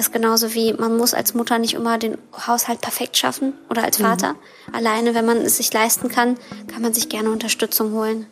ist 0.00 0.12
genauso 0.12 0.54
wie, 0.54 0.72
man 0.72 0.96
muss 0.96 1.14
als 1.14 1.34
Mutter 1.34 1.58
nicht 1.58 1.74
immer 1.74 1.98
den 1.98 2.18
Haushalt 2.46 2.80
perfekt 2.80 3.16
schaffen 3.16 3.52
oder 3.68 3.84
als 3.84 3.98
Vater. 3.98 4.34
Mhm. 4.34 4.74
Alleine, 4.74 5.14
wenn 5.14 5.26
man 5.26 5.38
es 5.38 5.58
sich 5.58 5.72
leisten 5.72 6.08
kann, 6.08 6.36
kann 6.66 6.82
man 6.82 6.92
sich 6.92 7.08
gerne 7.08 7.30
Unterstützung 7.30 7.92
holen. 7.92 8.26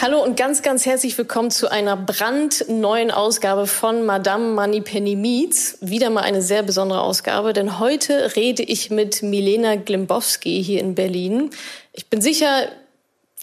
Hallo 0.00 0.22
und 0.22 0.36
ganz, 0.36 0.62
ganz 0.62 0.86
herzlich 0.86 1.18
willkommen 1.18 1.50
zu 1.50 1.72
einer 1.72 1.96
brandneuen 1.96 3.10
Ausgabe 3.10 3.66
von 3.66 4.06
Madame 4.06 4.54
Money 4.54 4.80
Penny 4.80 5.16
Meets. 5.16 5.78
Wieder 5.80 6.08
mal 6.08 6.20
eine 6.20 6.40
sehr 6.40 6.62
besondere 6.62 7.00
Ausgabe, 7.00 7.52
denn 7.52 7.80
heute 7.80 8.36
rede 8.36 8.62
ich 8.62 8.90
mit 8.90 9.24
Milena 9.24 9.74
Glimbowski 9.74 10.62
hier 10.62 10.78
in 10.82 10.94
Berlin. 10.94 11.50
Ich 11.92 12.06
bin 12.06 12.20
sicher, 12.20 12.68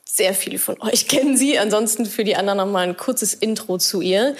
sehr 0.06 0.34
viele 0.34 0.58
von 0.58 0.82
euch 0.82 1.08
kennen 1.10 1.36
sie. 1.36 1.60
Ansonsten 1.60 2.06
für 2.06 2.24
die 2.24 2.38
anderen 2.38 2.60
noch 2.60 2.68
mal 2.68 2.88
ein 2.88 2.96
kurzes 2.96 3.34
Intro 3.34 3.78
zu 3.78 4.00
ihr. 4.00 4.38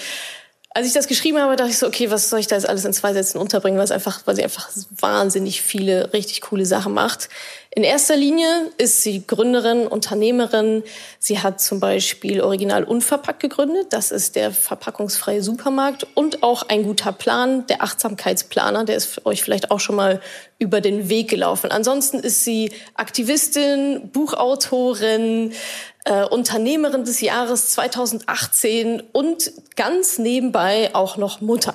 Als 0.76 0.86
ich 0.86 0.92
das 0.92 1.08
geschrieben 1.08 1.38
habe, 1.38 1.56
dachte 1.56 1.70
ich 1.70 1.78
so, 1.78 1.86
okay, 1.86 2.10
was 2.10 2.28
soll 2.28 2.38
ich 2.38 2.48
da 2.48 2.54
jetzt 2.54 2.68
alles 2.68 2.84
in 2.84 2.92
zwei 2.92 3.14
Sätzen 3.14 3.38
unterbringen, 3.38 3.78
weil, 3.78 3.90
einfach, 3.90 4.20
weil 4.26 4.36
sie 4.36 4.44
einfach 4.44 4.68
wahnsinnig 5.00 5.62
viele 5.62 6.12
richtig 6.12 6.42
coole 6.42 6.66
Sachen 6.66 6.92
macht. 6.92 7.30
In 7.70 7.82
erster 7.82 8.14
Linie 8.14 8.46
ist 8.76 9.02
sie 9.02 9.26
Gründerin, 9.26 9.86
Unternehmerin. 9.86 10.82
Sie 11.18 11.38
hat 11.38 11.62
zum 11.62 11.80
Beispiel 11.80 12.42
Original 12.42 12.84
Unverpackt 12.84 13.40
gegründet. 13.40 13.86
Das 13.94 14.10
ist 14.10 14.36
der 14.36 14.50
verpackungsfreie 14.50 15.42
Supermarkt 15.42 16.06
und 16.12 16.42
auch 16.42 16.64
ein 16.68 16.84
guter 16.84 17.12
Plan, 17.12 17.66
der 17.68 17.82
Achtsamkeitsplaner. 17.82 18.84
Der 18.84 18.96
ist 18.96 19.24
euch 19.24 19.42
vielleicht 19.42 19.70
auch 19.70 19.80
schon 19.80 19.96
mal 19.96 20.20
über 20.58 20.82
den 20.82 21.08
Weg 21.08 21.30
gelaufen. 21.30 21.70
Ansonsten 21.70 22.18
ist 22.18 22.44
sie 22.44 22.70
Aktivistin, 22.94 24.10
Buchautorin, 24.12 25.52
äh, 26.06 26.24
Unternehmerin 26.24 27.04
des 27.04 27.20
Jahres 27.20 27.70
2018 27.70 29.02
und 29.12 29.52
ganz 29.74 30.18
nebenbei 30.18 30.94
auch 30.94 31.16
noch 31.16 31.40
Mutter. 31.40 31.74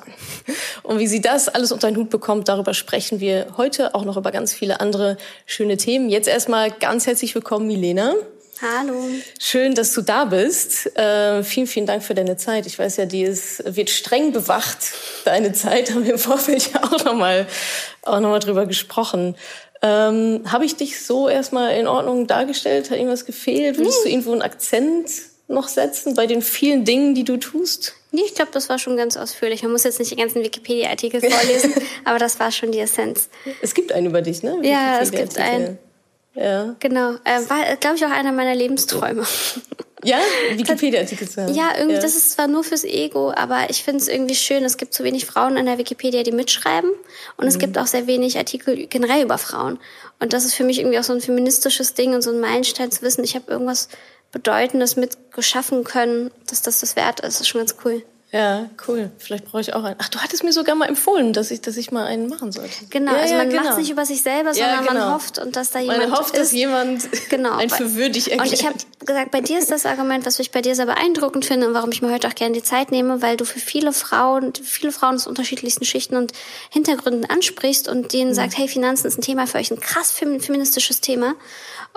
Und 0.83 0.99
wie 0.99 1.07
sie 1.07 1.21
das 1.21 1.49
alles 1.49 1.71
unter 1.71 1.91
den 1.91 1.97
Hut 1.97 2.09
bekommt, 2.09 2.47
darüber 2.47 2.73
sprechen 2.73 3.19
wir 3.19 3.47
heute 3.57 3.93
auch 3.93 4.05
noch 4.05 4.17
über 4.17 4.31
ganz 4.31 4.53
viele 4.53 4.79
andere 4.79 5.17
schöne 5.45 5.77
Themen. 5.77 6.09
Jetzt 6.09 6.27
erstmal 6.27 6.71
ganz 6.71 7.05
herzlich 7.07 7.35
willkommen, 7.35 7.67
Milena. 7.67 8.13
Hallo. 8.61 9.05
Schön, 9.39 9.73
dass 9.73 9.91
du 9.93 10.01
da 10.01 10.25
bist. 10.25 10.95
Äh, 10.95 11.43
vielen, 11.43 11.65
vielen 11.65 11.87
Dank 11.87 12.03
für 12.03 12.13
deine 12.13 12.37
Zeit. 12.37 12.67
Ich 12.67 12.77
weiß 12.77 12.97
ja, 12.97 13.07
die 13.07 13.23
ist, 13.23 13.75
wird 13.75 13.89
streng 13.89 14.31
bewacht. 14.31 14.77
Deine 15.25 15.51
Zeit 15.51 15.91
haben 15.91 16.05
wir 16.05 16.13
im 16.13 16.19
Vorfeld 16.19 16.71
ja 16.71 16.83
auch 16.83 17.03
nochmal 17.03 17.47
auch 18.03 18.19
noch 18.19 18.29
mal 18.29 18.39
drüber 18.39 18.67
gesprochen. 18.67 19.35
Ähm, 19.81 20.41
Habe 20.45 20.65
ich 20.65 20.75
dich 20.75 21.03
so 21.03 21.27
erstmal 21.27 21.75
in 21.75 21.87
Ordnung 21.87 22.27
dargestellt? 22.27 22.91
Hat 22.91 22.97
irgendwas 22.97 23.25
gefehlt? 23.25 23.77
Würdest 23.77 23.99
nee. 23.99 24.09
du 24.09 24.13
irgendwo 24.13 24.31
einen 24.31 24.41
Akzent 24.41 25.09
noch 25.47 25.67
setzen 25.67 26.13
bei 26.13 26.27
den 26.27 26.41
vielen 26.41 26.85
Dingen, 26.85 27.15
die 27.15 27.23
du 27.23 27.37
tust? 27.37 27.95
Nee, 28.11 28.21
ich 28.25 28.35
glaube, 28.35 28.51
das 28.53 28.69
war 28.69 28.77
schon 28.77 28.97
ganz 28.97 29.17
ausführlich. 29.17 29.63
Man 29.63 29.71
muss 29.71 29.83
jetzt 29.83 29.99
nicht 29.99 30.11
die 30.11 30.15
ganzen 30.15 30.43
Wikipedia-Artikel 30.43 31.21
vorlesen, 31.21 31.73
aber 32.05 32.19
das 32.19 32.39
war 32.39 32.51
schon 32.51 32.71
die 32.71 32.79
Essenz. 32.79 33.29
Es 33.61 33.73
gibt 33.73 33.91
einen 33.91 34.07
über 34.07 34.21
dich, 34.21 34.43
ne? 34.43 34.59
Ja, 34.63 34.99
es 34.99 35.11
gibt 35.11 35.37
einen. 35.37 35.77
Ja. 36.33 36.75
Genau. 36.79 37.15
Äh, 37.23 37.49
war, 37.49 37.75
glaube 37.77 37.97
ich, 37.97 38.05
auch 38.05 38.11
einer 38.11 38.31
meiner 38.31 38.55
Lebensträume. 38.55 39.25
Ja, 40.03 40.17
Wikipedia-Artikel 40.55 41.29
zu 41.29 41.41
haben. 41.41 41.53
Ja, 41.53 41.71
irgendwie, 41.77 41.95
ja. 41.95 42.01
das 42.01 42.15
ist 42.15 42.31
zwar 42.31 42.47
nur 42.47 42.63
fürs 42.63 42.83
Ego, 42.83 43.31
aber 43.35 43.69
ich 43.69 43.83
finde 43.83 44.01
es 44.01 44.07
irgendwie 44.07 44.35
schön. 44.35 44.63
Es 44.63 44.77
gibt 44.77 44.93
zu 44.93 45.03
wenig 45.03 45.25
Frauen 45.25 45.57
in 45.57 45.65
der 45.65 45.77
Wikipedia, 45.77 46.23
die 46.23 46.31
mitschreiben. 46.31 46.89
Und 47.37 47.43
mhm. 47.43 47.47
es 47.47 47.59
gibt 47.59 47.77
auch 47.77 47.87
sehr 47.87 48.07
wenig 48.07 48.37
Artikel 48.37 48.87
generell 48.87 49.23
über 49.23 49.37
Frauen. 49.37 49.79
Und 50.19 50.33
das 50.33 50.45
ist 50.45 50.53
für 50.53 50.63
mich 50.63 50.79
irgendwie 50.79 50.99
auch 50.99 51.03
so 51.03 51.13
ein 51.13 51.21
feministisches 51.21 51.93
Ding 51.93 52.13
und 52.13 52.21
so 52.21 52.31
ein 52.31 52.39
Meilenstein 52.39 52.91
zu 52.91 53.01
wissen, 53.01 53.23
ich 53.23 53.35
habe 53.35 53.51
irgendwas 53.51 53.89
Bedeutendes 54.31 54.95
mitgeschaffen 54.95 55.83
können, 55.83 56.31
dass 56.47 56.61
das 56.61 56.79
das 56.79 56.95
wert 56.95 57.19
ist. 57.19 57.35
Das 57.35 57.41
ist 57.41 57.47
schon 57.47 57.59
ganz 57.59 57.75
cool. 57.83 58.03
Ja, 58.33 58.69
cool. 58.87 59.11
Vielleicht 59.17 59.43
brauche 59.45 59.59
ich 59.59 59.73
auch 59.73 59.83
einen. 59.83 59.97
Ach, 59.99 60.07
du 60.07 60.19
hattest 60.19 60.45
mir 60.45 60.53
sogar 60.53 60.73
mal 60.75 60.87
empfohlen, 60.87 61.33
dass 61.33 61.51
ich, 61.51 61.59
dass 61.59 61.75
ich 61.75 61.91
mal 61.91 62.05
einen 62.05 62.29
machen 62.29 62.53
sollte. 62.53 62.85
Genau, 62.89 63.11
ja, 63.11 63.19
also 63.19 63.35
man 63.35 63.51
ja, 63.51 63.57
genau. 63.57 63.69
macht 63.69 63.79
nicht 63.79 63.91
über 63.91 64.05
sich 64.05 64.21
selber, 64.21 64.53
sondern 64.53 64.75
ja, 64.75 64.81
genau. 64.81 64.93
man 64.93 65.13
hofft 65.15 65.37
und 65.37 65.57
dass 65.57 65.71
da 65.71 65.79
jemand 65.79 65.99
man 65.99 66.11
hofft, 66.17 66.35
ist. 66.35 66.39
dass 66.39 66.51
jemand 66.53 67.09
genau. 67.29 67.57
ein 67.57 67.69
für 67.69 67.95
würdig 67.95 68.31
erklärt. 68.31 68.51
Und 68.51 68.53
ich 68.53 68.65
habe 68.65 68.77
gesagt, 69.05 69.31
bei 69.31 69.41
dir 69.41 69.59
ist 69.59 69.71
das 69.71 69.85
Argument, 69.85 70.25
was 70.25 70.39
ich 70.39 70.51
bei 70.51 70.61
dir 70.61 70.75
sehr 70.75 70.85
beeindruckend 70.85 71.45
finde 71.45 71.67
und 71.67 71.73
warum 71.73 71.91
ich 71.91 72.01
mir 72.01 72.11
heute 72.11 72.27
auch 72.27 72.35
gerne 72.35 72.53
die 72.53 72.63
Zeit 72.63 72.91
nehme, 72.91 73.21
weil 73.21 73.37
du 73.37 73.45
für 73.45 73.59
viele 73.59 73.93
Frauen, 73.93 74.53
viele 74.55 74.91
Frauen 74.91 75.15
aus 75.15 75.27
unterschiedlichsten 75.27 75.85
Schichten 75.85 76.15
und 76.15 76.33
Hintergründen 76.69 77.25
ansprichst 77.29 77.87
und 77.87 78.13
denen 78.13 78.31
mhm. 78.31 78.35
sagt, 78.35 78.57
hey, 78.57 78.67
Finanzen 78.67 79.07
ist 79.07 79.17
ein 79.17 79.21
Thema 79.21 79.47
für 79.47 79.57
euch, 79.57 79.71
ein 79.71 79.79
krass 79.79 80.11
feministisches 80.11 81.01
Thema. 81.01 81.35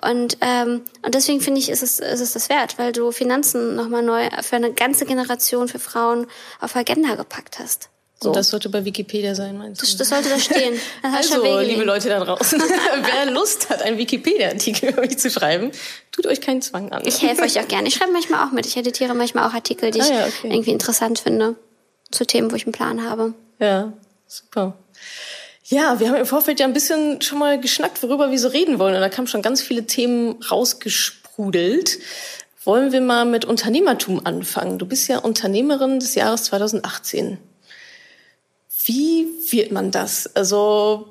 Und, 0.02 0.38
ähm, 0.40 0.82
und 1.02 1.14
deswegen 1.14 1.40
finde 1.40 1.60
ich, 1.60 1.68
ist 1.68 1.82
es, 1.82 2.00
ist 2.00 2.20
es 2.20 2.32
das 2.32 2.48
wert, 2.48 2.78
weil 2.78 2.92
du 2.92 3.12
Finanzen 3.12 3.76
nochmal 3.76 4.02
neu 4.02 4.28
für 4.42 4.56
eine 4.56 4.72
ganze 4.72 5.06
Generation, 5.06 5.68
für 5.68 5.78
Frauen 5.78 6.26
auf 6.60 6.74
Agenda 6.74 7.14
gepackt 7.14 7.58
hast. 7.58 7.90
So. 8.24 8.30
Und 8.30 8.36
das 8.36 8.48
sollte 8.48 8.70
bei 8.70 8.86
Wikipedia 8.86 9.34
sein, 9.34 9.58
meinst 9.58 9.82
du? 9.82 9.86
Das, 9.86 9.96
das 9.98 10.08
sollte 10.08 10.30
da 10.30 10.38
stehen. 10.38 10.80
Also, 11.02 11.60
liebe 11.60 11.84
Leute 11.84 12.08
da 12.08 12.18
draußen, 12.24 12.58
wer 13.02 13.30
Lust 13.30 13.68
hat, 13.68 13.82
einen 13.82 13.98
Wikipedia-Artikel 13.98 14.88
über 14.88 15.02
mich 15.02 15.18
zu 15.18 15.30
schreiben, 15.30 15.70
tut 16.10 16.26
euch 16.26 16.40
keinen 16.40 16.62
Zwang 16.62 16.90
an. 16.90 17.02
Ich 17.04 17.20
helfe 17.20 17.42
euch 17.42 17.60
auch 17.60 17.68
gerne. 17.68 17.86
Ich 17.88 17.94
schreibe 17.94 18.12
manchmal 18.12 18.46
auch 18.46 18.50
mit. 18.50 18.64
Ich 18.64 18.78
editiere 18.78 19.14
manchmal 19.14 19.46
auch 19.46 19.52
Artikel, 19.52 19.90
die 19.90 20.00
ah, 20.00 20.06
ja, 20.06 20.20
okay. 20.22 20.32
ich 20.44 20.52
irgendwie 20.52 20.70
interessant 20.70 21.18
finde, 21.18 21.54
zu 22.10 22.24
Themen, 22.24 22.50
wo 22.50 22.56
ich 22.56 22.64
einen 22.64 22.72
Plan 22.72 23.04
habe. 23.04 23.34
Ja, 23.58 23.92
super. 24.26 24.74
Ja, 25.66 26.00
wir 26.00 26.08
haben 26.08 26.16
im 26.16 26.26
Vorfeld 26.26 26.60
ja 26.60 26.66
ein 26.66 26.72
bisschen 26.72 27.20
schon 27.20 27.38
mal 27.38 27.60
geschnackt, 27.60 28.02
worüber 28.02 28.30
wir 28.30 28.38
so 28.38 28.48
reden 28.48 28.78
wollen. 28.78 28.94
Und 28.94 29.02
da 29.02 29.10
kamen 29.10 29.26
schon 29.26 29.42
ganz 29.42 29.60
viele 29.60 29.84
Themen 29.84 30.42
rausgesprudelt. 30.50 31.98
Wollen 32.64 32.92
wir 32.92 33.02
mal 33.02 33.26
mit 33.26 33.44
Unternehmertum 33.44 34.24
anfangen? 34.24 34.78
Du 34.78 34.86
bist 34.86 35.08
ja 35.08 35.18
Unternehmerin 35.18 36.00
des 36.00 36.14
Jahres 36.14 36.44
2018. 36.44 37.36
Wie 38.84 39.26
wird 39.50 39.72
man 39.72 39.90
das? 39.90 40.34
Also, 40.34 41.08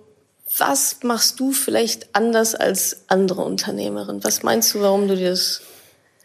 was 0.57 0.97
machst 1.03 1.39
du 1.39 1.51
vielleicht 1.51 2.15
anders 2.15 2.55
als 2.55 3.03
andere 3.07 3.41
Unternehmerin? 3.41 4.23
Was 4.23 4.43
meinst 4.43 4.73
du, 4.73 4.81
warum 4.81 5.07
du 5.07 5.15
dir 5.15 5.31
das 5.31 5.61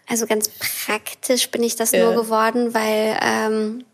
also 0.08 0.26
ganz 0.26 0.48
praktisch 0.48 1.50
bin 1.50 1.62
ich 1.62 1.76
das 1.76 1.92
ja. 1.92 2.04
nur 2.04 2.22
geworden, 2.22 2.72
weil 2.72 3.18
ähm, 3.20 3.84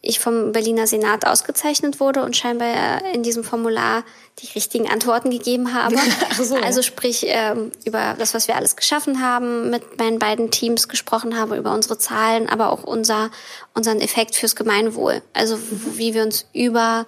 ich 0.00 0.20
vom 0.20 0.52
Berliner 0.52 0.86
Senat 0.86 1.26
ausgezeichnet 1.26 1.98
wurde 1.98 2.22
und 2.22 2.36
scheinbar 2.36 3.04
in 3.12 3.24
diesem 3.24 3.42
Formular 3.42 4.04
die 4.40 4.52
richtigen 4.54 4.88
Antworten 4.88 5.30
gegeben 5.30 5.72
habe. 5.72 5.96
so. 6.42 6.56
Also 6.56 6.82
sprich 6.82 7.24
ähm, 7.26 7.72
über 7.84 8.14
das, 8.18 8.34
was 8.34 8.48
wir 8.48 8.56
alles 8.56 8.76
geschaffen 8.76 9.22
haben, 9.22 9.70
mit 9.70 9.98
meinen 9.98 10.18
beiden 10.18 10.50
Teams 10.50 10.88
gesprochen 10.88 11.38
habe, 11.38 11.56
über 11.56 11.72
unsere 11.72 11.98
Zahlen, 11.98 12.48
aber 12.48 12.70
auch 12.70 12.82
unser, 12.82 13.30
unseren 13.74 14.00
Effekt 14.00 14.34
fürs 14.34 14.54
Gemeinwohl. 14.54 15.22
Also 15.32 15.58
wie 15.96 16.12
wir 16.12 16.22
uns 16.22 16.46
über 16.52 17.06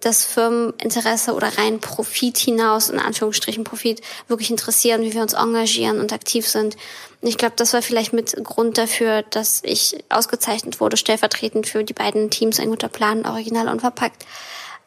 das 0.00 0.24
Firmeninteresse 0.24 1.34
oder 1.34 1.56
rein 1.58 1.80
Profit 1.80 2.36
hinaus, 2.36 2.88
in 2.88 2.98
Anführungsstrichen 2.98 3.64
Profit, 3.64 4.00
wirklich 4.26 4.50
interessieren, 4.50 5.02
wie 5.02 5.14
wir 5.14 5.22
uns 5.22 5.34
engagieren 5.34 6.00
und 6.00 6.12
aktiv 6.12 6.48
sind. 6.48 6.76
Ich 7.20 7.38
glaube, 7.38 7.54
das 7.56 7.72
war 7.72 7.82
vielleicht 7.82 8.12
mit 8.12 8.34
Grund 8.42 8.78
dafür, 8.78 9.22
dass 9.22 9.60
ich 9.64 10.02
ausgezeichnet 10.08 10.80
wurde, 10.80 10.96
stellvertretend 10.96 11.68
für 11.68 11.84
die 11.84 11.92
beiden 11.92 12.30
Teams, 12.30 12.58
ein 12.58 12.70
guter 12.70 12.88
Plan, 12.88 13.24
original 13.24 13.68
und 13.68 13.80
verpackt. 13.80 14.26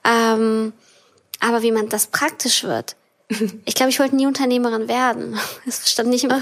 Ähm, 0.03 0.73
aber 1.39 1.61
wie 1.61 1.71
man 1.71 1.89
das 1.89 2.07
praktisch 2.07 2.63
wird, 2.63 2.95
ich 3.65 3.73
glaube, 3.73 3.89
ich 3.89 3.99
wollte 3.99 4.15
nie 4.15 4.27
Unternehmerin 4.27 4.87
werden. 4.87 5.39
Das 5.65 5.89
stand 5.89 6.09
nicht 6.09 6.23
im, 6.25 6.33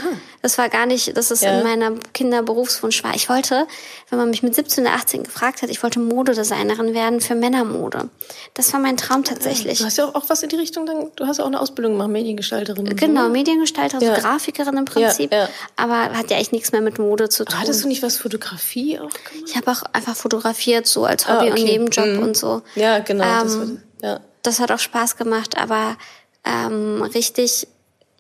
das 0.42 0.58
war 0.58 0.68
gar 0.68 0.86
nicht, 0.86 1.16
dass 1.16 1.31
es 1.31 1.40
ja. 1.40 1.58
in 1.58 1.64
meiner 1.64 1.94
Kinderberufswunsch 2.14 3.06
war. 3.06 3.16
Ich 3.16 3.30
wollte, 3.30 3.68
wenn 4.09 4.20
man 4.20 4.30
mich 4.30 4.44
mit 4.44 4.53
17 4.53 4.86
oder 4.86 4.94
18 4.96 5.24
gefragt 5.24 5.62
hat, 5.62 5.70
ich 5.70 5.82
wollte 5.82 6.00
Modedesignerin 6.00 6.94
werden 6.94 7.22
für 7.22 7.36
Männermode. 7.36 8.09
Das 8.53 8.74
war 8.74 8.82
mein 8.82 8.98
Traum 8.98 9.24
tatsächlich. 9.24 9.78
Du 9.80 9.86
hast 9.86 9.98
ja 9.98 10.06
auch, 10.06 10.16
auch 10.16 10.26
was 10.28 10.44
in 10.44 10.50
die 10.50 10.58
Richtung, 10.58 10.86
dann, 10.86 11.12
du 11.16 11.26
hast 11.26 11.38
ja 11.38 11.46
auch 11.46 11.48
eine 11.48 11.62
Ausbildung 11.62 11.94
gemacht, 11.94 12.09
Mediengestalterin. 12.09 12.84
Genau, 12.97 13.28
so. 13.28 13.29
Mediengestalterin, 13.29 14.06
ja. 14.06 14.16
Grafikerin 14.16 14.76
im 14.76 14.85
Prinzip. 14.85 15.34
Aber 15.78 15.96
hat 16.12 16.32
ja 16.32 16.38
echt 16.38 16.52
nichts 16.52 16.73
mehr 16.73 16.82
mit 16.82 17.00
Mode 17.00 17.29
zu 17.29 17.46
tun. 17.46 17.53
Aber 17.53 17.62
hattest 17.62 17.85
du 17.85 17.88
nicht 17.88 18.03
was 18.03 18.17
Fotografie 18.17 19.00
auch 19.00 19.09
gemacht? 19.09 19.47
Ich 19.47 19.56
habe 19.56 19.72
auch 19.72 19.84
einfach 19.94 20.17
fotografiert, 20.17 20.85
so 20.85 21.06
als 21.06 21.29
Hobby 21.29 21.47
ah, 21.47 21.52
okay. 21.52 21.62
und 21.62 21.64
Nebenjob 21.64 22.08
mhm. 22.08 22.23
und 22.23 22.35
so. 22.35 22.62
Ja, 22.76 23.00
genau. 23.00 23.23
Ähm, 23.23 23.44
das, 23.44 23.58
war, 23.58 23.67
ja. 24.02 24.20
Das 24.43 24.59
hat 24.59 24.72
auch 24.72 24.79
Spaß 24.79 25.17
gemacht, 25.17 25.57
aber 25.57 25.97
ähm, 26.45 27.01
richtig 27.01 27.67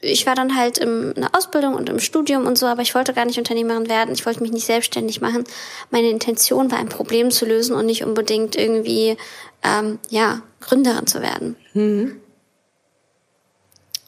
ich 0.03 0.25
war 0.25 0.35
dann 0.35 0.55
halt 0.55 0.77
in 0.77 1.15
einer 1.15 1.29
Ausbildung 1.33 1.75
und 1.75 1.89
im 1.89 1.99
Studium 1.99 2.45
und 2.45 2.57
so, 2.57 2.65
aber 2.65 2.81
ich 2.81 2.93
wollte 2.93 3.13
gar 3.13 3.25
nicht 3.25 3.37
Unternehmerin 3.37 3.87
werden. 3.87 4.13
Ich 4.13 4.25
wollte 4.25 4.41
mich 4.41 4.51
nicht 4.51 4.65
selbstständig 4.65 5.21
machen. 5.21 5.45
Meine 5.91 6.09
Intention 6.09 6.71
war, 6.71 6.79
ein 6.79 6.89
Problem 6.89 7.31
zu 7.31 7.45
lösen 7.45 7.75
und 7.75 7.85
nicht 7.85 8.03
unbedingt 8.03 8.55
irgendwie, 8.55 9.17
ähm, 9.63 9.99
ja, 10.09 10.41
Gründerin 10.59 11.07
zu 11.07 11.21
werden. 11.21 11.55
Mhm. 11.73 12.19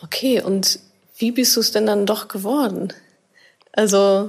Okay, 0.03 0.41
und 0.41 0.79
wie 1.17 1.31
bist 1.31 1.56
du 1.56 1.62
es 1.62 1.71
denn 1.71 1.85
dann 1.85 2.06
doch 2.06 2.27
geworden? 2.27 2.94
Also, 3.71 4.27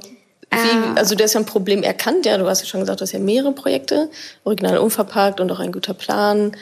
wie, 0.50 0.56
äh, 0.56 0.98
also 0.98 1.16
du 1.16 1.24
hast 1.24 1.34
ja 1.34 1.40
ein 1.40 1.46
Problem 1.46 1.82
erkannt, 1.82 2.26
ja, 2.26 2.38
du 2.38 2.46
hast 2.46 2.60
ja 2.60 2.66
schon 2.66 2.80
gesagt, 2.80 3.00
du 3.00 3.02
hast 3.02 3.12
ja 3.12 3.18
mehrere 3.18 3.52
Projekte, 3.52 4.08
original 4.44 4.78
unverpackt 4.78 5.40
und 5.40 5.50
auch 5.50 5.58
ein 5.58 5.72
guter 5.72 5.94
Plan. 5.94 6.56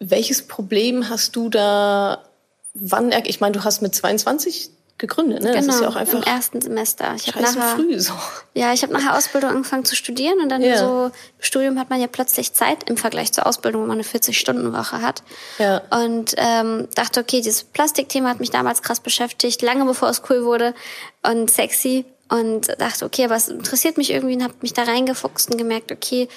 Welches 0.00 0.42
Problem 0.42 1.08
hast 1.08 1.36
du 1.36 1.48
da 1.48 2.24
wann, 2.74 3.12
ich 3.24 3.40
meine, 3.40 3.52
du 3.52 3.64
hast 3.64 3.82
mit 3.82 3.94
22 3.94 4.70
gegründet, 4.98 5.42
ne? 5.42 5.52
Genau, 5.52 5.66
das 5.66 5.74
ist 5.76 5.80
ja 5.80 5.88
auch 5.88 5.96
einfach 5.96 6.18
im 6.18 6.22
ersten 6.22 6.60
Semester. 6.60 7.14
Ich 7.16 7.28
habe 7.28 7.40
nachher 7.40 7.76
früh 7.76 7.98
so. 7.98 8.12
Ja, 8.54 8.74
ich 8.74 8.82
habe 8.82 8.92
nachher 8.92 9.16
Ausbildung 9.16 9.50
angefangen 9.50 9.84
zu 9.86 9.96
studieren 9.96 10.38
und 10.42 10.50
dann 10.50 10.60
Ja. 10.62 10.76
so 10.78 11.06
im 11.06 11.12
Studium 11.42 11.78
hat 11.78 11.88
man 11.88 12.00
ja 12.00 12.06
plötzlich 12.06 12.52
Zeit 12.52 12.88
im 12.88 12.98
Vergleich 12.98 13.32
zur 13.32 13.46
Ausbildung, 13.46 13.82
wo 13.82 13.86
man 13.86 13.94
eine 13.98 14.04
40-Stunden-Woche 14.04 15.00
hat. 15.00 15.22
Ja. 15.58 15.80
Und 15.90 16.34
ähm, 16.36 16.86
dachte, 16.94 17.20
okay, 17.20 17.40
dieses 17.40 17.64
Plastikthema 17.64 18.28
hat 18.28 18.40
mich 18.40 18.50
damals 18.50 18.82
krass 18.82 19.00
beschäftigt, 19.00 19.62
lange 19.62 19.86
bevor 19.86 20.10
es 20.10 20.22
cool 20.28 20.44
wurde 20.44 20.74
und 21.22 21.50
sexy. 21.50 22.04
Und 22.28 22.68
dachte, 22.78 23.06
okay, 23.06 23.24
aber 23.24 23.34
es 23.34 23.48
interessiert 23.48 23.96
mich 23.96 24.10
irgendwie 24.12 24.34
und 24.36 24.44
habe 24.44 24.54
mich 24.60 24.72
da 24.72 24.82
reingefuchst 24.82 25.50
und 25.50 25.56
gemerkt, 25.56 25.90
okay, 25.90 26.28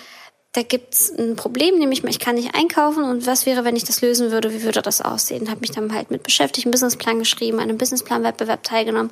da 0.54 0.62
gibt's 0.62 1.12
ein 1.18 1.36
Problem, 1.36 1.80
nämlich 1.80 2.04
ich 2.04 2.20
kann 2.20 2.36
nicht 2.36 2.54
einkaufen 2.54 3.04
und 3.04 3.26
was 3.26 3.48
wäre, 3.48 3.66
wenn 3.66 3.76
ich 3.76 3.86
das 3.86 4.02
lösen 4.02 4.32
würde, 4.32 4.54
wie 4.54 4.62
würde 4.62 4.84
das 4.84 5.02
aussehen? 5.02 5.50
Habe 5.50 5.62
mich 5.62 5.72
dann 5.72 5.94
halt 5.94 6.12
mit 6.12 6.22
beschäftigt, 6.22 6.68
einen 6.68 6.72
Businessplan 6.72 7.18
geschrieben, 7.18 7.58
an 7.58 7.64
einem 7.64 7.80
Businessplan-Wettbewerb 7.80 8.64
teilgenommen, 8.64 9.12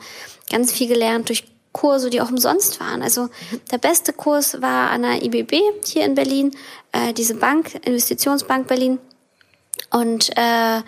ganz 0.52 0.72
viel 0.72 0.88
gelernt 0.88 1.30
durch 1.30 1.44
Kurse, 1.72 2.12
die 2.12 2.22
auch 2.22 2.30
umsonst 2.30 2.80
waren. 2.80 3.02
Also 3.02 3.30
der 3.72 3.80
beste 3.80 4.14
Kurs 4.14 4.62
war 4.62 4.92
an 4.92 5.02
der 5.02 5.24
IBB 5.24 5.54
hier 5.86 6.06
in 6.06 6.14
Berlin, 6.14 6.52
äh, 6.92 7.14
diese 7.14 7.36
Bank, 7.36 7.74
Investitionsbank 7.86 8.68
Berlin. 8.68 9.00
Und 9.90 10.30
äh, 10.38 10.82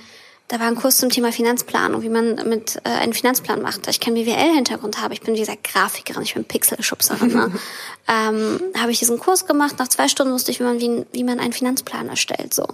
da 0.49 0.59
war 0.59 0.67
ein 0.67 0.75
Kurs 0.75 0.97
zum 0.97 1.09
Thema 1.09 1.31
Finanzplanung, 1.31 2.01
wie 2.01 2.09
man 2.09 2.35
mit 2.47 2.79
äh, 2.83 2.89
einen 2.89 3.13
Finanzplan 3.13 3.61
macht. 3.61 3.87
Da 3.87 3.91
ich 3.91 3.99
keinen 3.99 4.15
BWL-Hintergrund 4.15 5.01
habe, 5.01 5.13
ich 5.13 5.21
bin 5.21 5.35
wie 5.35 5.39
gesagt 5.39 5.63
Grafikerin, 5.63 6.23
ich 6.23 6.33
bin 6.33 6.45
Pixelschubserin, 6.45 7.33
ne? 7.33 7.51
ähm, 8.07 8.59
habe 8.77 8.91
ich 8.91 8.99
diesen 8.99 9.19
Kurs 9.19 9.45
gemacht. 9.45 9.79
Nach 9.79 9.87
zwei 9.87 10.07
Stunden 10.07 10.33
wusste 10.33 10.51
ich, 10.51 10.59
wie 10.59 10.63
man, 10.63 10.79
wie, 10.79 11.05
wie 11.11 11.23
man 11.23 11.39
einen 11.39 11.53
Finanzplan 11.53 12.09
erstellt. 12.09 12.53
So. 12.53 12.67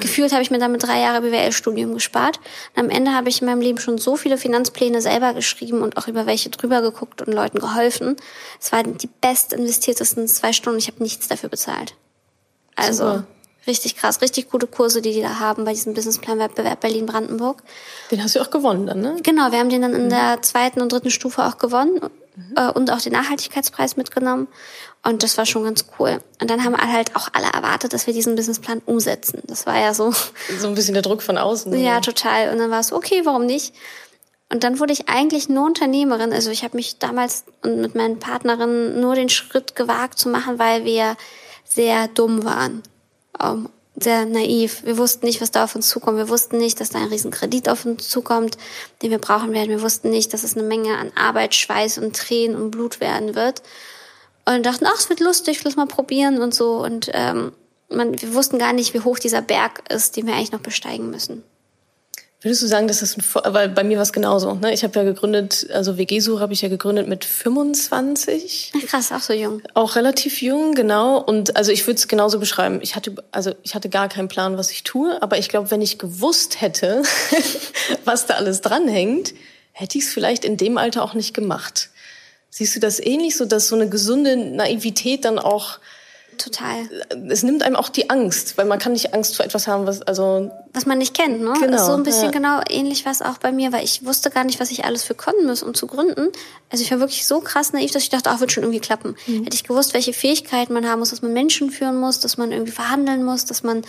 Gefühlt 0.00 0.32
habe 0.32 0.42
ich 0.42 0.50
mir 0.50 0.58
damit 0.58 0.82
drei 0.82 1.00
Jahre 1.00 1.22
BWL-Studium 1.22 1.94
gespart. 1.94 2.38
Und 2.74 2.84
am 2.84 2.90
Ende 2.90 3.12
habe 3.12 3.28
ich 3.28 3.40
in 3.40 3.46
meinem 3.46 3.60
Leben 3.60 3.78
schon 3.78 3.98
so 3.98 4.16
viele 4.16 4.38
Finanzpläne 4.38 5.00
selber 5.00 5.34
geschrieben 5.34 5.82
und 5.82 5.96
auch 5.96 6.08
über 6.08 6.26
welche 6.26 6.50
drüber 6.50 6.82
geguckt 6.82 7.22
und 7.22 7.32
Leuten 7.32 7.58
geholfen. 7.58 8.16
Es 8.60 8.70
waren 8.70 8.96
die 8.98 9.08
best 9.08 9.52
investiertesten 9.52 10.28
zwei 10.28 10.52
Stunden. 10.52 10.78
Ich 10.78 10.88
habe 10.88 11.02
nichts 11.02 11.26
dafür 11.26 11.48
bezahlt. 11.48 11.94
Also 12.76 13.04
Super. 13.04 13.26
Richtig 13.66 13.96
krass, 13.96 14.20
richtig 14.20 14.50
gute 14.50 14.66
Kurse, 14.66 15.02
die 15.02 15.12
die 15.12 15.22
da 15.22 15.38
haben 15.38 15.64
bei 15.64 15.72
diesem 15.72 15.94
Businessplan-Wettbewerb 15.94 16.80
Berlin-Brandenburg. 16.80 17.62
Den 18.10 18.22
hast 18.22 18.34
du 18.36 18.40
auch 18.40 18.50
gewonnen 18.50 18.86
dann, 18.86 19.00
ne? 19.00 19.16
Genau, 19.22 19.52
wir 19.52 19.58
haben 19.58 19.70
den 19.70 19.82
dann 19.82 19.94
in 19.94 20.10
der 20.10 20.42
zweiten 20.42 20.80
und 20.80 20.92
dritten 20.92 21.10
Stufe 21.10 21.44
auch 21.44 21.58
gewonnen 21.58 22.00
äh, 22.56 22.70
und 22.70 22.90
auch 22.90 23.00
den 23.00 23.12
Nachhaltigkeitspreis 23.12 23.96
mitgenommen. 23.96 24.48
Und 25.04 25.22
das 25.22 25.36
war 25.36 25.46
schon 25.46 25.64
ganz 25.64 25.84
cool. 25.98 26.20
Und 26.40 26.50
dann 26.50 26.62
haben 26.64 26.76
halt 26.76 27.16
auch 27.16 27.28
alle 27.32 27.48
erwartet, 27.52 27.92
dass 27.92 28.06
wir 28.06 28.14
diesen 28.14 28.36
Businessplan 28.36 28.82
umsetzen. 28.86 29.42
Das 29.46 29.66
war 29.66 29.78
ja 29.78 29.94
so, 29.94 30.12
So 30.58 30.68
ein 30.68 30.74
bisschen 30.74 30.94
der 30.94 31.02
Druck 31.02 31.22
von 31.22 31.38
außen. 31.38 31.72
ja, 31.78 32.00
total. 32.00 32.50
Und 32.50 32.58
dann 32.58 32.70
war 32.70 32.80
es 32.80 32.88
so, 32.88 32.96
okay, 32.96 33.22
warum 33.24 33.44
nicht? 33.44 33.74
Und 34.48 34.64
dann 34.64 34.78
wurde 34.78 34.92
ich 34.92 35.08
eigentlich 35.08 35.48
nur 35.48 35.64
Unternehmerin. 35.66 36.32
Also 36.32 36.50
ich 36.50 36.62
habe 36.62 36.76
mich 36.76 36.98
damals 36.98 37.44
und 37.62 37.80
mit 37.80 37.94
meinen 37.94 38.18
Partnerinnen 38.18 39.00
nur 39.00 39.14
den 39.14 39.30
Schritt 39.30 39.74
gewagt 39.74 40.18
zu 40.18 40.28
machen, 40.28 40.58
weil 40.58 40.84
wir 40.84 41.16
sehr 41.64 42.06
dumm 42.08 42.44
waren. 42.44 42.82
Ähm, 43.40 43.68
sehr 43.96 44.24
naiv. 44.24 44.84
Wir 44.84 44.98
wussten 44.98 45.26
nicht, 45.26 45.40
was 45.40 45.50
da 45.50 45.64
auf 45.64 45.74
uns 45.74 45.88
zukommt. 45.88 46.16
Wir 46.16 46.28
wussten 46.28 46.58
nicht, 46.58 46.80
dass 46.80 46.90
da 46.90 46.98
ein 46.98 47.08
riesen 47.08 47.30
Kredit 47.30 47.68
auf 47.68 47.84
uns 47.84 48.08
zukommt, 48.08 48.56
den 49.02 49.10
wir 49.10 49.18
brauchen 49.18 49.52
werden. 49.52 49.68
Wir 49.68 49.82
wussten 49.82 50.10
nicht, 50.10 50.32
dass 50.32 50.44
es 50.44 50.56
eine 50.56 50.66
Menge 50.66 50.96
an 50.96 51.12
Arbeit, 51.14 51.54
Schweiß 51.54 51.98
und 51.98 52.16
Tränen 52.16 52.56
und 52.56 52.70
Blut 52.70 53.00
werden 53.00 53.34
wird. 53.34 53.62
Und 54.44 54.66
dachten, 54.66 54.86
ach, 54.86 54.98
es 54.98 55.08
wird 55.08 55.20
lustig, 55.20 55.62
lass 55.62 55.76
mal 55.76 55.86
probieren 55.86 56.40
und 56.40 56.54
so. 56.54 56.82
Und 56.82 57.10
ähm, 57.12 57.52
man, 57.90 58.20
wir 58.20 58.34
wussten 58.34 58.58
gar 58.58 58.72
nicht, 58.72 58.94
wie 58.94 59.00
hoch 59.00 59.18
dieser 59.18 59.42
Berg 59.42 59.84
ist, 59.92 60.16
den 60.16 60.26
wir 60.26 60.34
eigentlich 60.34 60.52
noch 60.52 60.60
besteigen 60.60 61.10
müssen. 61.10 61.44
Würdest 62.42 62.60
du 62.62 62.66
sagen, 62.66 62.88
dass 62.88 62.98
das 62.98 63.16
ein 63.16 63.22
weil 63.54 63.68
bei 63.68 63.84
mir 63.84 63.98
war 63.98 64.02
es 64.02 64.12
genauso. 64.12 64.54
Ne? 64.54 64.74
Ich 64.74 64.82
habe 64.82 64.98
ja 64.98 65.04
gegründet, 65.04 65.68
also 65.72 65.96
WG-Suche 65.96 66.40
habe 66.40 66.52
ich 66.52 66.62
ja 66.62 66.68
gegründet 66.68 67.06
mit 67.06 67.24
25. 67.24 68.72
Ach, 68.76 68.86
krass, 68.88 69.12
auch 69.12 69.20
so 69.20 69.32
jung. 69.32 69.62
Auch 69.74 69.94
relativ 69.94 70.42
jung, 70.42 70.74
genau. 70.74 71.18
Und 71.18 71.56
also 71.56 71.70
ich 71.70 71.86
würde 71.86 71.98
es 71.98 72.08
genauso 72.08 72.40
beschreiben. 72.40 72.80
Ich 72.82 72.96
hatte, 72.96 73.14
also 73.30 73.54
ich 73.62 73.76
hatte 73.76 73.88
gar 73.88 74.08
keinen 74.08 74.26
Plan, 74.26 74.58
was 74.58 74.72
ich 74.72 74.82
tue, 74.82 75.22
aber 75.22 75.38
ich 75.38 75.48
glaube, 75.48 75.70
wenn 75.70 75.80
ich 75.80 75.98
gewusst 75.98 76.60
hätte, 76.60 77.04
was 78.04 78.26
da 78.26 78.34
alles 78.34 78.60
dranhängt, 78.60 79.34
hätte 79.70 79.98
ich 79.98 80.04
es 80.04 80.12
vielleicht 80.12 80.44
in 80.44 80.56
dem 80.56 80.78
Alter 80.78 81.04
auch 81.04 81.14
nicht 81.14 81.34
gemacht. 81.34 81.90
Siehst 82.50 82.74
du 82.74 82.80
das 82.80 82.98
ähnlich, 82.98 83.36
so 83.36 83.44
dass 83.44 83.68
so 83.68 83.76
eine 83.76 83.88
gesunde 83.88 84.36
Naivität 84.36 85.24
dann 85.24 85.38
auch, 85.38 85.78
Total. 86.38 86.88
es 87.28 87.42
nimmt 87.42 87.62
einem 87.62 87.76
auch 87.76 87.88
die 87.88 88.10
Angst, 88.10 88.56
weil 88.56 88.64
man 88.64 88.78
kann 88.78 88.92
nicht 88.92 89.14
Angst 89.14 89.36
vor 89.36 89.44
etwas 89.44 89.66
haben, 89.66 89.86
was, 89.86 90.02
also 90.02 90.50
Was 90.72 90.86
man 90.86 90.98
nicht 90.98 91.14
kennt, 91.14 91.40
ne? 91.40 91.52
Genau, 91.60 91.76
ist 91.76 91.86
so 91.86 91.92
ein 91.92 92.02
bisschen 92.02 92.26
ja. 92.26 92.30
genau 92.30 92.60
ähnlich 92.68 93.04
was 93.06 93.22
auch 93.22 93.38
bei 93.38 93.52
mir, 93.52 93.72
weil 93.72 93.84
ich 93.84 94.04
wusste 94.04 94.30
gar 94.30 94.44
nicht, 94.44 94.58
was 94.58 94.70
ich 94.70 94.84
alles 94.84 95.04
für 95.04 95.14
können 95.14 95.46
muss, 95.46 95.62
um 95.62 95.74
zu 95.74 95.86
gründen. 95.86 96.28
Also 96.70 96.82
ich 96.82 96.90
war 96.90 97.00
wirklich 97.00 97.26
so 97.26 97.40
krass 97.40 97.72
naiv, 97.72 97.90
dass 97.90 98.02
ich 98.02 98.08
dachte, 98.08 98.30
ach, 98.30 98.40
wird 98.40 98.50
schon 98.50 98.64
irgendwie 98.64 98.80
klappen. 98.80 99.16
Hätte 99.26 99.54
ich 99.54 99.64
gewusst, 99.64 99.94
welche 99.94 100.12
Fähigkeiten 100.12 100.72
man 100.72 100.88
haben 100.88 101.00
muss, 101.00 101.10
dass 101.10 101.22
man 101.22 101.32
Menschen 101.32 101.70
führen 101.70 102.00
muss, 102.00 102.20
dass 102.20 102.36
man 102.36 102.50
irgendwie 102.50 102.72
verhandeln 102.72 103.24
muss, 103.24 103.44
dass 103.44 103.62
man 103.62 103.82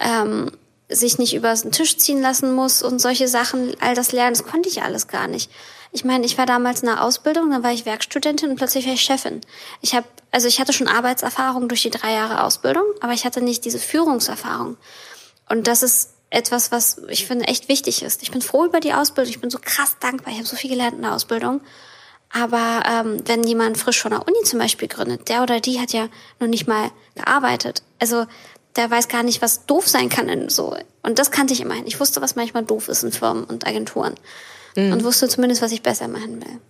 ähm, 0.00 0.52
sich 0.88 1.18
nicht 1.18 1.34
über 1.34 1.54
den 1.54 1.72
Tisch 1.72 1.96
ziehen 1.98 2.20
lassen 2.20 2.54
muss 2.54 2.82
und 2.82 3.00
solche 3.00 3.28
Sachen, 3.28 3.74
all 3.80 3.94
das 3.94 4.12
lernen, 4.12 4.34
das 4.34 4.44
konnte 4.44 4.68
ich 4.68 4.82
alles 4.82 5.08
gar 5.08 5.28
nicht. 5.28 5.50
Ich 5.92 6.04
meine, 6.04 6.24
ich 6.24 6.38
war 6.38 6.46
damals 6.46 6.82
in 6.82 6.86
der 6.86 7.02
Ausbildung, 7.02 7.50
dann 7.50 7.64
war 7.64 7.72
ich 7.72 7.84
Werkstudentin 7.84 8.50
und 8.50 8.56
plötzlich 8.56 8.86
war 8.86 8.92
ich 8.92 9.00
Chefin. 9.00 9.40
Ich 9.80 9.94
habe, 9.94 10.06
also 10.30 10.46
ich 10.46 10.60
hatte 10.60 10.72
schon 10.72 10.86
Arbeitserfahrung 10.86 11.68
durch 11.68 11.82
die 11.82 11.90
drei 11.90 12.12
Jahre 12.12 12.44
Ausbildung, 12.44 12.84
aber 13.00 13.12
ich 13.12 13.24
hatte 13.24 13.40
nicht 13.40 13.64
diese 13.64 13.80
Führungserfahrung. 13.80 14.76
Und 15.48 15.66
das 15.66 15.82
ist 15.82 16.10
etwas, 16.30 16.70
was 16.70 17.02
ich 17.08 17.26
finde 17.26 17.48
echt 17.48 17.68
wichtig 17.68 18.02
ist. 18.02 18.22
Ich 18.22 18.30
bin 18.30 18.40
froh 18.40 18.64
über 18.64 18.78
die 18.78 18.94
Ausbildung. 18.94 19.30
Ich 19.32 19.40
bin 19.40 19.50
so 19.50 19.58
krass 19.60 19.96
dankbar. 19.98 20.32
Ich 20.32 20.38
habe 20.38 20.48
so 20.48 20.56
viel 20.56 20.70
gelernt 20.70 20.94
in 20.94 21.02
der 21.02 21.12
Ausbildung. 21.12 21.60
Aber 22.32 22.84
ähm, 22.88 23.20
wenn 23.26 23.42
jemand 23.42 23.76
frisch 23.76 24.00
von 24.00 24.12
der 24.12 24.20
Uni 24.26 24.40
zum 24.44 24.60
Beispiel 24.60 24.86
gründet, 24.86 25.28
der 25.28 25.42
oder 25.42 25.58
die 25.58 25.80
hat 25.80 25.92
ja 25.92 26.08
noch 26.38 26.46
nicht 26.46 26.68
mal 26.68 26.92
gearbeitet. 27.16 27.82
Also 27.98 28.26
der 28.76 28.88
weiß 28.88 29.08
gar 29.08 29.24
nicht, 29.24 29.42
was 29.42 29.66
doof 29.66 29.88
sein 29.88 30.08
kann 30.08 30.28
in 30.28 30.48
so. 30.48 30.76
Und 31.02 31.18
das 31.18 31.32
kannte 31.32 31.52
ich 31.52 31.60
immerhin. 31.60 31.88
Ich 31.88 31.98
wusste, 31.98 32.20
was 32.22 32.36
manchmal 32.36 32.64
doof 32.64 32.88
ist 32.88 33.02
in 33.02 33.10
Firmen 33.10 33.42
und 33.42 33.66
Agenturen. 33.66 34.14
Und 34.76 35.04
wusste 35.04 35.28
zumindest, 35.28 35.62
was 35.62 35.72
ich 35.72 35.82
besser 35.82 36.08
machen 36.08 36.40
will. 36.44 36.60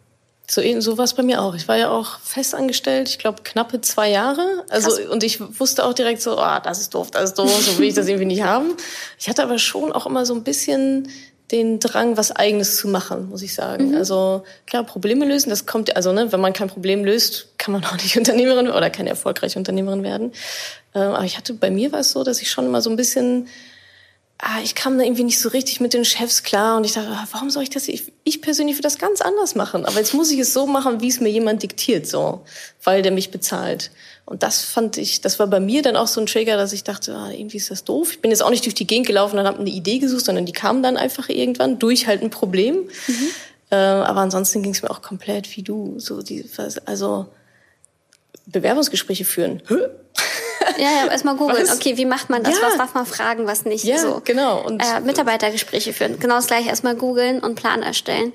So, 0.50 0.62
so 0.80 0.98
war 0.98 1.04
es 1.04 1.14
bei 1.14 1.22
mir 1.22 1.40
auch. 1.42 1.54
Ich 1.54 1.68
war 1.68 1.76
ja 1.76 1.90
auch 1.90 2.18
festangestellt, 2.20 3.08
ich 3.08 3.20
glaube 3.20 3.42
knappe 3.44 3.80
zwei 3.82 4.10
Jahre. 4.10 4.64
Also 4.68 4.90
Krass. 4.90 5.06
und 5.06 5.22
ich 5.22 5.40
wusste 5.60 5.84
auch 5.84 5.92
direkt 5.92 6.20
so, 6.20 6.38
ah, 6.38 6.58
das 6.58 6.80
ist 6.80 6.92
doof, 6.94 7.12
das 7.12 7.30
ist 7.30 7.38
doof, 7.38 7.62
so 7.64 7.78
will 7.78 7.86
ich 7.86 7.94
das 7.94 8.08
irgendwie 8.08 8.26
nicht 8.26 8.42
haben. 8.42 8.72
Ich 9.16 9.28
hatte 9.28 9.44
aber 9.44 9.58
schon 9.58 9.92
auch 9.92 10.06
immer 10.06 10.26
so 10.26 10.34
ein 10.34 10.42
bisschen 10.42 11.08
den 11.52 11.78
Drang, 11.78 12.16
was 12.16 12.32
Eigenes 12.32 12.76
zu 12.76 12.88
machen, 12.88 13.28
muss 13.28 13.42
ich 13.42 13.54
sagen. 13.54 13.94
Also 13.94 14.44
klar, 14.66 14.84
Probleme 14.84 15.24
lösen, 15.24 15.50
das 15.50 15.66
kommt, 15.66 15.94
also 15.96 16.12
ne, 16.12 16.32
wenn 16.32 16.40
man 16.40 16.52
kein 16.52 16.68
Problem 16.68 17.04
löst, 17.04 17.48
kann 17.58 17.72
man 17.72 17.84
auch 17.86 17.96
nicht 17.96 18.16
Unternehmerin 18.16 18.68
oder 18.70 18.90
keine 18.90 19.10
erfolgreiche 19.10 19.58
Unternehmerin 19.58 20.02
werden. 20.02 20.32
Ähm, 20.94 21.12
aber 21.12 21.24
ich 21.24 21.36
hatte, 21.36 21.54
bei 21.54 21.70
mir 21.70 21.92
war 21.92 22.00
es 22.00 22.10
so, 22.10 22.24
dass 22.24 22.42
ich 22.42 22.50
schon 22.50 22.66
immer 22.66 22.82
so 22.82 22.90
ein 22.90 22.96
bisschen 22.96 23.46
ich 24.62 24.74
kam 24.74 24.96
da 24.96 25.04
irgendwie 25.04 25.24
nicht 25.24 25.38
so 25.38 25.50
richtig 25.50 25.80
mit 25.80 25.92
den 25.92 26.04
Chefs 26.04 26.42
klar 26.42 26.76
und 26.76 26.84
ich 26.84 26.92
dachte, 26.92 27.10
ah, 27.10 27.26
warum 27.32 27.50
soll 27.50 27.62
ich 27.62 27.70
das? 27.70 27.88
Ich, 27.88 28.12
ich 28.24 28.40
persönlich 28.40 28.76
würde 28.76 28.84
das 28.84 28.98
ganz 28.98 29.20
anders 29.20 29.54
machen. 29.54 29.84
Aber 29.84 29.98
jetzt 29.98 30.14
muss 30.14 30.30
ich 30.30 30.38
es 30.38 30.54
so 30.54 30.66
machen, 30.66 31.00
wie 31.00 31.08
es 31.08 31.20
mir 31.20 31.28
jemand 31.28 31.62
diktiert, 31.62 32.06
so, 32.06 32.42
weil 32.82 33.02
der 33.02 33.12
mich 33.12 33.30
bezahlt. 33.30 33.90
Und 34.24 34.42
das 34.42 34.62
fand 34.62 34.96
ich, 34.96 35.20
das 35.20 35.38
war 35.38 35.46
bei 35.46 35.60
mir 35.60 35.82
dann 35.82 35.96
auch 35.96 36.06
so 36.06 36.20
ein 36.20 36.26
Trigger, 36.26 36.56
dass 36.56 36.72
ich 36.72 36.84
dachte, 36.84 37.14
ah, 37.14 37.30
irgendwie 37.30 37.58
ist 37.58 37.70
das 37.70 37.84
doof. 37.84 38.12
Ich 38.12 38.22
bin 38.22 38.30
jetzt 38.30 38.42
auch 38.42 38.50
nicht 38.50 38.64
durch 38.64 38.74
die 38.74 38.86
Gegend 38.86 39.06
gelaufen 39.06 39.38
und 39.38 39.46
habe 39.46 39.58
eine 39.58 39.70
Idee 39.70 39.98
gesucht, 39.98 40.24
sondern 40.24 40.46
die 40.46 40.52
kam 40.52 40.82
dann 40.82 40.96
einfach 40.96 41.28
irgendwann 41.28 41.78
durch 41.78 42.06
halt 42.06 42.22
ein 42.22 42.30
Problem. 42.30 42.88
Äh, 43.70 43.76
aber 43.76 44.20
ansonsten 44.20 44.62
ging 44.62 44.72
es 44.72 44.82
mir 44.82 44.90
auch 44.90 45.02
komplett 45.02 45.56
wie 45.56 45.62
du, 45.62 45.94
so 45.98 46.22
die, 46.22 46.44
also 46.86 47.26
Bewerbungsgespräche 48.46 49.24
führen. 49.24 49.62
Hä? 49.68 49.74
Ja, 50.78 50.90
ja, 50.90 51.10
erstmal 51.10 51.36
googeln. 51.36 51.68
Okay, 51.72 51.96
wie 51.96 52.04
macht 52.04 52.30
man 52.30 52.42
das? 52.42 52.58
Ja. 52.58 52.66
Was 52.66 52.76
darf 52.76 52.94
man 52.94 53.06
fragen, 53.06 53.46
was 53.46 53.64
nicht? 53.64 53.84
Ja, 53.84 53.98
so. 53.98 54.20
genau. 54.24 54.62
Und 54.64 54.82
äh, 54.82 55.00
Mitarbeitergespräche 55.00 55.92
führen. 55.92 56.18
Genau 56.18 56.36
das 56.36 56.46
gleiche. 56.46 56.68
Erstmal 56.68 56.96
googeln 56.96 57.40
und 57.40 57.54
Plan 57.54 57.82
erstellen. 57.82 58.32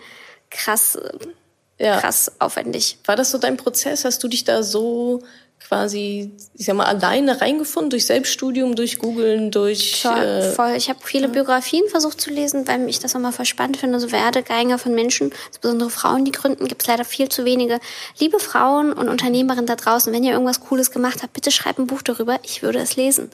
Krass, 0.49 0.95
äh, 0.95 1.85
ja. 1.85 1.99
krass 1.99 2.31
aufwendig. 2.39 2.97
War 3.05 3.15
das 3.15 3.31
so 3.31 3.37
dein 3.37 3.57
Prozess? 3.57 4.05
Hast 4.05 4.23
du 4.23 4.27
dich 4.27 4.43
da 4.43 4.63
so 4.63 5.21
quasi, 5.67 6.31
ich 6.53 6.65
sag 6.65 6.75
mal, 6.75 6.85
alleine 6.85 7.41
reingefunden 7.41 7.89
durch 7.89 8.05
Selbststudium, 8.05 8.75
durch 8.75 8.99
Googeln, 8.99 9.51
durch 9.51 10.01
Voll. 10.01 10.17
äh, 10.17 10.51
voll. 10.51 10.73
Ich 10.75 10.89
habe 10.89 10.99
viele 11.03 11.27
Biografien 11.27 11.83
versucht 11.89 12.21
zu 12.21 12.29
lesen, 12.29 12.67
weil 12.67 12.87
ich 12.87 12.99
das 12.99 13.15
immer 13.15 13.31
voll 13.31 13.45
spannend 13.45 13.77
finde. 13.77 13.99
So 13.99 14.11
Werdegänge 14.11 14.77
von 14.77 14.93
Menschen, 14.93 15.31
insbesondere 15.47 15.89
Frauen, 15.89 16.23
die 16.23 16.31
gründen, 16.31 16.67
gibt 16.67 16.83
es 16.83 16.87
leider 16.87 17.03
viel 17.03 17.29
zu 17.29 17.45
wenige. 17.45 17.79
Liebe 18.19 18.39
Frauen 18.39 18.93
und 18.93 19.09
Unternehmerinnen 19.09 19.65
da 19.65 19.75
draußen, 19.75 20.13
wenn 20.13 20.23
ihr 20.23 20.33
irgendwas 20.33 20.61
Cooles 20.61 20.91
gemacht 20.91 21.23
habt, 21.23 21.33
bitte 21.33 21.51
schreibt 21.51 21.79
ein 21.79 21.87
Buch 21.87 22.01
darüber. 22.03 22.39
Ich 22.43 22.61
würde 22.61 22.79
es 22.79 22.95
lesen. 22.95 23.31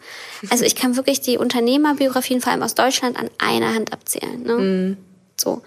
Also 0.50 0.64
ich 0.64 0.76
kann 0.76 0.96
wirklich 0.96 1.22
die 1.22 1.38
Unternehmerbiografien, 1.38 2.42
vor 2.42 2.54
allem 2.54 2.64
aus 2.64 2.76
Deutschland, 2.76 3.18
an 3.18 3.30
einer 3.40 3.74
Hand 3.74 3.92
abzählen. 3.92 4.44
Ne? 4.44 4.98
So. 5.40 5.62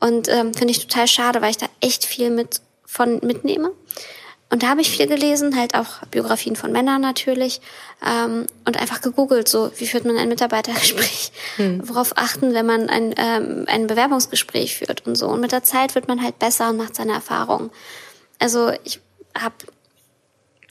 Und 0.00 0.28
ähm, 0.28 0.52
finde 0.52 0.72
ich 0.72 0.86
total 0.86 1.06
schade, 1.06 1.40
weil 1.40 1.50
ich 1.50 1.58
da 1.58 1.66
echt 1.80 2.04
viel 2.04 2.30
mit 2.30 2.60
von 2.84 3.20
mitnehme. 3.22 3.72
Und 4.52 4.62
da 4.62 4.68
habe 4.68 4.82
ich 4.82 4.90
viel 4.90 5.06
gelesen, 5.06 5.56
halt 5.56 5.74
auch 5.74 6.04
Biografien 6.10 6.56
von 6.56 6.72
Männern 6.72 7.00
natürlich 7.00 7.62
ähm, 8.06 8.46
und 8.66 8.76
einfach 8.76 9.00
gegoogelt, 9.00 9.48
so 9.48 9.72
wie 9.78 9.86
führt 9.86 10.04
man 10.04 10.18
ein 10.18 10.28
Mitarbeitergespräch, 10.28 11.32
hm. 11.56 11.88
worauf 11.88 12.18
achten, 12.18 12.52
wenn 12.52 12.66
man 12.66 12.90
ein, 12.90 13.14
ähm, 13.16 13.64
ein 13.66 13.86
Bewerbungsgespräch 13.86 14.76
führt 14.76 15.06
und 15.06 15.16
so. 15.16 15.28
Und 15.28 15.40
mit 15.40 15.52
der 15.52 15.62
Zeit 15.62 15.94
wird 15.94 16.06
man 16.06 16.22
halt 16.22 16.38
besser 16.38 16.68
und 16.68 16.76
macht 16.76 16.94
seine 16.94 17.14
Erfahrungen. 17.14 17.70
Also 18.38 18.72
ich 18.84 19.00
habe 19.34 19.54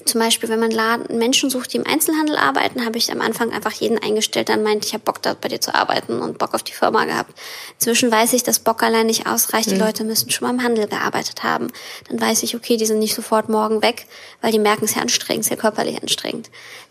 zum 0.05 0.19
Beispiel, 0.21 0.49
wenn 0.49 0.59
man 0.59 0.71
Laden, 0.71 1.17
Menschen 1.17 1.49
sucht, 1.49 1.73
die 1.73 1.77
im 1.77 1.85
Einzelhandel 1.85 2.35
arbeiten, 2.35 2.85
habe 2.85 2.97
ich 2.97 3.11
am 3.11 3.21
Anfang 3.21 3.51
einfach 3.51 3.71
jeden 3.71 3.97
eingestellt, 3.97 4.49
der 4.49 4.57
meint, 4.57 4.85
ich 4.85 4.93
habe 4.93 5.03
Bock, 5.03 5.21
da 5.21 5.35
bei 5.39 5.49
dir 5.49 5.61
zu 5.61 5.73
arbeiten 5.73 6.19
und 6.19 6.37
Bock 6.37 6.53
auf 6.53 6.63
die 6.63 6.73
Firma 6.73 7.05
gehabt. 7.05 7.33
Inzwischen 7.75 8.11
weiß 8.11 8.33
ich, 8.33 8.43
dass 8.43 8.59
Bock 8.59 8.83
allein 8.83 9.07
nicht 9.07 9.27
ausreicht. 9.27 9.67
Mhm. 9.67 9.73
Die 9.73 9.79
Leute 9.79 10.03
müssen 10.03 10.29
schon 10.31 10.47
mal 10.47 10.53
im 10.53 10.63
Handel 10.63 10.87
gearbeitet 10.87 11.43
haben. 11.43 11.67
Dann 12.09 12.19
weiß 12.19 12.43
ich, 12.43 12.55
okay, 12.55 12.77
die 12.77 12.85
sind 12.85 12.99
nicht 12.99 13.15
sofort 13.15 13.49
morgen 13.49 13.81
weg, 13.81 14.07
weil 14.41 14.51
die 14.51 14.59
merken, 14.59 14.85
es 14.85 14.91
ist 14.91 14.97
ja 14.97 15.01
anstrengend, 15.01 15.41
es 15.41 15.47
ist 15.47 15.51
ja 15.51 15.61
körperlich 15.61 16.01
anstrengend. 16.01 16.49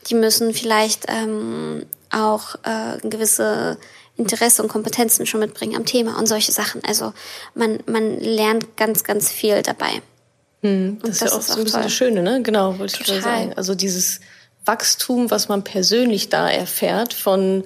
Die 0.09 0.15
müssen 0.15 0.55
vielleicht 0.55 1.07
ähm, 1.09 1.87
auch 2.11 2.55
äh, 2.65 3.07
gewisse 3.09 3.79
Interesse 4.17 4.63
und 4.63 4.69
Kompetenzen 4.69 5.27
schon 5.27 5.41
mitbringen 5.41 5.77
am 5.77 5.87
Thema 5.87 6.19
und 6.19 6.27
solche 6.27 6.53
Sachen. 6.53 6.83
Also 6.85 7.13
man, 7.55 7.81
man 7.87 8.21
lernt 8.21 8.77
ganz, 8.77 9.03
ganz 9.05 9.31
viel 9.31 9.63
dabei. 9.63 10.03
Hm, 10.63 10.99
das, 11.03 11.19
das, 11.19 11.23
ist 11.23 11.33
ja 11.33 11.39
auch 11.39 11.43
so 11.43 11.59
ein 11.59 11.65
bisschen 11.65 11.83
das 11.83 11.93
Schöne, 11.93 12.23
ne? 12.23 12.43
Genau, 12.43 12.79
wollte 12.79 12.99
Total. 12.99 13.17
ich 13.17 13.23
gerade 13.23 13.39
sagen. 13.39 13.53
Also 13.57 13.75
dieses 13.75 14.21
Wachstum, 14.65 15.31
was 15.31 15.49
man 15.49 15.65
persönlich 15.65 16.29
da 16.29 16.51
erfährt, 16.51 17.15
von 17.15 17.65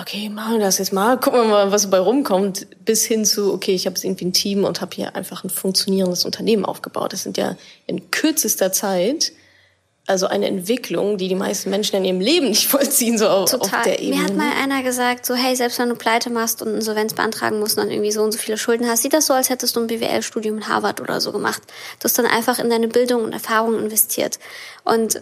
okay, 0.00 0.28
machen 0.28 0.58
wir 0.58 0.60
das 0.60 0.78
jetzt 0.78 0.92
mal, 0.92 1.18
gucken 1.18 1.40
wir 1.40 1.48
mal, 1.48 1.72
was 1.72 1.82
dabei 1.82 1.98
rumkommt, 1.98 2.66
bis 2.84 3.04
hin 3.04 3.24
zu, 3.24 3.52
okay, 3.52 3.72
ich 3.72 3.86
habe 3.86 3.94
jetzt 3.94 4.04
irgendwie 4.04 4.26
ein 4.26 4.32
Team 4.32 4.64
und 4.64 4.80
habe 4.80 4.94
hier 4.94 5.16
einfach 5.16 5.42
ein 5.42 5.50
funktionierendes 5.50 6.24
Unternehmen 6.24 6.64
aufgebaut. 6.64 7.12
Das 7.12 7.24
sind 7.24 7.36
ja 7.36 7.56
in 7.86 8.10
kürzester 8.10 8.72
Zeit 8.72 9.32
also 10.10 10.26
eine 10.26 10.46
Entwicklung, 10.46 11.16
die 11.16 11.28
die 11.28 11.34
meisten 11.34 11.70
Menschen 11.70 11.96
in 11.96 12.04
ihrem 12.04 12.20
Leben 12.20 12.48
nicht 12.48 12.66
vollziehen, 12.68 13.16
so 13.16 13.28
auf, 13.28 13.50
Total. 13.50 13.78
auf 13.78 13.84
der 13.84 14.00
Ebene. 14.00 14.16
Mir 14.16 14.24
hat 14.24 14.36
mal 14.36 14.52
einer 14.62 14.82
gesagt, 14.82 15.24
so 15.24 15.34
hey, 15.34 15.56
selbst 15.56 15.78
wenn 15.78 15.88
du 15.88 15.94
Pleite 15.94 16.30
machst 16.30 16.60
und 16.60 16.74
Insolvenz 16.74 17.14
beantragen 17.14 17.60
musst 17.60 17.78
und 17.78 17.84
dann 17.84 17.90
irgendwie 17.92 18.12
so 18.12 18.22
und 18.22 18.32
so 18.32 18.38
viele 18.38 18.58
Schulden 18.58 18.88
hast, 18.88 19.02
sieht 19.02 19.14
das 19.14 19.26
so, 19.26 19.32
als 19.32 19.48
hättest 19.48 19.76
du 19.76 19.80
ein 19.80 19.86
BWL-Studium 19.86 20.58
in 20.58 20.68
Harvard 20.68 21.00
oder 21.00 21.20
so 21.20 21.32
gemacht. 21.32 21.62
Du 22.00 22.04
hast 22.04 22.18
dann 22.18 22.26
einfach 22.26 22.58
in 22.58 22.68
deine 22.68 22.88
Bildung 22.88 23.24
und 23.24 23.32
Erfahrung 23.32 23.78
investiert. 23.78 24.38
Und 24.84 25.20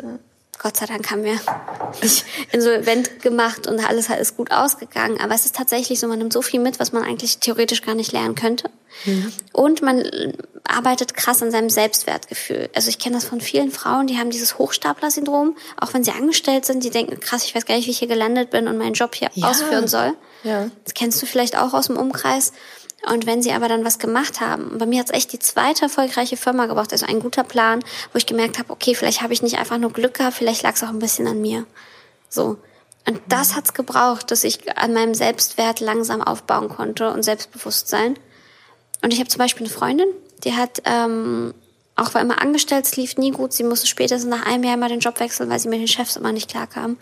Gott 0.59 0.77
sei 0.77 0.87
Dank 0.87 1.11
haben 1.11 1.25
wir 1.25 1.39
nicht 2.03 2.25
insolvent 2.53 3.23
gemacht 3.23 3.67
und 3.67 3.79
alles 3.89 4.09
ist 4.11 4.37
gut 4.37 4.51
ausgegangen. 4.51 5.21
Aber 5.21 5.35
es 5.35 5.45
ist 5.45 5.55
tatsächlich 5.55 6.01
so, 6.01 6.09
man 6.09 6.19
nimmt 6.19 6.33
so 6.33 6.43
viel 6.43 6.61
mit, 6.61 6.81
was 6.81 6.93
man 6.93 7.05
eigentlich 7.05 7.39
theoretisch 7.39 7.83
gar 7.83 7.95
nicht 7.95 8.13
lernen 8.13 8.35
könnte. 8.35 8.71
Mhm. 9.05 9.33
Und 9.53 9.83
man 9.83 10.05
arbeitet 10.65 11.15
krass 11.15 11.43
an 11.43 11.51
seinem 11.51 11.71
Selbstwertgefühl. 11.71 12.69
Also 12.75 12.89
ich 12.89 12.99
kenne 12.99 13.17
das 13.17 13.25
von 13.25 13.41
vielen 13.41 13.71
Frauen, 13.71 14.07
die 14.07 14.19
haben 14.19 14.31
dieses 14.31 14.59
Hochstapler-Syndrom, 14.59 15.57
auch 15.81 15.95
wenn 15.95 16.05
sie 16.05 16.11
angestellt 16.11 16.67
sind, 16.67 16.85
die 16.85 16.91
denken, 16.91 17.21
krass, 17.21 17.45
ich 17.45 17.55
weiß 17.55 17.65
gar 17.65 17.77
nicht, 17.77 17.87
wie 17.87 17.93
ich 17.93 17.99
hier 17.99 18.09
gelandet 18.09 18.51
bin 18.51 18.69
und 18.69 18.79
meinen 18.79 18.95
Job 18.95 19.15
hier 19.15 19.31
ja. 19.35 19.49
ausführen 19.49 19.89
soll. 19.89 20.15
Ja. 20.45 20.71
Das 20.85 20.95
kennst 20.95 21.21
du 21.21 21.27
vielleicht 21.27 21.57
auch 21.57 21.75
aus 21.75 21.87
dem 21.87 21.97
Umkreis. 21.97 22.53
Und 23.11 23.27
wenn 23.27 23.43
sie 23.43 23.53
aber 23.53 23.69
dann 23.69 23.85
was 23.85 23.99
gemacht 23.99 24.41
haben, 24.41 24.77
bei 24.79 24.87
mir 24.87 25.01
hat 25.01 25.07
es 25.07 25.15
echt 25.15 25.33
die 25.33 25.39
zweite 25.39 25.83
erfolgreiche 25.83 26.37
Firma 26.37 26.67
gebracht, 26.67 26.93
also 26.93 27.07
ein 27.07 27.21
guter 27.21 27.45
Plan, 27.45 27.85
wo 28.13 28.19
ich 28.19 28.27
gemerkt 28.27 28.59
habe, 28.59 28.73
okay, 28.73 28.95
vielleicht 28.95 29.23
habe 29.23 29.33
ich 29.33 29.43
nicht 29.43 29.59
einfach 29.59 29.79
nur 29.79 29.93
Glück 29.93 30.15
gehabt, 30.15 30.37
vielleicht 30.37 30.63
lag 30.63 30.75
es 30.75 30.83
auch 30.83 30.89
ein 30.89 30.99
bisschen 30.99 31.29
an 31.29 31.41
mir. 31.41 31.65
So. 32.29 32.59
Und 33.07 33.21
das 33.29 33.55
hat's 33.55 33.73
gebraucht, 33.73 34.31
dass 34.31 34.45
ich 34.45 34.77
an 34.77 34.93
meinem 34.93 35.15
Selbstwert 35.15 35.81
langsam 35.81 36.21
aufbauen 36.21 36.69
konnte 36.69 37.11
und 37.11 37.23
Selbstbewusstsein. 37.23 38.19
Und 39.03 39.13
ich 39.13 39.21
habe 39.21 39.29
zum 39.29 39.39
Beispiel 39.39 39.67
eine 39.67 39.75
Freundin, 39.75 40.09
die 40.45 40.55
hat 40.55 40.83
ähm, 40.85 41.55
auch 41.99 42.15
war 42.15 42.21
immer 42.21 42.41
angestellt, 42.41 42.87
es 42.87 42.97
lief 42.97 43.17
nie 43.17 43.31
gut. 43.31 43.53
Sie 43.53 43.65
musste 43.65 43.87
spätestens 43.87 44.31
nach 44.31 44.47
einem 44.47 44.65
Jahr 44.65 44.75
immer 44.75 44.89
den 44.89 45.01
Job 45.01 45.19
wechseln, 45.21 45.51
weil 45.51 45.59
sie 45.59 45.69
mit 45.69 45.81
den 45.81 45.89
Chefs 45.89 46.17
immer 46.17 46.33
nicht 46.33 46.51
klarkam. 46.51 46.97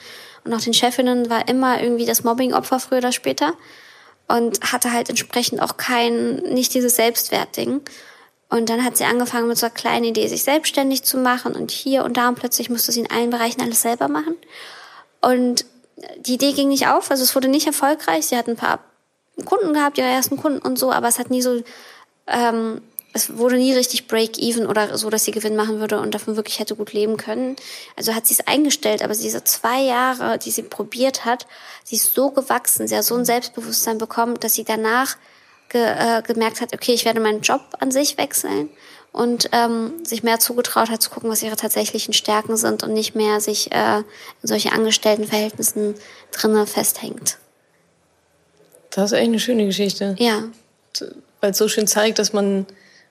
Und 0.45 0.55
auch 0.55 0.61
den 0.61 0.75
Chefinnen 0.75 1.29
war 1.29 1.49
immer 1.49 1.83
irgendwie 1.83 2.07
das 2.07 2.25
Mobbing-Opfer 2.25 2.81
früher 2.81 2.99
oder 2.99 3.13
später 3.13 3.55
und 4.29 4.61
hatte 4.73 4.93
halt 4.93 5.09
entsprechend 5.09 5.61
auch 5.61 5.77
kein, 5.77 6.37
nicht 6.37 6.75
dieses 6.75 6.97
Selbstwertding. 6.97 7.83
Und 8.49 8.71
dann 8.71 8.85
hat 8.85 8.97
sie 8.97 9.05
angefangen 9.05 9.49
mit 9.49 9.59
so 9.59 9.67
einer 9.67 9.75
kleinen 9.75 10.05
Idee, 10.05 10.29
sich 10.29 10.45
selbstständig 10.45 11.03
zu 11.03 11.19
machen 11.19 11.55
und 11.55 11.71
hier 11.71 12.05
und 12.05 12.17
da 12.17 12.29
und 12.29 12.37
plötzlich 12.37 12.71
musste 12.71 12.93
sie 12.93 13.01
in 13.01 13.11
allen 13.11 13.31
Bereichen 13.31 13.61
alles 13.61 13.83
selber 13.83 14.09
machen. 14.09 14.37
Und 15.21 15.65
die 16.19 16.35
Idee 16.35 16.53
ging 16.53 16.69
nicht 16.69 16.89
auf, 16.89 17.11
also 17.11 17.23
es 17.23 17.35
wurde 17.35 17.49
nicht 17.49 17.67
erfolgreich. 17.67 18.27
Sie 18.27 18.37
hat 18.37 18.49
ein 18.49 18.57
paar 18.57 18.81
Kunden 19.45 19.73
gehabt, 19.73 19.99
ihre 19.99 20.07
ersten 20.07 20.37
Kunden 20.37 20.59
und 20.59 20.79
so, 20.79 20.93
aber 20.93 21.09
es 21.09 21.19
hat 21.19 21.31
nie 21.31 21.43
so 21.43 21.63
ähm, 22.29 22.83
es 23.17 23.39
wurde 23.39 23.57
nie 23.57 23.73
richtig 23.73 24.09
Break-Even 24.09 24.67
oder 24.67 24.99
so, 24.99 25.09
dass 25.09 25.25
sie 25.25 25.31
Gewinn 25.31 25.57
machen 25.57 25.81
würde 25.81 25.99
und 26.01 26.15
davon 26.15 26.37
wirklich 26.37 26.59
hätte 26.59 26.77
gut 26.77 26.93
leben 26.93 27.17
können. 27.17 27.57
Also 27.97 28.15
hat 28.15 28.27
sie 28.27 28.35
es 28.35 28.47
eingestellt, 28.47 29.03
aber 29.03 29.15
diese 29.15 29.43
zwei 29.43 29.81
Jahre, 29.81 30.39
die 30.39 30.51
sie 30.51 30.63
probiert 30.63 31.25
hat, 31.25 31.47
sie 31.83 31.97
ist 31.97 32.15
so 32.15 32.31
gewachsen, 32.31 32.87
sie 32.87 32.95
hat 32.95 33.05
so 33.05 33.17
ein 33.17 33.25
Selbstbewusstsein 33.25 33.97
bekommen, 33.97 34.39
dass 34.41 34.53
sie 34.53 34.65
danach 34.65 35.17
ge, 35.71 35.83
äh, 35.83 36.23
gemerkt 36.23 36.61
hat, 36.61 36.75
okay, 36.75 36.93
ich 36.93 37.07
werde 37.07 37.21
meinen 37.21 37.41
Job 37.41 37.63
an 37.81 37.91
sich 37.91 38.19
wechseln 38.19 38.69
und 39.13 39.49
ähm, 39.53 40.05
sich 40.05 40.23
mehr 40.23 40.39
zugetraut 40.39 40.91
hat 40.91 41.01
zu 41.01 41.09
gucken, 41.09 41.31
was 41.31 41.43
ihre 41.43 41.57
tatsächlichen 41.57 42.13
Stärken 42.13 42.59
sind 42.59 42.83
und 42.83 42.93
nicht 42.93 43.15
mehr 43.15 43.41
sich 43.41 43.73
äh, 43.73 43.99
in 43.99 44.05
solche 44.43 44.73
Angestelltenverhältnissen 44.73 45.95
drinnen 46.33 46.67
festhängt. 46.67 47.39
Das 48.91 49.13
ist 49.13 49.19
echt 49.19 49.29
eine 49.29 49.41
schöne 49.41 49.65
Geschichte. 49.65 50.17
Ja. 50.19 50.45
Weil 51.41 51.53
es 51.53 51.59
so 51.59 51.67
schön 51.67 51.87
zeigt, 51.87 52.19
dass 52.19 52.35
man 52.35 52.67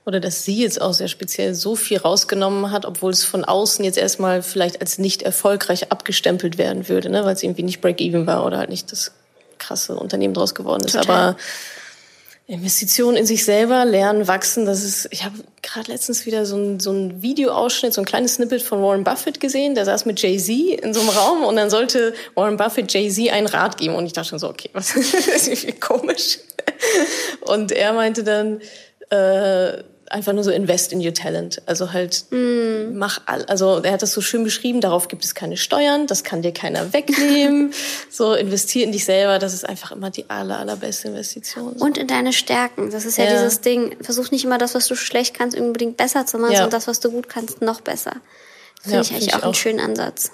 oder 0.06 0.20
dass 0.20 0.46
sie 0.46 0.62
jetzt 0.62 0.80
auch 0.80 0.94
sehr 0.94 1.08
speziell 1.08 1.56
so 1.56 1.76
viel 1.76 1.98
rausgenommen 1.98 2.72
hat, 2.72 2.86
obwohl 2.86 3.12
es 3.12 3.24
von 3.24 3.44
außen 3.44 3.84
jetzt 3.84 3.98
erstmal 3.98 4.44
vielleicht 4.44 4.80
als 4.80 5.00
nicht 5.00 5.24
erfolgreich 5.24 5.92
abgestempelt 5.92 6.58
werden 6.58 6.88
würde, 6.88 7.10
ne? 7.10 7.26
weil 7.26 7.34
es 7.34 7.42
irgendwie 7.42 7.64
nicht 7.64 7.82
Break-Even 7.82 8.28
war 8.28 8.46
oder 8.46 8.60
halt 8.60 8.70
nicht 8.70 8.92
das 8.92 9.12
krasse 9.58 9.96
Unternehmen 9.96 10.36
draus 10.36 10.54
geworden 10.54 10.84
ist. 10.86 10.94
Total. 10.94 11.30
Aber 11.30 11.38
Investitionen 12.48 13.18
in 13.18 13.26
sich 13.26 13.44
selber, 13.44 13.86
lernen, 13.86 14.28
wachsen, 14.28 14.68
das 14.68 14.84
ist, 14.84 15.08
ich 15.10 15.26
habe 15.26 15.34
gerade 15.64 15.92
letztens 15.92 16.28
wieder 16.28 16.46
so 16.46 16.56
ein, 16.56 16.80
so 16.80 16.92
ein 16.92 17.24
Videoausschnitt, 17.24 17.92
so 17.92 18.02
ein 18.02 18.06
kleines 18.06 18.36
Snippet 18.36 18.62
von 18.62 18.84
Warren 18.84 19.04
Buffett 19.04 19.40
gesehen, 19.40 19.74
der 19.74 19.86
saß 19.86 20.06
mit 20.06 20.22
Jay-Z 20.22 20.50
in 20.84 20.94
so 20.94 21.00
einem 21.00 21.10
Raum 21.10 21.44
und 21.44 21.56
dann 21.56 21.72
sollte 21.72 22.14
Warren 22.36 22.58
Buffett 22.58 22.94
Jay-Z 22.94 23.32
einen 23.32 23.48
Rat 23.48 23.78
geben 23.78 23.96
und 23.96 24.06
ich 24.06 24.14
dachte 24.14 24.30
schon 24.30 24.40
so, 24.40 24.50
okay, 24.50 24.70
was 24.74 24.96
ist 24.96 25.48
irgendwie 25.48 25.80
komisch. 25.80 26.38
Und 27.42 27.72
er 27.72 27.94
meinte 27.94 28.24
dann, 28.24 28.62
äh, 29.10 29.84
einfach 30.10 30.34
nur 30.34 30.44
so 30.44 30.52
invest 30.52 30.94
in 30.94 31.06
your 31.06 31.14
talent. 31.14 31.62
Also 31.66 31.94
halt 31.94 32.26
mm. 32.32 32.98
mach 32.98 33.22
all, 33.26 33.44
also 33.46 33.82
er 33.82 33.94
hat 33.94 34.02
das 34.02 34.14
so 34.14 34.22
schön 34.22 34.44
beschrieben, 34.44 34.82
darauf 34.82 35.08
gibt 35.08 35.24
es 35.24 35.36
keine 35.36 35.58
Steuern, 35.58 36.08
das 36.08 36.24
kann 36.24 36.42
dir 36.42 36.54
keiner 36.54 36.94
wegnehmen. 36.94 37.74
so 38.10 38.34
investier 38.34 38.84
in 38.84 38.92
dich 38.92 39.06
selber, 39.06 39.40
das 39.40 39.54
ist 39.54 39.68
einfach 39.68 39.92
immer 39.92 40.10
die 40.10 40.30
aller, 40.30 40.60
allerbeste 40.60 41.10
Investition. 41.10 41.74
Und 41.74 41.98
in 41.98 42.08
deine 42.08 42.34
Stärken. 42.34 42.92
Das 42.92 43.06
ist 43.06 43.18
ja, 43.18 43.26
ja, 43.26 43.32
dieses 43.32 43.62
Ding, 43.62 43.96
versuch 44.02 44.32
nicht 44.32 44.46
immer 44.46 44.58
das, 44.58 44.76
was 44.76 44.88
du 44.88 44.96
schlecht 44.96 45.34
kannst, 45.36 45.58
unbedingt 45.58 45.98
besser 45.98 46.26
zu 46.26 46.38
machen, 46.38 46.54
ja. 46.54 46.60
sondern 46.60 46.80
das, 46.80 46.88
was 46.88 47.00
du 47.00 47.12
gut 47.12 47.30
kannst, 47.30 47.62
noch 47.62 47.82
besser. 47.82 48.14
Finde 48.82 48.98
ja, 48.98 49.02
ich 49.02 49.12
eigentlich 49.12 49.24
find 49.26 49.36
auch, 49.36 49.40
auch 49.40 49.46
einen 49.46 49.54
schönen 49.56 49.80
Ansatz. 49.80 50.32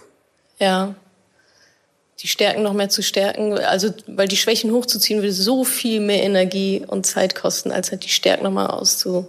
Ja. 0.59 0.95
Die 2.21 2.27
Stärken 2.27 2.61
noch 2.61 2.73
mehr 2.73 2.89
zu 2.89 3.01
stärken, 3.01 3.57
also 3.57 3.89
weil 4.05 4.27
die 4.27 4.37
Schwächen 4.37 4.71
hochzuziehen 4.71 5.21
würde 5.21 5.33
so 5.33 5.63
viel 5.63 5.99
mehr 5.99 6.21
Energie 6.21 6.83
und 6.85 7.05
Zeit 7.05 7.33
kosten, 7.33 7.71
als 7.71 7.91
halt 7.91 8.03
die 8.03 8.09
Stärken 8.09 8.43
nochmal 8.43 8.67
auszu 8.67 9.27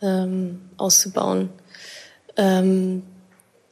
ähm, 0.00 0.70
auszubauen. 0.76 1.50
Ähm, 2.36 3.02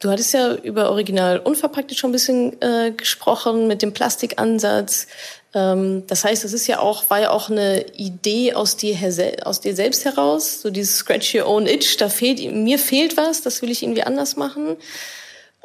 du 0.01 0.11
hattest 0.11 0.35
ja 0.35 0.55
über 0.55 0.91
Original 0.91 1.39
unverpackt 1.39 1.97
schon 1.97 2.11
ein 2.11 2.13
bisschen 2.13 2.61
äh, 2.61 2.91
gesprochen 2.91 3.69
mit 3.69 3.83
dem 3.83 3.93
Plastikansatz. 3.93 5.07
Ähm, 5.55 6.07
das 6.07 6.25
heißt, 6.25 6.45
es 6.45 6.53
ist 6.53 6.67
ja 6.67 6.81
auch, 6.81 7.09
war 7.09 7.21
ja 7.21 7.31
auch 7.31 7.49
eine 7.49 7.87
Idee 7.93 8.55
aus 8.55 8.77
dir, 8.77 8.97
aus 9.45 9.61
dir 9.61 9.75
selbst 9.75 10.05
heraus, 10.05 10.61
so 10.61 10.71
dieses 10.71 10.97
Scratch 10.97 11.35
Your 11.35 11.47
Own 11.47 11.67
Itch, 11.67 11.97
da 11.97 12.09
fehlt, 12.09 12.53
mir 12.53 12.79
fehlt 12.79 13.17
was, 13.17 13.43
das 13.43 13.63
will 13.63 13.71
ich 13.71 13.83
irgendwie 13.83 14.03
anders 14.03 14.37
machen. 14.37 14.77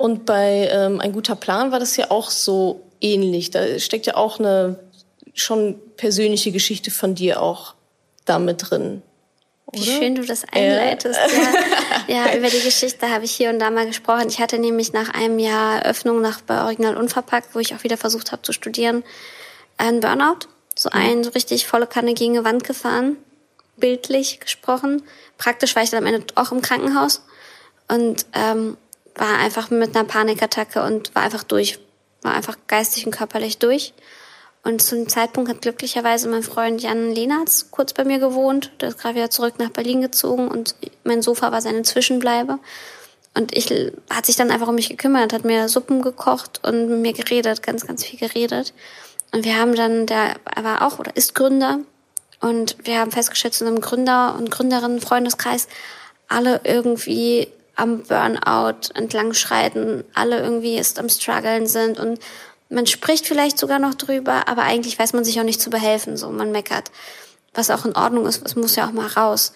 Und 0.02 0.26
bei 0.26 0.70
ähm, 0.72 1.00
Ein 1.00 1.14
guter 1.14 1.36
Plan 1.36 1.72
war 1.72 1.80
das 1.80 1.96
ja 1.96 2.10
auch 2.10 2.32
so 2.32 2.82
ähnlich. 3.00 3.52
Da 3.52 3.80
steckt 3.80 4.06
ja 4.08 4.16
auch 4.16 4.40
eine 4.40 4.80
schon 5.34 5.80
persönliche 5.96 6.52
Geschichte 6.52 6.92
von 6.92 7.16
dir 7.16 7.42
auch 7.42 7.76
damit 8.26 8.70
drin. 8.70 9.02
Wie 9.74 9.84
schön 9.84 10.16
du 10.16 10.26
das 10.26 10.44
einleitest. 10.52 11.20
Ja. 12.08 12.26
ja, 12.26 12.36
über 12.36 12.50
die 12.50 12.60
Geschichte 12.60 13.10
habe 13.10 13.26
ich 13.26 13.32
hier 13.32 13.52
und 13.52 13.60
da 13.60 13.70
mal 13.70 13.86
gesprochen. 13.86 14.28
Ich 14.28 14.40
hatte 14.40 14.58
nämlich 14.58 14.92
nach 14.92 15.14
einem 15.14 15.40
Jahr 15.40 15.84
Öffnung 15.86 16.20
nach 16.20 16.42
bei 16.42 16.64
Original 16.64 16.98
Unverpackt, 16.98 17.54
wo 17.54 17.60
ich 17.60 17.76
auch 17.76 17.84
wieder 17.84 17.96
versucht 17.96 18.32
habe 18.32 18.42
zu 18.42 18.54
studieren, 18.54 19.04
einen 19.78 20.00
Burnout. 20.00 20.48
So 20.76 20.90
mhm. 20.92 21.00
ein 21.00 21.24
so 21.24 21.30
richtig 21.30 21.68
volle 21.68 21.88
Kanne 21.88 22.14
gegen 22.16 22.38
eine 22.38 22.44
Wand 22.44 22.64
gefahren, 22.64 23.18
bildlich 23.78 24.40
gesprochen. 24.40 25.04
Praktisch 25.38 25.76
war 25.76 25.84
ich 25.84 25.92
dann 25.92 26.06
am 26.06 26.14
Ende 26.14 26.26
auch 26.36 26.52
im 26.52 26.62
Krankenhaus 26.62 27.24
und 27.88 28.26
ähm, 28.34 28.78
war 29.22 29.38
einfach 29.38 29.70
mit 29.70 29.96
einer 29.96 30.08
Panikattacke 30.08 30.82
und 30.82 31.14
war 31.14 31.22
einfach 31.22 31.44
durch. 31.44 31.78
War 32.24 32.34
einfach 32.34 32.58
geistig 32.66 33.06
und 33.06 33.12
körperlich 33.12 33.60
durch. 33.60 33.94
Und 34.64 34.82
zu 34.82 34.96
dem 34.96 35.10
Zeitpunkt 35.10 35.48
hat 35.48 35.62
glücklicherweise 35.62 36.28
mein 36.28 36.42
Freund 36.42 36.82
Jan 36.82 37.12
Lehnertz 37.14 37.70
kurz 37.70 37.94
bei 37.94 38.04
mir 38.04 38.18
gewohnt. 38.18 38.72
Der 38.82 38.90
ist 38.90 38.98
gerade 38.98 39.16
wieder 39.16 39.30
zurück 39.30 39.56
nach 39.60 39.70
Berlin 39.70 40.02
gezogen 40.02 40.48
und 40.48 40.76
mein 41.04 41.22
Sofa 41.22 41.52
war 41.52 41.62
seine 41.62 41.84
Zwischenbleibe. 41.84 42.58
Und 43.36 43.56
ich 43.56 43.72
hat 44.10 44.26
sich 44.26 44.36
dann 44.36 44.50
einfach 44.50 44.68
um 44.68 44.76
mich 44.76 44.90
gekümmert, 44.90 45.34
hat 45.34 45.46
mir 45.46 45.70
Suppen 45.70 46.02
gekocht 46.02 46.60
und 46.64 46.90
mit 46.90 47.00
mir 47.00 47.14
geredet, 47.14 47.62
ganz, 47.62 47.86
ganz 47.86 48.04
viel 48.04 48.20
geredet. 48.20 48.74
Und 49.32 49.46
wir 49.46 49.56
haben 49.56 49.76
dann, 49.76 50.08
der 50.08 50.36
er 50.56 50.64
war 50.64 50.82
auch 50.86 50.98
oder 50.98 51.16
ist 51.16 51.36
Gründer. 51.36 51.80
Und 52.40 52.76
wir 52.84 53.00
haben 53.00 53.12
festgestellt, 53.12 53.54
zu 53.54 53.66
einem 53.66 53.82
Gründer 53.82 54.36
und 54.36 54.50
Gründerinnen 54.50 55.00
Freundeskreis, 55.00 55.68
alle 56.28 56.62
irgendwie 56.64 57.48
am 57.82 58.04
Burnout 58.04 58.94
entlang 58.94 59.34
schreiten, 59.34 60.04
alle 60.14 60.40
irgendwie 60.40 60.78
ist 60.78 61.00
am 61.00 61.10
struggeln 61.10 61.68
sind 61.68 62.00
und 62.00 62.20
man 62.70 62.88
spricht 62.88 63.28
vielleicht 63.28 63.58
sogar 63.58 63.80
noch 63.80 63.96
drüber, 63.96 64.48
aber 64.48 64.64
eigentlich 64.64 64.98
weiß 64.98 65.14
man 65.14 65.26
sich 65.26 65.40
auch 65.40 65.46
nicht 65.46 65.62
zu 65.62 65.70
behelfen, 65.70 66.16
so 66.16 66.30
man 66.30 66.52
meckert, 66.52 66.92
was 67.54 67.70
auch 67.70 67.86
in 67.86 67.96
Ordnung 67.96 68.26
ist, 68.26 68.46
es 68.46 68.56
muss 68.56 68.76
ja 68.76 68.88
auch 68.88 68.94
mal 68.94 69.08
raus. 69.08 69.54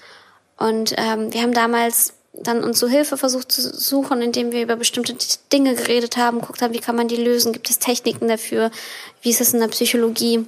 Und 0.57 0.93
ähm, 0.97 1.33
wir 1.33 1.41
haben 1.41 1.53
damals 1.53 2.13
dann 2.33 2.63
uns 2.63 2.79
so 2.79 2.87
Hilfe 2.87 3.15
versucht 3.15 3.51
zu 3.51 3.61
suchen, 3.61 4.21
indem 4.21 4.51
wir 4.51 4.61
über 4.61 4.75
bestimmte 4.75 5.15
Dinge 5.53 5.75
geredet 5.75 6.17
haben, 6.17 6.41
guckt 6.41 6.61
haben, 6.61 6.73
wie 6.73 6.79
kann 6.79 6.95
man 6.95 7.07
die 7.07 7.15
lösen, 7.15 7.53
gibt 7.53 7.69
es 7.69 7.79
Techniken 7.79 8.27
dafür, 8.27 8.71
wie 9.21 9.29
ist 9.29 9.39
es 9.39 9.53
in 9.53 9.61
der 9.61 9.69
Psychologie? 9.69 10.45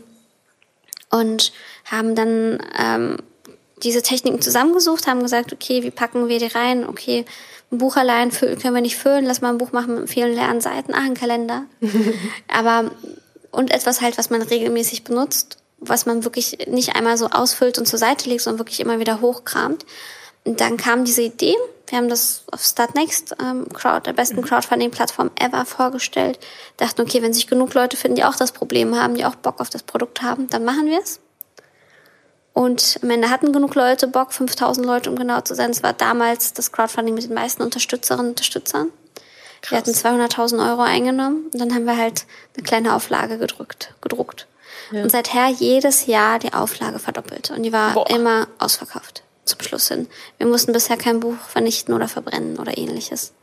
Und 1.09 1.53
haben 1.85 2.15
dann 2.15 2.59
ähm, 2.77 3.17
diese 3.83 4.01
Techniken 4.01 4.41
zusammengesucht, 4.41 5.07
haben 5.07 5.21
gesagt, 5.21 5.53
okay, 5.53 5.83
wie 5.83 5.91
packen 5.91 6.27
wir 6.27 6.39
die 6.39 6.47
rein, 6.47 6.87
okay, 6.87 7.25
ein 7.71 7.79
Buch 7.79 7.97
allein 7.97 8.31
können 8.31 8.75
wir 8.75 8.81
nicht 8.81 8.97
füllen, 8.97 9.25
lass 9.25 9.41
mal 9.41 9.49
ein 9.49 9.57
Buch 9.57 9.71
machen 9.71 9.95
mit 9.95 10.09
vielen 10.09 10.33
leeren 10.33 10.61
Seiten, 10.61 10.93
ach, 10.93 11.03
ein 11.03 11.15
Kalender. 11.15 11.65
Aber, 12.47 12.91
und 13.51 13.71
etwas 13.71 14.01
halt, 14.01 14.17
was 14.17 14.29
man 14.29 14.41
regelmäßig 14.41 15.03
benutzt, 15.03 15.57
was 15.79 16.05
man 16.05 16.23
wirklich 16.23 16.67
nicht 16.67 16.95
einmal 16.95 17.17
so 17.17 17.27
ausfüllt 17.27 17.77
und 17.77 17.85
zur 17.85 17.99
Seite 17.99 18.29
legt, 18.29 18.41
sondern 18.41 18.59
wirklich 18.59 18.79
immer 18.79 18.99
wieder 18.99 19.21
hochkramt. 19.21 19.85
Und 20.45 20.61
dann 20.61 20.77
kam 20.77 21.03
diese 21.03 21.23
Idee, 21.23 21.55
wir 21.87 21.97
haben 21.97 22.09
das 22.09 22.43
auf 22.51 22.63
Startnext, 22.63 23.35
ähm, 23.41 23.67
Crowd, 23.73 24.05
der 24.05 24.13
besten 24.13 24.37
mhm. 24.37 24.45
Crowdfunding-Plattform 24.45 25.31
ever 25.35 25.65
vorgestellt. 25.65 26.39
Dachten, 26.77 27.01
okay, 27.01 27.21
wenn 27.21 27.33
sich 27.33 27.47
genug 27.47 27.73
Leute 27.73 27.97
finden, 27.97 28.15
die 28.15 28.23
auch 28.23 28.35
das 28.35 28.51
Problem 28.51 28.95
haben, 28.95 29.15
die 29.15 29.25
auch 29.25 29.35
Bock 29.35 29.59
auf 29.59 29.69
das 29.69 29.83
Produkt 29.83 30.21
haben, 30.21 30.49
dann 30.49 30.63
machen 30.63 30.87
wir 30.87 30.99
es. 30.99 31.19
Und 32.57 32.97
am 33.03 33.11
Ende 33.11 33.29
hatten 33.29 33.53
genug 33.53 33.75
Leute 33.75 34.07
Bock, 34.07 34.33
5000 34.33 34.83
Leute, 34.83 35.11
um 35.11 35.15
genau 35.15 35.41
zu 35.41 35.53
sein. 35.53 35.69
Es 35.69 35.83
war 35.83 35.93
damals 35.93 36.53
das 36.53 36.71
Crowdfunding 36.71 37.13
mit 37.13 37.25
den 37.25 37.35
meisten 37.35 37.61
Unterstützerinnen 37.61 38.25
und 38.25 38.31
Unterstützern. 38.31 38.89
Krass. 39.61 39.71
Wir 39.71 39.77
hatten 39.77 39.91
200.000 39.91 40.67
Euro 40.67 40.81
eingenommen 40.81 41.51
und 41.53 41.61
dann 41.61 41.75
haben 41.75 41.85
wir 41.85 41.95
halt 41.95 42.25
eine 42.55 42.63
kleine 42.63 42.95
Auflage 42.95 43.37
gedrückt, 43.37 43.93
gedruckt. 44.01 44.47
Ja. 44.91 45.03
Und 45.03 45.11
seither 45.11 45.49
jedes 45.49 46.07
Jahr 46.07 46.39
die 46.39 46.51
Auflage 46.51 46.97
verdoppelt. 46.97 47.51
Und 47.51 47.61
die 47.61 47.71
war 47.71 47.93
Boah. 47.93 48.09
immer 48.09 48.47
ausverkauft 48.57 49.21
zum 49.45 49.59
Schluss 49.61 49.89
hin. 49.89 50.07
Wir 50.39 50.47
mussten 50.47 50.73
bisher 50.73 50.97
kein 50.97 51.19
Buch 51.19 51.37
vernichten 51.47 51.93
oder 51.93 52.07
verbrennen 52.07 52.57
oder 52.57 52.75
ähnliches. 52.75 53.33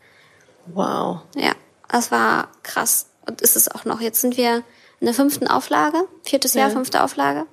Wow. 0.67 1.21
Ja, 1.37 1.53
das 1.89 2.11
war 2.11 2.49
krass. 2.65 3.07
Und 3.27 3.43
ist 3.43 3.55
es 3.55 3.71
auch 3.71 3.85
noch. 3.85 4.01
Jetzt 4.01 4.23
sind 4.23 4.37
wir 4.37 4.65
in 4.99 5.05
der 5.07 5.15
fünften 5.15 5.47
Auflage, 5.47 6.03
viertes 6.25 6.55
Jahr, 6.55 6.67
ja. 6.67 6.75
fünfte 6.75 7.05
Auflage, 7.05 7.47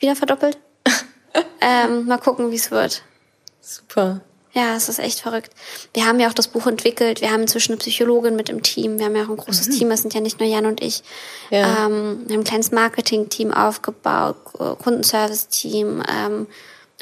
wieder 0.00 0.16
verdoppelt 0.16 0.58
ähm, 1.60 2.06
mal 2.06 2.18
gucken, 2.18 2.50
wie 2.50 2.56
es 2.56 2.70
wird. 2.70 3.02
Super. 3.60 4.20
Ja, 4.54 4.76
es 4.76 4.88
ist 4.88 5.00
echt 5.00 5.20
verrückt. 5.20 5.50
Wir 5.94 6.06
haben 6.06 6.20
ja 6.20 6.28
auch 6.28 6.34
das 6.34 6.46
Buch 6.46 6.68
entwickelt. 6.68 7.20
Wir 7.20 7.32
haben 7.32 7.42
inzwischen 7.42 7.72
eine 7.72 7.80
Psychologin 7.80 8.36
mit 8.36 8.48
im 8.48 8.62
Team. 8.62 8.98
Wir 9.00 9.06
haben 9.06 9.16
ja 9.16 9.24
auch 9.24 9.28
ein 9.30 9.36
großes 9.36 9.68
mhm. 9.68 9.72
Team. 9.72 9.90
Das 9.90 10.02
sind 10.02 10.14
ja 10.14 10.20
nicht 10.20 10.38
nur 10.38 10.48
Jan 10.48 10.66
und 10.66 10.80
ich. 10.80 11.02
Ja. 11.50 11.86
Ähm, 11.86 12.22
wir 12.26 12.34
haben 12.34 12.42
ein 12.42 12.44
kleines 12.44 12.70
Marketing-Team 12.70 13.52
aufgebaut, 13.52 14.36
Kundenservice-Team 14.54 16.04
ähm, 16.08 16.46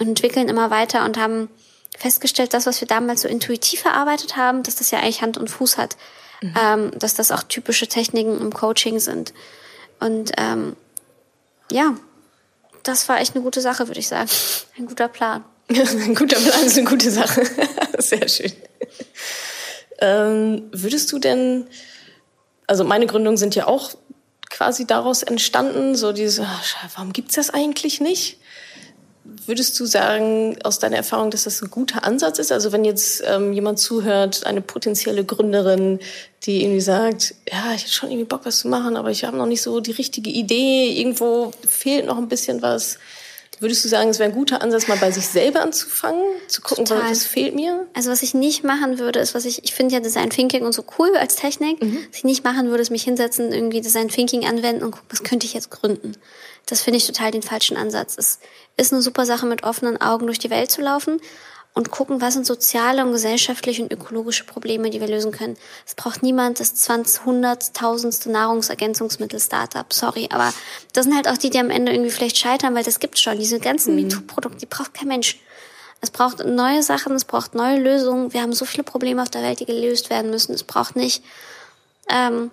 und 0.00 0.08
entwickeln 0.08 0.48
immer 0.48 0.70
weiter 0.70 1.04
und 1.04 1.18
haben 1.18 1.50
festgestellt, 1.98 2.54
das, 2.54 2.64
was 2.64 2.80
wir 2.80 2.88
damals 2.88 3.20
so 3.20 3.28
intuitiv 3.28 3.84
erarbeitet 3.84 4.38
haben, 4.38 4.62
dass 4.62 4.76
das 4.76 4.90
ja 4.90 5.00
eigentlich 5.00 5.20
Hand 5.20 5.36
und 5.36 5.50
Fuß 5.50 5.76
hat. 5.76 5.98
Mhm. 6.40 6.54
Ähm, 6.58 6.90
dass 6.98 7.12
das 7.12 7.30
auch 7.30 7.42
typische 7.42 7.86
Techniken 7.86 8.40
im 8.40 8.54
Coaching 8.54 8.98
sind. 8.98 9.34
Und 10.00 10.32
ähm, 10.38 10.74
ja, 11.70 11.96
das 12.82 13.08
war 13.08 13.20
echt 13.20 13.34
eine 13.34 13.42
gute 13.42 13.60
Sache, 13.60 13.88
würde 13.88 14.00
ich 14.00 14.08
sagen. 14.08 14.30
Ein 14.78 14.86
guter 14.86 15.08
Plan. 15.08 15.44
ein 15.68 16.14
guter 16.14 16.36
Plan 16.36 16.64
ist 16.64 16.76
eine 16.76 16.88
gute 16.88 17.10
Sache. 17.10 17.42
Sehr 17.98 18.28
schön. 18.28 18.52
Ähm, 20.00 20.68
würdest 20.72 21.12
du 21.12 21.18
denn, 21.18 21.66
also 22.66 22.84
meine 22.84 23.06
Gründungen 23.06 23.36
sind 23.36 23.54
ja 23.54 23.66
auch 23.66 23.92
quasi 24.50 24.86
daraus 24.86 25.22
entstanden, 25.22 25.94
so 25.94 26.12
diese, 26.12 26.46
warum 26.96 27.12
gibt's 27.12 27.36
das 27.36 27.50
eigentlich 27.50 28.00
nicht? 28.00 28.38
Würdest 29.46 29.78
du 29.80 29.86
sagen, 29.86 30.56
aus 30.62 30.78
deiner 30.78 30.96
Erfahrung, 30.96 31.30
dass 31.30 31.44
das 31.44 31.62
ein 31.62 31.70
guter 31.70 32.04
Ansatz 32.04 32.38
ist? 32.38 32.52
Also 32.52 32.72
wenn 32.72 32.84
jetzt 32.84 33.22
ähm, 33.26 33.52
jemand 33.52 33.78
zuhört, 33.78 34.46
eine 34.46 34.60
potenzielle 34.60 35.24
Gründerin, 35.24 35.98
die 36.44 36.62
irgendwie 36.62 36.80
sagt, 36.80 37.34
ja, 37.50 37.72
ich 37.74 37.82
hätte 37.82 37.92
schon 37.92 38.10
irgendwie 38.10 38.28
Bock, 38.28 38.42
was 38.44 38.60
zu 38.60 38.68
machen, 38.68 38.96
aber 38.96 39.10
ich 39.10 39.24
habe 39.24 39.36
noch 39.36 39.46
nicht 39.46 39.62
so 39.62 39.80
die 39.80 39.92
richtige 39.92 40.30
Idee, 40.30 40.92
irgendwo 40.98 41.52
fehlt 41.66 42.06
noch 42.06 42.18
ein 42.18 42.28
bisschen 42.28 42.62
was. 42.62 42.98
Würdest 43.62 43.84
du 43.84 43.88
sagen, 43.88 44.10
es 44.10 44.18
wäre 44.18 44.28
ein 44.28 44.34
guter 44.34 44.60
Ansatz, 44.60 44.88
mal 44.88 44.96
bei 44.96 45.12
sich 45.12 45.24
selber 45.24 45.62
anzufangen, 45.62 46.24
zu 46.48 46.62
gucken, 46.62 46.84
Total. 46.84 47.08
was 47.08 47.24
fehlt 47.24 47.54
mir? 47.54 47.86
Also 47.94 48.10
was 48.10 48.24
ich 48.24 48.34
nicht 48.34 48.64
machen 48.64 48.98
würde, 48.98 49.20
ist, 49.20 49.36
was 49.36 49.44
ich, 49.44 49.62
ich 49.62 49.72
finde 49.72 49.94
ja 49.94 50.00
Design 50.00 50.30
Thinking 50.30 50.64
und 50.64 50.72
so 50.72 50.84
cool 50.98 51.16
als 51.16 51.36
Technik. 51.36 51.80
Mhm. 51.80 51.98
Was 52.10 52.18
ich 52.18 52.24
nicht 52.24 52.42
machen 52.42 52.70
würde, 52.70 52.82
ist 52.82 52.90
mich 52.90 53.04
hinsetzen, 53.04 53.52
irgendwie 53.52 53.80
Design 53.80 54.08
Thinking 54.08 54.46
anwenden 54.46 54.82
und 54.82 54.90
gucken, 54.90 55.06
was 55.10 55.22
könnte 55.22 55.46
ich 55.46 55.54
jetzt 55.54 55.70
gründen. 55.70 56.16
Das 56.66 56.82
finde 56.82 56.98
ich 56.98 57.06
total 57.06 57.30
den 57.30 57.42
falschen 57.42 57.76
Ansatz. 57.76 58.16
Es 58.16 58.38
ist 58.76 58.92
eine 58.92 59.02
super 59.02 59.26
Sache, 59.26 59.46
mit 59.46 59.64
offenen 59.64 60.00
Augen 60.00 60.26
durch 60.26 60.38
die 60.38 60.50
Welt 60.50 60.70
zu 60.70 60.80
laufen 60.80 61.20
und 61.74 61.90
gucken, 61.90 62.20
was 62.20 62.34
sind 62.34 62.46
soziale 62.46 63.04
und 63.04 63.12
gesellschaftliche 63.12 63.82
und 63.82 63.92
ökologische 63.92 64.44
Probleme, 64.44 64.90
die 64.90 65.00
wir 65.00 65.08
lösen 65.08 65.32
können. 65.32 65.56
Es 65.86 65.94
braucht 65.94 66.22
niemand 66.22 66.60
das 66.60 66.74
20, 66.74 67.20
100, 67.20 67.74
tausendste 67.74 68.30
Nahrungsergänzungsmittel-Startup. 68.30 69.90
Sorry, 69.92 70.28
aber 70.30 70.52
das 70.92 71.04
sind 71.04 71.14
halt 71.14 71.28
auch 71.28 71.38
die, 71.38 71.50
die 71.50 71.58
am 71.58 71.70
Ende 71.70 71.92
irgendwie 71.92 72.10
vielleicht 72.10 72.36
scheitern, 72.36 72.74
weil 72.74 72.84
das 72.84 73.00
gibt 73.00 73.18
schon. 73.18 73.38
Diese 73.38 73.58
ganzen 73.58 73.94
mhm. 73.96 74.02
MeToo-Produkte, 74.02 74.58
die 74.58 74.66
braucht 74.66 74.92
kein 74.92 75.08
Mensch. 75.08 75.40
Es 76.02 76.10
braucht 76.10 76.44
neue 76.44 76.82
Sachen, 76.82 77.14
es 77.14 77.24
braucht 77.24 77.54
neue 77.54 77.78
Lösungen. 77.78 78.32
Wir 78.32 78.42
haben 78.42 78.52
so 78.52 78.64
viele 78.64 78.82
Probleme 78.82 79.22
auf 79.22 79.30
der 79.30 79.42
Welt, 79.42 79.60
die 79.60 79.66
gelöst 79.66 80.10
werden 80.10 80.30
müssen. 80.30 80.52
Es 80.52 80.64
braucht 80.64 80.96
nicht, 80.96 81.22
ähm, 82.10 82.50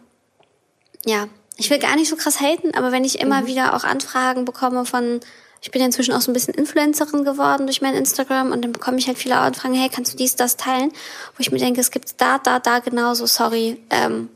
ja, 1.06 1.28
ich 1.60 1.70
will 1.70 1.78
gar 1.78 1.96
nicht 1.96 2.10
so 2.10 2.16
krass 2.16 2.40
haten, 2.40 2.74
aber 2.74 2.92
wenn 2.92 3.04
ich 3.04 3.20
immer 3.20 3.42
mhm. 3.42 3.48
wieder 3.48 3.76
auch 3.76 3.84
Anfragen 3.84 4.46
bekomme 4.46 4.86
von, 4.86 5.20
ich 5.62 5.72
bin 5.72 5.82
ja 5.82 5.86
inzwischen 5.86 6.14
auch 6.14 6.22
so 6.22 6.32
ein 6.32 6.34
bisschen 6.34 6.54
Influencerin 6.54 7.26
geworden 7.26 7.68
durch 7.68 7.82
mein 7.82 7.96
Instagram 7.96 8.54
und 8.54 8.64
dann 8.64 8.72
bekomme 8.72 8.98
ich 8.98 9.08
halt 9.08 9.18
viele 9.18 9.36
Anfragen, 9.36 9.74
hey, 9.74 9.90
kannst 9.90 10.14
du 10.14 10.18
dies, 10.18 10.38
das 10.38 10.56
teilen? 10.56 10.90
Wo 11.36 11.40
ich 11.40 11.52
mir 11.52 11.60
denke, 11.60 11.82
es 11.82 11.92
gibt 11.92 12.22
da, 12.22 12.40
da, 12.40 12.60
da 12.60 12.80
genauso, 12.80 13.26
sorry, 13.26 13.78
ähm, 13.90 14.30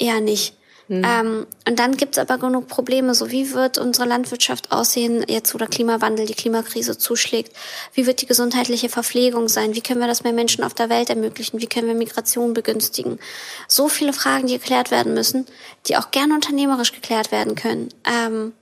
eher 0.00 0.20
nicht. 0.20 0.56
Mhm. 0.88 1.02
Ähm, 1.04 1.46
und 1.66 1.78
dann 1.78 1.96
gibt's 1.96 2.18
aber 2.18 2.38
genug 2.38 2.68
Probleme. 2.68 3.14
So, 3.14 3.30
wie 3.30 3.52
wird 3.52 3.78
unsere 3.78 4.06
Landwirtschaft 4.06 4.70
aussehen, 4.70 5.24
jetzt 5.26 5.52
wo 5.52 5.58
der 5.58 5.66
Klimawandel, 5.66 6.26
die 6.26 6.34
Klimakrise 6.34 6.96
zuschlägt? 6.96 7.56
Wie 7.94 8.06
wird 8.06 8.22
die 8.22 8.26
gesundheitliche 8.26 8.88
Verpflegung 8.88 9.48
sein? 9.48 9.74
Wie 9.74 9.80
können 9.80 10.00
wir 10.00 10.06
das 10.06 10.22
mehr 10.22 10.32
Menschen 10.32 10.62
auf 10.62 10.74
der 10.74 10.88
Welt 10.88 11.10
ermöglichen? 11.10 11.60
Wie 11.60 11.66
können 11.66 11.88
wir 11.88 11.94
Migration 11.94 12.54
begünstigen? 12.54 13.18
So 13.66 13.88
viele 13.88 14.12
Fragen, 14.12 14.46
die 14.46 14.58
geklärt 14.58 14.90
werden 14.90 15.14
müssen, 15.14 15.46
die 15.86 15.96
auch 15.96 16.10
gerne 16.10 16.34
unternehmerisch 16.34 16.92
geklärt 16.92 17.32
werden 17.32 17.56
können. 17.56 17.88
Ähm, 18.04 18.52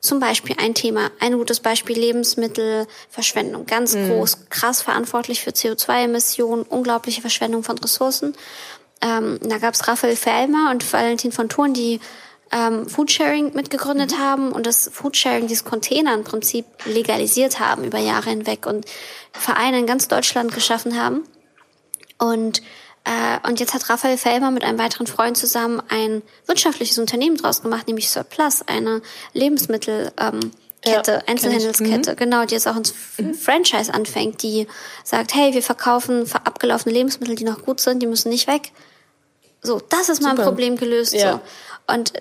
zum 0.00 0.20
Beispiel 0.20 0.56
ein 0.58 0.74
Thema, 0.74 1.10
ein 1.20 1.36
gutes 1.36 1.60
Beispiel 1.60 1.98
Lebensmittelverschwendung, 1.98 3.66
ganz 3.66 3.94
mhm. 3.94 4.08
groß, 4.08 4.48
krass 4.50 4.82
verantwortlich 4.82 5.42
für 5.42 5.50
CO2-Emissionen, 5.50 6.62
unglaubliche 6.62 7.20
Verschwendung 7.20 7.62
von 7.62 7.78
Ressourcen 7.78 8.34
ähm, 9.02 9.38
da 9.42 9.58
gab 9.58 9.74
es 9.74 9.86
Raphael 9.86 10.16
Fellmer 10.16 10.70
und 10.70 10.90
Valentin 10.92 11.32
von 11.32 11.48
Thurn, 11.48 11.74
die 11.74 12.00
ähm, 12.52 12.88
Foodsharing 12.88 13.54
mitgegründet 13.54 14.12
mhm. 14.12 14.18
haben 14.18 14.52
und 14.52 14.66
das 14.66 14.90
Foodsharing, 14.92 15.46
dieses 15.46 15.64
Container 15.64 16.14
im 16.14 16.24
Prinzip 16.24 16.64
legalisiert 16.84 17.60
haben 17.60 17.84
über 17.84 17.98
Jahre 17.98 18.30
hinweg 18.30 18.66
und 18.66 18.86
Vereine 19.32 19.78
in 19.78 19.86
ganz 19.86 20.08
Deutschland 20.08 20.54
geschaffen 20.54 21.00
haben. 21.00 21.22
Und 22.18 22.62
äh, 23.04 23.46
und 23.46 23.60
jetzt 23.60 23.74
hat 23.74 23.90
Raphael 23.90 24.16
Fellmer 24.16 24.50
mit 24.50 24.64
einem 24.64 24.78
weiteren 24.78 25.06
Freund 25.06 25.36
zusammen 25.36 25.82
ein 25.88 26.22
wirtschaftliches 26.46 26.98
Unternehmen 26.98 27.36
draus 27.36 27.62
gemacht, 27.62 27.86
nämlich 27.86 28.08
Surplus, 28.08 28.62
eine 28.62 29.02
Lebensmittel 29.34 30.10
ähm, 30.18 30.52
Kette, 30.84 31.12
ja, 31.12 31.22
Einzelhandelskette, 31.26 32.12
mhm. 32.12 32.16
genau, 32.16 32.44
die 32.44 32.54
jetzt 32.54 32.68
auch 32.68 32.76
ins 32.76 32.94
mhm. 33.18 33.34
Franchise 33.34 33.92
anfängt, 33.92 34.42
die 34.42 34.66
sagt, 35.02 35.34
hey, 35.34 35.54
wir 35.54 35.62
verkaufen 35.62 36.30
abgelaufene 36.44 36.94
Lebensmittel, 36.94 37.34
die 37.34 37.44
noch 37.44 37.62
gut 37.62 37.80
sind, 37.80 38.00
die 38.00 38.06
müssen 38.06 38.28
nicht 38.28 38.46
weg. 38.46 38.72
So, 39.62 39.80
das 39.88 40.08
ist 40.08 40.20
mein 40.22 40.36
Problem 40.36 40.76
gelöst. 40.76 41.14
Ja. 41.14 41.40
So. 41.88 41.94
Und 41.94 42.12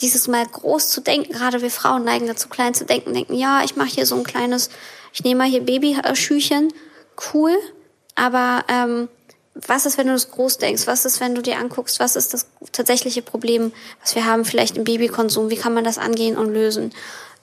dieses 0.00 0.28
mal 0.28 0.46
groß 0.46 0.88
zu 0.88 1.00
denken, 1.00 1.32
gerade 1.32 1.60
wir 1.60 1.70
Frauen 1.70 2.04
neigen 2.04 2.26
dazu, 2.26 2.48
klein 2.48 2.74
zu 2.74 2.84
denken, 2.84 3.12
denken, 3.12 3.34
ja, 3.34 3.62
ich 3.64 3.76
mache 3.76 3.88
hier 3.88 4.06
so 4.06 4.16
ein 4.16 4.24
kleines, 4.24 4.70
ich 5.12 5.24
nehme 5.24 5.44
mal 5.44 5.48
hier 5.48 5.62
Babyschüchen, 5.62 6.72
cool, 7.32 7.52
aber 8.14 8.64
ähm, 8.68 9.08
was 9.66 9.86
ist, 9.86 9.98
wenn 9.98 10.06
du 10.06 10.12
das 10.12 10.30
groß 10.30 10.58
denkst? 10.58 10.86
Was 10.86 11.04
ist, 11.04 11.20
wenn 11.20 11.34
du 11.34 11.42
dir 11.42 11.58
anguckst, 11.58 11.98
was 11.98 12.14
ist 12.14 12.32
das 12.32 12.46
tatsächliche 12.70 13.22
Problem, 13.22 13.72
was 14.00 14.14
wir 14.14 14.24
haben 14.24 14.44
vielleicht 14.44 14.76
im 14.76 14.84
Babykonsum? 14.84 15.50
Wie 15.50 15.56
kann 15.56 15.74
man 15.74 15.84
das 15.84 15.98
angehen 15.98 16.36
und 16.36 16.52
lösen? 16.52 16.92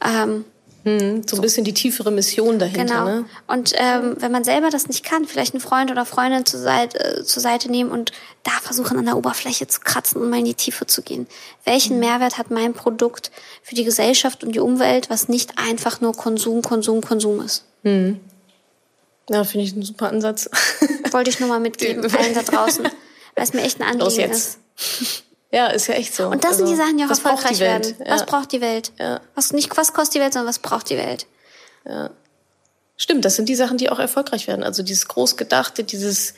Ähm, 0.02 0.46
Mhm, 0.86 1.24
so 1.28 1.38
ein 1.38 1.42
bisschen 1.42 1.66
die 1.66 1.74
tiefere 1.74 2.12
Mission 2.12 2.60
dahinter. 2.60 2.84
Genau. 2.84 3.06
Ne? 3.06 3.26
Und 3.48 3.74
ähm, 3.76 4.18
wenn 4.20 4.32
man 4.32 4.44
selber 4.44 4.70
das 4.70 4.88
nicht 4.88 5.04
kann, 5.04 5.26
vielleicht 5.26 5.56
einen 5.56 5.62
Freund 5.62 5.90
oder 5.90 6.06
Freundin 6.06 6.46
zur 6.46 6.60
Seite, 6.60 7.00
äh, 7.04 7.24
zur 7.24 7.42
Seite 7.42 7.72
nehmen 7.72 7.90
und 7.90 8.12
da 8.44 8.52
versuchen, 8.62 9.00
an 9.00 9.06
der 9.06 9.18
Oberfläche 9.18 9.66
zu 9.66 9.80
kratzen 9.80 10.22
und 10.22 10.30
mal 10.30 10.38
in 10.38 10.46
die 10.46 10.54
Tiefe 10.54 10.86
zu 10.86 11.02
gehen. 11.02 11.26
Welchen 11.64 11.96
mhm. 11.96 12.02
Mehrwert 12.02 12.38
hat 12.38 12.52
mein 12.52 12.74
Produkt 12.74 13.32
für 13.64 13.74
die 13.74 13.84
Gesellschaft 13.84 14.44
und 14.44 14.52
die 14.52 14.60
Umwelt, 14.60 15.10
was 15.10 15.28
nicht 15.28 15.58
einfach 15.58 16.02
nur 16.02 16.14
Konsum, 16.14 16.62
Konsum, 16.62 17.02
Konsum 17.02 17.42
ist? 17.42 17.66
Mhm. 17.82 18.20
Ja, 19.32 19.44
finde 19.44 19.66
ich 19.66 19.74
einen 19.74 19.82
super 19.82 20.10
Ansatz. 20.10 20.52
Wollte 21.10 21.32
ich 21.32 21.40
nur 21.40 21.50
mal 21.50 21.60
mitgeben, 21.60 22.06
allen 22.16 22.36
da 22.36 22.44
draußen, 22.44 22.84
weil 22.84 23.44
es 23.44 23.54
mir 23.54 23.64
echt 23.64 23.82
ein 23.82 23.88
Anliegen 23.90 24.30
ist. 24.30 24.60
Ja, 25.52 25.68
ist 25.68 25.88
ja 25.88 25.94
echt 25.96 26.14
so. 26.14 26.28
Und 26.28 26.44
das 26.44 26.54
also, 26.54 26.66
sind 26.66 26.76
die 26.76 26.82
also, 26.82 26.84
Sachen, 26.84 26.98
die 26.98 27.06
auch 27.06 27.10
erfolgreich 27.10 27.60
werden. 27.60 27.96
Ja. 28.00 28.12
Was 28.12 28.26
braucht 28.26 28.52
die 28.52 28.62
Welt? 28.62 28.92
Ja. 29.00 29.22
Was 29.36 29.54
nicht, 29.54 29.76
was 29.78 29.94
kostet 29.94 30.16
die 30.16 30.20
Welt, 30.20 30.34
sondern 30.34 30.50
was 30.50 30.60
braucht 30.60 30.90
die 30.90 30.98
Welt? 30.98 31.28
Ja. 31.86 32.10
Stimmt, 32.98 33.26
das 33.26 33.36
sind 33.36 33.50
die 33.50 33.56
Sachen, 33.56 33.78
die 33.78 33.90
auch 33.90 34.00
erfolgreich 34.00 34.48
werden. 34.48 34.64
Also 34.64 34.82
dieses 34.84 35.08
Großgedachte, 35.08 35.84
dieses 35.84 36.34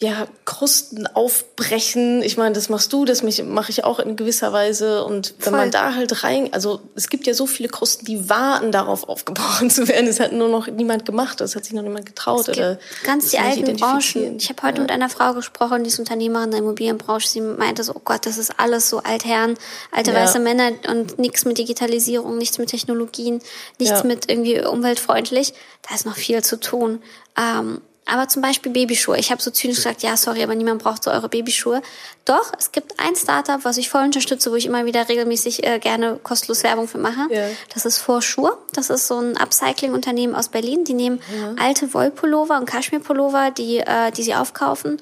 ja, 0.00 0.28
Krusten 0.44 1.08
aufbrechen. 1.08 2.22
Ich 2.22 2.36
meine, 2.36 2.54
das 2.54 2.68
machst 2.68 2.92
du, 2.92 3.04
das 3.04 3.24
mache 3.42 3.70
ich 3.72 3.82
auch 3.82 3.98
in 3.98 4.14
gewisser 4.14 4.52
Weise. 4.52 5.04
Und 5.04 5.34
wenn 5.38 5.50
Voll. 5.50 5.58
man 5.58 5.70
da 5.72 5.94
halt 5.94 6.22
rein, 6.22 6.52
also 6.52 6.80
es 6.94 7.08
gibt 7.08 7.26
ja 7.26 7.34
so 7.34 7.48
viele 7.48 7.68
Krusten, 7.68 8.04
die 8.04 8.28
warten 8.30 8.70
darauf, 8.70 9.08
aufgebrochen 9.08 9.70
zu 9.70 9.88
werden. 9.88 10.06
Es 10.06 10.20
hat 10.20 10.30
nur 10.30 10.48
noch 10.48 10.68
niemand 10.68 11.04
gemacht, 11.04 11.40
das 11.40 11.56
hat 11.56 11.64
sich 11.64 11.74
noch 11.74 11.82
niemand 11.82 12.06
getraut. 12.06 12.46
Es 12.46 12.56
oder 12.56 12.78
ganz 13.02 13.30
die 13.30 13.38
alten 13.38 13.76
Branchen. 13.76 14.36
Ich 14.36 14.48
habe 14.50 14.62
heute 14.62 14.76
ja. 14.76 14.82
mit 14.82 14.92
einer 14.92 15.08
Frau 15.08 15.34
gesprochen, 15.34 15.82
die 15.82 15.88
ist 15.88 15.98
Unternehmerin 15.98 16.52
der 16.52 16.60
Immobilienbranche. 16.60 17.26
Sie 17.26 17.40
meinte 17.40 17.82
so, 17.82 17.96
oh 17.96 18.02
Gott, 18.04 18.24
das 18.24 18.38
ist 18.38 18.52
alles 18.60 18.88
so 18.88 18.98
Altherren, 18.98 19.58
alte 19.90 20.12
ja. 20.12 20.18
weiße 20.18 20.38
Männer 20.38 20.70
und 20.88 21.18
nichts 21.18 21.44
mit 21.44 21.58
Digitalisierung, 21.58 22.38
nichts 22.38 22.58
mit 22.58 22.70
Technologien, 22.70 23.42
nichts 23.80 23.98
ja. 23.98 24.06
mit 24.06 24.30
irgendwie 24.30 24.64
umweltfreundlich. 24.64 25.54
Da 25.88 25.96
ist 25.96 26.06
noch 26.06 26.16
viel 26.16 26.44
zu 26.44 26.60
tun. 26.60 27.02
Ähm, 27.36 27.80
aber 28.08 28.26
zum 28.26 28.40
Beispiel 28.40 28.72
Babyschuhe. 28.72 29.18
Ich 29.18 29.30
habe 29.30 29.42
so 29.42 29.50
zynisch 29.50 29.76
gesagt, 29.76 30.02
ja, 30.02 30.16
sorry, 30.16 30.42
aber 30.42 30.54
niemand 30.54 30.82
braucht 30.82 31.04
so 31.04 31.10
eure 31.10 31.28
Babyschuhe. 31.28 31.82
Doch, 32.24 32.52
es 32.58 32.72
gibt 32.72 32.98
ein 32.98 33.14
Startup, 33.14 33.64
was 33.64 33.76
ich 33.76 33.90
voll 33.90 34.02
unterstütze, 34.02 34.50
wo 34.50 34.56
ich 34.56 34.66
immer 34.66 34.86
wieder 34.86 35.08
regelmäßig 35.08 35.64
äh, 35.64 35.78
gerne 35.78 36.18
kostenlos 36.22 36.62
Werbung 36.62 36.88
für 36.88 36.98
mache. 36.98 37.26
Ja. 37.30 37.48
Das 37.74 37.84
ist 37.84 37.98
Vorschuhe. 37.98 38.56
Das 38.72 38.88
ist 38.88 39.08
so 39.08 39.18
ein 39.18 39.36
Upcycling-Unternehmen 39.36 40.34
aus 40.34 40.48
Berlin. 40.48 40.84
Die 40.84 40.94
nehmen 40.94 41.20
ja. 41.38 41.54
alte 41.62 41.92
Wollpullover 41.92 42.58
und 42.58 42.64
Kaschmirpullover, 42.64 43.50
die, 43.50 43.78
äh, 43.78 44.10
die 44.10 44.22
sie 44.22 44.34
aufkaufen, 44.34 45.00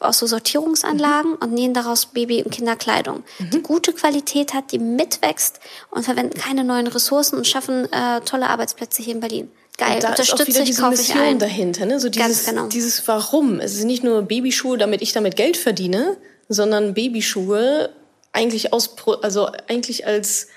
aus 0.00 0.18
so 0.18 0.26
Sortierungsanlagen 0.26 1.32
mhm. 1.32 1.38
und 1.38 1.52
nähen 1.52 1.74
daraus 1.74 2.06
Baby- 2.06 2.42
und 2.42 2.50
Kinderkleidung, 2.50 3.22
mhm. 3.38 3.50
die 3.50 3.62
gute 3.62 3.92
Qualität 3.92 4.52
hat, 4.52 4.72
die 4.72 4.78
mitwächst 4.78 5.60
und 5.90 6.04
verwenden 6.04 6.38
keine 6.38 6.64
neuen 6.64 6.88
Ressourcen 6.88 7.36
und 7.36 7.46
schaffen 7.46 7.90
äh, 7.92 8.20
tolle 8.22 8.48
Arbeitsplätze 8.48 9.02
hier 9.02 9.14
in 9.14 9.20
Berlin 9.20 9.50
geil, 9.78 9.94
und 9.94 10.04
da 10.04 10.10
unterstütze 10.10 10.42
ist 10.42 10.48
auch 10.48 10.48
wieder 10.48 10.60
ich, 10.60 10.66
diese 10.66 10.88
Mission 10.88 11.18
ein. 11.18 11.38
dahinter, 11.38 11.86
ne? 11.86 11.98
So 12.00 12.08
dieses, 12.08 12.44
genau. 12.46 12.66
dieses 12.66 13.06
Warum. 13.08 13.60
Es 13.60 13.74
ist 13.74 13.84
nicht 13.84 14.04
nur 14.04 14.22
Babyschuhe, 14.22 14.76
damit 14.76 15.00
ich 15.00 15.12
damit 15.12 15.36
Geld 15.36 15.56
verdiene, 15.56 16.16
sondern 16.48 16.94
Babyschuhe 16.94 17.90
eigentlich 18.32 18.72
aus, 18.72 18.94
also 19.22 19.48
eigentlich 19.68 20.06
als 20.06 20.48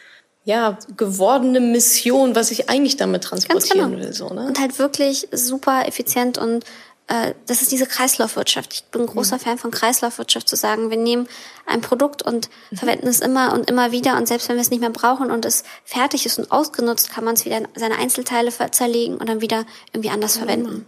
ja, 0.44 0.78
gewordene 0.98 1.60
Mission, 1.60 2.36
was 2.36 2.50
ich 2.52 2.70
eigentlich 2.70 2.98
damit 2.98 3.24
transportieren 3.24 3.92
genau. 3.92 4.04
will. 4.04 4.14
So, 4.14 4.30
ne? 4.30 4.46
Und 4.48 4.60
halt 4.60 4.80
wirklich 4.80 5.28
super 5.32 5.88
effizient 5.88 6.38
und 6.38 6.66
äh, 7.12 7.34
das 7.46 7.62
ist 7.62 7.72
diese 7.72 7.86
Kreislaufwirtschaft. 7.86 8.74
Ich 8.74 8.84
bin 8.86 9.02
ein 9.02 9.08
großer 9.08 9.36
mhm. 9.36 9.42
Fan 9.42 9.58
von 9.58 9.72
Kreislaufwirtschaft, 9.72 10.48
zu 10.48 10.56
sagen, 10.56 10.90
wir 10.90 10.98
nehmen 10.98 11.28
ein 11.66 11.82
Produkt 11.82 12.22
und 12.22 12.50
mhm. 12.70 12.78
verwenden 12.78 13.08
es 13.08 13.20
immer 13.20 13.54
und 13.54 13.70
immer 13.70 13.92
wieder 13.92 14.16
und 14.18 14.28
selbst 14.28 14.48
wenn 14.48 14.56
wir 14.56 14.62
es 14.62 14.72
nicht 14.72 14.80
mehr 14.80 14.90
brauchen 14.90 15.30
und 15.30 15.44
es 15.46 15.64
fertig 15.84 16.26
ist 16.26 16.40
und 16.40 16.52
ausgenutzt, 16.52 17.12
kann 17.12 17.26
man 17.26 17.34
es 17.34 17.44
wieder 17.44 17.58
in 17.58 17.68
seine 17.76 17.98
Einzelteile 17.98 18.52
zerlegen 18.72 19.18
und 19.18 19.28
dann 19.28 19.42
wieder 19.42 19.66
irgendwie 19.92 20.10
anders 20.10 20.38
verwenden. 20.38 20.86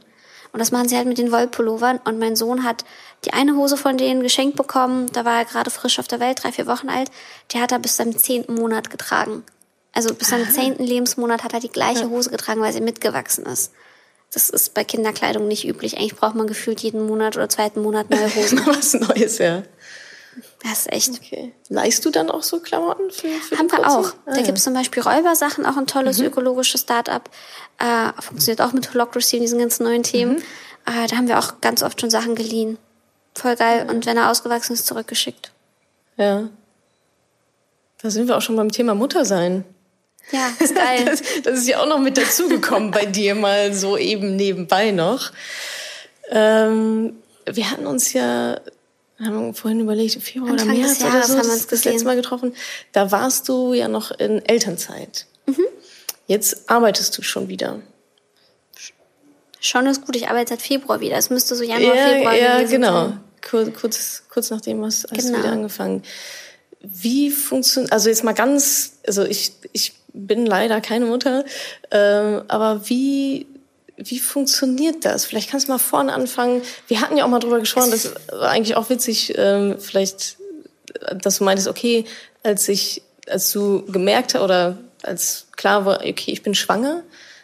Und 0.54 0.60
das 0.60 0.72
machen 0.72 0.88
sie 0.88 0.96
halt 0.96 1.08
mit 1.08 1.18
den 1.18 1.32
Wollpullovern. 1.32 2.00
Und 2.06 2.20
mein 2.20 2.36
Sohn 2.36 2.64
hat 2.64 2.86
die 3.26 3.34
eine 3.34 3.56
Hose 3.56 3.76
von 3.76 3.98
denen 3.98 4.22
geschenkt 4.22 4.56
bekommen. 4.56 5.08
Da 5.12 5.26
war 5.26 5.40
er 5.40 5.46
gerade 5.46 5.72
frisch 5.72 5.98
auf 5.98 6.08
der 6.08 6.20
Welt, 6.20 6.44
drei, 6.44 6.52
vier 6.52 6.68
Wochen 6.68 6.90
alt. 6.90 7.10
Die 7.52 7.60
hat 7.60 7.72
er 7.72 7.80
bis 7.80 7.98
seinem 7.98 8.16
zehnten 8.16 8.54
Monat 8.54 8.92
getragen. 8.92 9.44
Also 9.94 10.14
bis 10.14 10.30
seinem 10.30 10.50
zehnten 10.50 10.84
Lebensmonat 10.84 11.44
hat 11.44 11.54
er 11.54 11.60
die 11.60 11.70
gleiche 11.70 12.10
Hose 12.10 12.30
getragen, 12.30 12.62
weil 12.62 12.74
sie 12.74 12.82
mitgewachsen 12.82 13.46
ist. 13.48 13.72
Das 14.34 14.50
ist 14.50 14.74
bei 14.74 14.84
Kinderkleidung 14.84 15.48
nicht 15.48 15.68
üblich. 15.68 15.98
Eigentlich 15.98 16.16
braucht 16.16 16.36
man 16.36 16.48
gefühlt 16.48 16.82
jeden 16.82 17.06
Monat 17.06 17.36
oder 17.36 17.50
zweiten 17.50 17.82
Monat 17.82 18.10
neue 18.10 18.34
Hosen. 18.36 18.62
Was 18.66 18.94
Neues, 18.94 19.38
ja. 19.38 19.64
Das 20.64 20.80
ist 20.80 20.92
echt. 20.92 21.12
Okay. 21.12 21.54
Leihst 21.70 22.04
du 22.06 22.10
dann 22.10 22.32
auch 22.32 22.42
so 22.42 22.60
Klamotten 22.60 23.12
für, 23.12 23.28
für 23.28 23.58
Haben 23.58 23.72
wir 23.72 23.88
auch. 23.88 24.08
Ah, 24.08 24.32
da 24.32 24.38
ja. 24.38 24.42
gibt 24.42 24.58
es 24.58 24.64
zum 24.64 24.74
Beispiel 24.74 25.04
Räubersachen, 25.04 25.66
auch 25.66 25.78
ein 25.78 25.86
tolles 25.86 26.18
mhm. 26.18 26.26
ökologisches 26.26 26.82
Start-up. 26.82 27.30
Äh, 27.80 28.22
funktioniert 28.22 28.62
auch 28.62 28.74
mit 28.74 28.92
Holocracy 28.92 29.38
und 29.38 29.44
diesen 29.44 29.60
ganzen 29.60 29.84
neuen 29.84 30.04
Themen. 30.04 30.36
Mhm. 30.36 30.42
Äh, 30.86 31.08
da 31.08 31.18
haben 31.18 31.28
wir 31.28 31.38
auch 31.38 31.62
ganz 31.62 31.84
oft 31.84 32.02
schon 32.02 32.10
Sachen 32.10 32.34
geliehen. 32.34 32.78
Voll 33.36 33.56
geil. 33.56 33.86
Ja. 33.86 33.92
Und 33.92 34.06
wenn 34.06 34.18
er 34.18 34.32
ausgewachsen 34.32 34.74
ist, 34.74 34.88
zurückgeschickt. 34.88 35.52
Ja. 36.18 36.50
Da 38.02 38.10
sind 38.10 38.28
wir 38.28 38.38
auch 38.38 38.42
schon 38.42 38.56
beim 38.56 38.72
Thema 38.72 38.96
Muttersein. 38.96 39.64
Ja, 40.32 40.52
ist 40.60 40.76
geil. 40.76 41.06
Das, 41.06 41.22
das 41.44 41.60
ist 41.60 41.68
ja 41.68 41.80
auch 41.80 41.88
noch 41.88 42.00
mit 42.00 42.18
dazugekommen 42.18 42.92
bei 42.92 43.06
dir 43.08 43.36
mal 43.36 43.74
so 43.74 43.98
eben 43.98 44.36
nebenbei 44.36 44.92
noch. 44.92 45.32
Ähm, 46.30 47.16
wir 47.46 47.70
hatten 47.72 47.86
uns 47.86 48.14
ja, 48.14 48.60
haben 49.20 49.54
vorhin 49.54 49.82
überlegt, 49.82 50.22
Februar 50.22 50.52
Anfang 50.52 50.70
oder 50.70 50.78
März 50.78 51.02
oder 51.02 51.24
so, 51.24 51.38
haben 51.38 51.48
wir 51.48 51.54
uns 51.54 51.68
das 51.68 51.86
letzte 51.86 52.06
Mal 52.06 52.16
getroffen. 52.16 52.56
Da 52.92 53.12
warst 53.12 53.50
du 53.50 53.74
ja 53.74 53.88
noch 53.88 54.12
in 54.12 54.44
Elternzeit. 54.46 55.26
Mhm. 55.46 55.66
Jetzt 56.28 56.70
arbeitest 56.70 57.18
du 57.18 57.22
schon 57.22 57.50
wieder. 57.50 57.82
Schon 59.60 59.86
ist 59.88 60.06
gut, 60.06 60.16
ich 60.16 60.28
arbeite 60.30 60.50
seit 60.50 60.62
Februar 60.62 61.00
wieder. 61.00 61.18
Es 61.18 61.30
müsste 61.30 61.56
so 61.56 61.64
Januar, 61.64 61.96
ja, 61.96 62.08
Februar 62.08 62.36
ja, 62.36 62.64
genau. 62.64 63.08
sein. 63.08 63.20
Kurz, 63.50 63.74
kurz, 63.80 64.24
kurz 64.30 64.50
nachdem 64.50 64.84
hast, 64.84 65.04
hast 65.04 65.26
genau. 65.26 65.38
du 65.38 65.44
wieder 65.44 65.52
angefangen. 65.52 66.04
Wie 66.82 67.30
funktioniert, 67.30 67.94
also 67.94 68.10
jetzt 68.10 68.24
mal 68.24 68.34
ganz, 68.34 68.98
also 69.06 69.24
ich, 69.24 69.54
ich 69.72 69.94
bin 70.14 70.46
leider 70.46 70.80
keine 70.82 71.06
Mutter, 71.06 71.44
ähm, 71.92 72.44
aber 72.48 72.88
wie 72.90 73.48
wie 73.98 74.20
funktioniert 74.20 75.06
das? 75.06 75.26
Vielleicht 75.26 75.50
kannst 75.50 75.68
du 75.68 75.72
mal 75.72 75.78
vorne 75.78 76.14
anfangen. 76.14 76.62
Wir 76.88 77.02
hatten 77.02 77.16
ja 77.16 77.26
auch 77.26 77.30
mal 77.30 77.40
drüber 77.40 77.60
gesprochen, 77.60 77.92
das 77.92 78.14
war 78.32 78.50
eigentlich 78.50 78.76
auch 78.76 78.90
witzig, 78.90 79.34
ähm, 79.38 79.76
vielleicht, 79.80 80.38
dass 81.16 81.38
du 81.38 81.44
meintest, 81.44 81.68
okay, 81.68 82.06
als 82.42 82.68
ich, 82.68 83.04
als 83.28 83.52
du 83.52 83.86
gemerkt 83.86 84.34
hast 84.34 84.42
oder 84.42 84.78
als 85.04 85.48
klar 85.56 85.86
war, 85.86 86.00
okay, 86.00 86.32
ich 86.32 86.44
bin 86.44 86.56
schwanger, 86.56 87.04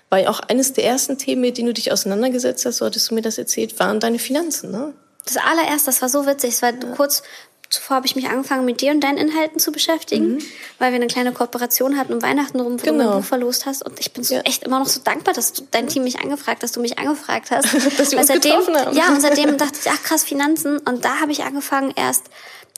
war 0.10 0.20
ja 0.20 0.30
auch 0.30 0.40
eines 0.40 0.74
der 0.74 0.86
ersten 0.86 1.18
Themen, 1.18 1.42
mit 1.42 1.58
denen 1.58 1.68
du 1.68 1.74
dich 1.74 1.92
auseinandergesetzt 1.92 2.66
hast, 2.66 2.78
so 2.78 2.86
hattest 2.86 3.12
du 3.12 3.16
mir 3.16 3.22
das 3.22 3.38
erzählt, 3.38 3.80
waren 3.80 4.00
deine 4.00 4.20
Finanzen, 4.20 4.72
ne? 4.72 4.94
Das 5.26 5.38
allererste, 5.38 5.88
das 5.88 6.02
war 6.02 6.10
so 6.10 6.26
witzig, 6.26 6.52
es 6.52 6.62
war 6.64 6.72
ja. 6.72 6.96
kurz 6.96 7.22
Zuvor 7.70 7.98
habe 7.98 8.08
ich 8.08 8.16
mich 8.16 8.28
angefangen, 8.28 8.66
mit 8.66 8.82
dir 8.82 8.92
und 8.92 9.02
deinen 9.02 9.20
Inhalten 9.20 9.60
zu 9.60 9.72
beschäftigen, 9.72 10.36
mhm. 10.36 10.44
weil 10.80 10.92
wir 10.92 10.96
eine 10.96 11.06
kleine 11.06 11.32
Kooperation 11.34 11.98
hatten 12.00 12.14
um 12.14 12.22
Weihnachten 12.22 12.60
rum, 12.60 12.80
wo 12.80 12.84
genau. 12.84 12.92
du 12.92 12.98
genau. 12.98 13.18
Buch 13.18 13.26
verlost 13.26 13.68
hast. 13.68 13.86
Und 13.86 14.00
ich 14.00 14.12
bin 14.12 14.24
so 14.24 14.36
ja. 14.36 14.42
echt 14.42 14.64
immer 14.64 14.80
noch 14.80 14.88
so 14.88 15.02
dankbar, 15.04 15.36
dass 15.36 15.54
du 15.54 15.68
dein 15.70 15.88
Team 15.88 16.04
mich 16.04 16.20
angefragt, 16.20 16.64
dass 16.64 16.72
du 16.72 16.80
mich 16.80 16.98
angefragt 16.98 17.52
hast. 17.52 17.72
dass 18.00 18.12
wir 18.12 18.18
uns 18.18 18.28
seitdem, 18.28 18.54
haben. 18.54 18.96
Ja, 18.96 19.10
und 19.10 19.22
seitdem 19.22 19.56
dachte 19.60 19.78
ich, 19.84 19.92
ach 19.92 20.02
krass, 20.02 20.24
Finanzen. 20.24 20.80
Und 20.80 21.06
da 21.06 21.20
habe 21.20 21.32
ich 21.32 21.44
angefangen 21.44 21.94
erst, 21.96 22.24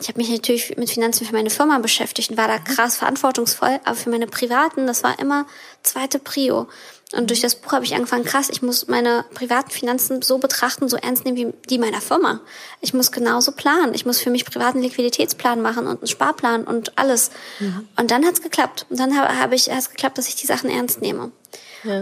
ich 0.01 0.09
habe 0.09 0.17
mich 0.17 0.29
natürlich 0.29 0.75
mit 0.75 0.89
Finanzen 0.89 1.25
für 1.25 1.33
meine 1.33 1.49
Firma 1.49 1.79
beschäftigt 1.79 2.31
und 2.31 2.37
war 2.37 2.49
da 2.49 2.57
mhm. 2.57 2.63
krass 2.65 2.97
verantwortungsvoll, 2.97 3.79
aber 3.85 3.95
für 3.95 4.09
meine 4.09 4.27
privaten, 4.27 4.87
das 4.87 5.03
war 5.03 5.17
immer 5.19 5.45
zweite 5.83 6.19
Prio. 6.19 6.67
Und 7.13 7.29
durch 7.29 7.41
das 7.41 7.55
Buch 7.55 7.73
habe 7.73 7.83
ich 7.83 7.93
angefangen, 7.93 8.23
krass, 8.23 8.49
ich 8.49 8.61
muss 8.61 8.87
meine 8.87 9.25
privaten 9.33 9.69
Finanzen 9.69 10.21
so 10.21 10.37
betrachten, 10.37 10.87
so 10.87 10.95
ernst 10.95 11.25
nehmen 11.25 11.37
wie 11.37 11.53
die 11.69 11.77
meiner 11.77 11.99
Firma. 11.99 12.39
Ich 12.79 12.93
muss 12.93 13.11
genauso 13.11 13.51
planen. 13.51 13.93
Ich 13.93 14.05
muss 14.05 14.19
für 14.19 14.29
mich 14.29 14.45
privaten 14.45 14.81
Liquiditätsplan 14.81 15.61
machen 15.61 15.87
und 15.87 15.99
einen 15.99 16.07
Sparplan 16.07 16.63
und 16.63 16.97
alles. 16.97 17.31
Mhm. 17.59 17.87
Und 17.97 18.11
dann 18.11 18.25
hat's 18.25 18.41
geklappt. 18.41 18.85
Und 18.89 18.99
dann 18.99 19.17
habe 19.17 19.37
hab 19.37 19.51
ich, 19.51 19.69
hat's 19.69 19.89
geklappt, 19.89 20.17
dass 20.17 20.29
ich 20.29 20.35
die 20.35 20.47
Sachen 20.47 20.69
ernst 20.69 21.01
nehme. 21.01 21.31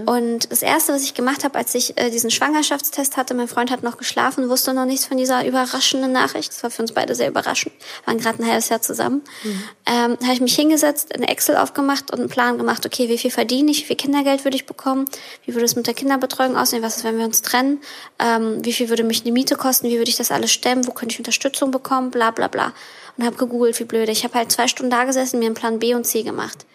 Und 0.06 0.52
das 0.52 0.62
Erste, 0.62 0.94
was 0.94 1.04
ich 1.04 1.14
gemacht 1.14 1.44
habe, 1.44 1.58
als 1.58 1.74
ich 1.74 1.98
äh, 1.98 2.10
diesen 2.10 2.32
Schwangerschaftstest 2.32 3.16
hatte, 3.18 3.34
mein 3.34 3.48
Freund 3.48 3.72
hat 3.72 3.84
noch 3.84 3.98
geschlafen, 3.98 4.50
wusste 4.50 4.74
noch 4.74 4.86
nichts 4.86 5.06
von 5.06 5.18
dieser 5.18 5.46
überraschenden 5.46 6.12
Nachricht. 6.12 6.50
Das 6.50 6.64
war 6.64 6.70
für 6.70 6.82
uns 6.82 6.92
beide 6.92 7.16
sehr 7.16 7.30
überraschend. 7.30 7.74
Wir 8.04 8.08
waren 8.08 8.20
gerade 8.20 8.44
ein 8.44 8.48
halbes 8.48 8.70
Jahr 8.70 8.82
zusammen. 8.82 9.22
Mhm. 9.44 9.64
Ähm, 9.86 10.18
habe 10.22 10.34
ich 10.34 10.42
mich 10.42 10.56
hingesetzt, 10.56 11.16
eine 11.16 11.30
Excel 11.30 11.56
aufgemacht 11.56 12.12
und 12.12 12.20
einen 12.20 12.30
Plan 12.30 12.58
gemacht, 12.58 12.86
okay, 12.86 13.10
wie 13.10 13.18
viel 13.18 13.32
verdiene 13.32 13.72
ich, 13.72 13.84
wie 13.84 13.86
viel 13.86 13.96
Kindergeld 13.96 14.44
würde 14.44 14.58
ich 14.58 14.66
bekommen, 14.66 15.06
wie 15.46 15.54
würde 15.54 15.66
es 15.66 15.76
mit 15.76 15.88
der 15.88 15.94
Kinderbetreuung 15.94 16.58
aussehen, 16.58 16.84
was 16.84 16.98
ist, 16.98 17.04
wenn 17.04 17.18
wir 17.18 17.26
uns 17.26 17.42
trennen, 17.42 17.80
ähm, 18.20 18.64
wie 18.64 18.74
viel 18.74 18.90
würde 18.90 19.04
mich 19.04 19.24
die 19.24 19.32
Miete 19.32 19.56
kosten, 19.56 19.88
wie 19.88 19.98
würde 19.98 20.10
ich 20.10 20.18
das 20.18 20.32
alles 20.32 20.52
stemmen, 20.52 20.88
wo 20.88 20.92
könnte 20.92 21.14
ich 21.14 21.20
Unterstützung 21.20 21.72
bekommen, 21.72 22.12
bla 22.12 22.32
bla 22.32 22.48
bla. 22.48 22.74
Und 23.18 23.26
habe 23.26 23.36
gegoogelt, 23.36 23.80
wie 23.80 23.86
blöde. 23.86 24.12
Ich 24.12 24.24
habe 24.24 24.36
halt 24.36 24.52
zwei 24.52 24.68
Stunden 24.68 24.92
da 24.92 25.04
gesessen, 25.04 25.40
mir 25.40 25.48
einen 25.48 25.56
Plan 25.56 25.80
B 25.80 25.94
und 25.94 26.06
C 26.06 26.24
gemacht. 26.24 26.66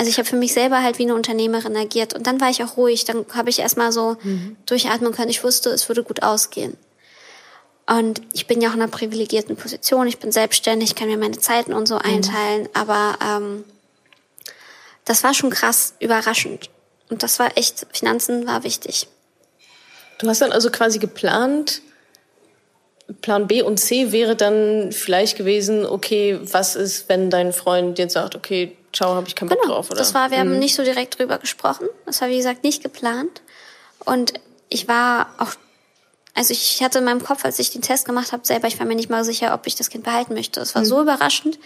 Also 0.00 0.08
ich 0.08 0.16
habe 0.16 0.26
für 0.26 0.36
mich 0.36 0.54
selber 0.54 0.82
halt 0.82 0.98
wie 0.98 1.02
eine 1.02 1.14
Unternehmerin 1.14 1.76
agiert. 1.76 2.14
Und 2.14 2.26
dann 2.26 2.40
war 2.40 2.48
ich 2.48 2.64
auch 2.64 2.78
ruhig. 2.78 3.04
Dann 3.04 3.26
habe 3.34 3.50
ich 3.50 3.58
erstmal 3.58 3.92
so 3.92 4.16
mhm. 4.22 4.56
durchatmen 4.64 5.12
können. 5.12 5.28
Ich 5.28 5.44
wusste, 5.44 5.68
es 5.68 5.88
würde 5.88 6.02
gut 6.02 6.22
ausgehen. 6.22 6.78
Und 7.86 8.22
ich 8.32 8.46
bin 8.46 8.62
ja 8.62 8.70
auch 8.70 8.74
in 8.74 8.80
einer 8.80 8.90
privilegierten 8.90 9.56
Position. 9.56 10.06
Ich 10.06 10.16
bin 10.16 10.32
selbstständig, 10.32 10.94
kann 10.94 11.08
mir 11.08 11.18
meine 11.18 11.36
Zeiten 11.36 11.74
und 11.74 11.86
so 11.86 11.96
mhm. 11.96 12.00
einteilen. 12.00 12.68
Aber 12.72 13.18
ähm, 13.22 13.62
das 15.04 15.22
war 15.22 15.34
schon 15.34 15.50
krass 15.50 15.92
überraschend. 16.00 16.70
Und 17.10 17.22
das 17.22 17.38
war 17.38 17.58
echt, 17.58 17.86
Finanzen 17.92 18.46
war 18.46 18.64
wichtig. 18.64 19.06
Du 20.18 20.26
hast 20.30 20.40
dann 20.40 20.52
also 20.52 20.70
quasi 20.70 20.98
geplant, 20.98 21.82
Plan 23.20 23.46
B 23.46 23.60
und 23.60 23.76
C 23.76 24.12
wäre 24.12 24.34
dann 24.34 24.92
vielleicht 24.92 25.36
gewesen, 25.36 25.84
okay, 25.84 26.38
was 26.40 26.74
ist, 26.74 27.10
wenn 27.10 27.28
dein 27.28 27.52
Freund 27.52 27.98
jetzt 27.98 28.14
sagt, 28.14 28.34
okay, 28.34 28.78
ciao, 28.92 29.14
habe 29.14 29.28
ich 29.28 29.34
keinen 29.34 29.48
Bock 29.48 29.60
genau, 29.60 29.74
drauf, 29.74 29.90
oder? 29.90 29.98
Das 29.98 30.14
war, 30.14 30.30
wir 30.30 30.38
mhm. 30.38 30.40
haben 30.40 30.58
nicht 30.58 30.74
so 30.74 30.84
direkt 30.84 31.18
drüber 31.18 31.38
gesprochen. 31.38 31.88
Das 32.06 32.20
war, 32.20 32.28
wie 32.28 32.36
gesagt, 32.36 32.64
nicht 32.64 32.82
geplant. 32.82 33.42
Und 34.04 34.34
ich 34.68 34.88
war 34.88 35.28
auch, 35.38 35.52
also 36.34 36.52
ich 36.52 36.82
hatte 36.82 36.98
in 36.98 37.04
meinem 37.04 37.22
Kopf, 37.22 37.44
als 37.44 37.58
ich 37.58 37.70
den 37.70 37.82
Test 37.82 38.06
gemacht 38.06 38.32
habe, 38.32 38.46
selber, 38.46 38.68
ich 38.68 38.78
war 38.78 38.86
mir 38.86 38.94
nicht 38.94 39.10
mal 39.10 39.24
sicher, 39.24 39.52
ob 39.54 39.66
ich 39.66 39.74
das 39.74 39.90
Kind 39.90 40.04
behalten 40.04 40.34
möchte. 40.34 40.60
Es 40.60 40.74
war 40.74 40.82
mhm. 40.82 40.86
so 40.86 41.00
überraschend, 41.02 41.58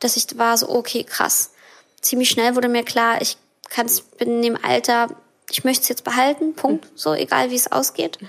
dass 0.00 0.16
ich 0.16 0.38
war 0.38 0.56
so, 0.56 0.68
okay, 0.68 1.04
krass. 1.04 1.52
Ziemlich 2.00 2.30
schnell 2.30 2.54
wurde 2.54 2.68
mir 2.68 2.82
klar, 2.82 3.20
ich 3.20 3.36
kann 3.68 3.90
bin 4.18 4.36
in 4.36 4.42
dem 4.42 4.64
Alter, 4.64 5.08
ich 5.50 5.64
möchte 5.64 5.82
es 5.82 5.88
jetzt 5.88 6.04
behalten, 6.04 6.54
Punkt. 6.54 6.84
Mhm. 6.84 6.90
So, 6.96 7.14
egal 7.14 7.50
wie 7.50 7.56
es 7.56 7.70
ausgeht. 7.70 8.18
Mhm. 8.20 8.28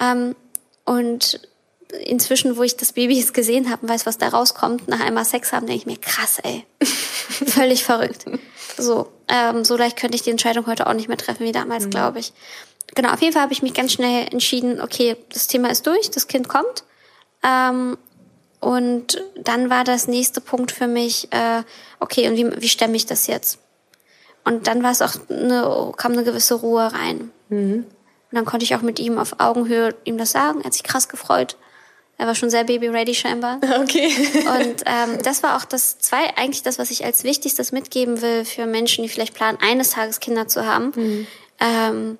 Ähm, 0.00 0.36
und 0.84 1.40
inzwischen, 2.04 2.56
wo 2.56 2.62
ich 2.62 2.76
das 2.76 2.92
Baby 2.92 3.18
jetzt 3.18 3.34
gesehen 3.34 3.70
habe 3.70 3.82
und 3.82 3.88
weiß, 3.88 4.06
was 4.06 4.18
da 4.18 4.28
rauskommt, 4.28 4.88
nach 4.88 5.00
einmal 5.00 5.24
Sex 5.24 5.52
haben, 5.52 5.66
denke 5.66 5.80
ich 5.80 5.86
mir, 5.86 5.98
krass, 5.98 6.38
ey. 6.42 6.64
Völlig 6.84 7.84
verrückt. 7.84 8.24
So, 8.76 9.12
ähm, 9.28 9.64
so 9.64 9.76
leicht 9.76 9.96
könnte 9.96 10.16
ich 10.16 10.22
die 10.22 10.30
Entscheidung 10.30 10.66
heute 10.66 10.86
auch 10.86 10.94
nicht 10.94 11.08
mehr 11.08 11.16
treffen 11.16 11.46
wie 11.46 11.52
damals, 11.52 11.86
mhm. 11.86 11.90
glaube 11.90 12.18
ich. 12.18 12.32
Genau, 12.94 13.12
auf 13.12 13.20
jeden 13.20 13.32
Fall 13.32 13.42
habe 13.42 13.52
ich 13.52 13.62
mich 13.62 13.74
ganz 13.74 13.92
schnell 13.92 14.26
entschieden, 14.30 14.80
okay, 14.80 15.16
das 15.32 15.46
Thema 15.46 15.70
ist 15.70 15.86
durch, 15.86 16.10
das 16.10 16.28
Kind 16.28 16.48
kommt. 16.48 16.84
Ähm, 17.42 17.98
und 18.60 19.22
dann 19.38 19.70
war 19.70 19.84
das 19.84 20.08
nächste 20.08 20.40
Punkt 20.40 20.72
für 20.72 20.86
mich, 20.86 21.32
äh, 21.32 21.62
okay, 22.00 22.28
und 22.28 22.36
wie, 22.36 22.62
wie 22.62 22.68
stemme 22.68 22.96
ich 22.96 23.06
das 23.06 23.26
jetzt? 23.26 23.58
Und 24.44 24.66
dann 24.66 24.82
war 24.82 24.92
es 24.92 25.02
auch 25.02 25.14
eine, 25.28 25.92
kam 25.96 26.12
eine 26.12 26.24
gewisse 26.24 26.54
Ruhe 26.54 26.92
rein. 26.92 27.32
Mhm. 27.48 27.84
Und 28.30 28.32
dann 28.32 28.44
konnte 28.44 28.64
ich 28.64 28.74
auch 28.74 28.82
mit 28.82 28.98
ihm 28.98 29.18
auf 29.18 29.40
Augenhöhe 29.40 29.94
ihm 30.04 30.18
das 30.18 30.32
sagen. 30.32 30.60
Er 30.60 30.66
hat 30.66 30.72
sich 30.72 30.84
krass 30.84 31.08
gefreut. 31.08 31.56
Er 32.18 32.26
war 32.26 32.34
schon 32.34 32.48
sehr 32.50 32.64
baby-ready 32.64 33.14
scheinbar. 33.14 33.60
Okay. 33.82 34.10
Und 34.36 34.82
ähm, 34.86 35.22
das 35.22 35.42
war 35.42 35.56
auch 35.56 35.64
das 35.64 35.98
zwei 35.98 36.36
eigentlich 36.36 36.62
das, 36.62 36.78
was 36.78 36.90
ich 36.90 37.04
als 37.04 37.24
wichtigstes 37.24 37.72
mitgeben 37.72 38.22
will 38.22 38.44
für 38.44 38.66
Menschen, 38.66 39.02
die 39.02 39.08
vielleicht 39.08 39.34
planen, 39.34 39.58
eines 39.60 39.90
Tages 39.90 40.20
Kinder 40.20 40.48
zu 40.48 40.66
haben. 40.66 40.92
Mhm. 40.94 41.26
Ähm, 41.60 42.18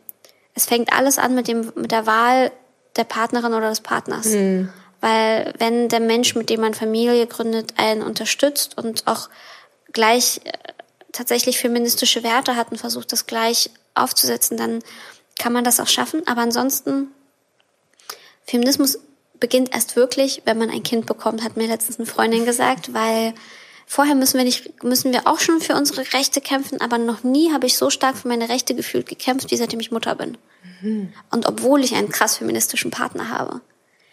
es 0.54 0.66
fängt 0.66 0.92
alles 0.92 1.18
an 1.18 1.34
mit 1.34 1.48
dem 1.48 1.72
mit 1.74 1.92
der 1.92 2.06
Wahl 2.06 2.52
der 2.96 3.04
Partnerin 3.04 3.54
oder 3.54 3.68
des 3.70 3.80
Partners. 3.80 4.26
Mhm. 4.26 4.70
Weil 5.00 5.52
wenn 5.58 5.88
der 5.88 6.00
Mensch, 6.00 6.34
mit 6.34 6.50
dem 6.50 6.60
man 6.60 6.74
Familie 6.74 7.26
gründet, 7.26 7.74
einen 7.76 8.02
unterstützt 8.02 8.76
und 8.76 9.06
auch 9.06 9.28
gleich 9.92 10.40
äh, 10.44 10.52
tatsächlich 11.12 11.58
feministische 11.58 12.22
Werte 12.22 12.56
hat 12.56 12.70
und 12.70 12.78
versucht, 12.78 13.12
das 13.12 13.26
gleich 13.26 13.70
aufzusetzen, 13.94 14.56
dann 14.56 14.80
kann 15.38 15.52
man 15.52 15.64
das 15.64 15.80
auch 15.80 15.88
schaffen. 15.88 16.26
Aber 16.26 16.42
ansonsten, 16.42 17.08
Feminismus 18.46 18.98
beginnt 19.40 19.74
erst 19.74 19.96
wirklich, 19.96 20.42
wenn 20.44 20.58
man 20.58 20.70
ein 20.70 20.82
Kind 20.82 21.06
bekommt, 21.06 21.42
hat 21.42 21.56
mir 21.56 21.66
letztens 21.66 21.98
eine 21.98 22.06
Freundin 22.06 22.44
gesagt, 22.44 22.94
weil 22.94 23.34
vorher 23.86 24.14
müssen 24.14 24.38
wir 24.38 24.44
nicht, 24.44 24.82
müssen 24.82 25.12
wir 25.12 25.26
auch 25.26 25.38
schon 25.38 25.60
für 25.60 25.74
unsere 25.74 26.12
Rechte 26.12 26.40
kämpfen, 26.40 26.80
aber 26.80 26.98
noch 26.98 27.22
nie 27.22 27.52
habe 27.52 27.66
ich 27.66 27.76
so 27.76 27.90
stark 27.90 28.16
für 28.16 28.28
meine 28.28 28.48
Rechte 28.48 28.74
gefühlt 28.74 29.08
gekämpft, 29.08 29.50
wie 29.50 29.56
seitdem 29.56 29.80
ich 29.80 29.92
Mutter 29.92 30.14
bin. 30.14 30.36
Mhm. 30.82 31.12
Und 31.30 31.46
obwohl 31.46 31.84
ich 31.84 31.94
einen 31.94 32.10
krass 32.10 32.36
feministischen 32.36 32.90
Partner 32.90 33.30
habe. 33.30 33.60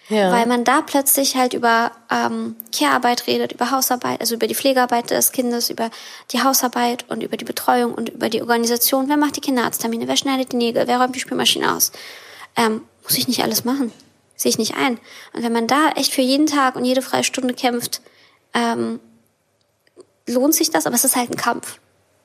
Ja. 0.09 0.31
Weil 0.31 0.45
man 0.47 0.65
da 0.65 0.81
plötzlich 0.81 1.37
halt 1.37 1.53
über 1.53 1.91
ähm, 2.11 2.57
Care-Arbeit 2.77 3.25
redet, 3.27 3.53
über 3.53 3.71
Hausarbeit, 3.71 4.19
also 4.19 4.35
über 4.35 4.47
die 4.47 4.55
Pflegearbeit 4.55 5.11
des 5.11 5.31
Kindes, 5.31 5.69
über 5.69 5.89
die 6.31 6.43
Hausarbeit 6.43 7.09
und 7.09 7.23
über 7.23 7.37
die 7.37 7.45
Betreuung 7.45 7.93
und 7.93 8.09
über 8.09 8.29
die 8.29 8.41
Organisation. 8.41 9.07
Wer 9.07 9.17
macht 9.17 9.37
die 9.37 9.41
Kinderarzttermine? 9.41 10.07
Wer 10.07 10.17
schneidet 10.17 10.51
die 10.51 10.57
Nägel? 10.57 10.87
Wer 10.87 10.99
räumt 10.99 11.15
die 11.15 11.21
Spülmaschine 11.21 11.73
aus? 11.73 11.93
Ähm, 12.57 12.81
muss 13.03 13.17
ich 13.17 13.29
nicht 13.29 13.43
alles 13.43 13.63
machen. 13.63 13.93
Sehe 14.43 14.49
ich 14.49 14.57
nicht 14.57 14.75
ein. 14.75 14.99
Und 15.31 15.41
wenn 15.41 15.53
man 15.53 15.67
da 15.67 15.91
echt 15.95 16.11
für 16.11 16.21
jeden 16.21 16.47
Tag 16.47 16.75
und 16.75 16.83
jede 16.83 17.01
freie 17.01 17.23
Stunde 17.23 17.53
kämpft, 17.53 18.01
ähm, 18.53 18.99
lohnt 20.27 20.53
sich 20.53 20.69
das, 20.69 20.85
aber 20.85 20.95
es 20.95 21.05
ist 21.05 21.15
halt 21.15 21.31
ein 21.31 21.37
Kampf. 21.37 21.79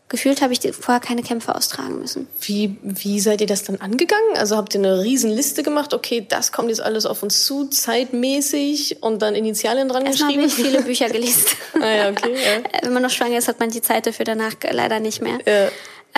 Gefühlt 0.09 0.43
habe 0.43 0.53
ich 0.53 0.59
vorher 0.75 0.99
keine 0.99 1.23
Kämpfe 1.23 1.55
austragen 1.55 2.01
müssen. 2.01 2.27
Wie, 2.41 2.77
wie 2.83 3.21
seid 3.21 3.41
ihr 3.41 3.47
das 3.47 3.63
dann 3.63 3.77
angegangen? 3.77 4.37
Also 4.37 4.57
habt 4.57 4.75
ihr 4.75 4.81
eine 4.81 5.01
Riesenliste 5.01 5.63
gemacht? 5.63 5.95
Okay, 5.95 6.27
das 6.29 6.51
kommt 6.51 6.71
jetzt 6.71 6.81
alles 6.81 7.07
auf 7.07 7.23
uns 7.23 7.45
zu, 7.45 7.67
zeitmäßig 7.69 9.01
und 9.01 9.23
dann 9.23 9.37
Initialien 9.37 9.89
dran 9.89 10.05
Erstmal 10.05 10.33
geschrieben? 10.33 10.51
habe 10.51 10.61
ich 10.61 10.67
viele 10.67 10.83
Bücher 10.83 11.11
gelesen. 11.11 11.47
ah 11.81 11.89
ja, 11.89 12.11
okay. 12.11 12.35
Ja. 12.35 12.81
Wenn 12.83 12.95
man 12.95 13.05
noch 13.05 13.11
schwanger 13.11 13.39
ist, 13.39 13.47
hat 13.47 13.61
man 13.61 13.71
die 13.71 13.81
Zeit 13.83 14.09
dafür 14.09 14.25
danach 14.25 14.55
leider 14.69 14.99
nicht 14.99 15.23
mehr. 15.23 15.39
Ja. 15.47 15.69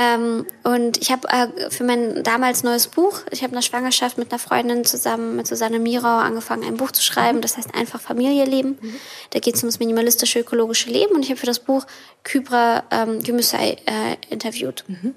Ähm, 0.00 0.46
und 0.62 0.96
ich 0.96 1.12
habe 1.12 1.28
äh, 1.28 1.70
für 1.70 1.84
mein 1.84 2.24
damals 2.24 2.62
neues 2.62 2.88
Buch, 2.88 3.20
ich 3.30 3.42
habe 3.42 3.50
in 3.50 3.56
der 3.56 3.62
Schwangerschaft 3.62 4.16
mit 4.16 4.32
einer 4.32 4.38
Freundin 4.38 4.86
zusammen, 4.86 5.36
mit 5.36 5.46
Susanne 5.46 5.78
Mirau, 5.78 6.16
angefangen, 6.16 6.64
ein 6.64 6.78
Buch 6.78 6.90
zu 6.90 7.02
schreiben. 7.02 7.42
Das 7.42 7.58
heißt 7.58 7.74
einfach 7.74 8.00
Familie 8.00 8.46
leben. 8.46 8.78
Mhm. 8.80 8.94
Da 9.28 9.40
geht 9.40 9.56
es 9.56 9.62
um 9.62 9.68
das 9.68 9.78
minimalistische 9.78 10.40
ökologische 10.40 10.88
Leben. 10.88 11.14
Und 11.14 11.22
ich 11.22 11.28
habe 11.28 11.38
für 11.38 11.46
das 11.46 11.58
Buch 11.58 11.86
Kybra 12.24 12.84
ähm, 12.90 13.22
Gümüşay 13.22 13.76
äh, 13.84 14.16
interviewt. 14.30 14.84
Mhm. 14.86 15.14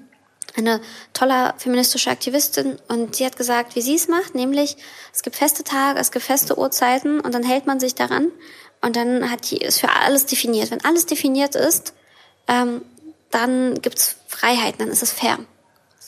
Eine 0.54 0.82
tolle 1.14 1.54
feministische 1.56 2.10
Aktivistin. 2.10 2.76
Und 2.88 3.16
sie 3.16 3.24
hat 3.24 3.38
gesagt, 3.38 3.76
wie 3.76 3.80
sie 3.80 3.94
es 3.94 4.08
macht, 4.08 4.34
nämlich 4.34 4.76
es 5.14 5.22
gibt 5.22 5.36
feste 5.36 5.64
Tage, 5.64 5.98
es 5.98 6.12
gibt 6.12 6.26
feste 6.26 6.58
Uhrzeiten 6.58 7.20
und 7.20 7.32
dann 7.32 7.42
hält 7.42 7.66
man 7.66 7.80
sich 7.80 7.94
daran. 7.94 8.30
Und 8.82 8.96
dann 8.96 9.30
hat 9.30 9.50
die 9.50 9.62
es 9.62 9.80
für 9.80 9.88
alles 9.88 10.26
definiert. 10.26 10.70
Wenn 10.70 10.84
alles 10.84 11.06
definiert 11.06 11.54
ist, 11.54 11.94
ähm, 12.48 12.82
dann 13.34 13.80
gibt's 13.82 14.16
Freiheiten, 14.28 14.78
dann 14.78 14.88
ist 14.88 15.02
es 15.02 15.12
fair. 15.12 15.38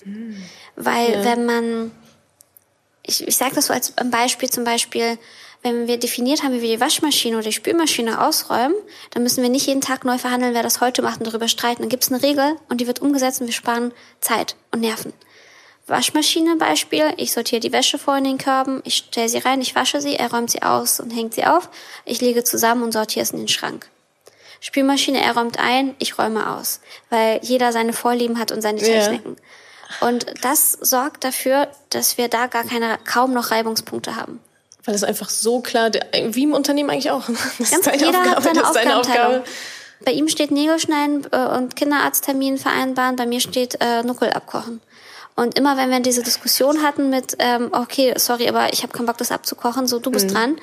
Mhm. 0.04 0.42
Weil 0.76 1.12
ja. 1.12 1.24
wenn 1.24 1.46
man, 1.46 1.90
ich, 3.02 3.26
ich 3.26 3.36
sage 3.36 3.54
das 3.54 3.66
so 3.66 3.72
als 3.72 3.92
Beispiel 4.10 4.50
zum 4.50 4.64
Beispiel, 4.64 5.18
wenn 5.62 5.88
wir 5.88 5.98
definiert 5.98 6.42
haben, 6.42 6.54
wie 6.54 6.62
wir 6.62 6.76
die 6.76 6.80
Waschmaschine 6.80 7.36
oder 7.36 7.46
die 7.46 7.52
Spülmaschine 7.52 8.24
ausräumen, 8.24 8.76
dann 9.10 9.22
müssen 9.22 9.42
wir 9.42 9.50
nicht 9.50 9.66
jeden 9.66 9.80
Tag 9.80 10.04
neu 10.04 10.18
verhandeln, 10.18 10.54
wer 10.54 10.62
das 10.62 10.80
heute 10.80 11.02
macht 11.02 11.18
und 11.18 11.26
darüber 11.26 11.48
streiten. 11.48 11.82
Dann 11.82 11.88
gibt's 11.88 12.12
eine 12.12 12.22
Regel 12.22 12.56
und 12.68 12.80
die 12.80 12.86
wird 12.86 13.02
umgesetzt 13.02 13.40
und 13.40 13.46
wir 13.48 13.54
sparen 13.54 13.92
Zeit 14.20 14.54
und 14.70 14.80
Nerven. 14.80 15.12
Waschmaschine 15.88 16.56
Beispiel, 16.56 17.12
ich 17.16 17.32
sortiere 17.32 17.60
die 17.60 17.72
Wäsche 17.72 17.98
vor 17.98 18.16
in 18.16 18.24
den 18.24 18.38
Körben, 18.38 18.80
ich 18.84 18.96
stelle 18.96 19.28
sie 19.28 19.38
rein, 19.38 19.60
ich 19.60 19.76
wasche 19.76 20.00
sie, 20.00 20.16
er 20.16 20.32
räumt 20.32 20.50
sie 20.50 20.62
aus 20.62 20.98
und 20.98 21.10
hängt 21.10 21.34
sie 21.34 21.44
auf, 21.44 21.68
ich 22.04 22.20
lege 22.20 22.42
zusammen 22.42 22.82
und 22.82 22.92
sortiere 22.92 23.22
es 23.22 23.30
in 23.30 23.38
den 23.38 23.48
Schrank. 23.48 23.88
Spülmaschine, 24.66 25.22
er 25.22 25.36
räumt 25.36 25.60
ein, 25.60 25.94
ich 26.00 26.18
räume 26.18 26.56
aus, 26.56 26.80
weil 27.08 27.38
jeder 27.40 27.70
seine 27.70 27.92
Vorlieben 27.92 28.36
hat 28.40 28.50
und 28.50 28.62
seine 28.62 28.80
Techniken. 28.80 29.36
Ja. 30.00 30.08
Und 30.08 30.26
das 30.42 30.72
sorgt 30.72 31.22
dafür, 31.22 31.68
dass 31.90 32.18
wir 32.18 32.26
da 32.26 32.48
gar 32.48 32.64
keine, 32.64 32.98
kaum 33.04 33.32
noch 33.32 33.52
Reibungspunkte 33.52 34.16
haben. 34.16 34.40
Weil 34.84 34.96
es 34.96 35.04
einfach 35.04 35.28
so 35.28 35.60
klar, 35.60 35.92
wie 35.92 36.42
im 36.42 36.52
Unternehmen 36.52 36.90
eigentlich 36.90 37.12
auch. 37.12 37.28
Das 37.60 37.70
Ganz, 37.70 37.86
ist 37.86 38.00
jeder 38.00 38.18
Aufgabe, 38.18 38.34
hat 38.34 38.42
seine, 38.42 38.58
das 38.58 38.68
ist 38.68 38.74
seine 38.74 38.96
Aufgabe. 38.98 39.44
Bei 40.04 40.10
ihm 40.10 40.26
steht 40.26 40.50
Nägelschneiden 40.50 41.28
äh, 41.30 41.46
und 41.56 41.76
Kinderarzttermin 41.76 42.58
vereinbaren, 42.58 43.14
bei 43.14 43.26
mir 43.26 43.38
steht 43.38 43.78
äh, 43.80 44.02
Nuckel 44.02 44.30
abkochen. 44.30 44.80
Und 45.36 45.56
immer 45.56 45.76
wenn 45.76 45.90
wir 45.90 46.00
diese 46.00 46.24
Diskussion 46.24 46.82
hatten 46.82 47.08
mit, 47.08 47.36
ähm, 47.38 47.68
okay, 47.70 48.14
sorry, 48.16 48.48
aber 48.48 48.72
ich 48.72 48.82
habe 48.82 48.92
keinen 48.92 49.06
Bock, 49.06 49.18
das 49.18 49.30
abzukochen, 49.30 49.86
so 49.86 50.00
du 50.00 50.10
bist 50.10 50.30
mhm. 50.30 50.34
dran, 50.34 50.56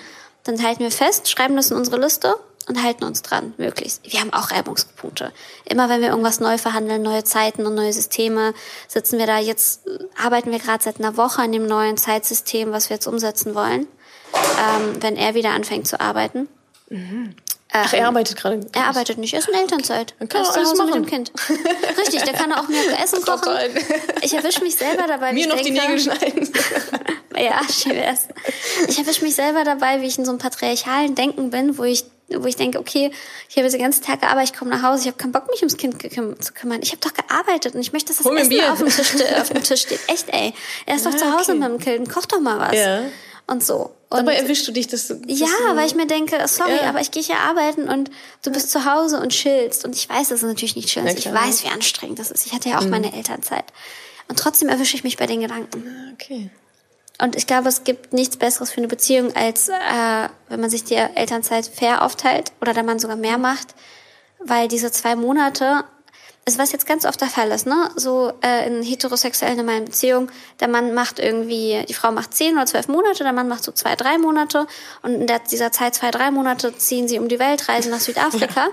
dann 0.43 0.61
halten 0.61 0.81
wir 0.81 0.91
fest, 0.91 1.29
schreiben 1.29 1.55
das 1.55 1.71
in 1.71 1.77
unsere 1.77 2.01
Liste 2.01 2.35
und 2.67 2.81
halten 2.81 3.03
uns 3.03 3.21
dran, 3.21 3.53
möglichst. 3.57 4.01
Wir 4.03 4.19
haben 4.19 4.33
auch 4.33 4.51
Reibungspunkte. 4.51 5.31
Immer 5.65 5.89
wenn 5.89 6.01
wir 6.01 6.09
irgendwas 6.09 6.39
neu 6.39 6.57
verhandeln, 6.57 7.01
neue 7.01 7.23
Zeiten 7.23 7.65
und 7.65 7.75
neue 7.75 7.93
Systeme, 7.93 8.53
sitzen 8.87 9.19
wir 9.19 9.27
da 9.27 9.39
jetzt, 9.39 9.81
arbeiten 10.21 10.51
wir 10.51 10.59
gerade 10.59 10.83
seit 10.83 10.99
einer 10.99 11.17
Woche 11.17 11.41
an 11.41 11.51
dem 11.51 11.67
neuen 11.67 11.97
Zeitsystem, 11.97 12.71
was 12.71 12.89
wir 12.89 12.95
jetzt 12.95 13.07
umsetzen 13.07 13.55
wollen, 13.55 13.87
ähm, 14.33 15.01
wenn 15.01 15.15
er 15.17 15.35
wieder 15.35 15.51
anfängt 15.51 15.87
zu 15.87 15.99
arbeiten. 15.99 16.47
Mhm. 16.89 17.35
Ach, 17.75 17.91
er 17.91 18.07
arbeitet 18.07 18.37
gerade. 18.37 18.61
Er 18.71 18.85
arbeitet 18.85 19.17
nicht, 19.17 19.33
er 19.33 19.39
ist 19.39 19.49
in 19.49 19.55
Elternzeit. 19.55 20.13
Dann 20.19 20.29
kann 20.29 20.43
er 20.43 20.49
ist 20.49 20.57
Hause 20.57 20.75
machen. 20.75 21.01
mit 21.01 21.05
dem 21.05 21.05
Kind. 21.07 21.31
Richtig, 21.97 22.21
der 22.21 22.33
kann 22.33 22.53
auch 22.53 22.67
mehr 22.67 22.83
Essen 23.03 23.19
kochen. 23.25 23.49
Ich 24.21 24.31
erwische 24.33 24.61
mich 24.61 24.75
selber 24.75 25.07
dabei. 25.07 25.33
Mir 25.33 25.47
noch 25.47 25.55
denke, 25.55 25.71
die 25.71 25.79
Nägel 25.79 25.99
schneiden. 25.99 26.53
ja, 27.35 27.61
schön 27.67 27.95
wär's. 27.95 28.27
Ich 28.87 28.99
erwische 28.99 29.23
mich 29.23 29.33
selber 29.33 29.63
dabei, 29.63 30.01
wie 30.01 30.05
ich 30.05 30.19
in 30.19 30.25
so 30.25 30.31
einem 30.31 30.37
patriarchalen 30.37 31.15
Denken 31.15 31.49
bin, 31.49 31.79
wo 31.79 31.83
ich 31.83 32.05
wo 32.41 32.47
ich 32.47 32.55
denke, 32.55 32.79
okay, 32.79 33.11
ich 33.49 33.55
habe 33.55 33.65
jetzt 33.65 33.73
den 33.73 33.81
ganzen 33.81 34.03
Tag 34.03 34.21
gearbeitet, 34.21 34.53
ich 34.53 34.59
komme 34.59 34.71
nach 34.71 34.83
Hause, 34.83 35.01
ich 35.01 35.07
habe 35.07 35.17
keinen 35.17 35.31
Bock, 35.31 35.49
mich 35.49 35.59
ums 35.59 35.77
Kind 35.77 36.01
zu 36.01 36.53
kümmern. 36.53 36.79
Ich 36.81 36.91
habe 36.91 37.01
doch 37.01 37.13
gearbeitet 37.13 37.75
und 37.75 37.81
ich 37.81 37.93
möchte, 37.93 38.13
dass 38.13 38.17
das 38.17 38.25
Essen 38.25 38.61
auf 38.69 38.79
dem, 38.79 38.89
Tisch, 38.89 39.13
auf 39.39 39.49
dem 39.49 39.63
Tisch 39.63 39.81
steht. 39.81 39.99
Echt, 40.07 40.29
ey. 40.29 40.53
Er 40.85 40.95
ist 40.95 41.05
ja, 41.05 41.11
doch 41.11 41.17
zu 41.17 41.25
Hause 41.25 41.51
okay. 41.51 41.59
mit 41.59 41.69
dem 41.69 41.79
Kind, 41.79 42.09
koch 42.09 42.25
doch 42.25 42.39
mal 42.39 42.59
was. 42.59 42.77
Ja. 42.77 43.01
Und 43.45 43.63
so. 43.63 43.91
Und 44.09 44.19
Dabei 44.19 44.35
erwischst 44.35 44.67
du 44.67 44.71
dich, 44.71 44.87
dass 44.87 45.07
du... 45.07 45.19
ja, 45.27 45.47
so 45.47 45.75
weil 45.75 45.87
ich 45.87 45.95
mir 45.95 46.07
denke, 46.07 46.37
sorry, 46.47 46.75
ja. 46.75 46.89
aber 46.89 47.01
ich 47.01 47.11
gehe 47.11 47.23
hier 47.23 47.39
arbeiten 47.39 47.89
und 47.89 48.09
du 48.43 48.51
bist 48.51 48.69
zu 48.69 48.85
Hause 48.85 49.19
und 49.19 49.29
chillst. 49.29 49.85
Und 49.85 49.95
ich 49.95 50.07
weiß, 50.07 50.29
dass 50.29 50.43
es 50.43 50.47
natürlich 50.47 50.75
nicht 50.75 50.89
schön 50.89 51.05
ist. 51.07 51.19
Ich 51.19 51.33
weiß, 51.33 51.63
wie 51.63 51.69
anstrengend 51.69 52.19
das 52.19 52.31
ist. 52.31 52.45
Ich 52.45 52.53
hatte 52.53 52.69
ja 52.69 52.77
auch 52.77 52.83
mhm. 52.83 52.91
meine 52.91 53.13
Elternzeit. 53.13 53.65
Und 54.27 54.39
trotzdem 54.39 54.69
erwische 54.69 54.95
ich 54.95 55.03
mich 55.03 55.17
bei 55.17 55.25
den 55.25 55.41
Gedanken. 55.41 55.83
Ah, 55.87 56.13
okay. 56.13 56.49
Und 57.19 57.35
ich 57.35 57.45
glaube, 57.45 57.69
es 57.69 57.83
gibt 57.83 58.11
nichts 58.13 58.37
Besseres 58.37 58.71
für 58.71 58.77
eine 58.77 58.87
Beziehung, 58.87 59.35
als 59.35 59.69
äh, 59.69 60.29
wenn 60.49 60.59
man 60.59 60.69
sich 60.69 60.83
die 60.83 60.95
Elternzeit 60.95 61.67
fair 61.67 62.01
aufteilt 62.01 62.51
oder 62.59 62.73
der 62.73 62.83
Mann 62.83 62.99
sogar 62.99 63.17
mehr 63.17 63.37
macht. 63.37 63.75
Weil 64.39 64.67
diese 64.67 64.91
zwei 64.91 65.15
Monate, 65.15 65.85
also 66.45 66.59
was 66.59 66.71
jetzt 66.71 66.87
ganz 66.87 67.05
oft 67.05 67.21
der 67.21 67.29
Fall 67.29 67.51
ist, 67.51 67.67
ne, 67.67 67.89
so 67.95 68.33
äh, 68.43 68.67
in 68.67 68.81
heterosexuellen 68.81 69.57
normalen 69.57 69.85
Beziehungen, 69.85 70.31
der 70.59 70.67
Mann 70.67 70.93
macht 70.93 71.19
irgendwie, 71.19 71.85
die 71.87 71.93
Frau 71.93 72.11
macht 72.11 72.33
zehn 72.33 72.55
oder 72.55 72.65
zwölf 72.65 72.87
Monate, 72.87 73.23
der 73.23 73.31
Mann 73.31 73.47
macht 73.47 73.63
so 73.63 73.71
zwei, 73.71 73.95
drei 73.95 74.17
Monate 74.17 74.67
und 75.03 75.13
in 75.13 75.27
der, 75.27 75.39
dieser 75.39 75.71
Zeit 75.71 75.95
zwei, 75.95 76.11
drei 76.11 76.31
Monate 76.31 76.75
ziehen 76.75 77.07
sie 77.07 77.19
um 77.19 77.29
die 77.29 77.39
Welt, 77.39 77.69
reisen 77.69 77.91
nach 77.91 78.01
Südafrika. 78.01 78.67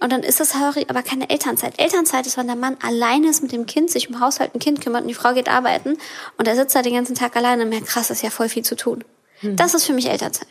Und 0.00 0.12
dann 0.12 0.22
ist 0.22 0.40
das 0.40 0.54
aber 0.54 1.02
keine 1.02 1.30
Elternzeit. 1.30 1.78
Elternzeit 1.78 2.26
ist, 2.26 2.36
wenn 2.36 2.46
der 2.46 2.56
Mann 2.56 2.76
alleine 2.82 3.28
ist 3.28 3.42
mit 3.42 3.52
dem 3.52 3.66
Kind, 3.66 3.90
sich 3.90 4.10
um 4.10 4.20
Haushalt, 4.20 4.54
ein 4.54 4.58
Kind 4.58 4.80
kümmert 4.80 5.02
und 5.02 5.08
die 5.08 5.14
Frau 5.14 5.32
geht 5.34 5.48
arbeiten 5.48 5.96
und 6.36 6.48
er 6.48 6.56
sitzt 6.56 6.74
da 6.74 6.82
den 6.82 6.94
ganzen 6.94 7.14
Tag 7.14 7.36
alleine 7.36 7.62
und 7.62 7.68
merkt, 7.68 7.86
krass, 7.86 8.08
das 8.08 8.18
ist 8.18 8.22
ja 8.22 8.30
voll 8.30 8.48
viel 8.48 8.64
zu 8.64 8.76
tun. 8.76 9.04
Mhm. 9.40 9.56
Das 9.56 9.72
ist 9.74 9.86
für 9.86 9.92
mich 9.92 10.10
Elternzeit. 10.10 10.48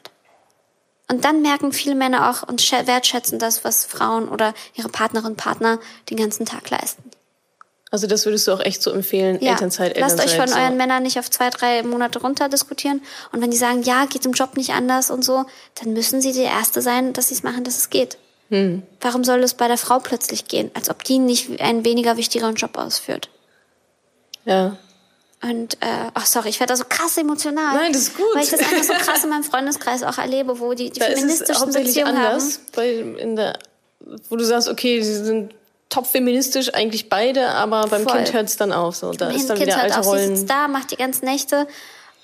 Und 1.09 1.25
dann 1.25 1.41
merken 1.41 1.73
viele 1.73 1.95
Männer 1.95 2.29
auch 2.29 2.47
und 2.47 2.71
wertschätzen 2.71 3.37
das, 3.37 3.63
was 3.63 3.85
Frauen 3.85 4.29
oder 4.29 4.53
ihre 4.73 4.89
Partnerinnen 4.89 5.33
und 5.33 5.37
Partner 5.37 5.79
den 6.09 6.17
ganzen 6.17 6.45
Tag 6.45 6.69
leisten. 6.69 7.03
Also 7.91 8.07
das 8.07 8.25
würdest 8.25 8.47
du 8.47 8.53
auch 8.53 8.59
echt 8.59 8.81
so 8.81 8.89
empfehlen, 8.89 9.37
ja. 9.39 9.51
Elternzeit, 9.51 9.95
Elternzeit. 9.95 10.17
Lasst 10.17 10.31
euch 10.31 10.39
von 10.39 10.47
so. 10.47 10.55
euren 10.55 10.77
Männern 10.77 11.03
nicht 11.03 11.19
auf 11.19 11.29
zwei, 11.29 11.51
drei 11.51 11.83
Monate 11.83 12.19
runter 12.19 12.49
diskutieren. 12.49 13.03
Und 13.31 13.41
wenn 13.41 13.51
die 13.51 13.57
sagen, 13.57 13.83
ja, 13.83 14.05
geht 14.05 14.25
im 14.25 14.31
Job 14.31 14.57
nicht 14.57 14.71
anders 14.71 15.11
und 15.11 15.23
so, 15.23 15.45
dann 15.75 15.93
müssen 15.93 16.19
sie 16.19 16.31
die 16.31 16.41
Erste 16.41 16.81
sein, 16.81 17.13
dass 17.13 17.27
sie 17.27 17.35
es 17.35 17.43
machen, 17.43 17.63
dass 17.63 17.77
es 17.77 17.91
geht. 17.91 18.17
Hm. 18.53 18.83
Warum 19.01 19.23
soll 19.23 19.41
es 19.41 19.55
bei 19.55 19.67
der 19.67 19.79
Frau 19.79 19.97
plötzlich 19.97 20.47
gehen? 20.47 20.69
Als 20.75 20.87
ob 20.91 21.03
die 21.03 21.17
nicht 21.17 21.59
einen 21.59 21.83
weniger 21.85 22.17
wichtigeren 22.17 22.53
Job 22.53 22.77
ausführt. 22.77 23.29
Ja. 24.45 24.77
Und, 25.41 25.73
äh, 25.81 26.11
ach 26.13 26.27
sorry, 26.27 26.49
ich 26.49 26.59
werde 26.59 26.73
da 26.73 26.77
so 26.77 26.83
krass 26.87 27.17
emotional. 27.17 27.73
Nein, 27.73 27.91
das 27.91 28.03
ist 28.03 28.15
gut. 28.15 28.27
Weil 28.35 28.43
ich 28.43 28.51
das 28.51 28.59
einfach 28.59 28.83
so 28.83 28.93
krass 28.93 29.23
in 29.23 29.31
meinem 29.31 29.43
Freundeskreis 29.43 30.03
auch 30.03 30.19
erlebe, 30.19 30.59
wo 30.59 30.75
die, 30.75 30.91
die 30.91 30.99
da 30.99 31.07
feministischen 31.07 31.67
ist 31.69 31.75
es 31.75 31.83
Beziehungen 31.83 32.15
anders, 32.15 32.43
haben. 32.43 32.61
Weil 32.75 33.15
in 33.17 33.35
der, 33.35 33.57
wo 34.29 34.35
du 34.35 34.45
sagst, 34.45 34.69
okay, 34.69 35.01
sie 35.01 35.15
sind 35.15 35.55
top 35.89 36.05
feministisch 36.05 36.71
eigentlich 36.75 37.09
beide, 37.09 37.49
aber 37.49 37.87
beim 37.87 38.03
Voll. 38.03 38.17
Kind 38.17 38.33
hört 38.33 38.49
es 38.49 38.57
dann 38.57 38.71
auf. 38.71 38.95
So. 38.95 39.13
Da 39.13 39.31
ist 39.31 39.49
dann 39.49 39.57
kind 39.57 39.71
wieder 39.71 39.81
alte 39.81 39.99
auf, 39.99 40.05
Rollen. 40.05 40.29
Sie 40.29 40.35
sitzt 40.35 40.49
da, 40.51 40.67
macht 40.67 40.91
die 40.91 40.97
ganzen 40.97 41.25
Nächte 41.25 41.67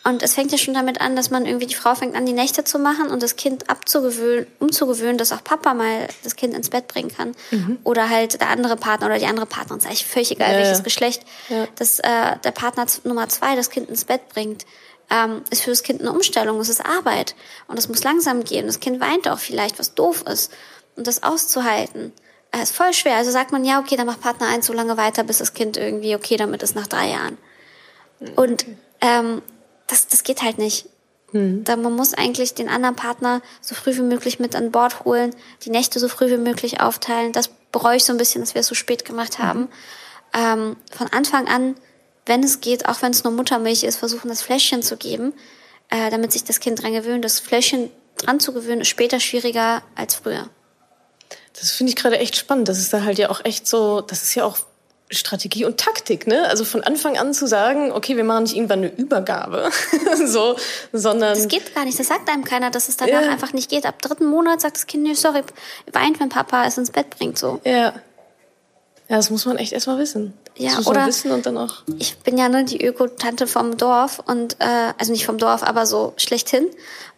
und 0.05 0.23
es 0.23 0.33
fängt 0.33 0.51
ja 0.51 0.57
schon 0.57 0.73
damit 0.73 1.01
an, 1.01 1.15
dass 1.15 1.29
man 1.29 1.45
irgendwie 1.45 1.67
die 1.67 1.75
Frau 1.75 1.93
fängt 1.93 2.15
an, 2.15 2.25
die 2.25 2.33
Nächte 2.33 2.63
zu 2.63 2.79
machen 2.79 3.09
und 3.09 3.21
das 3.21 3.35
Kind 3.35 3.69
abzugewöhnen, 3.69 4.47
umzugewöhnen, 4.59 5.17
dass 5.17 5.33
auch 5.33 5.43
Papa 5.43 5.73
mal 5.73 6.07
das 6.23 6.38
Kind 6.38 6.53
ins 6.53 6.69
Bett 6.69 6.88
bringen 6.88 7.12
kann. 7.13 7.35
Mhm. 7.51 7.79
Oder 7.83 8.09
halt 8.09 8.39
der 8.39 8.49
andere 8.49 8.77
Partner 8.77 9.07
oder 9.07 9.19
die 9.19 9.25
andere 9.25 9.45
Partnerin, 9.45 9.79
ist 9.79 9.85
eigentlich 9.85 10.05
völlig 10.05 10.31
egal, 10.31 10.53
ja, 10.53 10.57
welches 10.57 10.77
ja. 10.77 10.83
Geschlecht, 10.83 11.23
ja. 11.49 11.67
dass 11.75 11.99
äh, 11.99 12.38
der 12.43 12.51
Partner 12.51 12.85
Nummer 13.03 13.27
zwei 13.27 13.55
das 13.55 13.69
Kind 13.69 13.89
ins 13.89 14.05
Bett 14.05 14.29
bringt. 14.29 14.65
Ähm, 15.12 15.41
ist 15.49 15.63
für 15.63 15.71
das 15.71 15.81
Kind 15.81 16.01
eine 16.01 16.12
Umstellung, 16.12 16.59
es 16.59 16.69
ist 16.69 16.85
Arbeit 16.85 17.33
und 17.67 17.79
es 17.79 17.89
muss 17.89 18.03
langsam 18.03 18.43
gehen. 18.43 18.67
Das 18.67 18.79
Kind 18.79 19.01
weint 19.01 19.27
auch 19.27 19.39
vielleicht, 19.39 19.79
was 19.79 19.95
doof 19.95 20.23
ist. 20.27 20.51
Und 20.95 21.07
das 21.07 21.23
auszuhalten, 21.23 22.13
äh, 22.51 22.62
ist 22.62 22.75
voll 22.75 22.93
schwer. 22.93 23.15
Also 23.15 23.31
sagt 23.31 23.51
man, 23.51 23.65
ja, 23.65 23.79
okay, 23.79 23.95
dann 23.95 24.05
macht 24.05 24.21
Partner 24.21 24.47
eins 24.47 24.67
so 24.67 24.73
lange 24.73 24.97
weiter, 24.97 25.23
bis 25.23 25.39
das 25.39 25.53
Kind 25.53 25.77
irgendwie 25.77 26.15
okay 26.15 26.38
damit 26.38 26.62
ist 26.63 26.75
nach 26.75 26.88
drei 26.88 27.09
Jahren. 27.09 27.38
Und 28.35 28.65
ähm, 29.01 29.41
das, 29.89 30.08
das 30.08 30.23
geht 30.23 30.41
halt 30.41 30.58
nicht. 30.58 30.88
Hm. 31.32 31.63
Da 31.63 31.75
man 31.75 31.95
muss 31.95 32.13
eigentlich 32.13 32.54
den 32.54 32.69
anderen 32.69 32.95
Partner 32.95 33.41
so 33.62 33.75
früh 33.75 33.95
wie 33.95 34.02
möglich 34.02 34.39
mit 34.39 34.56
an 34.56 34.71
Bord 34.71 35.06
holen, 35.06 35.36
die 35.63 35.69
Nächte 35.69 35.99
so 35.99 36.08
früh 36.08 36.30
wie 36.30 36.38
möglich 36.38 36.82
aufteilen. 36.82 37.34
Das 37.34 37.49
bereue 37.71 37.97
ich 37.97 38.06
so 38.06 38.13
ein 38.13 38.17
bisschen, 38.17 38.41
dass 38.41 38.56
wir 38.56 38.62
es 38.62 38.67
so 38.67 38.75
spät 38.75 39.06
gemacht 39.06 39.39
mhm. 39.39 39.43
haben. 39.43 39.67
Ähm, 40.34 40.75
von 40.91 41.08
Anfang 41.08 41.47
an, 41.47 41.75
wenn 42.25 42.43
es 42.43 42.62
geht, 42.62 42.88
auch 42.88 43.02
wenn 43.02 43.12
es 43.12 43.23
nur 43.23 43.34
Muttermilch 43.34 43.84
ist, 43.84 43.97
versuchen 43.97 44.30
das 44.30 44.41
Fläschchen 44.41 44.82
zu 44.84 44.97
geben, 44.97 45.34
äh, 45.89 46.10
damit 46.12 46.32
sich 46.32 46.43
das 46.43 46.60
Kind 46.60 46.82
dran 46.82 46.93
gewöhnt. 46.93 47.25
Das 47.25 47.39
Fläschchen 47.39 47.89
dran 48.17 48.39
zu 48.39 48.54
gewöhnen 48.54 48.82
ist 48.82 48.89
später 48.89 49.19
schwieriger 49.19 49.82
als 49.95 50.15
früher. 50.15 50.49
Das 51.60 51.71
finde 51.71 51.91
ich 51.91 51.95
gerade 51.95 52.17
echt 52.17 52.36
spannend. 52.36 52.67
Das 52.67 52.78
ist 52.78 52.93
da 52.93 53.04
halt 53.04 53.17
ja 53.17 53.30
auch 53.30 53.43
echt 53.43 53.67
so, 53.67 54.02
das 54.02 54.23
ist 54.23 54.36
ja 54.36 54.45
auch 54.45 54.58
Strategie 55.12 55.65
und 55.65 55.80
Taktik, 55.80 56.28
ne? 56.28 56.48
Also 56.50 56.63
von 56.63 56.84
Anfang 56.84 57.17
an 57.17 57.34
zu 57.34 57.48
sagen, 57.48 57.91
okay, 57.91 58.15
wir 58.15 58.24
machen 58.24 58.43
nicht 58.43 58.56
irgendwann 58.56 58.80
eine 58.80 58.95
Übergabe, 58.95 59.69
so, 60.26 60.56
sondern. 60.93 61.36
Das 61.36 61.48
geht 61.48 61.74
gar 61.74 61.86
nicht. 61.86 62.00
Das 62.00 62.08
sagt 62.08 62.30
einem 62.30 62.43
keiner, 62.43 62.69
dass 62.69 62.89
es 62.89 62.98
danach 62.98 63.24
ja. 63.24 63.30
einfach 63.30 63.54
nicht 63.54 63.69
geht. 63.69 63.86
Ab 63.86 64.02
dritten 64.02 64.26
Monat 64.26 64.62
sagt 64.62 64.78
das 64.78 64.86
Kind, 64.86 65.04
nee, 65.04 65.13
sorry, 65.13 65.41
weint, 65.91 66.19
wenn 66.19 66.30
Papa 66.30 66.65
es 66.65 66.78
ins 66.78 66.91
Bett 66.91 67.10
bringt, 67.10 67.39
so. 67.39 67.60
Ja. 67.63 67.93
Ja, 69.10 69.15
das 69.15 69.32
muss 69.32 69.48
man 69.48 69.58
echt 69.58 69.74
erstmal 69.74 69.98
wissen. 69.98 70.36
Ja, 70.56 70.76
das 70.76 70.86
oder 70.86 71.08
wissen 71.08 71.32
und 71.32 71.43
dann 71.48 71.58
auch. 71.58 71.82
Ich 71.98 72.19
bin 72.19 72.38
ja 72.38 72.48
ne, 72.48 72.63
die 72.63 72.86
Öko-Tante 72.86 73.48
vom 73.48 73.76
Dorf 73.76 74.22
und 74.24 74.58
äh, 74.60 74.93
also 75.00 75.12
nicht 75.12 75.26
vom 75.26 75.39
Dorf, 75.39 75.63
aber 75.63 75.88
so 75.88 76.13
schlechthin. 76.17 76.67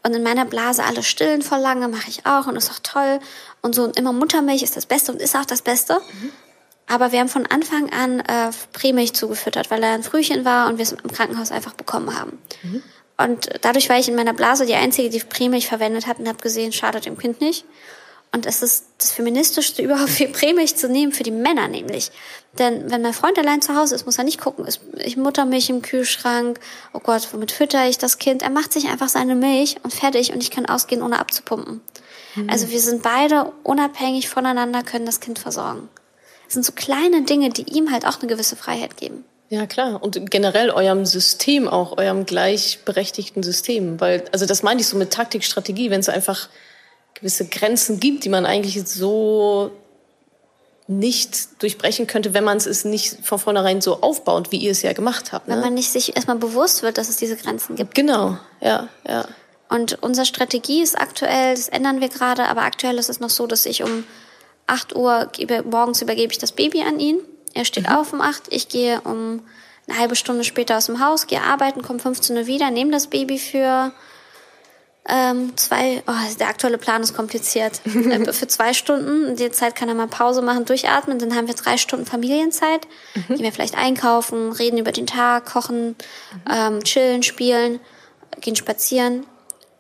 Und 0.01 0.13
in 0.13 0.23
meiner 0.23 0.45
Blase 0.45 0.83
alle 0.85 1.03
stillen 1.03 1.41
voll 1.41 1.59
lange 1.59 1.89
mache 1.89 2.07
ich 2.07 2.25
auch 2.25 2.47
und 2.47 2.55
ist 2.55 2.71
auch 2.71 2.79
toll. 2.81 3.19
Und 3.61 3.75
so 3.75 3.83
und 3.83 3.99
immer 3.99 4.13
Muttermilch 4.13 4.63
ist 4.63 4.77
das 4.77 4.85
Beste 4.85 5.11
und 5.11 5.21
ist 5.21 5.35
auch 5.35 5.45
das 5.45 5.61
Beste. 5.63 5.95
Mhm. 5.95 6.31
Aber 6.91 7.13
wir 7.13 7.21
haben 7.21 7.29
von 7.29 7.45
Anfang 7.45 7.89
an 7.93 8.19
äh, 8.19 8.51
Prämilch 8.73 9.13
zugefüttert, 9.13 9.71
weil 9.71 9.81
er 9.81 9.93
ein 9.93 10.03
Frühchen 10.03 10.43
war 10.43 10.67
und 10.67 10.77
wir 10.77 10.83
es 10.83 10.91
im 10.91 11.09
Krankenhaus 11.09 11.49
einfach 11.49 11.73
bekommen 11.73 12.19
haben. 12.19 12.37
Mhm. 12.63 12.83
Und 13.17 13.49
dadurch 13.61 13.87
war 13.87 13.97
ich 13.97 14.09
in 14.09 14.15
meiner 14.15 14.33
Blase 14.33 14.65
die 14.65 14.75
Einzige, 14.75 15.09
die 15.09 15.19
Prämilch 15.19 15.67
verwendet 15.67 16.05
hat 16.05 16.19
und 16.19 16.27
habe 16.27 16.39
gesehen, 16.39 16.73
schadet 16.73 17.05
dem 17.05 17.17
Kind 17.17 17.39
nicht. 17.39 17.63
Und 18.33 18.45
es 18.45 18.61
ist 18.61 18.87
das 18.97 19.13
Feministischste 19.13 19.81
überhaupt, 19.83 20.09
viel 20.09 20.27
Prämilch 20.27 20.75
zu 20.75 20.89
nehmen, 20.89 21.13
für 21.13 21.23
die 21.23 21.31
Männer 21.31 21.69
nämlich. 21.69 22.11
Denn 22.59 22.91
wenn 22.91 23.01
mein 23.01 23.13
Freund 23.13 23.39
allein 23.39 23.61
zu 23.61 23.73
Hause 23.73 23.95
ist, 23.95 24.05
muss 24.05 24.17
er 24.17 24.25
nicht 24.25 24.41
gucken, 24.41 24.65
ist 24.65 24.81
ich 24.97 25.15
Muttermilch 25.15 25.69
im 25.69 25.81
Kühlschrank, 25.81 26.59
oh 26.91 26.99
Gott, 26.99 27.25
womit 27.31 27.53
fütter 27.53 27.87
ich 27.87 27.99
das 27.99 28.17
Kind? 28.17 28.41
Er 28.41 28.49
macht 28.49 28.73
sich 28.73 28.89
einfach 28.89 29.07
seine 29.07 29.35
Milch 29.35 29.77
und 29.83 29.93
fertig 29.93 30.33
und 30.33 30.43
ich 30.43 30.51
kann 30.51 30.65
ausgehen, 30.65 31.03
ohne 31.03 31.19
abzupumpen. 31.19 31.79
Mhm. 32.35 32.49
Also 32.49 32.69
wir 32.69 32.81
sind 32.81 33.01
beide 33.01 33.53
unabhängig 33.63 34.27
voneinander, 34.27 34.83
können 34.83 35.05
das 35.05 35.21
Kind 35.21 35.39
versorgen. 35.39 35.87
Das 36.51 36.55
sind 36.55 36.65
so 36.65 36.73
kleine 36.73 37.21
Dinge, 37.21 37.49
die 37.49 37.63
ihm 37.73 37.93
halt 37.93 38.05
auch 38.05 38.19
eine 38.19 38.27
gewisse 38.27 38.57
Freiheit 38.57 38.97
geben. 38.97 39.23
Ja, 39.47 39.65
klar. 39.67 40.03
Und 40.03 40.29
generell 40.29 40.69
eurem 40.69 41.05
System 41.05 41.69
auch, 41.69 41.97
eurem 41.97 42.25
gleichberechtigten 42.25 43.41
System. 43.41 44.01
Weil, 44.01 44.25
also 44.33 44.45
das 44.45 44.61
meine 44.61 44.81
ich 44.81 44.87
so 44.87 44.97
mit 44.97 45.13
Taktik, 45.13 45.45
Strategie, 45.45 45.89
wenn 45.91 46.01
es 46.01 46.09
einfach 46.09 46.49
gewisse 47.13 47.45
Grenzen 47.45 48.01
gibt, 48.01 48.25
die 48.25 48.29
man 48.29 48.45
eigentlich 48.45 48.85
so 48.85 49.71
nicht 50.87 51.61
durchbrechen 51.63 52.05
könnte, 52.05 52.33
wenn 52.33 52.43
man 52.43 52.57
es 52.57 52.83
nicht 52.83 53.25
von 53.25 53.39
vornherein 53.39 53.79
so 53.79 54.01
aufbaut, 54.01 54.51
wie 54.51 54.57
ihr 54.57 54.71
es 54.71 54.81
ja 54.81 54.91
gemacht 54.91 55.31
habt. 55.31 55.47
Ne? 55.47 55.53
Wenn 55.53 55.61
man 55.61 55.73
nicht 55.73 55.89
sich 55.89 56.17
erstmal 56.17 56.35
bewusst 56.35 56.83
wird, 56.83 56.97
dass 56.97 57.07
es 57.07 57.15
diese 57.15 57.37
Grenzen 57.37 57.77
gibt. 57.77 57.95
Genau, 57.95 58.37
ja, 58.59 58.89
ja. 59.07 59.23
Und 59.69 60.03
unsere 60.03 60.25
Strategie 60.25 60.81
ist 60.81 60.99
aktuell, 60.99 61.55
das 61.55 61.69
ändern 61.69 62.01
wir 62.01 62.09
gerade, 62.09 62.49
aber 62.49 62.63
aktuell 62.63 62.97
ist 62.97 63.09
es 63.09 63.21
noch 63.21 63.29
so, 63.29 63.47
dass 63.47 63.65
ich 63.65 63.83
um 63.83 64.03
8 64.71 64.95
Uhr 64.95 65.29
morgens 65.69 66.01
übergebe 66.01 66.31
ich 66.31 66.39
das 66.39 66.53
Baby 66.53 66.81
an 66.81 66.99
ihn. 66.99 67.19
Er 67.53 67.65
steht 67.65 67.89
mhm. 67.89 67.95
auf 67.95 68.13
um 68.13 68.21
8. 68.21 68.43
Ich 68.49 68.69
gehe 68.69 69.01
um 69.01 69.41
eine 69.87 69.99
halbe 69.99 70.15
Stunde 70.15 70.43
später 70.43 70.77
aus 70.77 70.85
dem 70.85 71.05
Haus, 71.05 71.27
gehe 71.27 71.41
arbeiten, 71.41 71.81
komme 71.81 71.99
15 71.99 72.37
Uhr 72.37 72.47
wieder, 72.47 72.71
nehme 72.71 72.91
das 72.91 73.07
Baby 73.07 73.37
für 73.37 73.91
ähm, 75.09 75.57
zwei, 75.57 76.03
oh, 76.07 76.35
der 76.39 76.47
aktuelle 76.47 76.77
Plan 76.77 77.01
ist 77.01 77.15
kompliziert. 77.15 77.81
äh, 77.85 78.31
für 78.31 78.47
zwei 78.47 78.73
Stunden. 78.73 79.29
In 79.29 79.35
der 79.35 79.51
Zeit 79.51 79.75
kann 79.75 79.89
er 79.89 79.95
mal 79.95 80.07
Pause 80.07 80.41
machen, 80.41 80.63
durchatmen. 80.65 81.19
Dann 81.19 81.35
haben 81.35 81.47
wir 81.47 81.55
drei 81.55 81.77
Stunden 81.77 82.05
Familienzeit. 82.05 82.87
Mhm. 83.15 83.35
Gehen 83.35 83.43
wir 83.43 83.51
vielleicht 83.51 83.77
einkaufen, 83.77 84.51
reden 84.51 84.77
über 84.77 84.91
den 84.91 85.07
Tag, 85.07 85.47
kochen, 85.47 85.87
mhm. 85.87 85.95
ähm, 86.49 86.83
chillen, 86.83 87.23
spielen, 87.23 87.79
gehen 88.39 88.55
spazieren. 88.55 89.25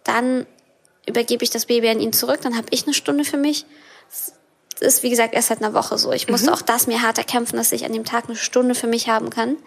Dann 0.03 0.47
übergebe 1.07 1.43
ich 1.43 1.51
das 1.51 1.67
Baby 1.67 1.89
an 1.89 2.01
ihn 2.01 2.13
zurück. 2.13 2.41
Dann 2.41 2.57
habe 2.57 2.67
ich 2.71 2.83
eine 2.83 2.93
Stunde 2.93 3.23
für 3.23 3.37
mich 3.37 3.65
ist, 4.81 5.03
wie 5.03 5.09
gesagt, 5.09 5.33
erst 5.33 5.49
seit 5.49 5.59
einer 5.61 5.73
Woche 5.73 5.97
so. 5.97 6.11
Ich 6.11 6.27
musste 6.27 6.47
mhm. 6.47 6.55
auch 6.55 6.61
das 6.61 6.87
mir 6.87 7.01
hart 7.01 7.17
erkämpfen, 7.17 7.55
dass 7.55 7.71
ich 7.71 7.85
an 7.85 7.93
dem 7.93 8.03
Tag 8.03 8.25
eine 8.25 8.35
Stunde 8.35 8.75
für 8.75 8.87
mich 8.87 9.09
haben 9.09 9.29
kann, 9.29 9.57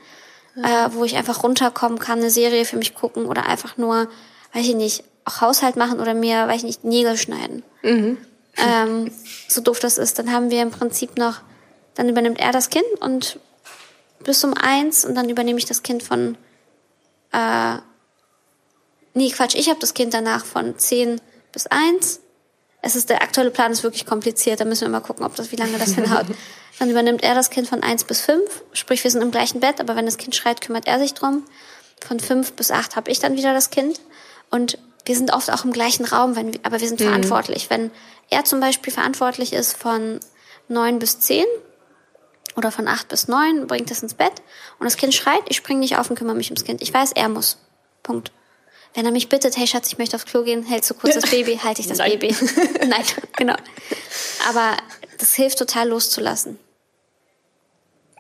ja. 0.57 0.87
äh, 0.87 0.95
wo 0.95 1.05
ich 1.05 1.17
einfach 1.17 1.43
runterkommen 1.43 1.99
kann, 1.99 2.19
eine 2.19 2.31
Serie 2.31 2.65
für 2.65 2.77
mich 2.77 2.95
gucken 2.95 3.27
oder 3.27 3.47
einfach 3.47 3.77
nur, 3.77 4.09
weiß 4.53 4.67
ich 4.67 4.75
nicht, 4.75 5.05
auch 5.25 5.41
Haushalt 5.41 5.77
machen 5.77 6.01
oder 6.01 6.15
mir, 6.15 6.49
weiß 6.49 6.59
ich 6.59 6.65
nicht, 6.65 6.85
Nägel 6.85 7.17
schneiden. 7.17 7.63
Mhm. 7.83 8.19
Ähm, 8.57 9.11
so 9.49 9.61
doof 9.61 9.79
das 9.79 9.99
ist. 9.99 10.19
Dann 10.19 10.33
haben 10.33 10.51
wir 10.51 10.63
im 10.63 10.71
Prinzip 10.71 11.17
noch, 11.17 11.41
dann 11.95 12.09
übernimmt 12.09 12.41
er 12.41 12.53
das 12.53 12.71
Kind 12.71 12.87
und 13.01 13.39
bis 14.23 14.43
um 14.43 14.55
eins 14.55 15.05
und 15.05 15.15
dann 15.15 15.29
übernehme 15.29 15.59
ich 15.59 15.67
das 15.67 15.83
Kind 15.83 16.03
von, 16.03 16.37
äh, 17.33 17.77
nee, 19.15 19.31
Quatsch, 19.31 19.55
ich 19.55 19.69
habe 19.69 19.81
das 19.81 19.95
Kind 19.95 20.13
danach 20.13 20.45
von 20.45 20.79
zehn 20.79 21.21
bis 21.53 21.67
eins 21.69 22.21
es 22.85 22.97
ist 22.97 23.09
der 23.09 23.23
aktuelle 23.23 23.51
Plan 23.51 23.73
ist 23.73 23.83
wirklich 23.83 24.05
kompliziert. 24.05 24.61
Da 24.61 24.67
müssen 24.67 24.83
wir 24.83 24.91
mal 24.91 25.01
gucken, 25.01 25.25
ob 25.25 25.35
das, 25.35 25.51
wie 25.51 25.57
lange 25.57 25.79
das 25.79 25.95
hinhaut. 25.95 26.27
Dann 26.79 26.91
übernimmt 26.91 27.23
er 27.23 27.35
das 27.35 27.49
Kind 27.49 27.67
von 27.67 27.83
eins 27.83 28.05
bis 28.05 28.21
fünf. 28.21 28.63
Sprich, 28.73 29.03
wir 29.05 29.11
sind 29.11 29.23
im 29.23 29.31
gleichen 29.31 29.61
Bett, 29.61 29.81
aber 29.81 29.97
wenn 29.97 30.05
das 30.05 30.19
Kind 30.19 30.37
schreit, 30.37 30.61
kümmert 30.61 30.87
er 30.87 30.99
sich 30.99 31.15
drum. 31.15 31.45
Von 32.07 32.21
fünf 32.21 32.53
bis 32.53 32.71
acht 32.71 32.97
habe 32.97 33.11
ich 33.11 33.21
dann 33.21 33.37
wieder 33.37 33.55
das 33.55 33.71
Kind. 33.71 34.01
Und 34.51 34.79
wir 35.07 35.17
sind 35.17 35.33
oft 35.33 35.51
auch 35.51 35.65
im 35.65 35.73
gleichen 35.73 36.05
Raum, 36.05 36.37
wenn 36.37 36.53
wir, 36.53 36.61
aber 36.63 36.81
wir 36.81 36.89
sind 36.89 37.01
mhm. 37.01 37.05
verantwortlich. 37.05 37.71
Wenn 37.71 37.91
er 38.29 38.45
zum 38.45 38.61
Beispiel 38.61 38.93
verantwortlich 38.93 39.55
ist 39.55 39.77
von 39.77 40.21
neun 40.69 40.99
bis 40.99 41.21
zehn 41.21 41.47
oder 42.57 42.71
von 42.71 42.87
acht 42.87 43.09
bis 43.09 43.29
neun, 43.29 43.67
bringt 43.67 43.91
es 43.91 44.03
ins 44.03 44.15
Bett 44.15 44.43
und 44.79 44.85
das 44.85 44.97
Kind 44.97 45.15
schreit, 45.15 45.43
ich 45.49 45.57
springe 45.57 45.81
nicht 45.81 45.97
auf 45.97 46.11
und 46.11 46.17
kümmere 46.17 46.37
mich 46.37 46.51
ums 46.51 46.65
Kind. 46.65 46.83
Ich 46.83 46.93
weiß, 46.93 47.13
er 47.13 47.29
muss. 47.29 47.59
Punkt. 48.03 48.31
Wenn 48.95 49.07
er 49.07 49.13
mich 49.13 49.29
bittet, 49.29 49.57
hey 49.57 49.67
Schatz, 49.67 49.89
ich 49.89 49.99
möchte 49.99 50.15
aufs 50.17 50.25
Klo 50.25 50.45
gehen, 50.45 50.63
hältst 50.63 50.89
du 50.91 50.95
kurz 50.95 51.15
das 51.15 51.29
Baby, 51.31 51.59
halte 51.63 51.81
ich 51.81 51.89
das 51.89 51.99
Nein. 51.99 52.19
Baby. 52.19 52.35
Nein, 52.87 53.05
genau. 53.37 53.57
Aber 54.49 54.77
das 55.19 55.35
hilft 55.35 55.59
total 55.59 55.89
loszulassen. 55.89 56.59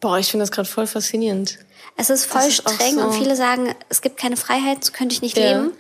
Boah, 0.01 0.19
ich 0.19 0.31
finde 0.31 0.43
das 0.43 0.51
gerade 0.51 0.69
voll 0.69 0.87
faszinierend. 0.87 1.59
Es 1.97 2.11
ist 2.11 2.27
voll 2.27 2.43
ist 2.43 2.57
streng 2.57 2.97
so 2.97 3.03
und 3.03 3.15
viele 3.15 3.37
sagen, 3.37 3.75
es 3.89 4.03
gibt 4.03 4.17
keine 4.17 4.37
Freiheit, 4.37 4.85
so 4.85 4.93
könnte 4.93 5.15
ich 5.15 5.23
nicht 5.23 5.37
ja. 5.37 5.59
leben. 5.59 5.73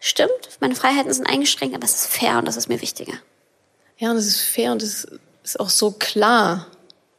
Stimmt, 0.00 0.30
meine 0.60 0.74
Freiheiten 0.74 1.12
sind 1.12 1.26
eingeschränkt, 1.26 1.74
aber 1.74 1.84
es 1.84 1.94
ist 1.94 2.06
fair 2.08 2.38
und 2.38 2.46
das 2.46 2.56
ist 2.56 2.68
mir 2.68 2.82
wichtiger. 2.82 3.14
Ja, 3.96 4.10
und 4.10 4.16
es 4.16 4.26
ist 4.26 4.40
fair 4.40 4.72
und 4.72 4.82
es 4.82 5.06
ist 5.42 5.60
auch 5.60 5.70
so 5.70 5.92
klar. 5.92 6.66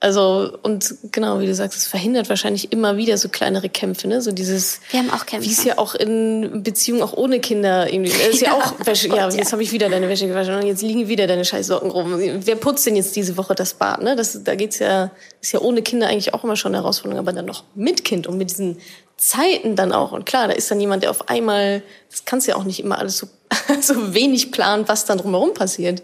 Also, 0.04 0.52
und 0.64 0.96
genau, 1.14 1.40
wie 1.40 1.46
du 1.46 1.56
sagst, 1.56 1.78
es 1.78 1.88
verhindert 1.88 2.28
wahrscheinlich 2.28 2.74
immer 2.74 2.98
wieder 2.98 3.18
so 3.18 3.30
kleinere 3.30 3.70
Kämpfe, 3.70 4.10
ne? 4.10 4.22
So 4.22 4.34
dieses. 4.34 4.82
Wir 4.92 5.00
haben 5.00 5.10
auch 5.12 5.26
Kämpfe. 5.26 5.48
Wie 5.48 5.54
es 5.54 5.64
ja 5.64 5.78
auch 5.78 5.96
in 5.96 6.62
Beziehungen 6.62 7.02
auch 7.02 7.14
ohne 7.14 7.40
Kinder 7.40 7.92
irgendwie. 7.92 8.12
ist 8.12 8.42
ja, 8.42 8.50
ja 8.52 8.54
auch 8.54 8.86
Wäsche. 8.86 9.08
Ja, 9.08 9.30
jetzt 9.30 9.38
ja. 9.38 9.52
habe 9.54 9.64
ich 9.64 9.72
wieder 9.72 9.88
deine 9.88 10.10
Wäsche 10.10 10.28
gewaschen 10.28 10.56
und 10.56 10.66
jetzt 10.66 10.82
liegen 10.82 11.08
wieder 11.08 11.26
deine 11.26 11.46
scheiß 11.46 11.68
Socken 11.68 11.90
rum. 11.90 12.16
Wer 12.18 12.56
putzt 12.58 12.86
denn 12.86 12.98
jetzt 12.98 13.16
diese 13.16 13.38
Woche 13.38 13.56
das 13.56 13.76
Bad, 13.76 14.02
ne? 14.02 14.18
Das, 14.18 14.44
da 14.44 14.56
geht's 14.56 14.80
ja, 14.80 15.10
ist 15.40 15.54
ja 15.54 15.62
ohne 15.62 15.82
Kinder 15.82 16.08
eigentlich 16.08 16.34
auch 16.34 16.44
immer 16.44 16.58
schon 16.58 16.76
eine 16.76 16.84
Herausforderung, 16.84 17.20
aber 17.20 17.32
dann 17.32 17.46
noch 17.46 17.64
mit 17.74 18.04
Kind 18.04 18.28
und 18.28 18.38
mit 18.38 18.50
diesen 18.50 18.80
Zeiten 19.16 19.78
dann 19.78 19.94
auch. 19.94 20.12
Und 20.12 20.26
klar, 20.26 20.50
da 20.50 20.54
ist 20.54 20.70
dann 20.70 20.82
jemand, 20.82 21.04
der 21.04 21.12
auf 21.12 21.30
einmal, 21.30 21.82
das 22.12 22.26
kannst 22.26 22.46
du 22.48 22.52
ja 22.52 22.58
auch 22.58 22.66
nicht 22.66 22.82
immer 22.82 23.00
alles 23.00 23.20
so, 23.20 23.28
so 23.80 24.14
wenig 24.14 24.52
planen, 24.52 24.84
was 24.86 25.06
dann 25.06 25.20
drumherum 25.20 25.54
passiert. 25.54 26.04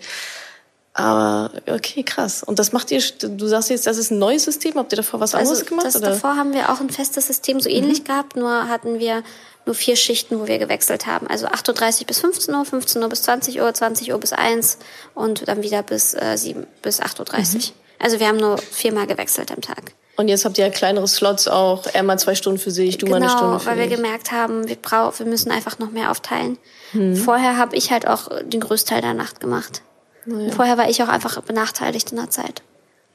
Aber 0.93 1.51
okay, 1.67 2.03
krass. 2.03 2.43
Und 2.43 2.59
das 2.59 2.71
macht 2.71 2.91
ihr, 2.91 3.01
du 3.21 3.47
sagst 3.47 3.69
jetzt, 3.69 3.87
das 3.87 3.97
ist 3.97 4.11
ein 4.11 4.19
neues 4.19 4.43
System. 4.43 4.75
Habt 4.75 4.91
ihr 4.91 4.97
davor 4.97 5.19
was 5.19 5.35
anderes 5.35 5.59
also, 5.59 5.69
gemacht? 5.69 5.85
Das, 5.85 5.95
oder? 5.95 6.09
Davor 6.09 6.35
haben 6.35 6.53
wir 6.53 6.71
auch 6.71 6.81
ein 6.81 6.89
festes 6.89 7.27
System 7.27 7.59
so 7.59 7.69
ähnlich 7.69 8.01
mhm. 8.01 8.05
gehabt, 8.05 8.35
nur 8.35 8.67
hatten 8.67 8.99
wir 8.99 9.23
nur 9.65 9.75
vier 9.75 9.95
Schichten, 9.95 10.39
wo 10.39 10.47
wir 10.47 10.57
gewechselt 10.57 11.05
haben. 11.05 11.27
Also 11.27 11.47
8.30 11.47 12.01
Uhr 12.01 12.07
bis 12.07 12.19
15 12.19 12.53
Uhr, 12.53 12.65
15 12.65 13.03
Uhr 13.03 13.09
bis 13.09 13.21
20 13.21 13.61
Uhr, 13.61 13.73
20 13.73 14.11
Uhr 14.11 14.19
bis 14.19 14.33
1 14.33 14.79
und 15.13 15.47
dann 15.47 15.61
wieder 15.61 15.83
bis 15.83 16.15
äh, 16.15 16.35
7 16.35 16.65
bis 16.81 17.01
8.30 17.01 17.19
Uhr. 17.19 17.39
Mhm. 17.39 17.61
Also 17.99 18.19
wir 18.19 18.27
haben 18.27 18.37
nur 18.37 18.57
viermal 18.57 19.07
gewechselt 19.07 19.51
am 19.51 19.61
Tag. 19.61 19.93
Und 20.15 20.27
jetzt 20.27 20.43
habt 20.43 20.57
ihr 20.57 20.65
ja 20.65 20.71
kleinere 20.71 21.07
Slots 21.07 21.47
auch, 21.47 21.85
er 21.93 22.03
mal 22.03 22.19
zwei 22.19 22.35
Stunden 22.35 22.59
für 22.59 22.71
sich, 22.71 22.97
du 22.97 23.05
genau, 23.05 23.19
mal 23.19 23.25
eine 23.25 23.37
Stunde 23.37 23.59
für 23.59 23.67
weil 23.67 23.77
dich. 23.77 23.89
wir 23.89 23.95
gemerkt 23.95 24.31
haben, 24.31 24.67
wir, 24.67 24.75
brauch, 24.75 25.17
wir 25.19 25.25
müssen 25.25 25.51
einfach 25.51 25.79
noch 25.79 25.91
mehr 25.91 26.11
aufteilen. 26.11 26.57
Mhm. 26.91 27.15
Vorher 27.15 27.57
habe 27.57 27.75
ich 27.75 27.91
halt 27.91 28.07
auch 28.07 28.29
den 28.43 28.59
Großteil 28.59 29.01
der 29.01 29.13
Nacht 29.13 29.39
gemacht. 29.39 29.81
Naja. 30.29 30.51
Vorher 30.51 30.77
war 30.77 30.89
ich 30.89 31.01
auch 31.03 31.07
einfach 31.07 31.41
benachteiligt 31.41 32.11
in 32.11 32.17
der 32.17 32.29
Zeit. 32.29 32.61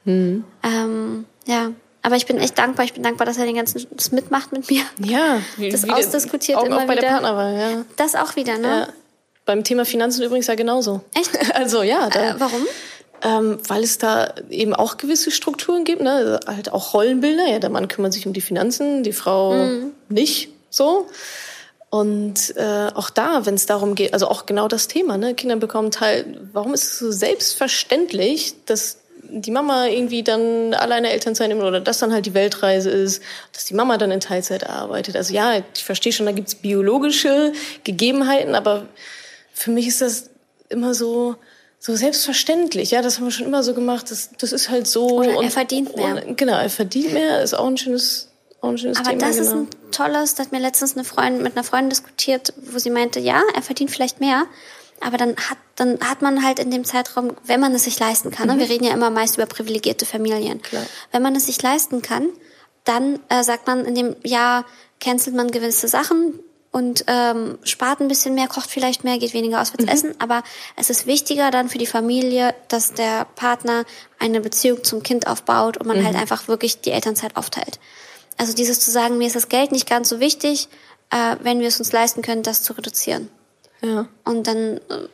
Mhm. 0.05 0.43
Ähm, 0.63 1.25
ja, 1.47 1.71
aber 2.01 2.15
ich 2.15 2.27
bin 2.27 2.37
echt 2.37 2.57
dankbar. 2.57 2.85
Ich 2.85 2.93
bin 2.93 3.01
dankbar, 3.01 3.25
dass 3.25 3.37
er 3.37 3.45
den 3.45 3.55
ganzen 3.55 3.87
das 3.91 4.11
mitmacht 4.11 4.51
mit 4.51 4.69
mir. 4.69 4.83
Ja, 5.03 5.41
wie, 5.57 5.69
das 5.71 5.85
wie 5.85 5.91
ausdiskutiert 5.91 6.57
auch, 6.57 6.65
immer 6.65 6.77
auch 6.77 6.85
bei 6.85 6.93
wieder. 6.93 7.01
der 7.01 7.07
Partnerwahl, 7.09 7.57
ja. 7.57 7.85
Das 7.97 8.15
auch 8.15 8.35
wieder, 8.35 8.57
ne? 8.57 8.67
Ja. 8.67 8.87
Beim 9.45 9.63
Thema 9.63 9.85
Finanzen 9.85 10.23
übrigens 10.23 10.47
ja 10.47 10.55
genauso. 10.55 11.01
Echt? 11.15 11.31
Also 11.55 11.81
ja. 11.81 12.09
Da, 12.09 12.31
äh, 12.31 12.35
warum? 12.39 12.61
Ähm, 13.23 13.57
weil 13.67 13.83
es 13.83 13.97
da 13.97 14.35
eben 14.49 14.75
auch 14.75 14.97
gewisse 14.97 15.31
Strukturen 15.31 15.83
gibt, 15.83 16.01
ne? 16.01 16.11
Also 16.11 16.47
halt 16.47 16.71
auch 16.71 16.93
Rollenbilder. 16.93 17.47
Ja, 17.47 17.59
der 17.59 17.71
Mann 17.71 17.87
kümmert 17.87 18.13
sich 18.13 18.27
um 18.27 18.33
die 18.33 18.41
Finanzen, 18.41 19.03
die 19.03 19.13
Frau 19.13 19.53
mhm. 19.53 19.91
nicht 20.09 20.49
so. 20.69 21.07
Und 21.95 22.57
äh, 22.57 22.89
auch 22.93 23.09
da, 23.09 23.45
wenn 23.45 23.53
es 23.53 23.67
darum 23.67 23.95
geht, 23.95 24.13
also 24.13 24.27
auch 24.27 24.45
genau 24.45 24.67
das 24.67 24.89
Thema, 24.89 25.17
ne? 25.17 25.33
Kinder 25.33 25.55
bekommen 25.55 25.91
Teil. 25.91 26.25
Warum 26.51 26.73
ist 26.73 26.83
es 26.83 26.99
so 26.99 27.09
selbstverständlich, 27.09 28.53
dass 28.65 28.97
die 29.23 29.51
Mama 29.51 29.87
irgendwie 29.87 30.21
dann 30.21 30.73
alleine 30.73 31.09
Elternzeit 31.11 31.47
nimmt 31.47 31.63
oder 31.63 31.79
dass 31.79 31.99
dann 31.99 32.11
halt 32.11 32.25
die 32.25 32.33
Weltreise 32.33 32.89
ist, 32.89 33.23
dass 33.53 33.63
die 33.63 33.75
Mama 33.75 33.97
dann 33.97 34.11
in 34.11 34.19
Teilzeit 34.19 34.69
arbeitet. 34.69 35.15
Also 35.15 35.33
ja, 35.33 35.61
ich 35.73 35.85
verstehe 35.85 36.11
schon, 36.11 36.25
da 36.25 36.33
gibt's 36.33 36.55
biologische 36.55 37.53
Gegebenheiten, 37.85 38.55
aber 38.55 38.87
für 39.53 39.71
mich 39.71 39.87
ist 39.87 40.01
das 40.01 40.29
immer 40.67 40.93
so 40.93 41.37
so 41.79 41.95
selbstverständlich. 41.95 42.91
Ja, 42.91 43.01
das 43.01 43.17
haben 43.17 43.25
wir 43.25 43.31
schon 43.31 43.45
immer 43.45 43.63
so 43.63 43.73
gemacht. 43.73 44.11
Das, 44.11 44.31
das 44.37 44.51
ist 44.51 44.69
halt 44.69 44.85
so. 44.85 45.19
Oder 45.19 45.41
er 45.41 45.51
verdient 45.51 45.95
mehr. 45.95 46.25
Und, 46.27 46.37
genau, 46.37 46.57
er 46.57 46.69
verdient 46.69 47.13
mehr, 47.13 47.41
ist 47.41 47.53
auch 47.53 47.67
ein 47.67 47.77
schönes 47.77 48.29
aber 48.69 49.09
Thema, 49.09 49.27
das 49.27 49.37
genau. 49.37 49.47
ist 49.47 49.53
ein 49.53 49.67
tolles, 49.91 50.35
da 50.35 50.43
hat 50.43 50.51
mir 50.51 50.59
letztens 50.59 50.95
eine 50.95 51.03
Freundin 51.03 51.43
mit 51.43 51.55
einer 51.55 51.63
Freundin 51.63 51.89
diskutiert, 51.89 52.53
wo 52.57 52.77
sie 52.79 52.89
meinte, 52.89 53.19
ja, 53.19 53.41
er 53.53 53.61
verdient 53.61 53.91
vielleicht 53.91 54.19
mehr, 54.19 54.45
aber 55.01 55.17
dann 55.17 55.35
hat, 55.35 55.57
dann 55.75 55.99
hat 56.01 56.21
man 56.21 56.43
halt 56.43 56.59
in 56.59 56.71
dem 56.71 56.85
Zeitraum, 56.85 57.33
wenn 57.45 57.59
man 57.59 57.73
es 57.73 57.83
sich 57.83 57.99
leisten 57.99 58.31
kann, 58.31 58.47
ne, 58.47 58.55
mhm. 58.55 58.59
wir 58.59 58.69
reden 58.69 58.85
ja 58.85 58.93
immer 58.93 59.09
meist 59.09 59.35
über 59.35 59.45
privilegierte 59.45 60.05
Familien, 60.05 60.61
Klar. 60.61 60.85
wenn 61.11 61.21
man 61.21 61.35
es 61.35 61.45
sich 61.45 61.61
leisten 61.61 62.01
kann, 62.01 62.29
dann 62.83 63.19
äh, 63.29 63.43
sagt 63.43 63.67
man 63.67 63.85
in 63.85 63.95
dem 63.95 64.15
Jahr, 64.23 64.65
cancelt 64.99 65.35
man 65.35 65.51
gewisse 65.51 65.87
Sachen 65.87 66.39
und 66.75 67.05
ähm, 67.07 67.57
spart 67.63 68.01
ein 68.01 68.09
bisschen 68.09 68.35
mehr, 68.35 68.47
kocht 68.47 68.69
vielleicht 68.69 69.05
mehr, 69.05 69.17
geht 69.17 69.33
weniger 69.33 69.61
auswärts 69.61 69.85
mhm. 69.85 69.89
essen, 69.89 70.15
aber 70.19 70.43
es 70.75 70.89
ist 70.89 71.07
wichtiger 71.07 71.49
dann 71.49 71.69
für 71.69 71.77
die 71.77 71.85
Familie, 71.85 72.53
dass 72.67 72.93
der 72.93 73.25
Partner 73.35 73.85
eine 74.19 74.41
Beziehung 74.41 74.83
zum 74.83 75.01
Kind 75.01 75.27
aufbaut 75.27 75.77
und 75.77 75.87
man 75.87 75.99
mhm. 75.99 76.05
halt 76.05 76.17
einfach 76.17 76.49
wirklich 76.49 76.81
die 76.81 76.91
Elternzeit 76.91 77.37
aufteilt. 77.37 77.79
Also 78.37 78.53
dieses 78.53 78.79
zu 78.79 78.91
sagen, 78.91 79.17
mir 79.17 79.27
ist 79.27 79.35
das 79.35 79.49
Geld 79.49 79.71
nicht 79.71 79.87
ganz 79.87 80.09
so 80.09 80.19
wichtig, 80.19 80.67
äh, 81.09 81.35
wenn 81.41 81.59
wir 81.59 81.67
es 81.67 81.79
uns 81.79 81.91
leisten 81.91 82.21
können, 82.21 82.43
das 82.43 82.63
zu 82.63 82.73
reduzieren. 82.73 83.29
Ja. 83.81 84.07
Und 84.23 84.47
dann, 84.47 84.77
äh, 84.77 85.07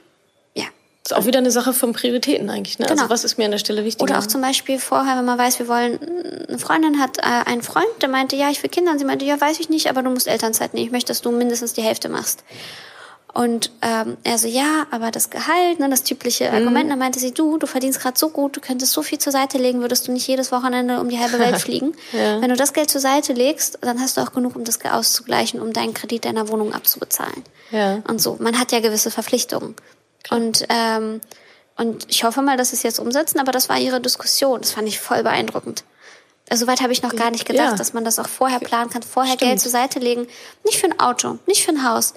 ja. 0.55 0.65
Das 1.03 1.11
ist 1.11 1.13
auch 1.13 1.25
wieder 1.25 1.39
eine 1.39 1.51
Sache 1.51 1.73
von 1.73 1.93
Prioritäten 1.93 2.49
eigentlich. 2.49 2.79
Ne? 2.79 2.85
Also 2.85 2.95
genau. 2.95 3.03
Also 3.03 3.13
was 3.13 3.23
ist 3.23 3.37
mir 3.37 3.45
an 3.45 3.51
der 3.51 3.57
Stelle 3.57 3.83
wichtig? 3.85 4.01
Oder 4.01 4.19
auch 4.19 4.25
zum 4.25 4.41
Beispiel 4.41 4.79
vorher, 4.79 5.17
wenn 5.17 5.25
man 5.25 5.37
weiß, 5.37 5.59
wir 5.59 5.67
wollen, 5.67 5.99
eine 6.47 6.59
Freundin 6.59 6.99
hat 6.99 7.17
äh, 7.19 7.21
einen 7.21 7.61
Freund, 7.61 7.87
der 8.01 8.09
meinte, 8.09 8.35
ja, 8.35 8.49
ich 8.49 8.61
will 8.63 8.69
Kinder. 8.69 8.91
Und 8.91 8.99
sie 8.99 9.05
meinte, 9.05 9.25
ja, 9.25 9.39
weiß 9.39 9.59
ich 9.59 9.69
nicht, 9.69 9.89
aber 9.89 10.01
du 10.03 10.09
musst 10.09 10.27
Elternzeit 10.27 10.73
nehmen. 10.73 10.85
Ich 10.85 10.91
möchte, 10.91 11.09
dass 11.09 11.21
du 11.21 11.31
mindestens 11.31 11.73
die 11.73 11.83
Hälfte 11.83 12.09
machst. 12.09 12.43
Und 13.33 13.71
ähm, 13.81 14.17
er 14.23 14.37
so, 14.37 14.47
ja, 14.47 14.85
aber 14.91 15.09
das 15.09 15.29
Gehalt, 15.29 15.79
ne, 15.79 15.89
das 15.89 16.03
typische 16.03 16.49
mhm. 16.49 16.55
Argument, 16.55 16.91
dann 16.91 16.99
meinte 16.99 17.19
sie, 17.19 17.33
du, 17.33 17.57
du 17.57 17.65
verdienst 17.65 18.01
gerade 18.01 18.19
so 18.19 18.29
gut, 18.29 18.57
du 18.57 18.61
könntest 18.61 18.91
so 18.91 19.03
viel 19.03 19.19
zur 19.19 19.31
Seite 19.31 19.57
legen, 19.57 19.79
würdest 19.79 20.07
du 20.07 20.11
nicht 20.11 20.27
jedes 20.27 20.51
Wochenende 20.51 20.99
um 20.99 21.07
die 21.07 21.17
halbe 21.17 21.39
Welt 21.39 21.57
fliegen. 21.61 21.93
ja. 22.11 22.41
Wenn 22.41 22.49
du 22.49 22.57
das 22.57 22.73
Geld 22.73 22.89
zur 22.89 22.99
Seite 22.99 23.31
legst, 23.31 23.77
dann 23.81 24.01
hast 24.01 24.17
du 24.17 24.21
auch 24.21 24.33
genug, 24.33 24.55
um 24.55 24.65
das 24.65 24.79
auszugleichen, 24.83 25.61
um 25.61 25.71
deinen 25.71 25.93
Kredit 25.93 26.25
deiner 26.25 26.49
Wohnung 26.49 26.73
abzubezahlen. 26.73 27.43
Ja. 27.71 28.01
Und 28.07 28.21
so. 28.21 28.35
Man 28.39 28.59
hat 28.59 28.73
ja 28.73 28.81
gewisse 28.81 29.11
Verpflichtungen. 29.11 29.75
Klar. 30.23 30.39
Und 30.39 30.65
ähm, 30.69 31.21
und 31.77 32.05
ich 32.09 32.23
hoffe 32.23 32.43
mal, 32.43 32.57
dass 32.57 32.69
sie 32.69 32.75
es 32.75 32.83
jetzt 32.83 32.99
umsetzen, 32.99 33.39
aber 33.39 33.51
das 33.51 33.67
war 33.67 33.79
ihre 33.79 33.99
Diskussion. 33.99 34.61
Das 34.61 34.71
fand 34.71 34.87
ich 34.87 34.99
voll 34.99 35.23
beeindruckend. 35.23 35.83
Also 36.47 36.67
weit 36.67 36.81
habe 36.81 36.91
ich 36.91 37.01
noch 37.01 37.15
gar 37.15 37.31
nicht 37.31 37.45
gedacht, 37.45 37.71
ja. 37.71 37.75
dass 37.75 37.93
man 37.93 38.03
das 38.03 38.19
auch 38.19 38.27
vorher 38.27 38.59
planen 38.59 38.89
kann, 38.89 39.03
vorher 39.03 39.35
Stimmt. 39.35 39.49
Geld 39.49 39.61
zur 39.61 39.71
Seite 39.71 39.99
legen. 39.99 40.27
Nicht 40.65 40.79
für 40.79 40.87
ein 40.87 40.99
Auto, 40.99 41.39
nicht 41.47 41.63
für 41.63 41.71
ein 41.71 41.87
Haus, 41.87 42.13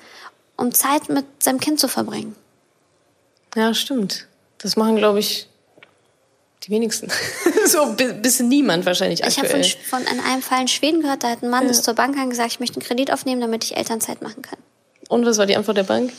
um 0.57 0.73
Zeit 0.73 1.09
mit 1.09 1.25
seinem 1.39 1.61
Kind 1.61 1.81
zu 1.81 1.89
verbringen. 1.89 2.35
Ja, 3.55 3.75
stimmt. 3.75 4.27
Das 4.59 4.77
machen, 4.77 4.97
glaube 4.97 5.21
ich, 5.21 5.49
die 6.65 6.71
wenigsten. 6.71 7.09
so 7.67 7.95
bis 7.95 8.41
niemand 8.41 8.87
wahrscheinlich 8.87 9.25
aktuell. 9.25 9.61
Ich 9.61 9.77
habe 9.77 9.85
von, 9.85 10.07
von 10.07 10.25
einem 10.25 10.43
Fall 10.43 10.63
in 10.63 10.69
Schweden 10.69 11.03
gehört, 11.03 11.23
da 11.23 11.31
hat 11.31 11.43
ein 11.43 11.51
Mann 11.51 11.67
ja. 11.67 11.73
zur 11.73 11.95
Bank 11.95 12.17
gesagt, 12.31 12.53
ich 12.53 12.61
möchte 12.61 12.77
einen 12.77 12.87
Kredit 12.87 13.13
aufnehmen, 13.13 13.41
damit 13.41 13.65
ich 13.65 13.77
Elternzeit 13.77 14.23
machen 14.23 14.43
kann. 14.43 14.59
Und 15.09 15.27
was 15.27 15.39
war 15.39 15.47
die 15.47 15.57
Antwort 15.57 15.77
der 15.77 15.85
Bank? 15.85 16.13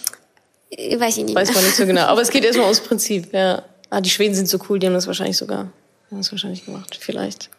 Weiß 0.72 1.18
ich 1.18 1.26
nicht. 1.26 1.36
Weiß 1.36 1.54
man 1.54 1.64
nicht 1.64 1.76
so 1.76 1.86
genau. 1.86 2.04
Aber 2.04 2.22
es 2.22 2.30
geht 2.30 2.44
erstmal 2.46 2.66
ums 2.66 2.82
Prinzip, 2.82 3.34
ja. 3.34 3.64
Ah, 3.90 4.02
die 4.02 4.10
Schweden 4.10 4.36
sind 4.36 4.50
so 4.50 4.60
cool, 4.70 4.80
die 4.80 4.88
haben 4.88 4.94
das 4.94 5.08
wahrscheinlich 5.08 5.38
sogar, 5.38 5.72
die 6.10 6.12
haben 6.12 6.22
das 6.22 6.32
wahrscheinlich 6.32 6.66
gemacht, 6.66 6.98
vielleicht. 7.00 7.50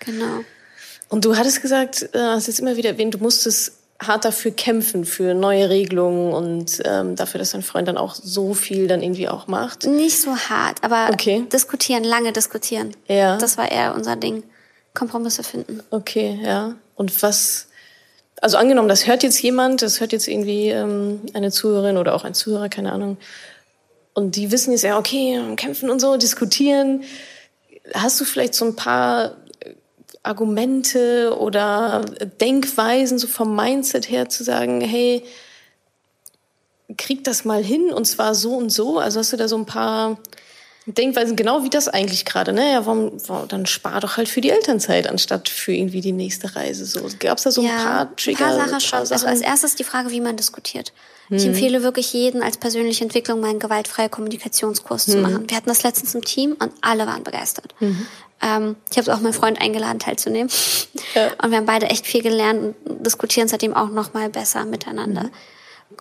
Genau. 0.00 0.40
Und 1.08 1.24
du 1.24 1.36
hattest 1.36 1.62
gesagt, 1.62 2.08
äh, 2.14 2.18
hast 2.18 2.46
jetzt 2.46 2.60
immer 2.60 2.76
wieder 2.76 2.90
erwähnt, 2.90 3.14
du 3.14 3.18
musstest 3.18 3.72
hart 3.98 4.24
dafür 4.24 4.50
kämpfen, 4.50 5.04
für 5.04 5.34
neue 5.34 5.70
Regelungen 5.70 6.32
und 6.32 6.82
ähm, 6.84 7.16
dafür, 7.16 7.38
dass 7.38 7.52
dein 7.52 7.62
Freund 7.62 7.88
dann 7.88 7.96
auch 7.96 8.14
so 8.14 8.54
viel 8.54 8.88
dann 8.88 9.02
irgendwie 9.02 9.28
auch 9.28 9.46
macht? 9.46 9.86
Nicht 9.86 10.20
so 10.20 10.36
hart, 10.36 10.82
aber 10.82 11.08
okay. 11.12 11.44
diskutieren, 11.52 12.04
lange 12.04 12.32
diskutieren. 12.32 12.92
Ja. 13.08 13.38
Das 13.38 13.56
war 13.56 13.70
eher 13.70 13.94
unser 13.94 14.16
Ding. 14.16 14.42
Kompromisse 14.94 15.42
finden. 15.42 15.82
Okay, 15.90 16.40
ja. 16.42 16.74
Und 16.94 17.22
was, 17.22 17.68
also 18.40 18.56
angenommen, 18.56 18.88
das 18.88 19.06
hört 19.06 19.22
jetzt 19.22 19.40
jemand, 19.42 19.82
das 19.82 20.00
hört 20.00 20.12
jetzt 20.12 20.26
irgendwie 20.26 20.70
ähm, 20.70 21.20
eine 21.34 21.50
Zuhörerin 21.50 21.96
oder 21.96 22.14
auch 22.14 22.24
ein 22.24 22.34
Zuhörer, 22.34 22.68
keine 22.68 22.92
Ahnung. 22.92 23.18
Und 24.14 24.36
die 24.36 24.50
wissen 24.50 24.72
jetzt 24.72 24.82
ja, 24.82 24.98
okay, 24.98 25.40
kämpfen 25.56 25.90
und 25.90 26.00
so, 26.00 26.16
diskutieren. 26.16 27.04
Hast 27.94 28.18
du 28.20 28.24
vielleicht 28.24 28.54
so 28.54 28.64
ein 28.64 28.74
paar 28.74 29.36
Argumente 30.26 31.36
oder 31.38 32.04
Denkweisen 32.40 33.18
so 33.18 33.26
vom 33.26 33.54
Mindset 33.54 34.10
her 34.10 34.28
zu 34.28 34.44
sagen, 34.44 34.80
hey, 34.80 35.22
krieg 36.96 37.24
das 37.24 37.44
mal 37.44 37.62
hin 37.62 37.92
und 37.92 38.06
zwar 38.06 38.34
so 38.34 38.54
und 38.56 38.70
so. 38.70 38.98
Also 38.98 39.20
hast 39.20 39.32
du 39.32 39.36
da 39.36 39.48
so 39.48 39.56
ein 39.56 39.66
paar 39.66 40.18
Denkweisen, 40.86 41.34
genau 41.34 41.64
wie 41.64 41.70
das 41.70 41.88
eigentlich 41.88 42.24
gerade, 42.24 42.52
ne? 42.52 42.72
Ja, 42.72 42.86
warum, 42.86 43.12
warum, 43.26 43.48
dann 43.48 43.66
spar 43.66 44.00
doch 44.00 44.16
halt 44.16 44.28
für 44.28 44.40
die 44.40 44.50
Elternzeit 44.50 45.08
anstatt 45.08 45.48
für 45.48 45.72
irgendwie 45.72 46.00
die 46.00 46.12
nächste 46.12 46.54
Reise. 46.54 46.86
So 46.86 47.00
gab 47.18 47.38
es 47.38 47.44
da 47.44 47.50
so 47.50 47.60
ein 47.60 47.66
ja, 47.66 47.76
paar 47.76 48.16
Trigger? 48.16 48.46
Ein 48.46 48.56
paar 48.56 48.68
Sachen 48.68 48.80
schon. 48.80 48.98
Also 49.00 49.26
als 49.26 49.40
erstes 49.40 49.74
die 49.74 49.84
Frage, 49.84 50.10
wie 50.10 50.20
man 50.20 50.36
diskutiert. 50.36 50.92
Ich 51.28 51.42
hm. 51.42 51.50
empfehle 51.50 51.82
wirklich 51.82 52.12
jeden 52.12 52.40
als 52.40 52.56
persönliche 52.56 53.02
Entwicklung 53.02 53.40
meinen 53.40 53.58
gewaltfreie 53.58 54.08
Kommunikationskurs 54.08 55.06
hm. 55.06 55.12
zu 55.12 55.18
machen. 55.18 55.50
Wir 55.50 55.56
hatten 55.56 55.68
das 55.68 55.82
letztens 55.82 56.14
im 56.14 56.24
Team 56.24 56.56
und 56.58 56.70
alle 56.82 57.04
waren 57.06 57.24
begeistert. 57.24 57.74
Mhm. 57.80 58.06
Ähm, 58.40 58.76
ich 58.90 58.98
habe 58.98 59.12
auch 59.12 59.20
meinen 59.20 59.32
Freund 59.32 59.60
eingeladen, 59.60 59.98
teilzunehmen. 59.98 60.50
Ja. 61.14 61.32
Und 61.42 61.50
wir 61.50 61.58
haben 61.58 61.66
beide 61.66 61.86
echt 61.86 62.06
viel 62.06 62.22
gelernt 62.22 62.74
und 62.84 63.06
diskutieren 63.06 63.48
seitdem 63.48 63.74
auch 63.74 63.88
noch 63.88 64.12
mal 64.12 64.28
besser 64.28 64.66
miteinander, 64.66 65.22
mhm. 65.22 65.30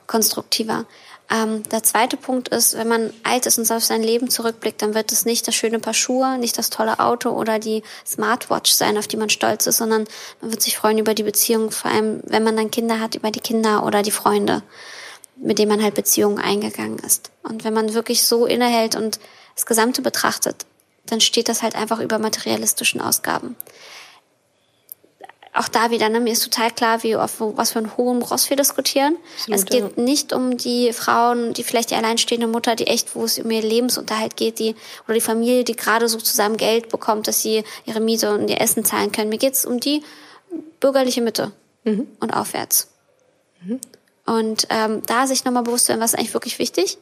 konstruktiver. 0.05 0.85
Ähm, 1.31 1.63
der 1.69 1.81
zweite 1.81 2.17
Punkt 2.17 2.49
ist, 2.49 2.77
wenn 2.77 2.87
man 2.87 3.11
alt 3.23 3.45
ist 3.45 3.57
und 3.57 3.71
auf 3.71 3.83
sein 3.83 4.03
Leben 4.03 4.29
zurückblickt, 4.29 4.81
dann 4.81 4.93
wird 4.93 5.11
es 5.11 5.25
nicht 5.25 5.47
das 5.47 5.55
schöne 5.55 5.79
Paar 5.79 5.93
Schuhe, 5.93 6.37
nicht 6.37 6.57
das 6.57 6.69
tolle 6.69 6.99
Auto 6.99 7.29
oder 7.31 7.57
die 7.57 7.83
Smartwatch 8.05 8.71
sein, 8.71 8.97
auf 8.97 9.07
die 9.07 9.17
man 9.17 9.29
stolz 9.29 9.65
ist, 9.65 9.77
sondern 9.77 10.05
man 10.41 10.51
wird 10.51 10.61
sich 10.61 10.77
freuen 10.77 10.99
über 10.99 11.15
die 11.15 11.23
Beziehung, 11.23 11.71
vor 11.71 11.89
allem 11.89 12.21
wenn 12.25 12.43
man 12.43 12.55
dann 12.55 12.69
Kinder 12.69 12.99
hat, 12.99 13.15
über 13.15 13.31
die 13.31 13.39
Kinder 13.39 13.83
oder 13.85 14.03
die 14.03 14.11
Freunde, 14.11 14.61
mit 15.35 15.57
denen 15.57 15.71
man 15.71 15.81
halt 15.81 15.95
Beziehungen 15.95 16.37
eingegangen 16.37 16.99
ist. 16.99 17.31
Und 17.41 17.63
wenn 17.63 17.73
man 17.73 17.93
wirklich 17.95 18.23
so 18.23 18.45
innehält 18.45 18.95
und 18.95 19.19
das 19.55 19.65
Gesamte 19.65 20.03
betrachtet, 20.03 20.65
dann 21.07 21.21
steht 21.21 21.49
das 21.49 21.63
halt 21.63 21.75
einfach 21.75 21.99
über 21.99 22.19
materialistischen 22.19 23.01
Ausgaben 23.01 23.55
auch 25.55 25.67
da 25.67 25.89
wieder, 25.89 26.09
ne, 26.09 26.19
mir 26.19 26.33
ist 26.33 26.43
total 26.43 26.71
klar, 26.71 27.03
wie 27.03 27.15
auf 27.15 27.39
was 27.39 27.71
für 27.71 27.79
einen 27.79 27.95
hohen 27.97 28.21
Ross 28.21 28.49
wir 28.49 28.57
diskutieren. 28.57 29.17
Absolut, 29.37 29.59
es 29.59 29.65
geht 29.65 29.97
ja. 29.97 30.03
nicht 30.03 30.33
um 30.33 30.57
die 30.57 30.91
Frauen, 30.93 31.53
die 31.53 31.63
vielleicht 31.63 31.91
die 31.91 31.95
alleinstehende 31.95 32.47
Mutter, 32.47 32.75
die 32.75 32.87
echt, 32.87 33.15
wo 33.15 33.23
es 33.23 33.39
um 33.39 33.49
ihr 33.49 33.61
Lebensunterhalt 33.61 34.35
geht, 34.35 34.59
die 34.59 34.75
oder 35.05 35.13
die 35.13 35.21
Familie, 35.21 35.63
die 35.63 35.75
gerade 35.75 36.07
so 36.09 36.17
zusammen 36.17 36.57
Geld 36.57 36.89
bekommt, 36.89 37.27
dass 37.27 37.41
sie 37.41 37.63
ihre 37.85 38.01
Miete 38.01 38.33
und 38.33 38.49
ihr 38.49 38.59
Essen 38.59 38.83
zahlen 38.83 39.11
können. 39.11 39.29
Mir 39.29 39.37
geht 39.37 39.53
es 39.53 39.65
um 39.65 39.79
die 39.79 40.03
bürgerliche 40.79 41.21
Mitte 41.21 41.51
mhm. 41.83 42.07
und 42.19 42.31
aufwärts. 42.31 42.89
Mhm. 43.63 43.79
Und 44.25 44.67
ähm, 44.69 45.03
da 45.05 45.27
sich 45.27 45.45
nochmal 45.45 45.63
bewusst 45.63 45.87
werden, 45.87 46.01
was 46.01 46.13
ist 46.13 46.19
eigentlich 46.19 46.33
wirklich 46.33 46.59
wichtig 46.59 46.97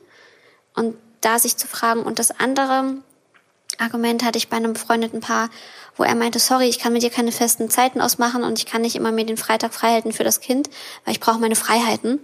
und 0.76 0.96
da 1.22 1.40
sich 1.40 1.58
zu 1.58 1.68
fragen. 1.68 2.04
Und 2.04 2.20
das 2.20 2.38
andere 2.40 2.98
Argument 3.80 4.24
hatte 4.24 4.38
ich 4.38 4.50
bei 4.50 4.58
einem 4.58 4.74
befreundeten 4.74 5.20
Paar, 5.22 5.50
wo 5.96 6.04
er 6.04 6.16
meinte, 6.16 6.40
sorry, 6.40 6.68
ich 6.68 6.80
kann 6.80 6.94
mit 6.94 7.04
dir 7.04 7.10
keine 7.10 7.32
festen 7.32 7.70
Zeiten 7.70 8.02
ausmachen 8.02 8.44
und 8.44 8.60
ich 8.60 8.66
kann 8.66 8.82
nicht 8.82 8.96
immer 8.96 9.12
mir 9.12 9.26
den 9.26 9.38
Freitag 9.38 9.74
freihalten 9.74 10.12
für 10.12 10.24
das 10.24 10.40
Kind, 10.40 10.70
weil 11.06 11.14
ich 11.14 11.20
brauche 11.20 11.40
meine 11.40 11.56
Freiheiten. 11.56 12.20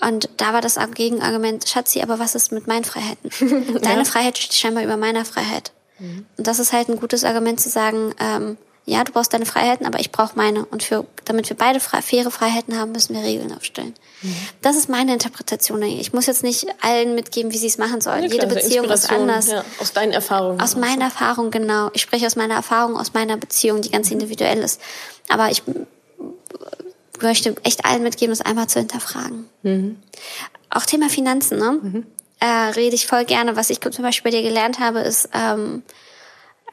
Und 0.00 0.28
da 0.36 0.52
war 0.52 0.60
das 0.60 0.78
Gegenargument, 0.94 1.68
Schatzi, 1.68 2.02
aber 2.02 2.18
was 2.18 2.34
ist 2.34 2.52
mit 2.52 2.66
meinen 2.66 2.84
Freiheiten? 2.84 3.30
Deine 3.82 4.00
ja. 4.00 4.04
Freiheit 4.04 4.36
steht 4.38 4.54
scheinbar 4.54 4.84
über 4.84 4.96
meiner 4.96 5.24
Freiheit. 5.24 5.72
Mhm. 5.98 6.26
Und 6.36 6.46
das 6.46 6.58
ist 6.58 6.72
halt 6.72 6.88
ein 6.88 7.00
gutes 7.00 7.24
Argument 7.24 7.60
zu 7.60 7.70
sagen, 7.70 8.14
ähm, 8.20 8.58
ja, 8.88 9.02
du 9.02 9.10
brauchst 9.10 9.34
deine 9.34 9.46
Freiheiten, 9.46 9.84
aber 9.84 9.98
ich 9.98 10.12
brauche 10.12 10.36
meine. 10.36 10.64
Und 10.64 10.84
für, 10.84 11.04
damit 11.24 11.48
wir 11.48 11.56
beide 11.56 11.80
frei, 11.80 12.00
faire 12.02 12.30
Freiheiten 12.30 12.78
haben, 12.78 12.92
müssen 12.92 13.16
wir 13.16 13.22
Regeln 13.22 13.52
aufstellen. 13.52 13.94
Mhm. 14.22 14.36
Das 14.62 14.76
ist 14.76 14.88
meine 14.88 15.12
Interpretation. 15.12 15.82
Ich 15.82 16.12
muss 16.12 16.26
jetzt 16.26 16.44
nicht 16.44 16.68
allen 16.82 17.16
mitgeben, 17.16 17.52
wie 17.52 17.58
sie 17.58 17.66
es 17.66 17.78
machen 17.78 18.00
sollen. 18.00 18.22
Ja, 18.22 18.30
Jede 18.30 18.46
Beziehung 18.46 18.88
ist 18.88 19.10
anders. 19.10 19.48
Ja, 19.48 19.64
aus 19.80 19.92
deinen 19.92 20.12
Erfahrungen. 20.12 20.60
Aus 20.60 20.76
meiner 20.76 21.06
Erfahrung, 21.06 21.50
genau. 21.50 21.90
Ich 21.94 22.02
spreche 22.02 22.26
aus 22.26 22.36
meiner 22.36 22.54
Erfahrung, 22.54 22.96
aus 22.96 23.12
meiner 23.12 23.36
Beziehung, 23.36 23.82
die 23.82 23.90
ganz 23.90 24.06
mhm. 24.06 24.20
individuell 24.20 24.58
ist. 24.58 24.80
Aber 25.28 25.50
ich 25.50 25.64
möchte 27.20 27.56
echt 27.64 27.84
allen 27.84 28.04
mitgeben, 28.04 28.30
das 28.30 28.40
einmal 28.40 28.68
zu 28.68 28.78
hinterfragen. 28.78 29.48
Mhm. 29.64 29.96
Auch 30.70 30.86
Thema 30.86 31.08
Finanzen, 31.08 31.58
ne? 31.58 31.78
Mhm. 31.82 32.06
Äh, 32.38 32.70
rede 32.76 32.94
ich 32.94 33.08
voll 33.08 33.24
gerne. 33.24 33.56
Was 33.56 33.70
ich 33.70 33.80
zum 33.80 34.04
Beispiel 34.04 34.30
bei 34.30 34.36
dir 34.36 34.44
gelernt 34.46 34.78
habe, 34.78 35.00
ist, 35.00 35.28
ähm, 35.34 35.82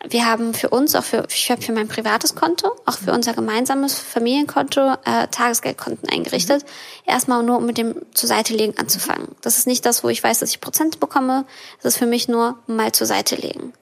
wir 0.10 0.26
haben 0.26 0.54
für 0.54 0.70
uns, 0.70 0.96
auch 0.96 1.04
für, 1.04 1.26
ich 1.30 1.50
habe 1.50 1.62
für 1.62 1.72
mein 1.72 1.88
privates 1.88 2.36
Konto, 2.36 2.72
auch 2.86 2.98
für 2.98 3.14
unser 3.14 3.34
gemeinsames 3.34 3.98
Familienkonto 3.98 4.96
äh, 5.06 5.28
Tagesgeldkonten 5.28 6.10
eingerichtet. 6.10 6.66
Erstmal 7.06 7.44
nur, 7.44 7.58
um 7.58 7.66
mit 7.66 7.78
dem 7.78 7.96
zur 8.14 8.28
Seite 8.28 8.54
legen 8.54 8.78
anzufangen. 8.78 9.30
Das 9.42 9.58
ist 9.58 9.68
nicht 9.68 9.86
das, 9.86 10.04
wo 10.04 10.10
ich 10.10 10.22
weiß, 10.22 10.40
dass 10.40 10.50
ich 10.50 10.62
Prozent 10.62 11.00
bekomme. 11.00 11.46
Das 11.82 11.94
ist 11.94 12.00
für 12.00 12.06
mich 12.06 12.28
nur 12.28 12.58
mal 12.68 12.92
zur 12.92 13.08
Seite 13.08 13.36
legen. 13.36 13.74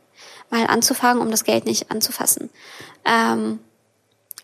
Mal 0.51 0.67
anzufangen, 0.67 1.21
um 1.21 1.31
das 1.31 1.43
Geld 1.43 1.65
nicht 1.65 1.89
anzufassen. 1.89 2.49
Ähm, 3.05 3.59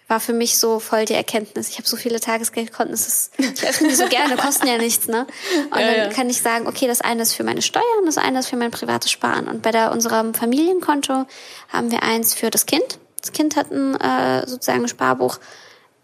war 0.08 0.20
für 0.20 0.34
mich 0.34 0.58
so 0.58 0.80
voll 0.80 1.05
die 1.05 1.14
Erkenntnis. 1.14 1.70
Ich 1.70 1.78
habe 1.78 1.88
so 1.88 1.97
viele 1.97 2.20
Tagesgeldkonten, 2.20 2.91
das 2.91 3.08
ist, 3.08 3.32
ich 3.38 3.68
öffne 3.68 3.89
die 3.89 3.95
so 3.95 4.08
gerne, 4.08 4.38
kosten 4.41 4.68
ja 4.68 4.78
nichts, 4.78 5.08
ne? 5.08 5.28
Und 5.72 5.80
ja, 5.80 5.88
dann 5.88 5.97
ja. 5.97 6.10
kann 6.10 6.30
ich 6.30 6.41
sagen, 6.41 6.68
okay, 6.68 6.88
das 6.88 7.01
eine 7.01 7.24
ist 7.24 7.34
für 7.34 7.43
meine 7.43 7.62
Steuern, 7.62 8.05
das 8.05 8.18
eine 8.18 8.39
ist 8.39 8.47
für 8.47 8.55
mein 8.55 8.72
privates 8.72 9.12
Sparen. 9.12 9.47
Und 9.47 9.62
bei 9.62 9.72
der, 9.72 9.91
unserem 9.91 10.34
Familienkonto 10.34 11.26
haben 11.70 11.91
wir 11.91 12.03
eins 12.03 12.34
für 12.34 12.49
das 12.49 12.66
Kind. 12.66 12.99
Das 13.20 13.34
Kind 13.34 13.55
hat 13.58 13.72
ein 13.72 13.95
äh, 13.95 14.47
sozusagen 14.47 14.84
ein 14.84 14.88
Sparbuch. 14.88 15.39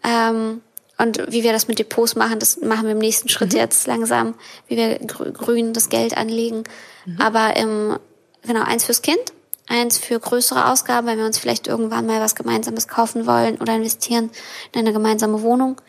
Ähm, 0.02 0.60
und 0.98 1.32
wie 1.32 1.42
wir 1.42 1.52
das 1.52 1.66
mit 1.66 1.78
Depots 1.78 2.14
machen, 2.14 2.38
das 2.38 2.58
machen 2.58 2.84
wir 2.84 2.92
im 2.92 2.98
nächsten 2.98 3.28
Schritt 3.28 3.52
mhm. 3.52 3.58
jetzt 3.58 3.86
langsam, 3.86 4.34
wie 4.68 4.76
wir 4.76 4.98
grün 4.98 5.72
das 5.72 5.88
Geld 5.88 6.16
anlegen. 6.16 6.64
Mhm. 7.06 7.20
Aber 7.20 7.56
im, 7.56 7.98
genau, 8.46 8.62
eins 8.62 8.84
fürs 8.84 9.02
Kind 9.02 9.33
eins 9.66 9.98
für 9.98 10.18
größere 10.18 10.70
Ausgaben, 10.70 11.06
wenn 11.06 11.18
wir 11.18 11.26
uns 11.26 11.38
vielleicht 11.38 11.66
irgendwann 11.66 12.06
mal 12.06 12.20
was 12.20 12.34
Gemeinsames 12.34 12.88
kaufen 12.88 13.26
wollen 13.26 13.56
oder 13.58 13.74
investieren 13.74 14.30
in 14.72 14.80
eine 14.80 14.92
gemeinsame 14.92 15.42
Wohnung 15.42 15.80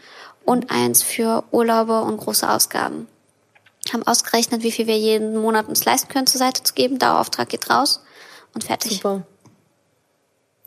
und 0.46 0.72
eins 0.72 1.04
für 1.04 1.44
Urlaube 1.52 2.02
und 2.02 2.18
große 2.18 2.50
Ausgaben. 2.50 3.08
Haben 3.92 4.08
ausgerechnet, 4.08 4.64
wie 4.64 4.72
viel 4.72 4.88
wir 4.88 4.98
jeden 4.98 5.38
Monat 5.38 5.68
uns 5.68 5.86
leisten 5.86 6.10
können, 6.10 6.28
zur 6.28 6.40
Seite 6.40 6.64
zu 6.64 6.74
geben. 6.74 6.98
Dauerauftrag 6.98 7.50
geht 7.50 7.70
raus 7.70 8.02
und 8.54 8.64
fertig. 8.64 8.94
Super. 8.94 9.24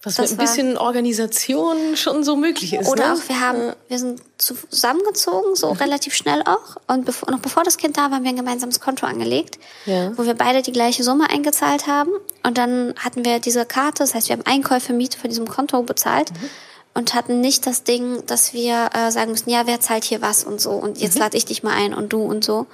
Was 0.04 0.14
das 0.14 0.30
mit 0.30 0.38
ein 0.38 0.44
bisschen 0.44 0.78
Organisation 0.78 1.96
schon 1.96 2.22
so 2.22 2.36
möglich 2.36 2.72
ist. 2.72 2.88
Oder 2.88 3.08
ne? 3.08 3.14
auch, 3.14 3.28
wir 3.28 3.40
haben, 3.40 3.72
wir 3.88 3.98
sind 3.98 4.22
zusammengezogen, 4.38 5.56
so 5.56 5.70
mhm. 5.70 5.78
relativ 5.78 6.14
schnell 6.14 6.42
auch. 6.42 6.76
Und 6.86 7.04
bevor, 7.04 7.32
noch 7.32 7.40
bevor 7.40 7.64
das 7.64 7.78
Kind 7.78 7.96
da 7.96 8.02
war, 8.02 8.12
haben 8.12 8.22
wir 8.22 8.30
ein 8.30 8.36
gemeinsames 8.36 8.78
Konto 8.78 9.06
angelegt, 9.06 9.58
ja. 9.86 10.16
wo 10.16 10.24
wir 10.24 10.34
beide 10.34 10.62
die 10.62 10.70
gleiche 10.70 11.02
Summe 11.02 11.28
eingezahlt 11.28 11.88
haben. 11.88 12.12
Und 12.44 12.58
dann 12.58 12.94
hatten 12.96 13.24
wir 13.24 13.40
diese 13.40 13.66
Karte, 13.66 14.04
das 14.04 14.14
heißt, 14.14 14.28
wir 14.28 14.36
haben 14.36 14.46
Einkäufe, 14.46 14.92
Miete 14.92 15.18
von 15.18 15.30
diesem 15.30 15.48
Konto 15.48 15.82
bezahlt. 15.82 16.30
Mhm. 16.30 16.50
Und 16.94 17.14
hatten 17.14 17.40
nicht 17.40 17.66
das 17.66 17.84
Ding, 17.84 18.24
dass 18.26 18.54
wir 18.54 18.90
äh, 18.92 19.10
sagen 19.10 19.32
müssen, 19.32 19.50
ja, 19.50 19.66
wer 19.66 19.80
zahlt 19.80 20.04
hier 20.04 20.22
was 20.22 20.44
und 20.44 20.60
so. 20.60 20.70
Und 20.70 20.98
jetzt 20.98 21.14
mhm. 21.14 21.22
lade 21.22 21.36
ich 21.36 21.44
dich 21.44 21.62
mal 21.62 21.74
ein 21.74 21.92
und 21.92 22.12
du 22.12 22.22
und 22.22 22.44
so. 22.44 22.66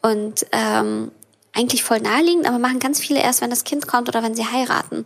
Und 0.00 0.46
ähm, 0.52 1.10
eigentlich 1.52 1.82
voll 1.82 2.00
naheliegend, 2.00 2.46
aber 2.46 2.58
machen 2.58 2.78
ganz 2.78 3.00
viele 3.00 3.20
erst, 3.20 3.40
wenn 3.40 3.50
das 3.50 3.64
Kind 3.64 3.88
kommt 3.88 4.08
oder 4.08 4.22
wenn 4.22 4.34
sie 4.34 4.46
heiraten. 4.46 5.04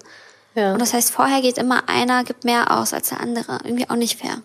Ja. 0.55 0.73
Und 0.73 0.81
das 0.81 0.93
heißt, 0.93 1.11
vorher 1.11 1.43
geht 1.43 1.59
immer 1.59 1.89
einer, 1.89 2.25
gibt 2.25 2.45
mehr 2.45 2.77
aus 2.79 2.93
als 2.93 3.11
der 3.11 3.21
andere. 3.21 3.61
Irgendwie 3.65 3.89
auch 3.89 3.97
nicht 3.97 4.19
fair. 4.19 4.43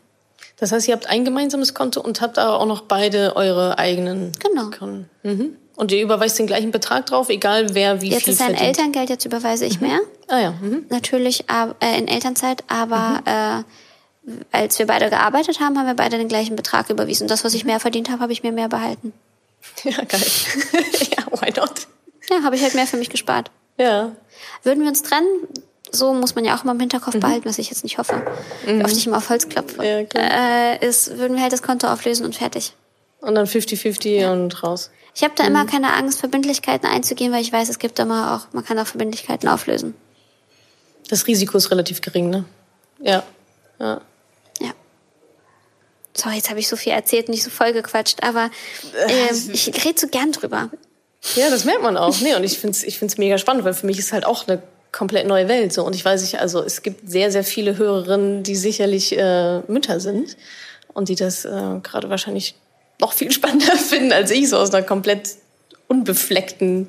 Das 0.57 0.71
heißt, 0.71 0.87
ihr 0.87 0.93
habt 0.93 1.07
ein 1.07 1.25
gemeinsames 1.25 1.73
Konto 1.73 2.01
und 2.01 2.21
habt 2.21 2.39
aber 2.39 2.59
auch 2.59 2.65
noch 2.65 2.81
beide 2.81 3.35
eure 3.35 3.77
eigenen. 3.77 4.31
Genau. 4.39 4.69
Konten. 4.69 5.09
Mhm. 5.23 5.57
Und 5.75 5.91
ihr 5.91 6.01
überweist 6.01 6.39
den 6.39 6.47
gleichen 6.47 6.71
Betrag 6.71 7.05
drauf, 7.05 7.27
egal 7.29 7.75
wer 7.75 8.01
wie 8.01 8.09
jetzt 8.09 8.23
viel 8.23 8.33
Jetzt 8.33 8.41
ist 8.41 8.47
ein 8.47 8.55
Elterngeld, 8.55 9.09
jetzt 9.09 9.25
überweise 9.25 9.65
ich 9.65 9.81
mhm. 9.81 9.87
mehr. 9.87 9.99
Ah 10.29 10.39
ja. 10.39 10.51
Mhm. 10.51 10.85
Natürlich 10.89 11.45
äh, 11.49 11.97
in 11.97 12.07
Elternzeit, 12.07 12.63
aber 12.67 13.21
mhm. 13.25 13.63
äh, 14.33 14.43
als 14.51 14.79
wir 14.79 14.87
beide 14.87 15.09
gearbeitet 15.09 15.59
haben, 15.59 15.77
haben 15.77 15.87
wir 15.87 15.93
beide 15.95 16.17
den 16.17 16.29
gleichen 16.29 16.55
Betrag 16.55 16.89
überwiesen. 16.89 17.27
Das, 17.27 17.43
was 17.43 17.53
ich 17.53 17.65
mehr 17.65 17.81
verdient 17.81 18.09
habe, 18.09 18.21
habe 18.21 18.31
ich 18.31 18.43
mir 18.43 18.51
mehr 18.51 18.69
behalten. 18.69 19.13
Ja, 19.83 19.97
geil. 19.97 20.21
ja, 21.17 21.25
why 21.31 21.51
not? 21.55 21.87
Ja, 22.29 22.43
habe 22.43 22.55
ich 22.55 22.61
halt 22.61 22.75
mehr 22.75 22.85
für 22.85 22.97
mich 22.97 23.09
gespart. 23.09 23.49
Ja. 23.79 24.11
Würden 24.63 24.83
wir 24.83 24.89
uns 24.89 25.01
trennen, 25.01 25.47
so 25.95 26.13
muss 26.13 26.35
man 26.35 26.45
ja 26.45 26.55
auch 26.55 26.63
immer 26.63 26.73
im 26.73 26.79
Hinterkopf 26.79 27.15
mhm. 27.15 27.21
behalten, 27.21 27.49
was 27.49 27.57
ich 27.57 27.69
jetzt 27.69 27.83
nicht 27.83 27.97
hoffe, 27.97 28.21
mhm. 28.65 28.79
wie 28.79 28.83
oft 28.83 28.95
ich 28.95 29.07
immer 29.07 29.17
auf 29.17 29.29
Holz 29.29 29.49
klopfe, 29.49 29.83
ja, 29.83 29.99
äh, 29.99 30.85
ist, 30.85 31.17
würden 31.17 31.35
wir 31.35 31.41
halt 31.41 31.53
das 31.53 31.63
Konto 31.63 31.87
auflösen 31.87 32.25
und 32.25 32.35
fertig. 32.35 32.73
Und 33.21 33.35
dann 33.35 33.47
50-50 33.47 34.09
ja. 34.09 34.31
und 34.31 34.63
raus. 34.63 34.91
Ich 35.15 35.23
habe 35.23 35.33
da 35.35 35.43
mhm. 35.43 35.49
immer 35.49 35.65
keine 35.65 35.93
Angst, 35.93 36.19
Verbindlichkeiten 36.19 36.87
einzugehen, 36.87 37.31
weil 37.31 37.41
ich 37.41 37.51
weiß, 37.51 37.69
es 37.69 37.79
gibt 37.79 37.97
immer 37.99 38.35
auch, 38.35 38.53
man 38.53 38.63
kann 38.63 38.77
auch 38.77 38.87
Verbindlichkeiten 38.87 39.47
auflösen. 39.49 39.95
Das 41.09 41.27
Risiko 41.27 41.57
ist 41.57 41.71
relativ 41.71 42.01
gering, 42.01 42.29
ne? 42.29 42.45
Ja. 42.99 43.23
Ja. 43.79 44.01
Ja. 44.59 44.71
So, 46.13 46.29
jetzt 46.29 46.49
habe 46.49 46.59
ich 46.59 46.67
so 46.67 46.75
viel 46.75 46.93
erzählt, 46.93 47.29
nicht 47.29 47.43
so 47.43 47.49
voll 47.49 47.73
gequatscht, 47.73 48.23
aber 48.23 48.49
äh, 49.07 49.33
ich 49.33 49.85
rede 49.85 49.99
so 49.99 50.07
gern 50.07 50.31
drüber. 50.31 50.69
Ja, 51.35 51.49
das 51.49 51.65
merkt 51.65 51.81
man 51.81 51.97
auch. 51.97 52.19
Nee, 52.21 52.35
und 52.35 52.43
ich 52.43 52.59
finde 52.59 52.71
es 52.71 52.83
ich 52.83 52.99
find's 52.99 53.17
mega 53.17 53.37
spannend, 53.37 53.63
weil 53.65 53.73
für 53.73 53.85
mich 53.85 53.97
ist 53.97 54.13
halt 54.13 54.25
auch 54.25 54.47
eine 54.47 54.61
komplett 54.95 55.27
neue 55.27 55.47
Welt. 55.49 55.73
So. 55.73 55.85
Und 55.85 55.93
ich 55.93 56.05
weiß 56.05 56.21
nicht, 56.21 56.39
also 56.39 56.63
es 56.63 56.81
gibt 56.81 57.09
sehr, 57.09 57.29
sehr 57.29 57.43
viele 57.43 57.77
Hörerinnen, 57.77 58.43
die 58.43 58.55
sicherlich 58.55 59.17
äh, 59.17 59.59
Mütter 59.67 59.99
sind 59.99 60.37
und 60.93 61.09
die 61.09 61.15
das 61.15 61.43
äh, 61.43 61.79
gerade 61.83 62.09
wahrscheinlich 62.09 62.55
noch 63.01 63.11
viel 63.11 63.31
spannender 63.39 63.75
finden 63.75 64.13
als 64.13 64.31
ich, 64.31 64.49
so 64.49 64.57
aus 64.57 64.73
einer 64.73 64.85
komplett 64.85 65.31
unbefleckten 65.87 66.87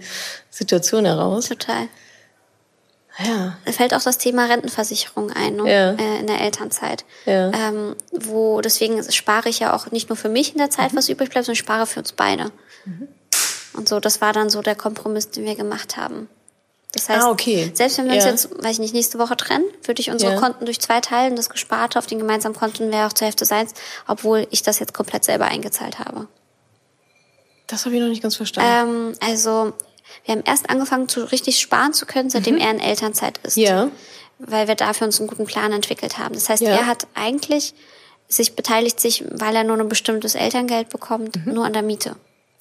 Situation 0.51 1.05
heraus. 1.05 1.49
Total. 1.49 1.89
Ja. 3.19 3.57
Da 3.65 3.73
fällt 3.73 3.93
auch 3.93 4.03
das 4.03 4.19
Thema 4.19 4.47
Rentenversicherung 4.47 5.33
ein, 5.33 5.57
ne? 5.57 5.71
ja. 5.71 5.93
äh, 5.93 6.21
in 6.21 6.27
der 6.29 6.41
Elternzeit. 6.43 7.05
Ja. 7.25 7.51
Ähm, 7.51 7.97
wo 8.13 8.61
deswegen 8.61 9.03
spare 9.11 9.49
ich 9.49 9.59
ja 9.59 9.75
auch 9.75 9.91
nicht 9.91 10.11
nur 10.11 10.17
für 10.17 10.29
mich 10.29 10.53
in 10.53 10.59
der 10.59 10.71
Zeit, 10.71 10.93
mhm. 10.93 10.99
was 10.99 11.09
übrig 11.09 11.31
bleibt, 11.31 11.47
sondern 11.47 11.57
spare 11.57 11.87
für 11.87 12.01
uns 12.01 12.13
beide. 12.13 12.53
Mhm. 12.85 13.09
Und 13.73 13.89
so, 13.89 13.99
das 13.99 14.21
war 14.21 14.33
dann 14.33 14.49
so 14.49 14.63
der 14.63 14.77
Kompromiss, 14.77 15.31
den 15.31 15.45
wir 15.45 15.57
gemacht 15.57 15.97
haben. 15.97 16.29
Das 16.97 17.11
heißt, 17.11 17.25
ah, 17.25 17.31
okay. 17.31 17.71
selbst 17.75 17.99
wenn 17.99 18.07
wir 18.07 18.15
uns 18.15 18.25
jetzt, 18.25 18.51
weiß 18.63 18.73
ich 18.73 18.79
nicht, 18.79 18.95
nächste 18.95 19.19
Woche 19.19 19.37
trennen, 19.37 19.65
würde 19.85 20.01
ich 20.01 20.11
unsere 20.11 20.33
ja. 20.33 20.41
Konten 20.41 20.65
durch 20.65 20.81
zwei 20.81 21.01
teilen. 21.01 21.37
Das 21.37 21.51
Gesparte 21.51 21.99
auf 21.99 22.07
den 22.07 22.19
gemeinsamen 22.19 22.55
Konten 22.55 22.91
wäre 22.91 23.07
auch 23.07 23.13
zur 23.13 23.27
Hälfte 23.27 23.45
seins, 23.45 23.75
obwohl 24.07 24.47
ich 24.51 24.63
das 24.63 24.79
jetzt 24.79 24.95
komplett 24.95 25.25
selber 25.25 25.45
eingezahlt 25.45 25.99
habe. 25.99 26.27
Das 27.67 27.85
habe 27.85 27.95
ich 27.95 28.01
noch 28.01 28.09
nicht 28.09 28.23
ganz 28.23 28.37
verstanden. 28.37 29.11
Ähm, 29.11 29.15
also, 29.21 29.75
wir 30.25 30.35
haben 30.35 30.43
erst 30.45 30.71
angefangen, 30.71 31.09
zu 31.09 31.31
richtig 31.31 31.61
sparen 31.61 31.93
zu 31.93 32.07
können, 32.07 32.31
seitdem 32.31 32.55
mhm. 32.55 32.61
er 32.63 32.71
in 32.71 32.81
Elternzeit 32.81 33.39
ist. 33.43 33.57
Ja. 33.57 33.91
Weil 34.39 34.69
wir 34.69 34.75
dafür 34.75 35.07
uns 35.07 35.21
einen 35.21 35.29
guten 35.29 35.45
Plan 35.45 35.73
entwickelt 35.73 36.19
haben. 36.19 36.35
Das 36.35 36.49
heißt, 36.49 36.63
ja. 36.63 36.71
er 36.71 36.87
hat 36.87 37.07
eigentlich 37.15 37.75
sich 38.29 38.57
beteiligt 38.57 39.01
sich, 39.01 39.25
weil 39.31 39.55
er 39.55 39.65
nur 39.65 39.79
ein 39.79 39.89
bestimmtes 39.89 40.35
Elterngeld 40.35 40.89
bekommt, 40.89 41.45
mhm. 41.45 41.53
nur 41.53 41.65
an 41.65 41.73
der 41.73 41.83
Miete. 41.83 42.17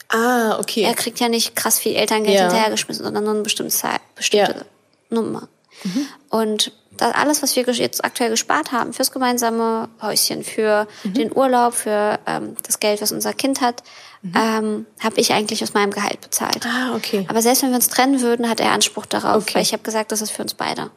Ah, 0.09 0.59
okay. 0.59 0.83
Er 0.83 0.93
kriegt 0.93 1.19
ja 1.19 1.29
nicht 1.29 1.55
krass 1.55 1.79
viel 1.79 1.95
Elterngeld 1.95 2.35
ja. 2.35 2.43
hinterhergeschmissen, 2.43 3.03
sondern 3.03 3.23
nur 3.23 3.33
eine 3.33 3.43
bestimmte, 3.43 3.73
Zahl, 3.73 3.97
bestimmte 4.15 4.53
ja. 4.53 4.65
Nummer. 5.09 5.47
Mhm. 5.83 6.07
Und 6.29 6.71
das 6.97 7.13
alles, 7.13 7.43
was 7.43 7.55
wir 7.55 7.63
jetzt 7.63 8.05
aktuell 8.05 8.29
gespart 8.29 8.71
haben, 8.71 8.93
fürs 8.93 9.11
gemeinsame 9.11 9.89
Häuschen, 10.01 10.43
für 10.43 10.87
mhm. 11.03 11.13
den 11.13 11.35
Urlaub, 11.35 11.73
für 11.73 12.19
ähm, 12.25 12.55
das 12.63 12.79
Geld, 12.79 13.01
was 13.01 13.11
unser 13.11 13.33
Kind 13.33 13.61
hat, 13.61 13.83
mhm. 14.21 14.33
ähm, 14.35 14.85
habe 14.99 15.19
ich 15.19 15.33
eigentlich 15.33 15.63
aus 15.63 15.73
meinem 15.73 15.91
Gehalt 15.91 16.21
bezahlt. 16.21 16.65
Ah, 16.65 16.95
okay. 16.95 17.25
Aber 17.27 17.41
selbst 17.41 17.63
wenn 17.63 17.69
wir 17.69 17.75
uns 17.75 17.89
trennen 17.89 18.21
würden, 18.21 18.49
hat 18.49 18.59
er 18.59 18.71
Anspruch 18.71 19.05
darauf, 19.05 19.43
okay. 19.43 19.55
weil 19.55 19.61
ich 19.61 19.73
habe 19.73 19.83
gesagt, 19.83 20.11
das 20.11 20.21
ist 20.21 20.31
für 20.31 20.41
uns 20.41 20.53
beide. 20.53 20.91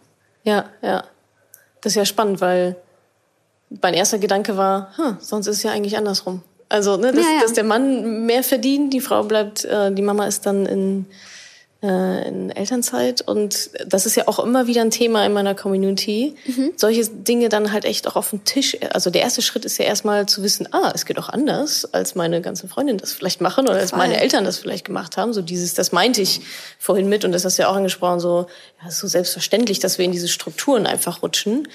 Ja, 0.45 0.67
ja. 0.83 1.05
Das 1.81 1.93
ist 1.93 1.97
ja 1.97 2.05
spannend, 2.05 2.41
weil 2.41 2.77
mein 3.83 3.95
erster 3.95 4.19
Gedanke 4.19 4.57
war, 4.57 4.93
hm, 4.97 5.19
sonst 5.21 5.47
ist 5.47 5.59
es 5.59 5.63
ja 5.63 5.73
eigentlich 5.73 5.97
andersrum. 5.97 6.43
Also, 6.69 6.97
ne, 6.97 7.13
dass, 7.13 7.25
ja, 7.25 7.33
ja. 7.33 7.41
dass 7.43 7.53
der 7.55 7.65
Mann 7.65 8.27
mehr 8.27 8.43
verdient, 8.43 8.93
die 8.93 9.01
Frau 9.01 9.23
bleibt, 9.25 9.65
äh, 9.65 9.93
die 9.93 10.03
Mama 10.03 10.27
ist 10.27 10.45
dann 10.47 10.67
in 10.67 11.07
äh, 11.81 12.29
in 12.29 12.51
Elternzeit 12.51 13.21
und 13.23 13.71
das 13.87 14.05
ist 14.05 14.17
ja 14.17 14.27
auch 14.27 14.41
immer 14.41 14.67
wieder 14.67 14.81
ein 14.81 14.91
Thema 14.91 15.25
in 15.25 15.33
meiner 15.33 15.55
Community, 15.55 16.35
mhm. 16.45 16.73
solche 16.75 17.07
Dinge 17.07 17.49
dann 17.49 17.73
halt 17.73 17.85
echt 17.85 18.09
auch 18.09 18.17
auf 18.17 18.31
den 18.31 18.45
Tisch. 18.45 18.77
Also 18.93 19.11
der 19.11 19.23
erste 19.23 19.43
Schritt 19.43 19.65
ist 19.65 19.79
ja 19.79 19.85
erstmal 19.85 20.27
zu 20.27 20.43
wissen, 20.43 20.69
ah, 20.73 20.91
es 20.93 21.07
geht 21.07 21.19
auch 21.19 21.29
anders, 21.29 21.85
als 21.95 22.17
meine 22.17 22.41
ganzen 22.41 22.69
Freundinnen 22.69 22.99
das 22.99 23.13
vielleicht 23.13 23.41
machen 23.41 23.69
oder 23.69 23.79
als 23.79 23.93
meine 23.93 24.21
Eltern 24.21 24.45
das 24.45 24.59
vielleicht 24.59 24.87
gemacht 24.87 25.17
haben. 25.17 25.33
So 25.33 25.41
dieses, 25.41 25.75
das 25.75 25.93
meinte 25.93 26.21
ich 26.21 26.41
vorhin 26.81 27.09
mit 27.09 27.25
und 27.25 27.31
das 27.31 27.45
hast 27.45 27.59
du 27.59 27.63
ja 27.63 27.69
auch 27.69 27.77
angesprochen, 27.77 28.19
so, 28.19 28.49
ja, 28.83 28.89
ist 28.89 28.99
so 28.99 29.07
selbstverständlich, 29.07 29.79
dass 29.79 29.99
wir 29.99 30.05
in 30.05 30.13
diese 30.13 30.29
Strukturen 30.29 30.85
einfach 30.85 31.23
rutschen. 31.23 31.69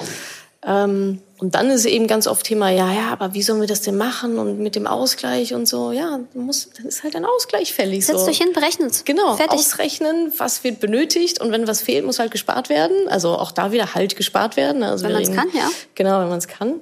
Ähm, 0.65 1.21
und 1.39 1.55
dann 1.55 1.69
ist 1.69 1.85
eben 1.85 2.07
ganz 2.07 2.25
oft 2.25 2.45
Thema, 2.45 2.69
ja, 2.69 2.91
ja, 2.93 3.09
aber 3.11 3.33
wie 3.33 3.41
sollen 3.41 3.59
wir 3.59 3.67
das 3.67 3.81
denn 3.81 3.97
machen 3.97 4.39
und 4.39 4.59
mit 4.59 4.75
dem 4.75 4.87
Ausgleich 4.87 5.53
und 5.53 5.67
so. 5.67 5.91
Ja, 5.91 6.21
muss, 6.33 6.69
dann 6.77 6.85
ist 6.85 7.03
halt 7.03 7.17
ein 7.17 7.25
Ausgleich 7.25 7.73
fällig. 7.73 8.05
Setzt 8.05 8.21
so. 8.21 8.31
euch 8.31 8.37
hin, 8.37 8.53
berechnet 8.53 9.05
Genau, 9.05 9.35
Fertig. 9.35 9.59
ausrechnen, 9.59 10.31
was 10.37 10.63
wird 10.63 10.79
benötigt 10.79 11.41
und 11.41 11.51
wenn 11.51 11.67
was 11.67 11.81
fehlt, 11.81 12.05
muss 12.05 12.19
halt 12.19 12.31
gespart 12.31 12.69
werden. 12.69 13.09
Also 13.09 13.37
auch 13.37 13.51
da 13.51 13.73
wieder 13.73 13.93
halt 13.93 14.15
gespart 14.15 14.55
werden. 14.55 14.83
Also 14.83 15.03
wenn 15.03 15.11
man 15.11 15.23
es 15.23 15.33
kann, 15.33 15.49
ja. 15.53 15.69
Genau, 15.95 16.21
wenn 16.21 16.29
man 16.29 16.37
es 16.37 16.47
kann. 16.47 16.75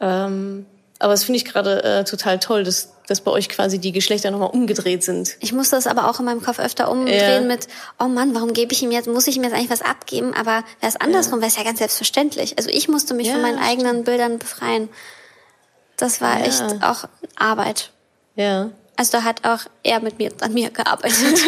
Ähm, 0.00 0.66
aber 0.98 1.12
das 1.12 1.24
finde 1.24 1.36
ich 1.36 1.44
gerade 1.44 1.82
äh, 1.84 2.04
total 2.04 2.40
toll, 2.40 2.64
dass, 2.64 2.88
dass 3.06 3.20
bei 3.20 3.30
euch 3.30 3.48
quasi 3.48 3.78
die 3.78 3.92
Geschlechter 3.92 4.30
nochmal 4.30 4.50
umgedreht 4.50 5.04
sind. 5.04 5.36
Ich 5.40 5.52
muss 5.52 5.70
das 5.70 5.86
aber 5.86 6.10
auch 6.10 6.18
in 6.18 6.24
meinem 6.24 6.42
Kopf 6.42 6.58
öfter 6.58 6.90
umdrehen 6.90 7.42
ja. 7.42 7.46
mit, 7.46 7.68
oh 8.00 8.08
Mann, 8.08 8.34
warum 8.34 8.52
gebe 8.52 8.72
ich 8.72 8.82
ihm 8.82 8.90
jetzt, 8.90 9.06
muss 9.06 9.28
ich 9.28 9.36
ihm 9.36 9.44
jetzt 9.44 9.54
eigentlich 9.54 9.70
was 9.70 9.82
abgeben? 9.82 10.34
Aber 10.34 10.64
wäre 10.80 10.92
es 10.92 10.96
andersrum, 10.96 11.38
ja. 11.38 11.42
wäre 11.42 11.50
es 11.50 11.56
ja 11.56 11.62
ganz 11.62 11.78
selbstverständlich. 11.78 12.58
Also 12.58 12.70
ich 12.70 12.88
musste 12.88 13.14
mich 13.14 13.28
ja, 13.28 13.34
von 13.34 13.42
meinen 13.42 13.58
eigenen 13.58 14.02
Bildern 14.04 14.38
befreien. 14.38 14.88
Das 15.96 16.20
war 16.20 16.40
echt 16.40 16.64
auch 16.82 17.08
Arbeit. 17.36 17.90
Ja. 18.34 18.70
Also 18.96 19.12
da 19.12 19.22
hat 19.22 19.44
auch 19.44 19.60
er 19.84 20.00
mit 20.00 20.18
mir, 20.18 20.32
an 20.40 20.52
mir 20.52 20.70
gearbeitet. 20.70 21.40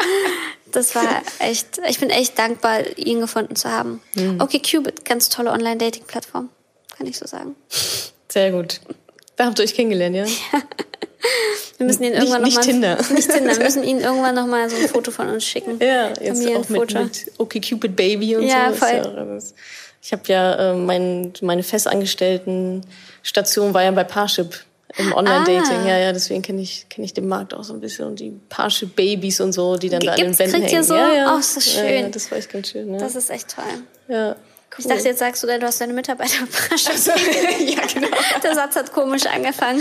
das 0.72 0.94
war 0.94 1.22
echt, 1.40 1.78
ich 1.86 2.00
bin 2.00 2.08
echt 2.08 2.38
dankbar, 2.38 2.96
ihn 2.96 3.20
gefunden 3.20 3.56
zu 3.56 3.70
haben. 3.70 4.02
Mhm. 4.14 4.40
Okay, 4.40 4.60
Cubit, 4.60 5.04
ganz 5.04 5.28
tolle 5.28 5.50
Online-Dating-Plattform, 5.50 6.48
kann 6.96 7.06
ich 7.06 7.18
so 7.18 7.26
sagen. 7.26 7.54
Sehr 8.34 8.50
gut. 8.50 8.80
Da 9.36 9.46
habt 9.46 9.60
ihr 9.60 9.64
euch 9.64 9.74
kennengelernt, 9.74 10.16
ja? 10.16 10.24
ja. 10.24 10.62
Wir 11.78 11.86
müssen 11.86 12.02
ihn 12.02 12.14
irgendwann 12.14 12.42
nicht, 12.42 12.56
noch 12.56 12.66
nicht 12.66 12.82
mal, 12.82 12.96
Tinder. 12.96 13.14
Nicht 13.14 13.30
Tinder. 13.30 13.56
Wir 13.56 13.64
müssen 13.64 13.84
ihn 13.84 14.00
irgendwann 14.00 14.34
noch 14.34 14.46
mal 14.46 14.68
so 14.68 14.76
ein 14.76 14.88
Foto 14.88 15.12
von 15.12 15.28
uns 15.28 15.44
schicken. 15.44 15.78
Ja, 15.80 16.08
jetzt 16.20 16.44
auch 16.48 16.68
mit, 16.68 16.94
mit 16.94 17.32
Okay 17.38 17.60
Cupid 17.60 17.94
Baby 17.94 18.34
und 18.34 18.42
ja, 18.42 18.70
so. 18.70 18.78
Voll. 18.78 18.88
Ja, 18.90 19.38
ich 20.02 20.12
habe 20.12 20.22
ja 20.26 20.72
äh, 20.72 20.74
mein, 20.74 21.32
meine 21.42 21.62
festangestellten 21.62 22.84
Station 23.22 23.72
war 23.72 23.84
ja 23.84 23.92
bei 23.92 24.02
Parship 24.02 24.64
im 24.96 25.12
Online-Dating. 25.12 25.78
Ah. 25.84 25.88
Ja, 25.88 25.98
ja, 25.98 26.12
deswegen 26.12 26.42
kenne 26.42 26.60
ich, 26.60 26.86
kenn 26.88 27.04
ich 27.04 27.14
den 27.14 27.28
Markt 27.28 27.54
auch 27.54 27.64
so 27.64 27.72
ein 27.72 27.80
bisschen 27.80 28.06
und 28.06 28.18
die 28.18 28.32
Parship 28.48 28.96
Babys 28.96 29.40
und 29.40 29.52
so, 29.52 29.76
die 29.76 29.90
dann 29.90 30.00
G 30.00 30.06
da 30.06 30.12
an 30.12 30.18
den 30.18 30.38
Wänden 30.38 30.62
hängen. 30.62 30.82
So? 30.82 30.94
Ja, 30.94 31.14
ja. 31.14 31.34
Oh, 31.34 31.38
ist 31.38 31.56
das 31.56 31.72
schön. 31.72 32.02
Ja, 32.02 32.08
das 32.08 32.30
war 32.32 32.38
echt 32.38 32.50
ganz 32.50 32.70
schön. 32.70 32.92
Ja. 32.92 32.98
Das 32.98 33.14
ist 33.14 33.30
echt 33.30 33.54
toll. 33.54 33.64
Ja. 34.08 34.36
Cool. 34.76 34.80
Ich 34.80 34.86
dachte, 34.88 35.08
jetzt 35.08 35.20
sagst 35.20 35.42
du, 35.42 35.46
du 35.46 35.62
hast 35.62 35.80
deine 35.80 35.92
Mitarbeiter 35.92 36.34
also, 36.70 37.12
Ja, 37.60 37.82
genau. 37.92 38.08
Der 38.42 38.54
Satz 38.54 38.74
hat 38.74 38.92
komisch 38.92 39.24
angefangen. 39.26 39.80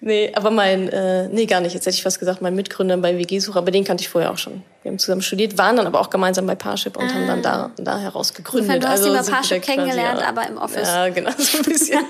nee, 0.00 0.32
aber 0.34 0.50
mein, 0.50 0.88
äh, 0.88 1.28
nee, 1.28 1.44
gar 1.44 1.60
nicht. 1.60 1.74
Jetzt 1.74 1.84
hätte 1.84 1.94
ich 1.94 2.02
fast 2.02 2.18
gesagt, 2.18 2.40
mein 2.40 2.54
Mitgründer 2.54 2.96
bei 2.96 3.18
WG-Suche, 3.18 3.58
aber 3.58 3.70
den 3.70 3.84
kannte 3.84 4.00
ich 4.00 4.08
vorher 4.08 4.30
auch 4.30 4.38
schon. 4.38 4.62
Wir 4.82 4.90
haben 4.90 4.98
zusammen 4.98 5.20
studiert, 5.20 5.58
waren 5.58 5.76
dann 5.76 5.86
aber 5.86 6.00
auch 6.00 6.08
gemeinsam 6.08 6.46
bei 6.46 6.54
Parship 6.54 6.96
und 6.96 7.04
ah. 7.04 7.12
haben 7.12 7.26
dann 7.26 7.42
da, 7.42 7.70
da 7.76 7.98
heraus 7.98 8.32
gegründet. 8.32 8.82
Du 8.82 8.88
hast 8.88 9.02
also, 9.02 9.14
ihn 9.14 9.24
bei 9.24 9.30
Parship 9.30 9.62
kennengelernt, 9.62 10.20
quasi, 10.20 10.30
aber 10.30 10.48
im 10.48 10.56
Office. 10.56 10.88
Ja, 10.88 11.08
genau, 11.10 11.32
so 11.36 11.58
ein 11.58 11.64
bisschen 11.64 12.04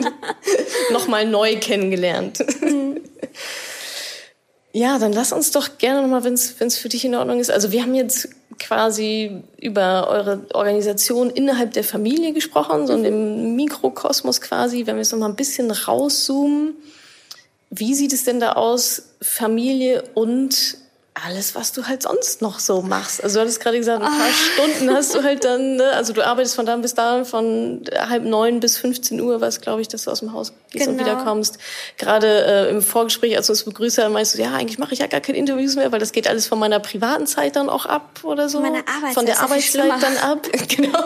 nochmal 0.93 1.26
neu 1.26 1.57
kennengelernt. 1.57 2.39
Mhm. 2.61 3.01
Ja, 4.77 4.99
dann 4.99 5.14
lass 5.14 5.33
uns 5.33 5.53
doch 5.53 5.79
gerne 5.79 6.03
nochmal, 6.03 6.22
wenn 6.22 6.35
es 6.35 6.77
für 6.77 6.91
dich 6.91 7.03
in 7.07 7.14
Ordnung 7.14 7.41
ist. 7.41 7.51
Also 7.51 7.72
wir 7.72 7.81
haben 7.81 7.95
jetzt 7.95 8.29
quasi 8.59 9.43
über 9.59 10.09
eure 10.11 10.45
Organisation 10.53 11.31
innerhalb 11.31 11.72
der 11.72 11.83
Familie 11.83 12.35
gesprochen, 12.35 12.87
so 12.87 12.93
in 12.93 13.03
dem 13.03 13.57
Mikrokosmos 13.57 14.43
quasi. 14.43 14.85
Wenn 14.85 14.97
wir 14.97 15.01
jetzt 15.01 15.12
nochmal 15.12 15.31
ein 15.31 15.35
bisschen 15.35 15.70
rauszoomen, 15.70 16.74
wie 17.70 17.95
sieht 17.95 18.12
es 18.12 18.24
denn 18.24 18.39
da 18.39 18.53
aus, 18.53 19.14
Familie 19.22 20.05
und 20.12 20.77
alles, 21.25 21.55
was 21.55 21.73
du 21.73 21.87
halt 21.87 22.03
sonst 22.03 22.43
noch 22.43 22.59
so 22.59 22.83
machst. 22.83 23.23
Also 23.23 23.37
du 23.37 23.41
hattest 23.43 23.61
gerade 23.61 23.79
gesagt, 23.79 24.03
ein 24.03 24.11
paar 24.11 24.29
oh. 24.29 24.33
Stunden 24.33 24.95
hast 24.95 25.14
du 25.14 25.23
halt 25.23 25.45
dann, 25.45 25.77
ne? 25.77 25.93
also 25.93 26.12
du 26.12 26.25
arbeitest 26.25 26.55
von 26.55 26.67
da 26.67 26.77
bis 26.77 26.95
da, 26.95 27.25
von 27.25 27.83
halb 27.97 28.25
neun 28.25 28.61
bis 28.61 28.77
15 28.77 29.21
Uhr, 29.21 29.41
was 29.41 29.61
glaube 29.61 29.81
ich, 29.81 29.89
dass 29.89 30.05
du 30.05 30.11
aus 30.11 30.21
dem 30.21 30.33
Haus 30.33 30.53
gehst 30.71 30.87
genau. 30.87 30.99
und 30.99 31.07
wiederkommst. 31.07 31.59
Gerade 31.97 32.45
äh, 32.45 32.71
im 32.71 32.83
Vorgespräch, 32.83 33.37
als 33.37 33.47
du 33.47 33.55
uns 33.55 33.64
begrüßt 33.64 33.99
hast, 33.99 34.11
meinst 34.11 34.37
du, 34.37 34.43
ja, 34.43 34.55
eigentlich 34.55 34.79
mache 34.79 34.93
ich 34.93 35.01
ja 35.01 35.07
gar 35.07 35.21
keine 35.21 35.39
Interviews 35.39 35.75
mehr, 35.75 35.91
weil 35.91 36.01
das 36.01 36.12
geht 36.12 36.29
alles 36.29 36.47
von 36.47 36.59
meiner 36.59 36.81
privaten 36.81 37.27
Zeit 37.27 37.57
dann 37.57 37.71
auch 37.71 37.87
ab 37.87 38.21
oder 38.23 38.49
so. 38.49 38.61
Meine 38.61 38.79
Arbeitszeit 38.87 39.14
von 39.14 39.27
der 39.27 39.41
Arbeitszeit 39.41 40.03
dann 40.03 40.17
ab. 40.19 40.47
genau. 40.69 40.99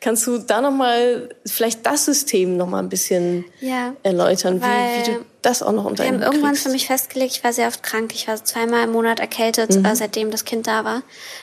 Kannst 0.00 0.26
du 0.26 0.38
da 0.38 0.62
nochmal 0.62 1.28
vielleicht 1.44 1.84
das 1.84 2.06
System 2.06 2.56
nochmal 2.56 2.82
ein 2.82 2.88
bisschen 2.88 3.44
ja, 3.60 3.94
erläutern, 4.02 4.62
wie, 4.62 4.64
wie 4.64 5.12
du 5.12 5.24
das 5.42 5.62
auch 5.62 5.72
noch 5.72 5.84
unter 5.84 6.04
Wir 6.04 6.12
haben 6.12 6.22
irgendwann 6.22 6.50
kriegst. 6.50 6.64
für 6.64 6.70
mich 6.70 6.86
festgelegt, 6.86 7.32
ich 7.36 7.44
war 7.44 7.52
sehr 7.52 7.68
oft 7.68 7.82
krank. 7.82 8.12
Ich 8.14 8.26
war 8.26 8.42
zweimal 8.44 8.84
im 8.84 8.92
Monat 8.92 9.20
erkältet, 9.20 9.76
mhm. 9.76 9.84
äh, 9.84 9.94
seitdem 9.94 10.30
das 10.30 10.44
Kind 10.44 10.66
da 10.66 10.84
war. 10.84 11.02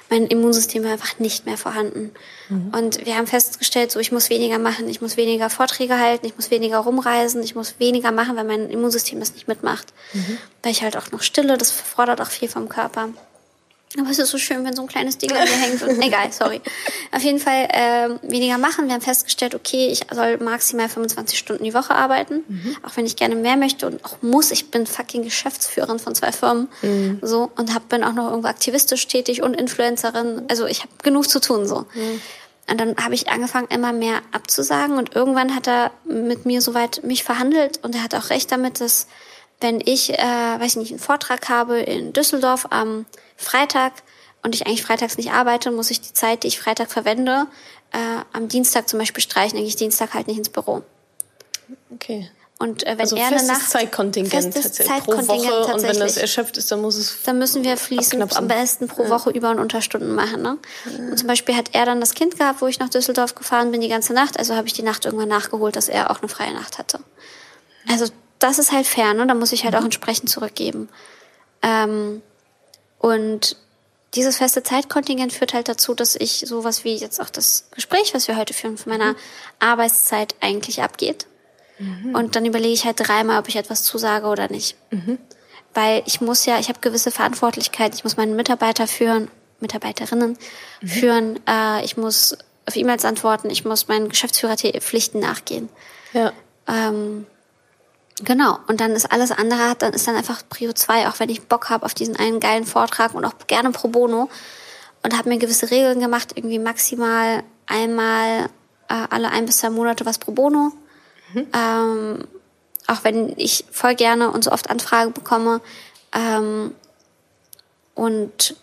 Mein 0.09 0.27
Immunsystem 0.27 0.83
war 0.83 0.91
einfach 0.91 1.19
nicht 1.19 1.45
mehr 1.45 1.57
vorhanden. 1.57 2.11
Mhm. 2.49 2.73
Und 2.75 3.05
wir 3.05 3.15
haben 3.15 3.27
festgestellt, 3.27 3.91
so 3.91 3.99
ich 3.99 4.11
muss 4.11 4.29
weniger 4.29 4.59
machen, 4.59 4.89
ich 4.89 5.01
muss 5.01 5.15
weniger 5.15 5.49
Vorträge 5.49 5.99
halten, 5.99 6.25
ich 6.25 6.35
muss 6.35 6.51
weniger 6.51 6.79
rumreisen, 6.79 7.41
ich 7.43 7.55
muss 7.55 7.75
weniger 7.79 8.11
machen, 8.11 8.35
weil 8.35 8.45
mein 8.45 8.69
Immunsystem 8.69 9.19
das 9.19 9.33
nicht 9.33 9.47
mitmacht. 9.47 9.93
Mhm. 10.13 10.37
Weil 10.61 10.71
ich 10.71 10.83
halt 10.83 10.97
auch 10.97 11.11
noch 11.11 11.21
stille, 11.21 11.57
das 11.57 11.71
fordert 11.71 12.19
auch 12.19 12.29
viel 12.29 12.49
vom 12.49 12.69
Körper. 12.69 13.09
Aber 13.99 14.09
es 14.09 14.17
ist 14.17 14.31
so 14.31 14.39
schön, 14.39 14.65
wenn 14.65 14.75
so 14.75 14.81
ein 14.81 14.87
kleines 14.87 15.19
Ding 15.19 15.31
an 15.31 15.43
mir 15.43 15.55
hängt. 15.55 15.81
Und, 15.83 16.01
egal, 16.05 16.31
sorry. 16.31 16.61
Auf 17.11 17.21
jeden 17.21 17.39
Fall 17.39 17.67
äh, 17.69 18.09
weniger 18.23 18.57
machen. 18.57 18.87
Wir 18.87 18.95
haben 18.95 19.01
festgestellt, 19.01 19.53
okay, 19.53 19.87
ich 19.87 20.01
soll 20.11 20.37
maximal 20.37 20.89
25 20.89 21.37
Stunden 21.37 21.63
die 21.63 21.73
Woche 21.73 21.93
arbeiten. 21.93 22.43
Mhm. 22.47 22.77
Auch 22.83 22.95
wenn 22.97 23.05
ich 23.05 23.15
gerne 23.15 23.35
mehr 23.35 23.55
möchte 23.55 23.85
und 23.85 24.03
auch 24.03 24.17
muss. 24.21 24.49
Ich 24.51 24.71
bin 24.71 24.87
fucking 24.87 25.23
Geschäftsführerin 25.23 25.99
von 25.99 26.15
zwei 26.15 26.31
Firmen. 26.31 26.69
Mhm. 26.81 27.19
So, 27.21 27.51
und 27.55 27.73
hab, 27.73 27.87
bin 27.89 28.03
auch 28.03 28.13
noch 28.13 28.29
irgendwo 28.29 28.47
aktivistisch 28.47 29.07
tätig 29.07 29.43
und 29.43 29.53
Influencerin. 29.53 30.43
Also 30.49 30.65
ich 30.65 30.79
habe 30.79 30.91
genug 31.03 31.29
zu 31.29 31.39
tun. 31.39 31.67
so. 31.67 31.85
Mhm. 31.93 32.21
Und 32.69 32.79
dann 32.79 32.95
habe 32.97 33.13
ich 33.13 33.29
angefangen, 33.29 33.67
immer 33.67 33.93
mehr 33.93 34.21
abzusagen. 34.31 34.97
Und 34.97 35.15
irgendwann 35.15 35.53
hat 35.53 35.67
er 35.67 35.91
mit 36.05 36.45
mir 36.45 36.61
soweit 36.61 37.03
mich 37.03 37.23
verhandelt. 37.23 37.79
Und 37.83 37.93
er 37.93 38.03
hat 38.03 38.15
auch 38.15 38.29
recht 38.29 38.51
damit, 38.51 38.79
dass 38.79 39.07
wenn 39.59 39.81
ich, 39.81 40.13
äh, 40.13 40.17
weiß 40.17 40.71
ich 40.71 40.75
nicht, 40.77 40.91
einen 40.91 40.99
Vortrag 40.99 41.49
habe 41.49 41.79
in 41.79 42.13
Düsseldorf 42.13 42.67
am 42.69 43.05
Freitag 43.43 43.93
und 44.43 44.55
ich 44.55 44.65
eigentlich 44.65 44.83
freitags 44.83 45.17
nicht 45.17 45.31
arbeite, 45.31 45.71
muss 45.71 45.91
ich 45.91 46.01
die 46.01 46.13
Zeit, 46.13 46.43
die 46.43 46.47
ich 46.47 46.59
Freitag 46.59 46.91
verwende, 46.91 47.47
äh, 47.91 47.97
am 48.33 48.47
Dienstag 48.47 48.89
zum 48.89 48.99
Beispiel 48.99 49.23
streichen, 49.23 49.51
dann 49.51 49.61
gehe 49.61 49.69
ich 49.69 49.75
Dienstag 49.75 50.13
halt 50.13 50.27
nicht 50.27 50.37
ins 50.37 50.49
Büro. 50.49 50.83
Okay. 51.93 52.29
Und 52.59 52.83
äh, 52.83 52.91
wenn 52.91 53.01
also 53.01 53.15
er 53.15 53.27
festes 53.27 53.49
eine 53.49 53.59
Nacht 53.59 53.69
Zeitkontingent, 53.69 54.53
festes 54.53 54.73
Zeitkontingent 54.73 55.27
pro 55.27 55.63
Woche 55.63 55.73
und 55.73 55.83
wenn 55.83 55.99
das 55.99 56.17
erschöpft 56.17 56.55
ist, 56.57 56.71
dann 56.71 56.81
muss 56.81 56.95
es 56.95 57.23
dann 57.23 57.37
müssen 57.37 57.63
wir 57.63 57.75
fließend 57.77 58.37
am 58.37 58.47
besten 58.47 58.87
pro 58.87 59.09
Woche 59.09 59.31
ja. 59.31 59.35
Über- 59.35 59.49
und 59.49 59.59
Unterstunden 59.59 60.15
machen. 60.15 60.41
Ne? 60.41 60.57
Ja. 60.85 61.09
Und 61.09 61.17
zum 61.17 61.27
Beispiel 61.27 61.55
hat 61.55 61.71
er 61.73 61.85
dann 61.85 61.99
das 61.99 62.13
Kind 62.13 62.37
gehabt, 62.37 62.61
wo 62.61 62.67
ich 62.67 62.79
nach 62.79 62.89
Düsseldorf 62.89 63.35
gefahren 63.35 63.71
bin 63.71 63.81
die 63.81 63.89
ganze 63.89 64.13
Nacht, 64.13 64.39
also 64.39 64.55
habe 64.55 64.67
ich 64.67 64.73
die 64.73 64.83
Nacht 64.83 65.05
irgendwann 65.05 65.29
nachgeholt, 65.29 65.75
dass 65.75 65.89
er 65.89 66.09
auch 66.11 66.19
eine 66.19 66.29
freie 66.29 66.53
Nacht 66.53 66.77
hatte. 66.77 66.99
Also 67.89 68.05
das 68.39 68.59
ist 68.59 68.71
halt 68.71 68.85
fair, 68.85 69.13
ne? 69.13 69.27
Da 69.27 69.33
muss 69.33 69.51
ich 69.51 69.65
halt 69.65 69.73
mhm. 69.73 69.79
auch 69.81 69.85
entsprechend 69.85 70.29
zurückgeben. 70.29 70.89
Ähm, 71.61 72.21
und 73.03 73.57
dieses 74.15 74.37
feste 74.37 74.63
Zeitkontingent 74.63 75.33
führt 75.33 75.53
halt 75.53 75.67
dazu, 75.67 75.93
dass 75.93 76.15
ich 76.15 76.45
sowas 76.47 76.85
wie 76.85 76.95
jetzt 76.95 77.19
auch 77.19 77.29
das 77.29 77.67
Gespräch, 77.71 78.13
was 78.13 78.29
wir 78.29 78.37
heute 78.37 78.53
führen, 78.53 78.77
von 78.77 78.93
meiner 78.93 79.11
mhm. 79.11 79.17
Arbeitszeit 79.59 80.35
eigentlich 80.39 80.81
abgeht. 80.81 81.27
Mhm. 81.79 82.15
Und 82.15 82.37
dann 82.37 82.45
überlege 82.45 82.73
ich 82.73 82.85
halt 82.85 83.05
dreimal, 83.05 83.41
ob 83.41 83.49
ich 83.49 83.57
etwas 83.57 83.83
zusage 83.83 84.27
oder 84.27 84.49
nicht. 84.49 84.77
Mhm. 84.91 85.17
Weil 85.73 86.01
ich 86.05 86.21
muss 86.21 86.45
ja, 86.45 86.59
ich 86.59 86.69
habe 86.69 86.79
gewisse 86.79 87.11
Verantwortlichkeit, 87.11 87.93
ich 87.93 88.05
muss 88.05 88.15
meine 88.15 88.33
Mitarbeiter 88.35 88.87
führen, 88.87 89.29
Mitarbeiterinnen 89.59 90.37
mhm. 90.79 90.87
führen, 90.87 91.39
äh, 91.45 91.83
ich 91.83 91.97
muss 91.97 92.37
auf 92.65 92.77
E-Mails 92.77 93.03
antworten, 93.03 93.49
ich 93.49 93.65
muss 93.65 93.89
meinen 93.89 94.07
Geschäftsführerpflichten 94.07 95.19
nachgehen. 95.19 95.67
Ja. 96.13 96.31
Ähm, 96.69 97.25
Genau, 98.21 98.59
und 98.67 98.79
dann 98.79 98.91
ist 98.91 99.11
alles 99.11 99.31
andere, 99.31 99.75
dann 99.75 99.93
ist 99.93 100.07
dann 100.07 100.15
einfach 100.15 100.43
Prio 100.47 100.71
2, 100.71 101.07
auch 101.07 101.19
wenn 101.19 101.29
ich 101.29 101.47
Bock 101.47 101.69
habe 101.69 101.85
auf 101.85 101.93
diesen 101.93 102.15
einen 102.15 102.39
geilen 102.39 102.65
Vortrag 102.65 103.15
und 103.15 103.25
auch 103.25 103.33
gerne 103.47 103.71
pro 103.71 103.87
bono. 103.87 104.29
Und 105.01 105.17
habe 105.17 105.29
mir 105.29 105.37
gewisse 105.37 105.71
Regeln 105.71 105.99
gemacht, 105.99 106.33
irgendwie 106.35 106.59
maximal 106.59 107.43
einmal 107.65 108.49
äh, 108.87 109.07
alle 109.09 109.31
ein 109.31 109.45
bis 109.45 109.57
zwei 109.57 109.69
Monate 109.69 110.05
was 110.05 110.17
pro 110.17 110.31
bono. 110.31 110.71
Mhm. 111.33 111.47
Ähm, 111.53 112.27
auch 112.87 113.03
wenn 113.03 113.33
ich 113.37 113.65
voll 113.71 113.95
gerne 113.95 114.31
und 114.31 114.43
so 114.43 114.51
oft 114.51 114.69
Anfragen 114.69 115.11
bekomme. 115.11 115.59
Ähm, 116.13 116.73
und 117.95 118.55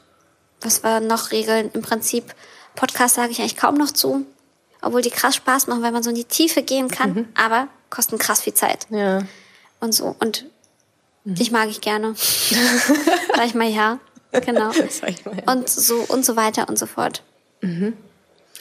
was 0.60 0.82
war 0.84 1.00
noch 1.00 1.32
Regeln? 1.32 1.70
Im 1.74 1.82
Prinzip, 1.82 2.34
Podcast 2.76 3.16
sage 3.16 3.32
ich 3.32 3.40
eigentlich 3.40 3.56
kaum 3.56 3.74
noch 3.74 3.90
zu, 3.90 4.24
obwohl 4.80 5.02
die 5.02 5.10
krass 5.10 5.34
Spaß 5.34 5.66
machen, 5.66 5.82
weil 5.82 5.92
man 5.92 6.02
so 6.02 6.10
in 6.10 6.16
die 6.16 6.24
Tiefe 6.24 6.62
gehen 6.62 6.88
kann, 6.88 7.12
mhm. 7.12 7.28
aber 7.34 7.68
kosten 7.90 8.16
krass 8.16 8.40
viel 8.40 8.54
Zeit. 8.54 8.86
Ja 8.90 9.22
und 9.80 9.92
so. 9.92 10.14
Und 10.20 10.46
mhm. 11.24 11.34
dich 11.34 11.50
mag 11.50 11.68
ich 11.68 11.80
gerne. 11.80 12.14
Sag 13.34 13.46
ich 13.46 13.54
mal 13.54 13.68
ja. 13.68 13.98
Genau. 14.32 14.68
Mal, 14.72 15.14
ja. 15.44 15.52
Und 15.52 15.68
so 15.68 16.04
und 16.08 16.24
so 16.24 16.36
weiter 16.36 16.68
und 16.68 16.78
so 16.78 16.86
fort. 16.86 17.22
Mhm. 17.62 17.96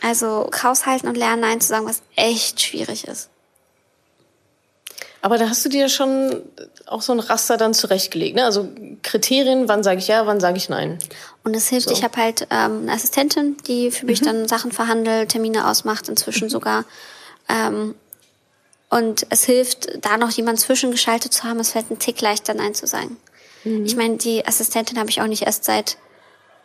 Also 0.02 0.50
Haushalten 0.64 1.08
und 1.08 1.16
Lernen 1.16 1.42
Nein 1.42 1.62
zu 1.62 1.68
sagen, 1.68 1.86
was 1.86 2.02
echt 2.16 2.62
schwierig 2.62 3.08
ist. 3.08 3.30
Aber 5.22 5.38
da 5.38 5.50
hast 5.50 5.66
du 5.66 5.70
dir 5.70 5.90
schon 5.90 6.42
auch 6.86 7.02
so 7.02 7.12
ein 7.12 7.20
Raster 7.20 7.58
dann 7.58 7.74
zurechtgelegt, 7.74 8.36
ne? 8.36 8.46
Also 8.46 8.70
Kriterien, 9.04 9.68
wann 9.68 9.84
sage 9.84 10.00
ich 10.00 10.08
ja, 10.08 10.26
wann 10.26 10.40
sage 10.40 10.58
ich 10.58 10.70
nein. 10.70 10.98
Und 11.44 11.56
es 11.56 11.68
hilft, 11.68 11.90
so. 11.90 11.94
ich 11.94 12.04
habe 12.04 12.16
halt 12.16 12.48
ähm, 12.50 12.84
eine 12.84 12.94
Assistentin, 12.94 13.58
die 13.68 13.92
für 13.92 14.06
mich 14.06 14.22
mhm. 14.22 14.26
dann 14.26 14.48
Sachen 14.48 14.72
verhandelt, 14.72 15.30
Termine 15.30 15.68
ausmacht, 15.68 16.08
inzwischen 16.08 16.46
mhm. 16.46 16.52
sogar. 16.52 16.86
Ähm, 17.50 17.96
und 18.90 19.28
es 19.30 19.44
hilft, 19.44 20.04
da 20.04 20.18
noch 20.18 20.32
jemand 20.32 20.60
zwischengeschaltet 20.60 21.34
zu 21.34 21.44
haben. 21.44 21.60
Es 21.60 21.72
fällt 21.72 21.92
ein 21.92 22.00
Tick 22.00 22.20
leichter, 22.22 22.54
Nein 22.54 22.74
zu 22.74 22.88
sagen. 22.88 23.18
Mhm. 23.64 23.86
Ich 23.86 23.96
meine, 23.96 24.18
die 24.18 24.46
Assistentin 24.46 24.98
habe 24.98 25.10
ich 25.10 25.22
auch 25.22 25.28
nicht 25.28 25.44
erst 25.44 25.66
seit, 25.66 25.98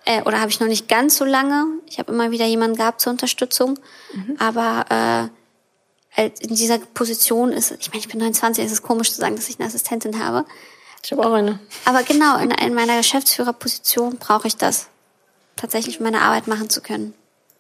äh, 0.07 0.22
oder 0.22 0.41
habe 0.41 0.51
ich 0.51 0.61
noch 0.61 0.66
nicht 0.66 0.89
ganz 0.89 1.16
so 1.16 1.25
lange. 1.25 1.66
Ich 1.87 1.99
habe 1.99 2.12
immer 2.12 2.31
wieder 2.31 2.47
jemanden 2.47 2.77
gehabt 2.77 3.01
zur 3.01 3.12
Unterstützung. 3.12 3.79
Mhm. 4.14 4.37
Aber 4.39 5.31
äh, 6.16 6.31
in 6.41 6.55
dieser 6.55 6.79
Position 6.79 7.53
ist, 7.53 7.72
ich 7.72 7.89
meine, 7.89 8.01
ich 8.01 8.09
bin 8.09 8.20
29, 8.20 8.64
es 8.64 8.72
ist 8.72 8.83
komisch 8.83 9.12
zu 9.12 9.20
sagen, 9.20 9.37
dass 9.37 9.49
ich 9.49 9.59
eine 9.59 9.68
Assistentin 9.68 10.18
habe. 10.25 10.47
Ich 11.05 11.12
habe 11.12 11.27
auch 11.27 11.33
eine. 11.33 11.59
Aber 11.85 12.03
genau, 12.05 12.39
in, 12.39 12.51
in 12.53 12.72
meiner 12.72 12.97
Geschäftsführerposition 12.97 14.16
brauche 14.16 14.49
ich 14.49 14.57
das, 14.57 14.89
tatsächlich 15.57 16.01
meine 16.01 16.22
Arbeit 16.22 16.47
machen 16.47 16.70
zu 16.70 16.81
können. 16.81 17.12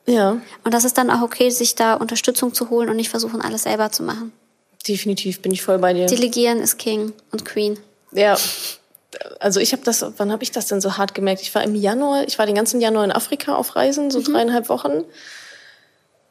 Ja. 0.06 0.38
Und 0.64 0.72
das 0.72 0.84
ist 0.84 0.96
dann 0.96 1.10
auch 1.10 1.20
okay, 1.20 1.50
sich 1.50 1.74
da 1.74 1.94
Unterstützung 1.94 2.54
zu 2.54 2.70
holen 2.70 2.88
und 2.88 2.96
nicht 2.96 3.10
versuchen, 3.10 3.42
alles 3.42 3.64
selber 3.64 3.92
zu 3.92 4.02
machen. 4.02 4.32
Definitiv 4.86 5.40
bin 5.40 5.52
ich 5.52 5.62
voll 5.62 5.78
bei 5.78 5.94
dir. 5.94 6.06
Delegieren 6.06 6.60
ist 6.60 6.78
King 6.78 7.12
und 7.32 7.44
Queen. 7.44 7.78
Ja. 8.12 8.36
Also 9.38 9.60
ich 9.60 9.72
habe 9.72 9.82
das, 9.84 10.04
wann 10.16 10.32
habe 10.32 10.42
ich 10.42 10.50
das 10.50 10.66
denn 10.66 10.80
so 10.80 10.98
hart 10.98 11.14
gemerkt? 11.14 11.40
Ich 11.40 11.54
war 11.54 11.62
im 11.62 11.74
Januar, 11.74 12.24
ich 12.26 12.38
war 12.38 12.46
den 12.46 12.54
ganzen 12.54 12.80
Januar 12.80 13.04
in 13.04 13.12
Afrika 13.12 13.54
auf 13.54 13.76
Reisen, 13.76 14.10
so 14.10 14.18
mhm. 14.18 14.24
dreieinhalb 14.24 14.68
Wochen. 14.68 15.04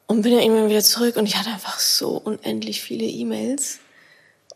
Und 0.06 0.22
bin 0.22 0.32
ja 0.32 0.40
irgendwann 0.40 0.68
wieder 0.68 0.82
zurück 0.82 1.16
und 1.16 1.26
ich 1.26 1.36
hatte 1.36 1.48
einfach 1.48 1.80
so 1.80 2.20
unendlich 2.22 2.82
viele 2.82 3.06
E-Mails. 3.06 3.78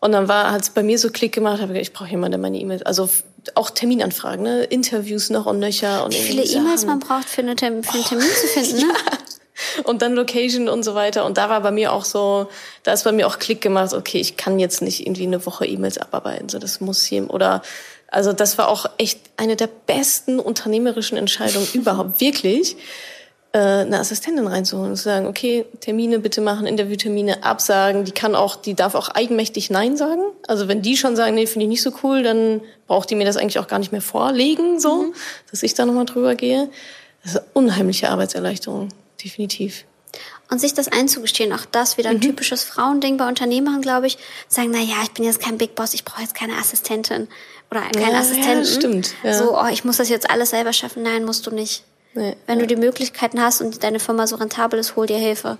Und 0.01 0.13
dann 0.13 0.29
war, 0.29 0.53
hat 0.53 0.63
es 0.63 0.71
bei 0.71 0.83
mir 0.83 0.99
so 0.99 1.11
Klick 1.11 1.33
gemacht, 1.33 1.61
habe 1.61 1.75
ich, 1.75 1.81
ich 1.81 1.93
brauche 1.93 2.11
jemanden, 2.11 2.33
der 2.33 2.41
meine 2.41 2.59
E-Mails, 2.59 2.83
also 2.83 3.09
auch 3.55 3.71
Terminanfragen, 3.71 4.45
ne? 4.45 4.65
Interviews 4.65 5.31
noch 5.31 5.47
und 5.47 5.59
nöcher 5.59 6.05
und 6.05 6.13
Wie 6.13 6.19
viele 6.19 6.45
E-Mails 6.45 6.85
man 6.85 7.01
braucht 7.01 7.29
für, 7.29 7.41
eine 7.41 7.57
für 7.57 7.73
einen 7.73 8.05
Termin 8.05 8.27
oh, 8.29 8.41
zu 8.41 8.47
finden, 8.47 8.77
ne? 8.87 8.93
Ja 8.93 9.19
und 9.85 10.03
dann 10.03 10.15
Location 10.15 10.69
und 10.69 10.83
so 10.83 10.95
weiter. 10.95 11.25
Und 11.25 11.39
da 11.39 11.49
war 11.49 11.61
bei 11.61 11.71
mir 11.71 11.93
auch 11.93 12.05
so, 12.05 12.49
da 12.83 12.93
ist 12.93 13.05
bei 13.05 13.13
mir 13.13 13.27
auch 13.27 13.39
Klick 13.39 13.61
gemacht, 13.61 13.95
okay, 13.95 14.19
ich 14.19 14.37
kann 14.37 14.59
jetzt 14.59 14.83
nicht 14.83 15.07
irgendwie 15.07 15.27
eine 15.27 15.45
Woche 15.47 15.67
E-Mails 15.67 15.99
abarbeiten, 15.99 16.49
so 16.49 16.59
das 16.59 16.81
muss 16.81 17.05
hier 17.05 17.29
oder 17.31 17.63
also 18.11 18.33
das 18.33 18.57
war 18.57 18.69
auch 18.69 18.87
echt 18.97 19.21
eine 19.37 19.57
der 19.57 19.69
besten 19.87 20.41
unternehmerischen 20.41 21.19
Entscheidungen 21.19 21.69
überhaupt, 21.75 22.21
wirklich 22.21 22.77
äh, 23.53 23.59
eine 23.59 23.99
Assistentin 23.99 24.47
reinzuholen 24.47 24.91
und 24.91 24.97
zu 24.97 25.05
sagen, 25.05 25.27
okay, 25.27 25.67
Termine 25.81 26.19
bitte 26.19 26.41
machen, 26.41 26.67
Interviewtermine 26.67 27.43
absagen. 27.45 28.05
Die 28.05 28.13
kann 28.13 28.35
auch, 28.35 28.57
die 28.57 28.75
darf 28.75 28.95
auch 28.95 29.11
eigenmächtig 29.11 29.71
Nein 29.71 29.97
sagen. 29.97 30.23
Also 30.47 30.69
wenn 30.69 30.83
die 30.83 30.97
schon 30.97 31.17
sagen, 31.17 31.35
nee, 31.35 31.47
finde 31.47 31.65
ich 31.65 31.71
nicht 31.71 31.83
so 31.83 31.93
cool, 32.03 32.23
dann 32.23 32.61
braucht 32.87 33.11
die 33.11 33.15
mir 33.15 33.25
das 33.25 33.37
eigentlich 33.37 33.59
auch 33.59 33.69
gar 33.69 33.79
nicht 33.79 33.93
mehr 33.93 34.03
vorlegen, 34.03 34.81
so, 34.81 35.03
mhm. 35.03 35.15
dass 35.51 35.63
ich 35.63 35.75
da 35.75 35.85
nochmal 35.85 36.07
drüber 36.07 36.35
gehe. 36.35 36.69
Das 37.23 37.33
ist 37.33 37.39
eine 37.39 37.47
unheimliche 37.53 38.11
Arbeitserleichterung 38.11 38.89
definitiv. 39.23 39.85
Und 40.51 40.61
sich 40.61 40.73
das 40.73 40.89
einzugestehen, 40.89 41.53
auch 41.53 41.67
das 41.67 41.99
wieder 41.99 42.09
ein 42.11 42.17
mhm. 42.17 42.23
typisches 42.23 42.65
Frauending 42.65 43.19
bei 43.19 43.29
Unternehmern, 43.29 43.83
glaube 43.83 44.07
ich, 44.07 44.17
sagen, 44.49 44.71
na 44.73 44.79
ja, 44.79 45.03
ich 45.03 45.11
bin 45.11 45.25
jetzt 45.25 45.41
kein 45.41 45.59
Big 45.59 45.75
Boss, 45.75 45.93
ich 45.93 46.05
brauche 46.05 46.23
jetzt 46.23 46.35
keine 46.35 46.55
Assistentin 46.55 47.29
oder 47.71 47.83
keinen 47.83 48.13
ja, 48.13 48.19
Assistenten. 48.19 48.65
Ja, 48.65 48.65
stimmt. 48.65 49.15
Ja. 49.23 49.35
So, 49.35 49.59
oh, 49.59 49.67
ich 49.71 49.85
muss 49.85 49.99
das 49.99 50.09
jetzt 50.09 50.31
alles 50.31 50.51
selber 50.51 50.73
schaffen. 50.73 51.03
Nein, 51.03 51.25
musst 51.25 51.47
du 51.47 51.51
nicht. 51.51 51.85
Nee, 52.15 52.37
Wenn 52.47 52.59
ja. 52.59 52.67
du 52.67 52.75
die 52.75 52.81
Möglichkeiten 52.81 53.43
hast 53.43 53.61
und 53.61 53.83
deine 53.85 54.01
Firma 54.01 54.27
so 54.27 54.37
rentabel 54.37 54.79
ist, 54.79 54.97
hol 54.97 55.07
dir 55.07 55.19
Hilfe. 55.19 55.59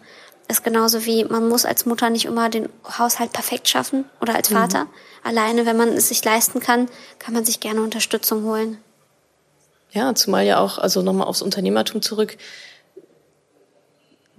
Das 0.49 0.59
ist 0.59 0.65
genauso 0.65 1.05
wie, 1.05 1.25
man 1.27 1.47
muss 1.47 1.67
als 1.67 1.85
Mutter 1.85 2.09
nicht 2.09 2.25
immer 2.25 2.49
den 2.49 2.71
Haushalt 2.99 3.35
perfekt 3.35 3.69
schaffen 3.69 4.07
oder 4.23 4.35
als 4.35 4.49
mhm. 4.49 4.55
Vater. 4.55 4.85
Mhm. 4.85 4.91
Alleine, 5.25 5.67
wenn 5.67 5.77
man 5.77 5.91
es 5.91 6.09
sich 6.09 6.25
leisten 6.25 6.61
kann, 6.61 6.89
kann 7.19 7.35
man 7.35 7.45
sich 7.45 7.61
gerne 7.61 7.83
Unterstützung 7.83 8.45
holen. 8.45 8.79
Ja, 9.91 10.15
zumal 10.15 10.45
ja 10.47 10.59
auch, 10.59 10.79
also 10.79 11.03
nochmal 11.03 11.27
aufs 11.27 11.43
Unternehmertum 11.43 12.01
zurück, 12.01 12.39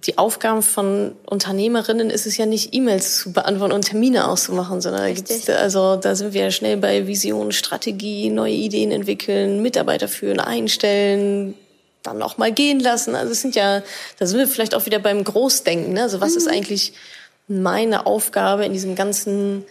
die 0.06 0.18
Aufgaben 0.18 0.62
von 0.62 1.16
Unternehmerinnen 1.26 2.10
ist 2.10 2.26
es 2.26 2.38
ja 2.38 2.46
nicht, 2.46 2.74
E-Mails 2.74 3.18
zu 3.18 3.34
beantworten 3.34 3.74
und 3.74 3.82
Termine 3.82 4.28
auszumachen, 4.28 4.80
sondern 4.82 5.02
da 5.02 5.12
gibt's, 5.12 5.50
also 5.50 5.98
da 5.98 6.16
sind 6.16 6.34
wir 6.34 6.44
ja 6.44 6.52
schnell 6.52 6.78
bei 6.78 7.06
Vision, 7.06 7.52
Strategie, 7.52 8.30
neue 8.30 8.54
Ideen 8.54 8.92
entwickeln, 8.92 9.62
Mitarbeiter 9.62 10.08
führen, 10.08 10.40
einstellen, 10.40 11.56
dann 12.04 12.22
auch 12.22 12.38
mal 12.38 12.52
gehen 12.52 12.80
lassen. 12.80 13.16
Also 13.16 13.34
es 13.34 13.42
sind 13.42 13.56
ja, 13.56 13.84
da 14.18 14.26
sind 14.26 14.40
wir 14.40 14.48
vielleicht 14.48 14.74
auch 14.74 14.86
wieder 14.86 15.00
beim 15.00 15.24
Großdenken. 15.24 15.94
Ne? 15.94 16.04
Also 16.04 16.22
was 16.22 16.32
mhm. 16.32 16.38
ist 16.38 16.48
eigentlich 16.48 16.94
meine 17.50 18.06
Aufgabe 18.06 18.66
in 18.66 18.74
diesem 18.74 18.96
ganzen 18.96 19.66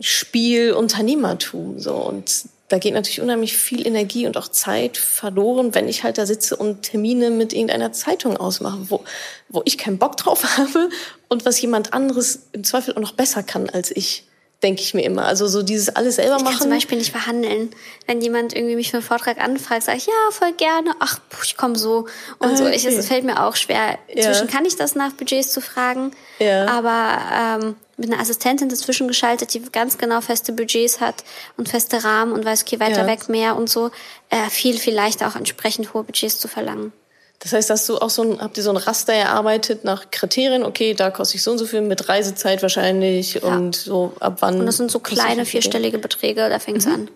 Spiel 0.00 0.72
Unternehmertum 0.72 1.78
so 1.78 1.94
und 1.94 2.30
da 2.68 2.78
geht 2.78 2.94
natürlich 2.94 3.20
unheimlich 3.20 3.56
viel 3.56 3.86
Energie 3.86 4.26
und 4.26 4.36
auch 4.36 4.48
Zeit 4.48 4.96
verloren, 4.96 5.74
wenn 5.74 5.88
ich 5.88 6.02
halt 6.02 6.18
da 6.18 6.26
sitze 6.26 6.56
und 6.56 6.82
Termine 6.82 7.30
mit 7.30 7.52
irgendeiner 7.52 7.92
Zeitung 7.92 8.36
ausmache, 8.36 8.78
wo, 8.88 9.04
wo 9.48 9.62
ich 9.64 9.78
keinen 9.78 9.98
Bock 9.98 10.16
drauf 10.16 10.44
habe 10.56 10.90
und 11.28 11.44
was 11.44 11.60
jemand 11.60 11.92
anderes 11.92 12.40
im 12.52 12.64
Zweifel 12.64 12.94
auch 12.94 13.00
noch 13.00 13.12
besser 13.12 13.42
kann 13.42 13.70
als 13.70 13.90
ich 13.90 14.24
denke 14.62 14.80
ich 14.80 14.94
mir 14.94 15.02
immer. 15.02 15.26
Also 15.26 15.46
so 15.46 15.62
dieses 15.62 15.94
alles 15.94 16.16
selber 16.16 16.36
machen. 16.36 16.44
Ich 16.44 16.50
kann 16.52 16.62
zum 16.62 16.70
Beispiel 16.70 16.98
nicht 16.98 17.12
verhandeln. 17.12 17.70
Wenn 18.06 18.20
jemand 18.20 18.54
irgendwie 18.54 18.76
mich 18.76 18.90
für 18.90 18.96
einen 18.96 19.06
Vortrag 19.06 19.38
anfragt, 19.38 19.82
sage 19.82 19.98
ich, 19.98 20.06
ja, 20.06 20.12
voll 20.30 20.52
gerne. 20.52 20.92
Ach, 20.98 21.20
ich 21.44 21.56
komme 21.56 21.76
so 21.76 22.06
und 22.38 22.50
ah, 22.50 22.56
so. 22.56 22.66
Ich, 22.66 22.84
es 22.84 23.06
fällt 23.06 23.24
mir 23.24 23.44
auch 23.44 23.56
schwer. 23.56 23.98
Inzwischen 24.08 24.46
ja. 24.46 24.52
kann 24.52 24.64
ich 24.64 24.76
das 24.76 24.94
nach 24.94 25.12
Budgets 25.12 25.52
zu 25.52 25.60
fragen. 25.60 26.12
Ja. 26.38 26.66
Aber 26.66 27.64
ähm, 27.64 27.76
mit 27.96 28.12
einer 28.12 28.20
Assistentin 28.20 28.68
dazwischen 28.68 29.08
geschaltet, 29.08 29.54
die 29.54 29.62
ganz 29.62 29.98
genau 29.98 30.20
feste 30.20 30.52
Budgets 30.52 31.00
hat 31.00 31.24
und 31.56 31.68
feste 31.68 32.04
Rahmen 32.04 32.32
und 32.32 32.44
weiß, 32.44 32.62
okay, 32.62 32.78
weiter 32.78 33.02
ja. 33.02 33.06
weg 33.06 33.28
mehr 33.28 33.56
und 33.56 33.70
so, 33.70 33.90
äh, 34.30 34.50
viel, 34.50 34.78
viel 34.78 34.94
leichter 34.94 35.28
auch 35.28 35.36
entsprechend 35.36 35.94
hohe 35.94 36.04
Budgets 36.04 36.38
zu 36.38 36.48
verlangen. 36.48 36.92
Das 37.38 37.52
heißt, 37.52 37.68
hast 37.70 37.88
du 37.88 37.98
auch 37.98 38.10
so 38.10 38.22
ein, 38.22 38.40
habt 38.40 38.56
ihr 38.56 38.62
so 38.62 38.70
ein 38.70 38.76
Raster 38.76 39.12
erarbeitet 39.12 39.84
nach 39.84 40.10
Kriterien? 40.10 40.64
Okay, 40.64 40.94
da 40.94 41.10
koste 41.10 41.36
ich 41.36 41.42
so 41.42 41.50
und 41.50 41.58
so 41.58 41.66
viel 41.66 41.82
mit 41.82 42.08
Reisezeit 42.08 42.62
wahrscheinlich 42.62 43.34
ja. 43.34 43.42
und 43.42 43.76
so 43.76 44.14
ab 44.20 44.38
wann? 44.40 44.60
Und 44.60 44.66
das 44.66 44.78
sind 44.78 44.90
so 44.90 45.00
kleine 45.00 45.44
vierstellige 45.44 45.98
Beträge, 45.98 46.48
da 46.48 46.58
fängt's 46.58 46.86
mhm. 46.86 46.92
an. 46.92 47.10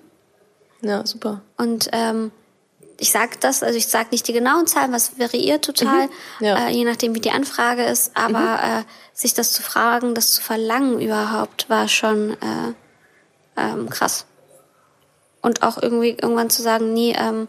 Ja, 0.83 1.07
super. 1.07 1.43
Und 1.57 1.89
ähm, 1.93 2.33
ich 3.01 3.11
sage 3.11 3.37
das, 3.41 3.63
also 3.63 3.77
ich 3.77 3.87
sage 3.87 4.09
nicht 4.13 4.29
die 4.29 4.35
genauen 4.35 4.67
Zahlen, 4.67 4.93
was 4.93 5.19
variiert 5.19 5.65
total, 5.65 6.07
mhm. 6.07 6.47
ja. 6.47 6.69
äh, 6.69 6.71
je 6.71 6.85
nachdem 6.85 7.15
wie 7.15 7.21
die 7.21 7.31
Anfrage 7.31 7.85
ist, 7.85 8.13
aber 8.15 8.39
mhm. 8.39 8.81
äh, 8.81 8.85
sich 9.15 9.33
das 9.33 9.53
zu 9.53 9.63
fragen, 9.63 10.15
das 10.15 10.35
zu 10.35 10.43
verlangen 10.43 11.01
überhaupt, 11.01 11.71
war 11.71 11.89
schon 11.89 12.33
äh, 12.35 12.75
ähm, 13.57 13.89
krass. 13.89 14.27
Und 15.41 15.63
auch 15.63 15.83
irgendwie 15.83 16.11
irgendwann 16.11 16.51
zu 16.51 16.61
sagen, 16.61 16.93
nee, 16.93 17.17
ähm, 17.19 17.49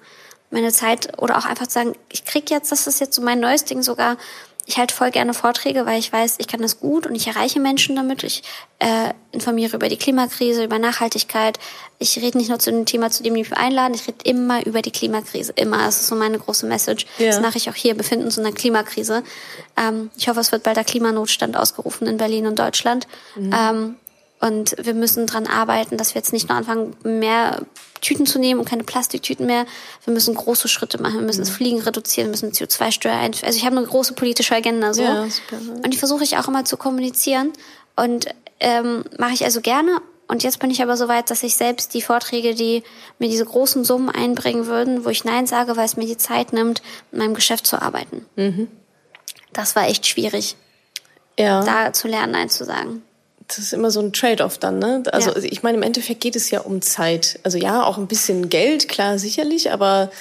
meine 0.51 0.71
Zeit 0.71 1.21
oder 1.21 1.37
auch 1.37 1.45
einfach 1.45 1.67
zu 1.67 1.73
sagen, 1.73 1.95
ich 2.09 2.23
krieg 2.23 2.49
jetzt, 2.49 2.71
das 2.71 2.87
ist 2.87 3.01
jetzt 3.01 3.15
so 3.15 3.21
mein 3.21 3.41
neues 3.41 3.65
Ding 3.65 3.83
sogar, 3.83 4.17
ich 4.65 4.77
halte 4.77 4.93
voll 4.93 5.11
gerne 5.11 5.33
Vorträge, 5.33 5.85
weil 5.85 5.99
ich 5.99 6.13
weiß, 6.13 6.35
ich 6.37 6.47
kann 6.47 6.61
das 6.61 6.79
gut 6.79 7.07
und 7.07 7.15
ich 7.15 7.27
erreiche 7.27 7.59
Menschen 7.59 7.95
damit. 7.95 8.23
Ich 8.23 8.43
äh, 8.79 9.13
informiere 9.31 9.75
über 9.75 9.89
die 9.89 9.97
Klimakrise, 9.97 10.63
über 10.63 10.77
Nachhaltigkeit. 10.79 11.59
Ich 11.99 12.17
rede 12.17 12.37
nicht 12.37 12.49
nur 12.49 12.59
zu 12.59 12.71
dem 12.71 12.85
Thema, 12.85 13.09
zu 13.09 13.23
dem 13.23 13.33
die 13.33 13.41
mich 13.41 13.53
einladen, 13.57 13.93
ich 13.93 14.07
rede 14.07 14.19
immer 14.23 14.65
über 14.65 14.81
die 14.81 14.91
Klimakrise. 14.91 15.53
Immer. 15.55 15.79
Das 15.79 16.01
ist 16.01 16.07
so 16.07 16.15
meine 16.15 16.37
große 16.37 16.65
Message. 16.65 17.05
Ja. 17.17 17.27
Das 17.27 17.41
mache 17.41 17.57
ich 17.57 17.69
auch 17.69 17.75
hier, 17.75 17.95
befinden 17.95 18.25
uns 18.25 18.37
in 18.37 18.45
einer 18.45 18.55
Klimakrise. 18.55 19.23
Ähm, 19.77 20.11
ich 20.15 20.29
hoffe, 20.29 20.39
es 20.39 20.51
wird 20.51 20.63
bald 20.63 20.77
der 20.77 20.83
Klimanotstand 20.83 21.57
ausgerufen 21.57 22.07
in 22.07 22.17
Berlin 22.17 22.45
und 22.45 22.59
Deutschland. 22.59 23.07
Mhm. 23.35 23.53
Ähm, 23.57 23.95
und 24.39 24.75
wir 24.81 24.93
müssen 24.93 25.27
dran 25.27 25.47
arbeiten, 25.47 25.97
dass 25.97 26.15
wir 26.15 26.19
jetzt 26.19 26.33
nicht 26.33 26.49
nur 26.49 26.57
anfangen, 26.57 26.95
mehr 27.03 27.61
Tüten 28.01 28.25
zu 28.25 28.39
nehmen 28.39 28.59
und 28.59 28.67
keine 28.67 28.83
Plastiktüten 28.83 29.45
mehr. 29.45 29.65
Wir 30.03 30.13
müssen 30.13 30.33
große 30.35 30.67
Schritte 30.67 31.01
machen. 31.01 31.19
Wir 31.19 31.25
müssen 31.25 31.41
das 31.41 31.51
mhm. 31.51 31.55
Fliegen 31.55 31.81
reduzieren, 31.81 32.27
wir 32.27 32.31
müssen 32.31 32.51
CO2-Steuer 32.51 33.15
einführen. 33.15 33.47
Also 33.47 33.57
ich 33.57 33.65
habe 33.65 33.77
eine 33.77 33.85
große 33.85 34.13
politische 34.13 34.55
Agenda 34.55 34.93
so. 34.93 35.03
Ja. 35.03 35.27
Und 35.83 35.93
die 35.93 35.97
versuche 35.97 36.23
ich 36.23 36.37
auch 36.37 36.47
immer 36.47 36.65
zu 36.65 36.77
kommunizieren. 36.77 37.53
Und 37.95 38.27
ähm, 38.59 39.05
mache 39.17 39.33
ich 39.33 39.45
also 39.45 39.61
gerne. 39.61 40.01
Und 40.27 40.43
jetzt 40.43 40.59
bin 40.59 40.71
ich 40.71 40.81
aber 40.81 40.95
so 40.97 41.07
weit, 41.07 41.29
dass 41.29 41.43
ich 41.43 41.55
selbst 41.55 41.93
die 41.93 42.01
Vorträge, 42.01 42.55
die 42.55 42.83
mir 43.19 43.29
diese 43.29 43.45
großen 43.45 43.83
Summen 43.83 44.09
einbringen 44.09 44.65
würden, 44.65 45.03
wo 45.03 45.09
ich 45.09 45.25
Nein 45.25 45.45
sage, 45.45 45.75
weil 45.75 45.85
es 45.85 45.97
mir 45.97 46.07
die 46.07 46.17
Zeit 46.17 46.53
nimmt, 46.53 46.81
in 47.11 47.19
meinem 47.19 47.33
Geschäft 47.33 47.67
zu 47.67 47.81
arbeiten. 47.81 48.25
Mhm. 48.35 48.67
Das 49.51 49.75
war 49.75 49.87
echt 49.87 50.07
schwierig, 50.07 50.55
ja. 51.37 51.63
da 51.63 51.91
zu 51.91 52.07
lernen, 52.07 52.31
Nein 52.31 52.49
zu 52.49 52.63
sagen 52.63 53.03
das 53.55 53.65
ist 53.65 53.73
immer 53.73 53.91
so 53.91 53.99
ein 53.99 54.13
Trade-off 54.13 54.57
dann, 54.57 54.79
ne? 54.79 55.03
Also 55.11 55.31
ja. 55.31 55.37
ich 55.43 55.63
meine, 55.63 55.77
im 55.77 55.83
Endeffekt 55.83 56.21
geht 56.21 56.35
es 56.35 56.49
ja 56.49 56.61
um 56.61 56.81
Zeit. 56.81 57.39
Also 57.43 57.57
ja, 57.57 57.83
auch 57.83 57.97
ein 57.97 58.07
bisschen 58.07 58.49
Geld, 58.49 58.87
klar, 58.87 59.19
sicherlich, 59.19 59.71
aber 59.71 60.11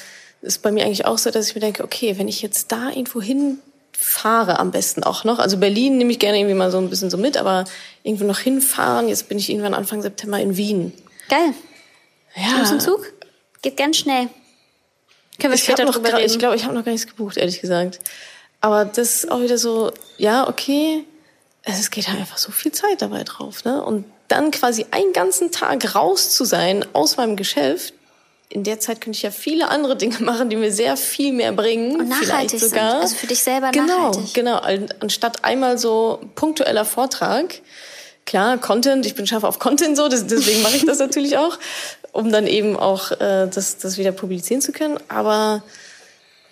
es 0.42 0.56
ist 0.56 0.62
bei 0.62 0.72
mir 0.72 0.84
eigentlich 0.84 1.04
auch 1.04 1.18
so, 1.18 1.30
dass 1.30 1.48
ich 1.48 1.54
mir 1.54 1.60
denke, 1.60 1.84
okay, 1.84 2.18
wenn 2.18 2.28
ich 2.28 2.42
jetzt 2.42 2.72
da 2.72 2.88
irgendwo 2.88 3.20
hinfahre, 3.22 4.58
am 4.58 4.70
besten 4.70 5.04
auch 5.04 5.24
noch. 5.24 5.38
Also 5.38 5.58
Berlin 5.58 5.98
nehme 5.98 6.10
ich 6.10 6.18
gerne 6.18 6.38
irgendwie 6.38 6.54
mal 6.54 6.70
so 6.70 6.78
ein 6.78 6.90
bisschen 6.90 7.10
so 7.10 7.18
mit, 7.18 7.36
aber 7.36 7.64
irgendwo 8.02 8.24
noch 8.24 8.38
hinfahren. 8.38 9.08
Jetzt 9.08 9.28
bin 9.28 9.38
ich 9.38 9.50
irgendwann 9.50 9.74
Anfang 9.74 10.02
September 10.02 10.40
in 10.40 10.56
Wien. 10.56 10.92
Geil. 11.28 11.54
Ja. 12.34 12.56
Nimmst 12.56 12.70
einen 12.72 12.80
Zug? 12.80 13.12
Geht 13.62 13.76
ganz 13.76 13.98
schnell. 13.98 14.28
Können 15.38 15.52
wir 15.52 15.54
ich 15.54 15.64
später 15.64 15.84
drüber 15.84 16.12
reden. 16.12 16.30
Ich 16.30 16.38
glaube, 16.38 16.56
ich 16.56 16.64
habe 16.64 16.74
noch 16.74 16.84
gar 16.84 16.92
nichts 16.92 17.06
gebucht, 17.06 17.36
ehrlich 17.36 17.60
gesagt. 17.60 18.00
Aber 18.60 18.84
das 18.84 19.16
ist 19.16 19.30
auch 19.30 19.40
wieder 19.40 19.58
so, 19.58 19.92
ja, 20.18 20.48
okay, 20.48 21.04
es 21.78 21.90
geht 21.90 22.08
halt 22.08 22.18
einfach 22.18 22.38
so 22.38 22.50
viel 22.50 22.72
Zeit 22.72 23.02
dabei 23.02 23.22
drauf, 23.24 23.64
ne? 23.64 23.82
Und 23.82 24.04
dann 24.28 24.50
quasi 24.50 24.86
einen 24.90 25.12
ganzen 25.12 25.52
Tag 25.52 25.94
raus 25.94 26.30
zu 26.30 26.44
sein 26.44 26.84
aus 26.92 27.16
meinem 27.16 27.36
Geschäft, 27.36 27.94
in 28.52 28.64
der 28.64 28.80
Zeit 28.80 29.00
könnte 29.00 29.16
ich 29.16 29.22
ja 29.22 29.30
viele 29.30 29.68
andere 29.68 29.96
Dinge 29.96 30.18
machen, 30.20 30.50
die 30.50 30.56
mir 30.56 30.72
sehr 30.72 30.96
viel 30.96 31.32
mehr 31.32 31.52
bringen. 31.52 32.00
Und 32.00 32.08
nachhaltig 32.08 32.50
vielleicht 32.50 32.58
sogar. 32.58 32.90
Sind. 32.90 33.02
Also 33.02 33.16
für 33.16 33.26
dich 33.28 33.42
selber 33.42 33.70
genau, 33.70 34.10
nachhaltig. 34.10 34.34
Genau, 34.34 34.60
anstatt 35.00 35.44
einmal 35.44 35.78
so 35.78 36.20
punktueller 36.34 36.84
Vortrag. 36.84 37.60
Klar, 38.26 38.58
Content, 38.58 39.06
ich 39.06 39.14
bin 39.14 39.26
scharf 39.26 39.44
auf 39.44 39.58
Content 39.58 39.96
so, 39.96 40.08
deswegen 40.08 40.62
mache 40.62 40.76
ich 40.76 40.84
das 40.84 40.98
natürlich 41.00 41.38
auch, 41.38 41.58
um 42.12 42.30
dann 42.30 42.46
eben 42.46 42.76
auch 42.76 43.12
äh, 43.12 43.48
das, 43.48 43.78
das 43.78 43.98
wieder 43.98 44.12
publizieren 44.12 44.60
zu 44.60 44.72
können. 44.72 44.98
Aber 45.08 45.62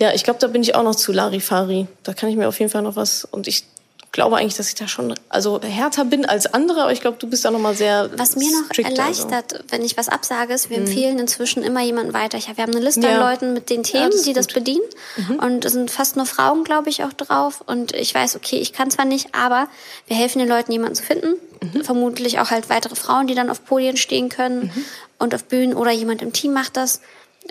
ja, 0.01 0.13
ich 0.13 0.25
glaube, 0.25 0.39
da 0.41 0.47
bin 0.47 0.63
ich 0.63 0.75
auch 0.75 0.83
noch 0.83 0.95
zu 0.95 1.13
Larifari. 1.13 1.87
Da 2.05 2.15
kann 2.15 2.31
ich 2.31 2.37
mir 2.37 2.49
auf 2.49 2.59
jeden 2.59 2.71
Fall 2.71 2.83
noch 2.83 2.97
was. 2.97 3.25
Und 3.25 3.49
ich 3.49 3.65
glaube 4.13 4.37
eigentlich, 4.37 4.57
dass 4.57 4.69
ich 4.69 4.75
da 4.75 4.89
schon 4.89 5.15
also 5.29 5.61
härter 5.61 6.05
bin 6.05 6.25
als 6.25 6.53
andere, 6.53 6.83
aber 6.83 6.93
ich 6.93 7.01
glaube, 7.01 7.19
du 7.19 7.29
bist 7.29 7.45
da 7.45 7.51
noch 7.51 7.59
mal 7.59 7.75
sehr 7.75 8.11
Was 8.17 8.37
mir 8.37 8.51
noch 8.51 8.85
erleichtert, 8.85 9.53
also. 9.53 9.65
wenn 9.69 9.85
ich 9.85 9.97
was 9.97 10.09
absage, 10.09 10.55
ist, 10.55 10.71
wir 10.71 10.79
mhm. 10.79 10.87
empfehlen 10.87 11.19
inzwischen 11.19 11.63
immer 11.63 11.83
jemanden 11.83 12.15
weiter. 12.15 12.39
wir 12.39 12.63
haben 12.63 12.75
eine 12.75 12.85
Liste 12.85 13.03
ja. 13.03 13.15
an 13.15 13.21
Leuten 13.21 13.53
mit 13.53 13.71
den 13.71 13.83
Themen, 13.83 14.05
ja, 14.05 14.11
das 14.11 14.23
die 14.23 14.31
gut. 14.31 14.37
das 14.37 14.47
bedienen 14.49 14.85
mhm. 15.17 15.39
und 15.41 15.65
es 15.65 15.73
sind 15.73 15.91
fast 15.91 16.17
nur 16.17 16.27
Frauen, 16.27 16.65
glaube 16.65 16.89
ich, 16.91 17.05
auch 17.05 17.13
drauf 17.13 17.63
und 17.67 17.95
ich 17.95 18.15
weiß, 18.15 18.37
okay, 18.37 18.57
ich 18.57 18.73
kann 18.73 18.91
zwar 18.91 19.05
nicht, 19.05 19.35
aber 19.35 19.69
wir 20.07 20.17
helfen 20.17 20.39
den 20.39 20.49
Leuten, 20.49 20.73
jemanden 20.73 20.95
zu 20.95 21.03
finden. 21.03 21.35
Mhm. 21.61 21.85
Vermutlich 21.85 22.39
auch 22.39 22.51
halt 22.51 22.71
weitere 22.71 22.95
Frauen, 22.95 23.27
die 23.27 23.35
dann 23.35 23.51
auf 23.51 23.65
Podien 23.65 23.97
stehen 23.97 24.29
können 24.29 24.73
mhm. 24.75 24.85
und 25.19 25.35
auf 25.35 25.45
Bühnen 25.45 25.75
oder 25.75 25.91
jemand 25.91 26.23
im 26.23 26.33
Team 26.33 26.53
macht 26.53 26.77
das 26.77 27.01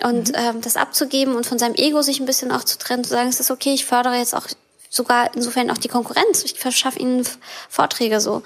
und 0.02 0.28
mhm. 0.28 0.34
ähm, 0.36 0.60
das 0.60 0.76
abzugeben 0.76 1.34
und 1.34 1.46
von 1.46 1.58
seinem 1.58 1.74
Ego 1.74 2.02
sich 2.02 2.20
ein 2.20 2.26
bisschen 2.26 2.52
auch 2.52 2.64
zu 2.64 2.78
trennen, 2.78 3.04
zu 3.04 3.10
sagen, 3.10 3.28
es 3.28 3.40
ist 3.40 3.50
okay, 3.50 3.74
ich 3.74 3.84
fördere 3.84 4.16
jetzt 4.16 4.34
auch 4.34 4.46
sogar 4.88 5.34
insofern 5.34 5.70
auch 5.70 5.78
die 5.78 5.88
Konkurrenz. 5.88 6.44
Ich 6.44 6.54
verschaffe 6.54 6.98
ihnen 6.98 7.26
Vorträge 7.68 8.20
so. 8.20 8.42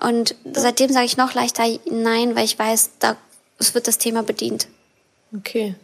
Und 0.00 0.34
seitdem 0.52 0.92
sage 0.92 1.06
ich 1.06 1.16
noch 1.16 1.34
leichter 1.34 1.64
Nein, 1.90 2.34
weil 2.34 2.44
ich 2.44 2.58
weiß, 2.58 2.90
da 2.98 3.16
es 3.58 3.74
wird 3.74 3.86
das 3.86 3.98
Thema 3.98 4.22
bedient. 4.22 4.66
Okay. 5.36 5.74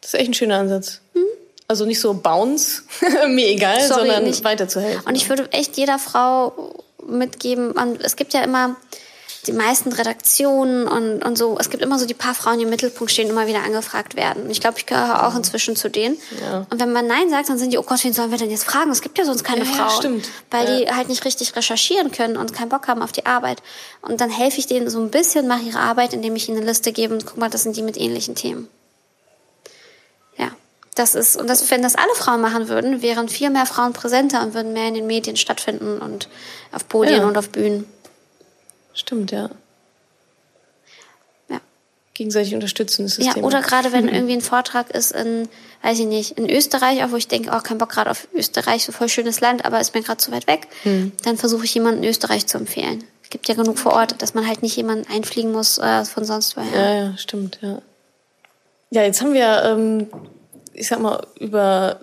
Das 0.00 0.14
ist 0.14 0.20
echt 0.20 0.30
ein 0.30 0.34
schöner 0.34 0.58
Ansatz. 0.58 1.00
Hm? 1.14 1.24
Also 1.68 1.84
nicht 1.84 2.00
so 2.00 2.14
bounce, 2.14 2.82
mir 3.28 3.48
egal, 3.48 3.80
Sorry, 3.80 4.00
sondern 4.00 4.24
nicht. 4.24 4.44
weiterzuhelfen. 4.44 5.06
Und 5.06 5.14
ich 5.16 5.28
würde 5.28 5.50
echt 5.52 5.76
jeder 5.76 5.98
Frau 5.98 6.74
mitgeben, 7.04 7.74
es 8.00 8.16
gibt 8.16 8.34
ja 8.34 8.42
immer 8.42 8.76
die 9.46 9.52
meisten 9.52 9.92
Redaktionen 9.92 10.86
und, 10.86 11.24
und 11.24 11.36
so, 11.36 11.56
es 11.58 11.68
gibt 11.68 11.82
immer 11.82 11.98
so 11.98 12.06
die 12.06 12.14
paar 12.14 12.34
Frauen, 12.34 12.58
die 12.58 12.64
im 12.64 12.70
Mittelpunkt 12.70 13.10
stehen, 13.10 13.28
immer 13.28 13.48
wieder 13.48 13.64
angefragt 13.64 14.14
werden. 14.14 14.48
Ich 14.50 14.60
glaube, 14.60 14.78
ich 14.78 14.86
gehöre 14.86 15.26
auch 15.26 15.34
inzwischen 15.34 15.74
zu 15.74 15.90
denen. 15.90 16.16
Ja. 16.40 16.64
Und 16.70 16.80
wenn 16.80 16.92
man 16.92 17.08
Nein 17.08 17.28
sagt, 17.28 17.48
dann 17.48 17.58
sind 17.58 17.72
die, 17.72 17.78
oh 17.78 17.82
Gott, 17.82 18.04
wen 18.04 18.12
sollen 18.12 18.30
wir 18.30 18.38
denn 18.38 18.50
jetzt 18.50 18.64
fragen? 18.64 18.92
Es 18.92 19.02
gibt 19.02 19.18
ja 19.18 19.24
sonst 19.24 19.42
keine 19.42 19.64
ja, 19.64 19.72
Frauen. 19.72 19.90
Stimmt. 19.90 20.28
Weil 20.52 20.68
ja. 20.68 20.78
die 20.78 20.94
halt 20.94 21.08
nicht 21.08 21.24
richtig 21.24 21.56
recherchieren 21.56 22.12
können 22.12 22.36
und 22.36 22.54
keinen 22.54 22.68
Bock 22.68 22.86
haben 22.86 23.02
auf 23.02 23.10
die 23.10 23.26
Arbeit. 23.26 23.62
Und 24.00 24.20
dann 24.20 24.30
helfe 24.30 24.58
ich 24.58 24.68
denen 24.68 24.88
so 24.88 25.00
ein 25.00 25.10
bisschen, 25.10 25.48
mache 25.48 25.62
ihre 25.62 25.80
Arbeit, 25.80 26.12
indem 26.12 26.36
ich 26.36 26.48
ihnen 26.48 26.58
eine 26.58 26.66
Liste 26.66 26.92
gebe 26.92 27.12
und 27.12 27.26
guck 27.26 27.38
mal, 27.38 27.50
das 27.50 27.64
sind 27.64 27.76
die 27.76 27.82
mit 27.82 27.96
ähnlichen 27.96 28.36
Themen. 28.36 28.68
Ja. 30.36 30.52
Das 30.94 31.16
ist, 31.16 31.36
und 31.36 31.48
das, 31.48 31.68
wenn 31.72 31.82
das 31.82 31.96
alle 31.96 32.14
Frauen 32.14 32.40
machen 32.42 32.68
würden, 32.68 33.02
wären 33.02 33.28
viel 33.28 33.50
mehr 33.50 33.66
Frauen 33.66 33.92
präsenter 33.92 34.42
und 34.42 34.54
würden 34.54 34.72
mehr 34.72 34.86
in 34.86 34.94
den 34.94 35.08
Medien 35.08 35.36
stattfinden 35.36 35.98
und 35.98 36.28
auf 36.70 36.86
Podien 36.86 37.24
und 37.24 37.36
auf 37.36 37.48
Bühnen. 37.48 37.86
Stimmt, 38.94 39.30
ja. 39.30 39.50
Ja. 41.48 41.60
Gegenseitig 42.14 42.54
unterstützen 42.54 43.06
ist 43.06 43.18
das 43.18 43.26
ja. 43.26 43.36
Oder 43.36 43.62
gerade 43.62 43.92
wenn 43.92 44.08
irgendwie 44.12 44.34
ein 44.34 44.40
Vortrag 44.40 44.90
ist 44.90 45.12
in, 45.12 45.48
weiß 45.82 45.98
ich 45.98 46.06
nicht, 46.06 46.38
in 46.38 46.48
Österreich, 46.48 47.02
auch 47.04 47.10
wo 47.10 47.16
ich 47.16 47.28
denke, 47.28 47.50
oh, 47.54 47.60
kein 47.60 47.78
Bock 47.78 47.90
gerade 47.90 48.10
auf 48.10 48.28
Österreich, 48.34 48.84
so 48.84 48.92
voll 48.92 49.08
schönes 49.08 49.40
Land, 49.40 49.64
aber 49.64 49.80
ist 49.80 49.94
mir 49.94 50.02
gerade 50.02 50.18
zu 50.18 50.32
weit 50.32 50.46
weg, 50.46 50.68
hm. 50.82 51.12
dann 51.24 51.36
versuche 51.36 51.64
ich 51.64 51.74
jemanden 51.74 52.02
in 52.02 52.10
Österreich 52.10 52.46
zu 52.46 52.58
empfehlen. 52.58 53.04
Es 53.22 53.30
gibt 53.30 53.48
ja 53.48 53.54
genug 53.54 53.78
vor 53.78 53.92
Ort, 53.92 54.20
dass 54.20 54.34
man 54.34 54.46
halt 54.46 54.62
nicht 54.62 54.76
jemanden 54.76 55.10
einfliegen 55.10 55.52
muss 55.52 55.78
äh, 55.78 56.04
von 56.04 56.24
sonst 56.24 56.56
woher. 56.56 56.80
Ja, 56.80 57.04
ja, 57.04 57.18
stimmt, 57.18 57.58
ja. 57.62 57.80
Ja, 58.90 59.02
jetzt 59.02 59.22
haben 59.22 59.32
wir, 59.32 59.62
ähm, 59.64 60.08
ich 60.74 60.86
sag 60.88 61.00
mal, 61.00 61.26
über 61.40 62.00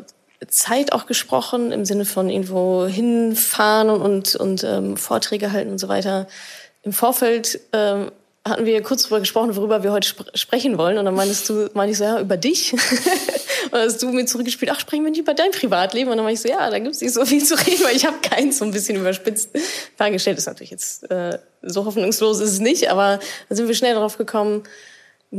Zeit 0.47 0.93
auch 0.93 1.05
gesprochen, 1.05 1.71
im 1.71 1.85
Sinne 1.85 2.05
von 2.05 2.29
irgendwo 2.29 2.87
hinfahren 2.87 3.89
und, 3.89 4.01
und, 4.01 4.35
und 4.35 4.63
ähm, 4.63 4.97
Vorträge 4.97 5.51
halten 5.51 5.71
und 5.71 5.77
so 5.79 5.87
weiter 5.87 6.27
im 6.89 6.93
Vorfeld 6.93 7.59
ähm, 7.71 8.09
hatten 8.43 8.65
wir 8.65 8.81
kurz 8.81 9.03
darüber 9.03 9.19
gesprochen, 9.19 9.55
worüber 9.55 9.83
wir 9.83 9.91
heute 9.91 10.07
sp 10.09 10.25
sprechen 10.33 10.79
wollen. 10.79 10.97
Und 10.97 11.05
dann 11.05 11.13
meinst 11.13 11.47
du, 11.49 11.69
meine 11.75 11.91
ich 11.91 11.99
so, 11.99 12.03
ja, 12.03 12.19
über 12.19 12.35
dich. 12.35 12.73
und 13.65 13.73
dann 13.73 13.81
hast 13.81 14.01
du 14.01 14.11
mir 14.11 14.25
zurückgespielt, 14.25 14.71
ach, 14.73 14.79
sprechen 14.79 15.03
wir 15.03 15.11
nicht 15.11 15.19
über 15.19 15.35
dein 15.35 15.51
Privatleben. 15.51 16.09
Und 16.09 16.17
dann 16.17 16.23
meine 16.23 16.33
ich 16.33 16.41
so, 16.41 16.49
ja, 16.49 16.67
da 16.67 16.79
gibt's 16.79 16.99
nicht 16.99 17.13
so 17.13 17.23
viel 17.25 17.43
zu 17.43 17.53
reden, 17.53 17.83
weil 17.83 17.95
ich 17.95 18.07
habe 18.07 18.17
keins 18.21 18.57
so 18.57 18.65
ein 18.65 18.71
bisschen 18.71 18.97
überspitzt 18.97 19.51
dargestellt. 19.97 20.39
Ist 20.39 20.47
natürlich 20.47 20.71
jetzt 20.71 21.11
äh, 21.11 21.37
so 21.61 21.85
hoffnungslos 21.85 22.39
ist 22.39 22.53
es 22.53 22.59
nicht, 22.59 22.89
aber 22.89 23.19
da 23.49 23.55
sind 23.55 23.67
wir 23.67 23.75
schnell 23.75 23.93
darauf 23.93 24.17
gekommen, 24.17 24.63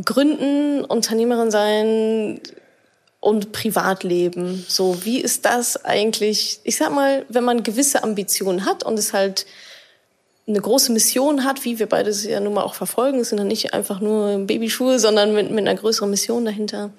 Gründen, 0.05 0.85
Unternehmerin 0.85 1.51
sein 1.51 2.41
und 3.19 3.51
Privatleben. 3.51 4.65
So, 4.69 5.05
wie 5.05 5.19
ist 5.19 5.47
das 5.47 5.85
eigentlich? 5.85 6.61
Ich 6.63 6.77
sag 6.77 6.93
mal, 6.93 7.27
wenn 7.29 7.43
man 7.43 7.65
gewisse 7.65 8.05
Ambitionen 8.05 8.67
hat 8.67 8.85
und 8.85 9.01
es 9.01 9.13
halt 9.13 9.47
eine 10.47 10.61
große 10.61 10.93
Mission 10.93 11.45
hat, 11.45 11.65
wie 11.65 11.79
wir 11.79 11.87
beide 11.87 12.11
es 12.11 12.25
ja 12.25 12.41
nun 12.41 12.55
mal 12.55 12.63
auch 12.63 12.75
verfolgen. 12.75 13.21
Es 13.21 13.29
sind 13.29 13.39
dann 13.39 13.49
nicht 13.49 13.73
einfach 13.73 14.01
nur 14.01 14.39
Babyschuhe, 14.39 14.99
sondern 14.99 15.35
mit, 15.35 15.51
mit 15.51 15.67
einer 15.67 15.79
größeren 15.79 16.11
Mission 16.11 16.45
dahinter. 16.45 16.91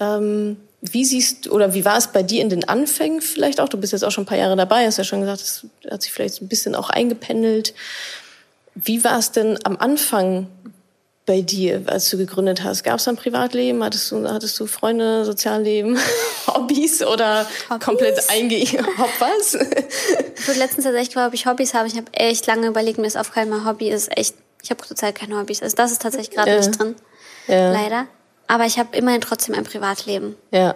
Ähm, 0.00 0.56
wie 0.80 1.04
siehst 1.04 1.50
oder 1.50 1.72
wie 1.72 1.84
war 1.86 1.96
es 1.96 2.08
bei 2.08 2.22
dir 2.22 2.42
in 2.42 2.50
den 2.50 2.68
Anfängen 2.68 3.22
vielleicht 3.22 3.58
auch? 3.60 3.70
Du 3.70 3.78
bist 3.78 3.92
jetzt 3.92 4.04
auch 4.04 4.10
schon 4.10 4.24
ein 4.24 4.26
paar 4.26 4.38
Jahre 4.38 4.56
dabei, 4.56 4.84
hast 4.84 4.98
ja 4.98 5.04
schon 5.04 5.20
gesagt, 5.20 5.40
es 5.40 5.66
hat 5.90 6.02
sich 6.02 6.12
vielleicht 6.12 6.42
ein 6.42 6.48
bisschen 6.48 6.74
auch 6.74 6.90
eingependelt. 6.90 7.74
Wie 8.74 9.02
war 9.02 9.18
es 9.18 9.32
denn 9.32 9.58
am 9.64 9.76
Anfang 9.78 10.48
bei 11.26 11.40
dir, 11.40 11.82
als 11.86 12.10
du 12.10 12.18
gegründet 12.18 12.62
hast? 12.62 12.84
Gab 12.84 12.98
es 12.98 13.08
ein 13.08 13.16
Privatleben? 13.16 13.82
Hattest 13.82 14.10
du, 14.10 14.28
hattest 14.28 14.58
du 14.60 14.66
Freunde, 14.66 15.24
Sozialleben, 15.24 15.98
Hobbys 16.46 17.02
oder 17.02 17.46
Hobbys? 17.70 17.84
komplett 17.84 18.30
einge... 18.30 18.56
Hopp 18.98 19.10
was? 19.18 19.54
Ich 19.54 20.48
wurde 20.48 20.58
letztens 20.58 20.84
tatsächlich 20.84 21.08
gefragt, 21.08 21.28
ob 21.28 21.34
ich 21.34 21.46
Hobbys 21.46 21.74
habe. 21.74 21.88
Ich 21.88 21.96
habe 21.96 22.12
echt 22.12 22.46
lange 22.46 22.66
überlegt, 22.66 22.98
mir 22.98 23.06
ist 23.06 23.16
aufgefallen, 23.16 23.48
mein 23.48 23.64
Hobby 23.64 23.88
ist 23.88 24.16
echt... 24.16 24.34
Ich 24.62 24.70
habe 24.70 24.82
zurzeit 24.84 25.14
keine 25.14 25.38
Hobbys. 25.38 25.62
Also 25.62 25.76
das 25.76 25.92
ist 25.92 26.02
tatsächlich 26.02 26.30
gerade 26.30 26.50
ja. 26.50 26.56
nicht 26.58 26.78
drin. 26.78 26.94
Ja. 27.48 27.72
Leider. 27.72 28.06
Aber 28.46 28.64
ich 28.64 28.78
habe 28.78 28.96
immerhin 28.96 29.20
trotzdem 29.20 29.54
ein 29.54 29.64
Privatleben. 29.64 30.36
Ja. 30.50 30.74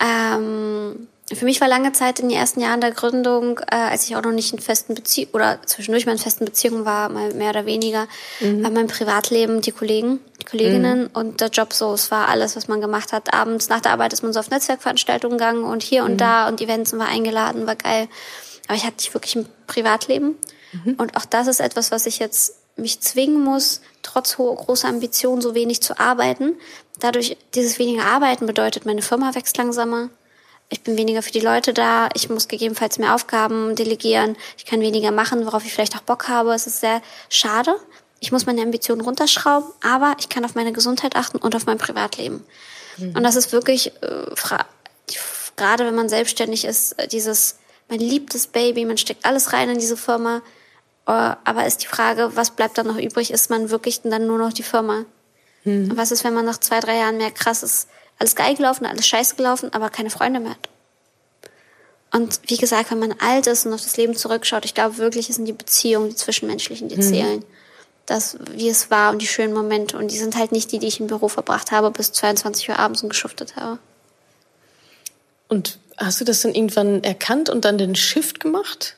Ähm, 0.00 1.08
für 1.32 1.44
mich 1.44 1.60
war 1.60 1.68
lange 1.68 1.92
Zeit 1.92 2.18
in 2.18 2.28
den 2.28 2.36
ersten 2.36 2.60
Jahren 2.60 2.80
der 2.80 2.90
Gründung, 2.90 3.60
äh, 3.70 3.76
als 3.76 4.04
ich 4.04 4.16
auch 4.16 4.22
noch 4.22 4.32
nicht 4.32 4.52
in 4.52 4.58
festen 4.58 4.94
Beziehung 4.94 5.30
oder 5.32 5.60
zwischendurch 5.64 6.04
mal 6.04 6.12
in 6.12 6.18
festen 6.18 6.44
Beziehungen 6.44 6.84
war, 6.84 7.08
mal 7.08 7.32
mehr 7.34 7.50
oder 7.50 7.66
weniger, 7.66 8.08
mhm. 8.40 8.64
war 8.64 8.70
mein 8.70 8.88
Privatleben 8.88 9.60
die 9.60 9.70
Kollegen, 9.70 10.18
die 10.40 10.44
Kolleginnen 10.44 11.02
mhm. 11.02 11.10
und 11.12 11.40
der 11.40 11.48
Job 11.48 11.72
so. 11.72 11.92
Es 11.92 12.10
war 12.10 12.28
alles, 12.28 12.56
was 12.56 12.66
man 12.66 12.80
gemacht 12.80 13.12
hat. 13.12 13.32
Abends 13.32 13.68
nach 13.68 13.80
der 13.80 13.92
Arbeit 13.92 14.12
ist 14.12 14.22
man 14.22 14.32
so 14.32 14.40
auf 14.40 14.50
Netzwerkveranstaltungen 14.50 15.38
gegangen 15.38 15.62
und 15.62 15.84
hier 15.84 16.04
und 16.04 16.14
mhm. 16.14 16.18
da 16.18 16.48
und 16.48 16.60
Events 16.60 16.92
und 16.92 16.98
war 16.98 17.08
eingeladen, 17.08 17.66
war 17.66 17.76
geil. 17.76 18.08
Aber 18.66 18.76
ich 18.76 18.84
hatte 18.84 18.96
nicht 18.96 19.14
wirklich 19.14 19.36
ein 19.36 19.46
Privatleben. 19.68 20.36
Mhm. 20.72 20.94
Und 20.98 21.16
auch 21.16 21.24
das 21.24 21.46
ist 21.46 21.60
etwas, 21.60 21.92
was 21.92 22.06
ich 22.06 22.18
jetzt 22.18 22.56
mich 22.76 23.00
zwingen 23.00 23.42
muss, 23.42 23.82
trotz 24.02 24.38
hoher, 24.38 24.56
großer 24.56 24.88
Ambitionen 24.88 25.42
so 25.42 25.54
wenig 25.54 25.80
zu 25.80 25.98
arbeiten. 26.00 26.56
Dadurch, 26.98 27.36
dieses 27.54 27.78
weniger 27.78 28.04
Arbeiten 28.04 28.46
bedeutet, 28.46 28.84
meine 28.84 29.02
Firma 29.02 29.34
wächst 29.34 29.56
langsamer 29.56 30.08
ich 30.70 30.82
bin 30.82 30.96
weniger 30.96 31.22
für 31.22 31.32
die 31.32 31.40
Leute 31.40 31.74
da, 31.74 32.08
ich 32.14 32.30
muss 32.30 32.48
gegebenenfalls 32.48 32.98
mehr 32.98 33.14
Aufgaben 33.14 33.74
delegieren, 33.76 34.36
ich 34.56 34.64
kann 34.64 34.80
weniger 34.80 35.10
machen, 35.10 35.44
worauf 35.44 35.64
ich 35.64 35.72
vielleicht 35.72 35.96
auch 35.96 36.02
Bock 36.02 36.28
habe. 36.28 36.54
Es 36.54 36.66
ist 36.66 36.80
sehr 36.80 37.02
schade. 37.28 37.74
Ich 38.20 38.32
muss 38.32 38.46
meine 38.46 38.62
Ambitionen 38.62 39.00
runterschrauben, 39.00 39.70
aber 39.82 40.14
ich 40.20 40.28
kann 40.28 40.44
auf 40.44 40.54
meine 40.54 40.72
Gesundheit 40.72 41.16
achten 41.16 41.38
und 41.38 41.56
auf 41.56 41.66
mein 41.66 41.78
Privatleben. 41.78 42.44
Mhm. 42.98 43.16
Und 43.16 43.22
das 43.22 43.36
ist 43.36 43.52
wirklich, 43.52 43.92
äh, 44.02 44.26
gerade 45.56 45.86
wenn 45.86 45.94
man 45.94 46.08
selbstständig 46.08 46.64
ist, 46.64 46.92
äh, 46.98 47.08
dieses, 47.08 47.58
man 47.88 47.98
liebt 47.98 48.34
das 48.34 48.46
Baby, 48.46 48.84
man 48.84 48.98
steckt 48.98 49.24
alles 49.24 49.52
rein 49.52 49.70
in 49.70 49.78
diese 49.78 49.96
Firma 49.96 50.42
Äh, 51.06 51.34
aber 51.44 51.66
ist 51.66 51.82
die 51.82 51.88
Frage, 51.88 52.36
was 52.36 52.50
bleibt 52.52 52.78
dann 52.78 52.86
noch 52.86 52.98
übrig? 52.98 53.32
Ist 53.32 53.50
man 53.50 53.70
wirklich 53.70 54.02
dann 54.02 54.26
nur 54.26 54.38
noch 54.38 54.52
die 54.52 54.62
Firma? 54.62 55.04
Hm. 55.64 55.90
Und 55.90 55.96
was 55.96 56.12
ist, 56.12 56.24
wenn 56.24 56.34
man 56.34 56.44
nach 56.44 56.58
zwei, 56.58 56.78
drei 56.78 56.98
Jahren 56.98 57.16
merkt, 57.16 57.38
krass, 57.38 57.62
ist 57.62 57.88
alles 58.20 58.36
geil 58.36 58.54
gelaufen, 58.54 58.86
alles 58.86 59.08
scheiße 59.08 59.34
gelaufen, 59.34 59.72
aber 59.72 59.90
keine 59.90 60.10
Freunde 60.10 60.38
mehr 60.38 60.50
hat? 60.50 60.68
Und 62.12 62.40
wie 62.46 62.56
gesagt, 62.56 62.90
wenn 62.90 62.98
man 62.98 63.14
alt 63.20 63.46
ist 63.46 63.66
und 63.66 63.72
auf 63.72 63.82
das 63.82 63.96
Leben 63.96 64.14
zurückschaut, 64.14 64.64
ich 64.64 64.74
glaube 64.74 64.98
wirklich, 64.98 65.28
es 65.30 65.36
sind 65.36 65.46
die 65.46 65.52
Beziehungen, 65.52 66.10
die 66.10 66.16
zwischenmenschlichen, 66.16 66.88
die 66.88 66.96
hm. 66.96 67.02
zählen. 67.02 67.44
Das, 68.06 68.36
wie 68.50 68.68
es 68.68 68.90
war 68.90 69.12
und 69.12 69.22
die 69.22 69.26
schönen 69.26 69.54
Momente. 69.54 69.96
Und 69.96 70.10
die 70.10 70.18
sind 70.18 70.36
halt 70.36 70.50
nicht 70.50 70.72
die, 70.72 70.80
die 70.80 70.88
ich 70.88 70.98
im 70.98 71.06
Büro 71.06 71.28
verbracht 71.28 71.70
habe 71.70 71.90
bis 71.92 72.12
22 72.12 72.68
Uhr 72.68 72.78
abends 72.78 73.02
und 73.02 73.08
geschuftet 73.08 73.54
habe. 73.54 73.78
Und 75.48 75.78
hast 75.96 76.20
du 76.20 76.24
das 76.24 76.42
dann 76.42 76.54
irgendwann 76.54 77.04
erkannt 77.04 77.48
und 77.48 77.64
dann 77.64 77.78
den 77.78 77.94
Shift 77.94 78.40
gemacht? 78.40 78.96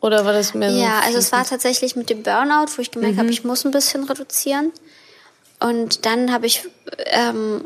Oder 0.00 0.24
war 0.24 0.32
das 0.32 0.54
mehr 0.54 0.72
so? 0.72 0.78
Ja, 0.78 1.00
also 1.00 1.18
es 1.18 1.30
war 1.30 1.44
tatsächlich 1.44 1.94
mit 1.94 2.10
dem 2.10 2.24
Burnout, 2.24 2.72
wo 2.76 2.82
ich 2.82 2.90
gemerkt 2.90 3.14
mhm. 3.14 3.20
habe, 3.20 3.30
ich 3.30 3.44
muss 3.44 3.64
ein 3.64 3.70
bisschen 3.70 4.04
reduzieren. 4.04 4.72
Und 5.64 6.04
dann 6.04 6.30
habe 6.30 6.44
ich 6.44 6.68
ähm, 7.06 7.62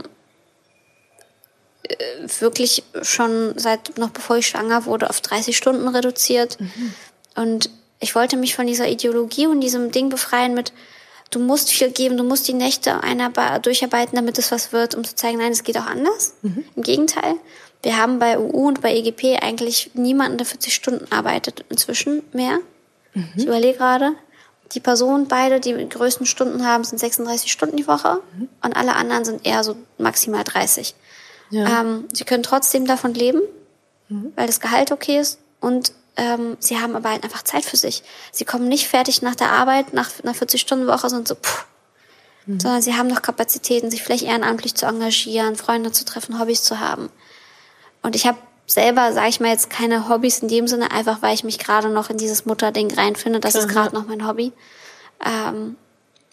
wirklich 2.39 2.85
schon 3.03 3.59
seit 3.59 3.99
noch 3.99 4.11
bevor 4.11 4.37
ich 4.37 4.47
schwanger 4.47 4.87
wurde 4.87 5.11
auf 5.11 5.21
30 5.21 5.57
Stunden 5.57 5.89
reduziert. 5.89 6.61
Mhm. 6.61 6.95
Und 7.35 7.71
ich 7.99 8.15
wollte 8.15 8.37
mich 8.37 8.55
von 8.55 8.69
dieser 8.69 8.87
Ideologie 8.87 9.49
und 9.49 9.61
diesem 9.61 9.91
Ding 9.91 10.11
befreien 10.11 10.55
mit, 10.55 10.73
du 11.33 11.41
musst 11.41 11.73
viel 11.73 11.91
geben, 11.91 12.17
du 12.17 12.23
musst 12.23 12.47
die 12.47 12.55
Nächte 12.55 13.01
durcharbeiten, 13.63 14.15
damit 14.15 14.39
es 14.39 14.53
was 14.53 14.73
wird, 14.73 14.95
um 14.95 15.03
zu 15.03 15.17
zeigen, 15.17 15.39
nein, 15.39 15.51
es 15.51 15.65
geht 15.65 15.77
auch 15.77 15.87
anders. 15.87 16.35
Mhm. 16.43 16.65
Im 16.77 16.83
Gegenteil. 16.85 17.35
Wir 17.83 17.97
haben 17.97 18.21
bei 18.21 18.39
UU 18.39 18.69
und 18.69 18.81
bei 18.81 18.95
EGP 18.95 19.43
eigentlich 19.43 19.91
niemanden, 19.95 20.39
der 20.39 20.47
40 20.47 20.73
Stunden 20.73 21.11
arbeitet 21.11 21.65
inzwischen 21.69 22.23
mehr. 22.33 22.61
Mhm. 23.15 23.33
Ich 23.35 23.45
überlege 23.45 23.77
gerade, 23.77 24.13
die 24.73 24.81
Personen 24.81 25.29
beide, 25.29 25.61
die 25.61 25.75
die 25.75 25.89
größten 25.89 26.27
Stunden 26.27 26.67
haben, 26.67 26.85
sind 26.85 26.99
36 26.99 27.51
Stunden 27.51 27.77
die 27.77 27.87
Woche 27.87 28.21
mhm. 28.37 28.49
und 28.63 28.77
alle 28.77 28.95
anderen 28.95 29.25
sind 29.25 29.47
eher 29.47 29.65
so 29.65 29.77
maximal 29.97 30.45
30. 30.45 30.95
Ja. 31.51 31.81
Ähm, 31.81 32.09
sie 32.13 32.25
können 32.25 32.43
trotzdem 32.43 32.87
davon 32.87 33.15
leben, 33.15 33.41
mhm. 34.09 34.33
weil 34.37 34.47
das 34.47 34.61
Gehalt 34.61 34.93
okay 34.93 35.19
ist 35.19 35.39
und 35.61 35.93
ähm, 36.17 36.57
sie 36.59 36.79
haben 36.79 36.97
aber 36.97 37.11
halt 37.11 37.25
einfach 37.25 37.43
Zeit 37.43 37.65
für 37.65 37.77
sich. 37.77 38.03
Sie 38.33 38.45
kommen 38.45 38.69
nicht 38.69 38.89
fertig 38.89 39.23
nach 39.23 39.37
der 39.37 39.53
Arbeit, 39.53 39.95
nach 39.95 40.11
einer 40.23 40.35
40-Stunden-Woche, 40.35 41.09
sind 41.09 41.29
so, 41.29 41.37
puh, 41.37 41.63
mhm. 42.47 42.61
sondern 42.61 42.83
sie 42.83 42.95
haben 42.95 43.07
noch 43.07 43.23
Kapazitäten, 43.23 43.91
sich 43.91 44.03
vielleicht 44.03 44.25
ehrenamtlich 44.25 44.75
zu 44.75 44.87
engagieren, 44.87 45.57
Freunde 45.57 45.93
zu 45.93 46.05
treffen, 46.05 46.39
Hobbys 46.41 46.63
zu 46.65 46.81
haben. 46.81 47.09
Und 48.03 48.17
ich 48.17 48.27
habe 48.27 48.39
selber, 48.69 49.13
sage 49.13 49.29
ich 49.31 49.41
mal 49.41 49.49
jetzt, 49.49 49.71
keine 49.71 50.09
Hobbys 50.09 50.41
in 50.41 50.49
dem 50.49 50.69
Sinne, 50.69 50.91
einfach 50.93 51.23
weil 51.23 51.35
ich 51.35 51.43
mich 51.43 51.59
gerade 51.59 51.89
noch 51.89 52.11
in 52.11 52.19
dieses 52.19 52.45
Mutterding 52.45 52.93
reinfinde. 52.93 53.41
Das 53.41 53.55
Klar, 53.55 53.65
ist 53.65 53.73
gerade 53.73 53.95
noch 53.95 54.07
mein 54.07 54.27
Hobby. 54.27 54.53
Ähm, 55.25 55.77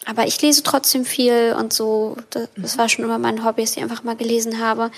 aber 0.06 0.28
ich 0.28 0.40
lese 0.42 0.62
trotzdem 0.62 1.06
viel 1.06 1.56
und 1.58 1.74
so. 1.74 2.18
Das, 2.30 2.50
das 2.58 2.78
war 2.78 2.90
schon 2.90 3.06
immer 3.06 3.18
mein 3.18 3.44
Hobby, 3.44 3.62
dass 3.64 3.76
ich 3.76 3.82
einfach 3.82 4.04
mal 4.04 4.16
gelesen 4.16 4.60
habe. 4.60 4.92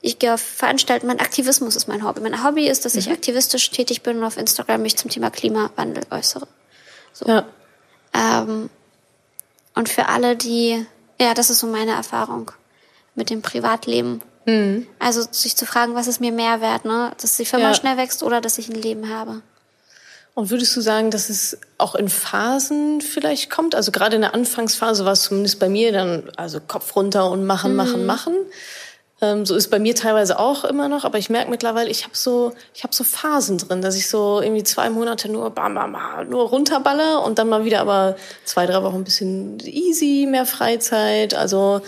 Ich 0.00 0.18
gehe 0.18 0.32
auf 0.32 0.40
Veranstaltungen, 0.40 1.16
mein 1.16 1.24
Aktivismus 1.24 1.74
ist 1.74 1.88
mein 1.88 2.06
Hobby. 2.06 2.20
Mein 2.20 2.44
Hobby 2.44 2.68
ist, 2.68 2.84
dass 2.84 2.94
ich 2.94 3.08
mhm. 3.08 3.14
aktivistisch 3.14 3.70
tätig 3.70 4.02
bin 4.02 4.18
und 4.18 4.24
auf 4.24 4.36
Instagram 4.36 4.82
mich 4.82 4.96
zum 4.96 5.10
Thema 5.10 5.30
Klimawandel 5.30 6.04
äußere. 6.10 6.46
So. 7.12 7.26
Ja. 7.26 7.44
Ähm, 8.14 8.70
und 9.74 9.88
für 9.88 10.06
alle, 10.08 10.36
die, 10.36 10.86
ja, 11.20 11.34
das 11.34 11.50
ist 11.50 11.58
so 11.58 11.66
meine 11.66 11.92
Erfahrung 11.92 12.52
mit 13.16 13.30
dem 13.30 13.42
Privatleben. 13.42 14.22
Mhm. 14.46 14.86
Also 14.98 15.22
sich 15.30 15.56
zu 15.56 15.66
fragen, 15.66 15.94
was 15.94 16.06
ist 16.06 16.20
mir 16.20 16.32
mehr 16.32 16.60
wert, 16.60 16.84
ne? 16.84 17.12
Dass 17.20 17.36
die 17.36 17.44
Firma 17.44 17.68
ja. 17.68 17.74
schnell 17.74 17.96
wächst 17.96 18.22
oder 18.22 18.40
dass 18.40 18.58
ich 18.58 18.68
ein 18.68 18.80
Leben 18.80 19.10
habe. 19.10 19.42
Und 20.34 20.50
würdest 20.50 20.76
du 20.76 20.82
sagen, 20.82 21.10
dass 21.10 21.30
es 21.30 21.58
auch 21.78 21.94
in 21.94 22.08
Phasen 22.08 23.00
vielleicht 23.00 23.48
kommt? 23.50 23.74
Also 23.74 23.90
gerade 23.90 24.16
in 24.16 24.22
der 24.22 24.34
Anfangsphase 24.34 25.04
war 25.04 25.12
es 25.12 25.22
zumindest 25.22 25.58
bei 25.58 25.68
mir 25.68 25.92
dann, 25.92 26.30
also 26.36 26.60
Kopf 26.60 26.94
runter 26.94 27.30
und 27.30 27.46
machen, 27.46 27.70
mhm. 27.70 27.76
machen, 27.76 28.06
machen. 28.06 28.34
Ähm, 29.22 29.46
so 29.46 29.54
ist 29.56 29.70
bei 29.70 29.78
mir 29.78 29.94
teilweise 29.94 30.38
auch 30.38 30.64
immer 30.64 30.88
noch, 30.88 31.04
aber 31.04 31.16
ich 31.16 31.30
merke 31.30 31.50
mittlerweile, 31.50 31.88
ich 31.88 32.04
habe 32.04 32.14
so, 32.14 32.52
ich 32.74 32.82
habe 32.82 32.94
so 32.94 33.02
Phasen 33.02 33.56
drin, 33.56 33.80
dass 33.80 33.96
ich 33.96 34.10
so 34.10 34.42
irgendwie 34.42 34.62
zwei 34.62 34.90
Monate 34.90 35.30
nur 35.30 35.48
bam, 35.50 35.74
bam, 35.74 35.94
bam, 35.94 36.28
nur 36.28 36.50
runterballe 36.50 37.20
und 37.20 37.38
dann 37.38 37.48
mal 37.48 37.64
wieder 37.64 37.80
aber 37.80 38.16
zwei, 38.44 38.66
drei 38.66 38.82
Wochen 38.82 38.96
ein 38.96 39.04
bisschen 39.04 39.58
easy, 39.60 40.26
mehr 40.30 40.44
Freizeit. 40.44 41.32
Also 41.32 41.80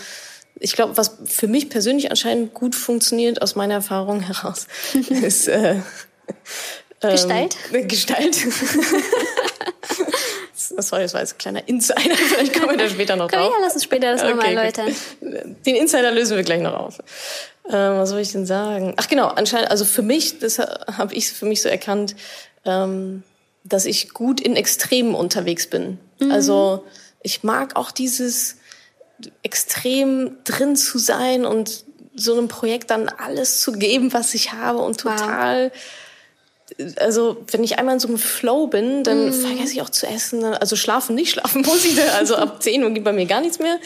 ich 0.61 0.73
glaube, 0.73 0.97
was 0.97 1.19
für 1.27 1.47
mich 1.47 1.69
persönlich 1.69 2.11
anscheinend 2.11 2.55
gut 2.55 2.75
funktioniert 2.75 3.43
aus 3.43 3.55
meiner 3.55 3.75
Erfahrung 3.75 4.21
heraus, 4.21 4.67
ist 5.11 5.49
äh, 5.49 5.77
Gestalt. 7.01 7.57
Ähm, 7.73 7.89
Gestalt. 7.89 8.37
Das 10.77 10.93
war 10.93 11.01
jetzt 11.01 11.15
ein 11.15 11.27
kleiner 11.39 11.67
Insider. 11.67 12.01
Vielleicht 12.15 12.55
kommen 12.55 12.71
wir 12.71 12.77
da 12.77 12.89
später 12.89 13.17
noch 13.17 13.29
drauf. 13.29 13.53
Ja, 13.53 13.59
lass 13.61 13.75
uns 13.75 13.85
später 13.85 14.13
das 14.13 14.23
okay, 14.23 14.31
nochmal 14.31 14.55
erläutern. 14.55 14.95
Den 15.21 15.75
Insider 15.75 16.11
lösen 16.13 16.37
wir 16.37 16.45
gleich 16.45 16.61
noch 16.61 16.75
auf. 16.75 16.99
Ähm, 17.69 17.99
was 17.99 18.11
soll 18.11 18.21
ich 18.21 18.33
denn 18.33 18.47
sagen? 18.47 18.95
Ach 18.97 19.09
genau, 19.09 19.29
anscheinend, 19.29 19.71
also 19.71 19.85
für 19.85 20.03
mich, 20.03 20.39
das 20.39 20.59
habe 20.59 21.15
ich 21.15 21.33
für 21.33 21.47
mich 21.47 21.63
so 21.63 21.69
erkannt, 21.69 22.17
ähm, 22.65 23.23
dass 23.65 23.87
ich 23.87 24.11
gut 24.11 24.41
in 24.41 24.57
Extremen 24.57 25.15
unterwegs 25.15 25.69
bin. 25.69 25.99
Mhm. 26.21 26.31
Also 26.31 26.85
ich 27.23 27.43
mag 27.43 27.77
auch 27.77 27.91
dieses 27.91 28.57
extrem 29.43 30.37
drin 30.45 30.77
zu 30.77 30.99
sein 30.99 31.45
und 31.45 31.85
so 32.15 32.33
einem 32.33 32.49
Projekt 32.49 32.91
dann 32.91 33.09
alles 33.09 33.61
zu 33.61 33.73
geben, 33.73 34.13
was 34.13 34.35
ich 34.35 34.53
habe 34.53 34.79
und 34.79 34.99
total 35.01 35.71
wow 35.71 35.79
also 36.97 37.45
wenn 37.51 37.65
ich 37.65 37.79
einmal 37.79 37.95
in 37.95 38.01
so 38.01 38.09
einem 38.09 38.19
Flow 38.19 38.67
bin, 38.67 39.03
dann 39.03 39.31
mm. 39.31 39.33
vergesse 39.33 39.73
ich 39.73 39.83
auch 39.83 39.91
zu 39.91 40.07
essen. 40.07 40.45
Also 40.45 40.77
schlafen 40.77 41.15
nicht, 41.15 41.31
schlafen 41.31 41.63
muss 41.63 41.85
ich. 41.85 42.01
Also 42.13 42.37
ab 42.37 42.57
10 42.63 42.85
Uhr 42.85 42.91
gibt 42.91 43.05
bei 43.05 43.13
mir 43.13 43.27
gar 43.27 43.41
nichts 43.41 43.59
mehr. 43.59 43.79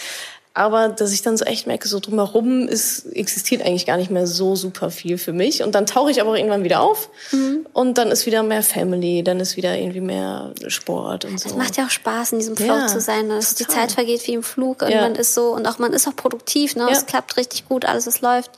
Aber 0.55 0.89
dass 0.89 1.13
ich 1.13 1.23
dann 1.23 1.39
so 1.39 1.47
echt 1.47 1.67
merke, 1.67 1.89
so 1.89 1.99
drumherum 1.99 2.69
ist, 2.69 3.07
existiert 3.07 3.63
eigentlich 3.63 3.87
gar 3.87 3.97
nicht 3.97 4.11
mehr 4.11 4.27
so 4.27 4.55
super 4.55 4.91
viel 4.91 5.17
für 5.17 5.33
mich. 5.33 5.63
Und 5.63 5.75
dann 5.75 5.87
tauche 5.87 6.11
ich 6.11 6.21
aber 6.21 6.37
irgendwann 6.37 6.63
wieder 6.63 6.83
auf. 6.83 7.09
Mhm. 7.31 7.67
Und 7.73 7.97
dann 7.97 8.11
ist 8.11 8.27
wieder 8.27 8.43
mehr 8.43 8.63
Family, 8.63 9.23
dann 9.23 9.41
ist 9.41 9.57
wieder 9.57 9.79
irgendwie 9.79 10.03
mehr 10.03 10.53
Sport 10.67 11.25
und 11.25 11.41
so. 11.41 11.49
Es 11.49 11.55
macht 11.55 11.79
ja 11.79 11.87
auch 11.87 11.91
Spaß, 11.91 12.33
in 12.33 12.39
diesem 12.41 12.57
Flow 12.57 12.67
ja, 12.67 12.87
zu 12.87 13.01
sein. 13.01 13.31
Dass 13.31 13.55
die 13.55 13.67
Zeit 13.67 13.93
vergeht 13.93 14.27
wie 14.27 14.35
im 14.35 14.43
Flug 14.43 14.83
und 14.83 14.91
ja. 14.91 15.01
man 15.01 15.15
ist 15.15 15.33
so, 15.33 15.55
und 15.55 15.67
auch 15.67 15.79
man 15.79 15.95
ist 15.95 16.07
auch 16.07 16.17
produktiv, 16.17 16.77
ne? 16.77 16.85
Ja. 16.85 16.91
Es 16.91 17.07
klappt 17.07 17.39
richtig 17.39 17.67
gut, 17.67 17.87
alles 17.87 18.07
es 18.07 18.21
läuft 18.21 18.51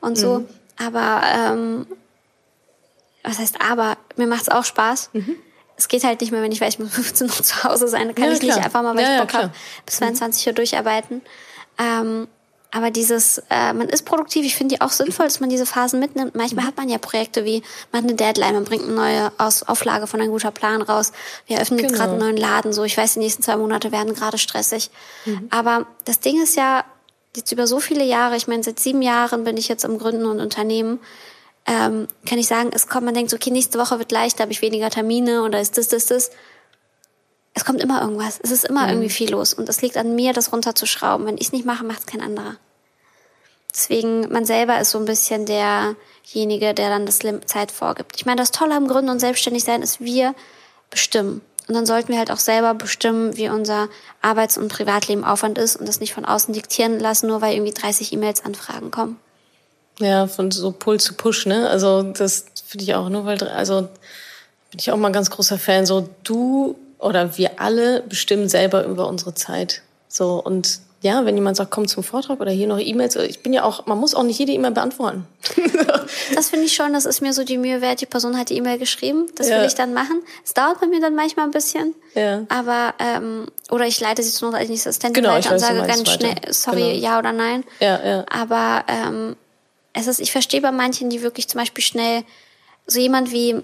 und 0.00 0.18
so. 0.18 0.40
Mhm. 0.40 0.48
Aber 0.84 1.22
ähm, 1.32 1.86
was 3.22 3.38
heißt 3.38 3.56
aber, 3.60 3.96
mir 4.16 4.26
macht 4.26 4.42
es 4.42 4.48
auch 4.48 4.64
Spaß. 4.64 5.10
Mhm. 5.12 5.36
Es 5.76 5.88
geht 5.88 6.04
halt 6.04 6.20
nicht 6.20 6.32
mehr, 6.32 6.42
wenn 6.42 6.52
ich 6.52 6.60
weiß, 6.60 6.74
ich 6.74 6.78
muss 6.78 6.92
15 6.92 7.26
Uhr 7.28 7.32
zu 7.42 7.64
Hause 7.64 7.88
sein. 7.88 8.14
Kann 8.14 8.26
ja, 8.26 8.32
ich 8.32 8.40
klar. 8.40 8.56
nicht 8.56 8.64
einfach 8.64 8.82
mal, 8.82 8.96
weil 8.96 9.04
ja, 9.04 9.14
ich 9.14 9.20
Bock 9.20 9.32
ja, 9.32 9.42
habe, 9.42 9.52
bis 9.84 9.96
22 9.96 10.46
mhm. 10.46 10.50
Uhr 10.50 10.54
durcharbeiten. 10.54 11.22
Ähm, 11.78 12.28
aber 12.76 12.90
dieses, 12.90 13.38
äh, 13.48 13.72
man 13.72 13.88
ist 13.88 14.04
produktiv, 14.04 14.44
ich 14.44 14.54
finde 14.54 14.74
die 14.74 14.80
auch 14.80 14.90
sinnvoll, 14.90 15.26
dass 15.26 15.40
man 15.40 15.48
diese 15.48 15.66
Phasen 15.66 16.00
mitnimmt. 16.00 16.34
Manchmal 16.34 16.66
hat 16.66 16.76
man 16.76 16.88
ja 16.88 16.98
Projekte 16.98 17.44
wie, 17.44 17.62
man 17.90 18.02
hat 18.02 18.10
eine 18.10 18.16
Deadline, 18.16 18.54
man 18.54 18.64
bringt 18.64 18.84
eine 18.84 18.92
neue 18.92 19.32
Aus 19.38 19.62
Auflage 19.62 20.06
von 20.06 20.20
ein 20.20 20.30
guter 20.30 20.50
Plan 20.50 20.82
raus. 20.82 21.12
Wir 21.46 21.56
eröffnen 21.56 21.78
genau. 21.78 21.90
jetzt 21.90 21.98
gerade 21.98 22.10
einen 22.12 22.20
neuen 22.20 22.36
Laden, 22.36 22.72
so 22.72 22.84
ich 22.84 22.96
weiß, 22.96 23.14
die 23.14 23.20
nächsten 23.20 23.42
zwei 23.42 23.56
Monate 23.56 23.92
werden 23.92 24.14
gerade 24.14 24.36
stressig. 24.36 24.90
Mhm. 25.24 25.48
Aber 25.50 25.86
das 26.04 26.20
Ding 26.20 26.42
ist 26.42 26.56
ja, 26.56 26.84
jetzt 27.34 27.52
über 27.52 27.66
so 27.66 27.80
viele 27.80 28.04
Jahre, 28.04 28.36
ich 28.36 28.48
meine, 28.48 28.62
seit 28.62 28.80
sieben 28.80 29.02
Jahren 29.02 29.44
bin 29.44 29.56
ich 29.56 29.68
jetzt 29.68 29.84
am 29.84 29.98
Gründen 29.98 30.26
und 30.26 30.40
Unternehmen, 30.40 30.98
ähm, 31.66 32.06
kann 32.24 32.38
ich 32.38 32.46
sagen, 32.46 32.70
es 32.72 32.86
kommt, 32.86 33.04
man 33.04 33.14
denkt, 33.14 33.34
okay, 33.34 33.50
nächste 33.50 33.78
Woche 33.78 33.98
wird 33.98 34.12
leichter, 34.12 34.42
habe 34.42 34.52
ich 34.52 34.62
weniger 34.62 34.88
Termine 34.88 35.42
oder 35.42 35.60
ist 35.60 35.76
das, 35.76 35.88
das, 35.88 36.06
das. 36.06 36.30
Es 37.54 37.64
kommt 37.64 37.80
immer 37.80 38.02
irgendwas. 38.02 38.38
Es 38.42 38.50
ist 38.50 38.64
immer 38.64 38.84
mhm. 38.84 38.90
irgendwie 38.90 39.10
viel 39.10 39.30
los. 39.30 39.54
Und 39.54 39.68
es 39.68 39.82
liegt 39.82 39.96
an 39.96 40.14
mir, 40.14 40.32
das 40.32 40.52
runterzuschrauben. 40.52 41.26
Wenn 41.26 41.36
ich 41.36 41.46
es 41.46 41.52
nicht 41.52 41.64
mache, 41.64 41.84
macht 41.84 42.00
es 42.00 42.06
kein 42.06 42.20
anderer. 42.20 42.56
Deswegen, 43.72 44.30
man 44.30 44.44
selber 44.44 44.78
ist 44.80 44.90
so 44.90 44.98
ein 44.98 45.04
bisschen 45.04 45.46
derjenige, 45.46 46.72
der 46.72 46.88
dann 46.90 47.06
das 47.06 47.18
Zeit 47.46 47.72
vorgibt. 47.72 48.16
Ich 48.16 48.26
meine, 48.26 48.40
das 48.40 48.50
Tolle 48.50 48.74
am 48.74 48.86
Gründen 48.88 49.10
und 49.10 49.20
selbstständig 49.20 49.64
sein 49.64 49.82
ist, 49.82 50.00
wir 50.00 50.34
bestimmen. 50.90 51.40
Und 51.68 51.74
dann 51.74 51.84
sollten 51.84 52.08
wir 52.08 52.18
halt 52.18 52.30
auch 52.30 52.38
selber 52.38 52.74
bestimmen, 52.74 53.36
wie 53.36 53.48
unser 53.48 53.88
Arbeits- 54.22 54.56
und 54.56 54.68
Privatleben 54.72 55.24
Aufwand 55.24 55.58
ist 55.58 55.76
und 55.76 55.88
das 55.88 56.00
nicht 56.00 56.14
von 56.14 56.24
außen 56.24 56.54
diktieren 56.54 57.00
lassen, 57.00 57.26
nur 57.26 57.40
weil 57.40 57.54
irgendwie 57.54 57.74
30 57.74 58.12
E-Mails 58.12 58.44
Anfragen 58.44 58.90
kommen. 58.90 59.18
Ja, 59.98 60.26
von 60.26 60.50
so 60.50 60.72
Pull 60.72 61.00
zu 61.00 61.14
Push, 61.14 61.46
ne? 61.46 61.68
Also 61.68 62.02
das 62.02 62.46
finde 62.66 62.84
ich 62.84 62.94
auch 62.94 63.08
nur, 63.08 63.24
weil 63.24 63.42
also 63.48 63.82
bin 64.70 64.78
ich 64.78 64.90
auch 64.90 64.96
mal 64.96 65.08
ein 65.08 65.12
ganz 65.12 65.30
großer 65.30 65.58
Fan. 65.58 65.86
So 65.86 66.08
du 66.24 66.76
oder 66.98 67.36
wir 67.36 67.60
alle 67.60 68.02
bestimmen 68.02 68.48
selber 68.48 68.84
über 68.84 69.08
unsere 69.08 69.34
Zeit. 69.34 69.82
So 70.08 70.42
und 70.42 70.80
ja, 71.02 71.24
wenn 71.24 71.36
jemand 71.36 71.56
sagt, 71.56 71.70
komm 71.70 71.86
zum 71.86 72.02
Vortrag 72.02 72.40
oder 72.40 72.50
hier 72.50 72.66
noch 72.66 72.80
E-Mails, 72.80 73.16
ich 73.16 73.40
bin 73.40 73.52
ja 73.52 73.64
auch, 73.64 73.86
man 73.86 73.98
muss 73.98 74.14
auch 74.14 74.22
nicht 74.22 74.38
jede 74.38 74.52
E-Mail 74.52 74.72
beantworten. 74.72 75.26
das 76.34 76.48
finde 76.48 76.64
ich 76.64 76.74
schon, 76.74 76.94
das 76.94 77.04
ist 77.04 77.20
mir 77.20 77.32
so 77.32 77.44
die 77.44 77.58
Mühe 77.58 77.80
wert. 77.80 78.00
Die 78.00 78.06
Person 78.06 78.36
hat 78.36 78.48
die 78.48 78.56
E-Mail 78.56 78.78
geschrieben, 78.78 79.26
das 79.36 79.48
ja. 79.48 79.58
will 79.58 79.66
ich 79.66 79.74
dann 79.74 79.92
machen. 79.92 80.22
Es 80.44 80.54
dauert 80.54 80.80
bei 80.80 80.86
mir 80.86 81.00
dann 81.00 81.14
manchmal 81.14 81.44
ein 81.44 81.50
bisschen, 81.50 81.94
ja. 82.14 82.44
aber 82.48 82.94
ähm, 82.98 83.46
oder 83.70 83.86
ich 83.86 84.00
leite 84.00 84.22
sie 84.22 84.32
zu 84.32 84.46
Not 84.46 84.54
als 84.54 84.70
Assistentin 84.70 85.22
genau, 85.22 85.34
weiter 85.34 85.52
und 85.52 85.58
sage 85.58 85.86
ganz 85.86 86.10
schnell, 86.10 86.34
sorry, 86.50 86.94
genau. 86.94 87.06
ja 87.06 87.18
oder 87.18 87.32
nein. 87.32 87.62
Ja, 87.78 88.04
ja. 88.04 88.26
Aber 88.30 88.84
ähm, 88.88 89.36
es 89.96 90.06
ist, 90.06 90.20
ich 90.20 90.32
verstehe 90.32 90.60
bei 90.60 90.72
manchen, 90.72 91.10
die 91.10 91.22
wirklich 91.22 91.48
zum 91.48 91.58
Beispiel 91.58 91.82
schnell, 91.82 92.24
so 92.86 93.00
jemand 93.00 93.32
wie, 93.32 93.56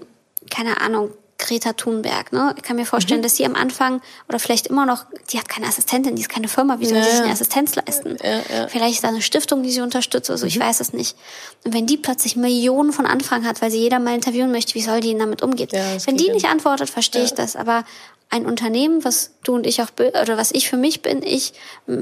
keine 0.49 0.81
Ahnung, 0.81 1.11
Greta 1.37 1.73
Thunberg. 1.73 2.31
Ne? 2.31 2.53
Ich 2.57 2.63
kann 2.63 2.75
mir 2.75 2.85
vorstellen, 2.85 3.19
mhm. 3.19 3.23
dass 3.23 3.35
sie 3.35 3.45
am 3.45 3.55
Anfang 3.55 4.01
oder 4.29 4.39
vielleicht 4.39 4.67
immer 4.67 4.85
noch, 4.85 5.05
die 5.31 5.37
hat 5.37 5.49
keine 5.49 5.67
Assistentin, 5.67 6.15
die 6.15 6.21
ist 6.21 6.29
keine 6.29 6.47
Firma, 6.47 6.79
wie 6.79 6.85
soll 6.85 6.97
ja, 6.97 7.03
sie 7.03 7.11
sich 7.11 7.21
eine 7.21 7.31
Assistenz 7.31 7.75
leisten? 7.75 8.17
Ja, 8.23 8.41
ja. 8.55 8.67
Vielleicht 8.67 8.95
ist 8.95 9.03
da 9.03 9.09
eine 9.09 9.21
Stiftung, 9.21 9.61
die 9.61 9.71
sie 9.71 9.81
unterstützt, 9.81 10.29
also 10.29 10.45
mhm. 10.45 10.49
ich 10.49 10.59
weiß 10.59 10.79
es 10.79 10.93
nicht. 10.93 11.17
Und 11.65 11.73
wenn 11.73 11.85
die 11.85 11.97
plötzlich 11.97 12.35
Millionen 12.35 12.93
von 12.93 13.05
Anfragen 13.05 13.45
hat, 13.45 13.61
weil 13.61 13.71
sie 13.71 13.79
jeder 13.79 13.99
mal 13.99 14.15
interviewen 14.15 14.51
möchte, 14.51 14.75
wie 14.75 14.81
soll 14.81 15.01
die 15.01 15.17
damit 15.17 15.41
umgehen? 15.41 15.69
wenn 15.71 16.17
die 16.17 16.31
nicht 16.31 16.45
antwortet, 16.45 16.89
verstehe 16.89 17.23
ich 17.23 17.33
das. 17.33 17.55
Aber 17.55 17.83
ein 18.29 18.45
Unternehmen, 18.45 19.03
was 19.03 19.31
du 19.43 19.53
und 19.53 19.67
ich 19.67 19.81
auch, 19.81 19.89
oder 19.99 20.37
was 20.37 20.51
ich 20.51 20.69
für 20.69 20.77
mich 20.77 21.01
bin, 21.01 21.21
ich 21.23 21.53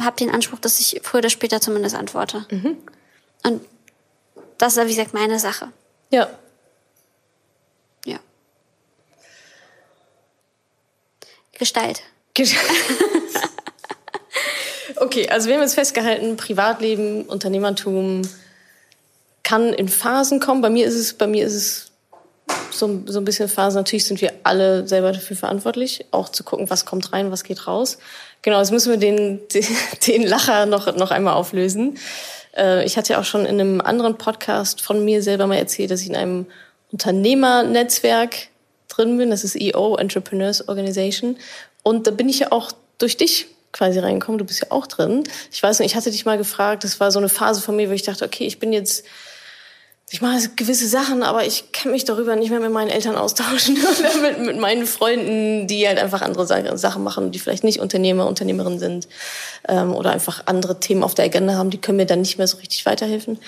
habe 0.01 0.15
den 0.17 0.29
Anspruch, 0.29 0.59
dass 0.59 0.79
ich 0.79 1.01
früher 1.03 1.19
oder 1.19 1.29
später 1.29 1.59
zumindest 1.59 1.95
antworte. 1.95 2.45
Mhm. 2.51 2.77
Und 3.43 3.61
das 4.61 4.77
ist, 4.77 4.85
wie 4.85 4.95
gesagt, 4.95 5.13
meine 5.13 5.39
Sache. 5.39 5.69
Ja. 6.11 6.29
Ja. 8.05 8.19
Gestalt. 11.57 12.03
okay, 14.97 15.27
also 15.29 15.47
wir 15.47 15.55
haben 15.55 15.61
jetzt 15.61 15.73
festgehalten, 15.75 16.37
Privatleben, 16.37 17.23
Unternehmertum 17.23 18.21
kann 19.43 19.73
in 19.73 19.89
Phasen 19.89 20.39
kommen. 20.39 20.61
Bei 20.61 20.69
mir 20.69 20.85
ist 20.85 20.95
es, 20.95 21.13
bei 21.13 21.27
mir 21.27 21.45
ist 21.45 21.55
es 21.55 21.91
so, 22.71 23.01
so 23.05 23.19
ein 23.19 23.25
bisschen 23.25 23.49
Phase. 23.49 23.77
Natürlich 23.77 24.05
sind 24.05 24.21
wir 24.21 24.31
alle 24.43 24.87
selber 24.87 25.11
dafür 25.11 25.35
verantwortlich, 25.35 26.05
auch 26.11 26.29
zu 26.29 26.43
gucken, 26.43 26.69
was 26.69 26.85
kommt 26.85 27.11
rein, 27.13 27.31
was 27.31 27.43
geht 27.43 27.67
raus. 27.67 27.97
Genau, 28.43 28.59
jetzt 28.59 28.71
müssen 28.71 28.91
wir 28.91 28.97
den, 28.97 29.41
den, 29.49 29.65
den 30.07 30.23
Lacher 30.23 30.67
noch, 30.67 30.95
noch 30.95 31.11
einmal 31.11 31.33
auflösen. 31.33 31.97
Äh, 32.55 32.85
ich 32.85 32.97
hatte 32.97 33.13
ja 33.13 33.19
auch 33.19 33.25
schon 33.25 33.45
in 33.45 33.59
einem 33.59 33.81
anderen 33.81 34.17
Podcast 34.17 34.81
von 34.81 35.03
mir 35.03 35.21
selber 35.21 35.47
mal 35.47 35.57
erzählt, 35.57 35.91
dass 35.91 36.01
ich 36.01 36.09
in 36.09 36.15
einem 36.15 36.45
Unternehmernetzwerk 36.91 38.47
drin 38.87 39.17
bin. 39.17 39.29
Das 39.29 39.43
ist 39.43 39.59
EO, 39.59 39.95
Entrepreneurs 39.95 40.67
Organization. 40.67 41.37
Und 41.83 42.07
da 42.07 42.11
bin 42.11 42.29
ich 42.29 42.39
ja 42.39 42.51
auch 42.51 42.71
durch 42.97 43.17
dich 43.17 43.47
quasi 43.71 43.99
reingekommen. 43.99 44.37
Du 44.37 44.45
bist 44.45 44.61
ja 44.61 44.67
auch 44.69 44.87
drin. 44.87 45.23
Ich 45.51 45.63
weiß 45.63 45.79
nicht, 45.79 45.91
ich 45.91 45.95
hatte 45.95 46.11
dich 46.11 46.25
mal 46.25 46.37
gefragt, 46.37 46.83
das 46.83 46.99
war 46.99 47.11
so 47.11 47.19
eine 47.19 47.29
Phase 47.29 47.61
von 47.61 47.75
mir, 47.75 47.89
wo 47.89 47.93
ich 47.93 48.03
dachte, 48.03 48.25
okay, 48.25 48.45
ich 48.45 48.59
bin 48.59 48.73
jetzt 48.73 49.05
ich 50.13 50.21
mache 50.21 50.49
gewisse 50.57 50.89
Sachen, 50.89 51.23
aber 51.23 51.45
ich 51.45 51.71
kann 51.71 51.93
mich 51.93 52.03
darüber 52.03 52.35
nicht 52.35 52.49
mehr 52.49 52.59
mit 52.59 52.71
meinen 52.71 52.89
Eltern 52.89 53.15
austauschen 53.15 53.77
oder 53.99 54.17
mit, 54.21 54.45
mit 54.45 54.59
meinen 54.59 54.85
Freunden, 54.85 55.67
die 55.67 55.87
halt 55.87 55.99
einfach 55.99 56.21
andere 56.21 56.45
Sachen 56.77 57.03
machen, 57.03 57.31
die 57.31 57.39
vielleicht 57.39 57.63
nicht 57.63 57.79
Unternehmer, 57.79 58.27
Unternehmerinnen 58.27 58.77
sind 58.77 59.07
ähm, 59.69 59.95
oder 59.95 60.11
einfach 60.11 60.43
andere 60.47 60.81
Themen 60.81 61.03
auf 61.03 61.15
der 61.15 61.25
Agenda 61.25 61.53
haben, 61.53 61.69
die 61.69 61.77
können 61.77 61.95
mir 61.95 62.05
dann 62.05 62.19
nicht 62.19 62.37
mehr 62.37 62.47
so 62.47 62.57
richtig 62.57 62.85
weiterhelfen. 62.85 63.39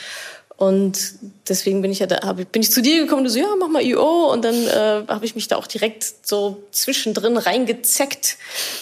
Und 0.68 1.16
deswegen 1.49 1.82
bin 1.82 1.91
ich 1.91 1.99
ja 1.99 2.05
da, 2.05 2.26
hab, 2.26 2.38
bin 2.51 2.61
ich 2.61 2.72
zu 2.72 2.82
dir 2.82 3.01
gekommen, 3.01 3.24
du 3.24 3.30
so, 3.30 3.39
ja, 3.39 3.47
mach 3.59 3.68
mal 3.68 3.84
IO. 3.84 4.32
Und 4.32 4.45
dann 4.45 4.55
äh, 4.68 5.03
habe 5.07 5.26
ich 5.26 5.36
mich 5.36 5.47
da 5.47 5.57
auch 5.57 5.68
direkt 5.68 6.05
so 6.24 6.64
zwischendrin 6.72 7.38
reingezeckt. 7.38 8.38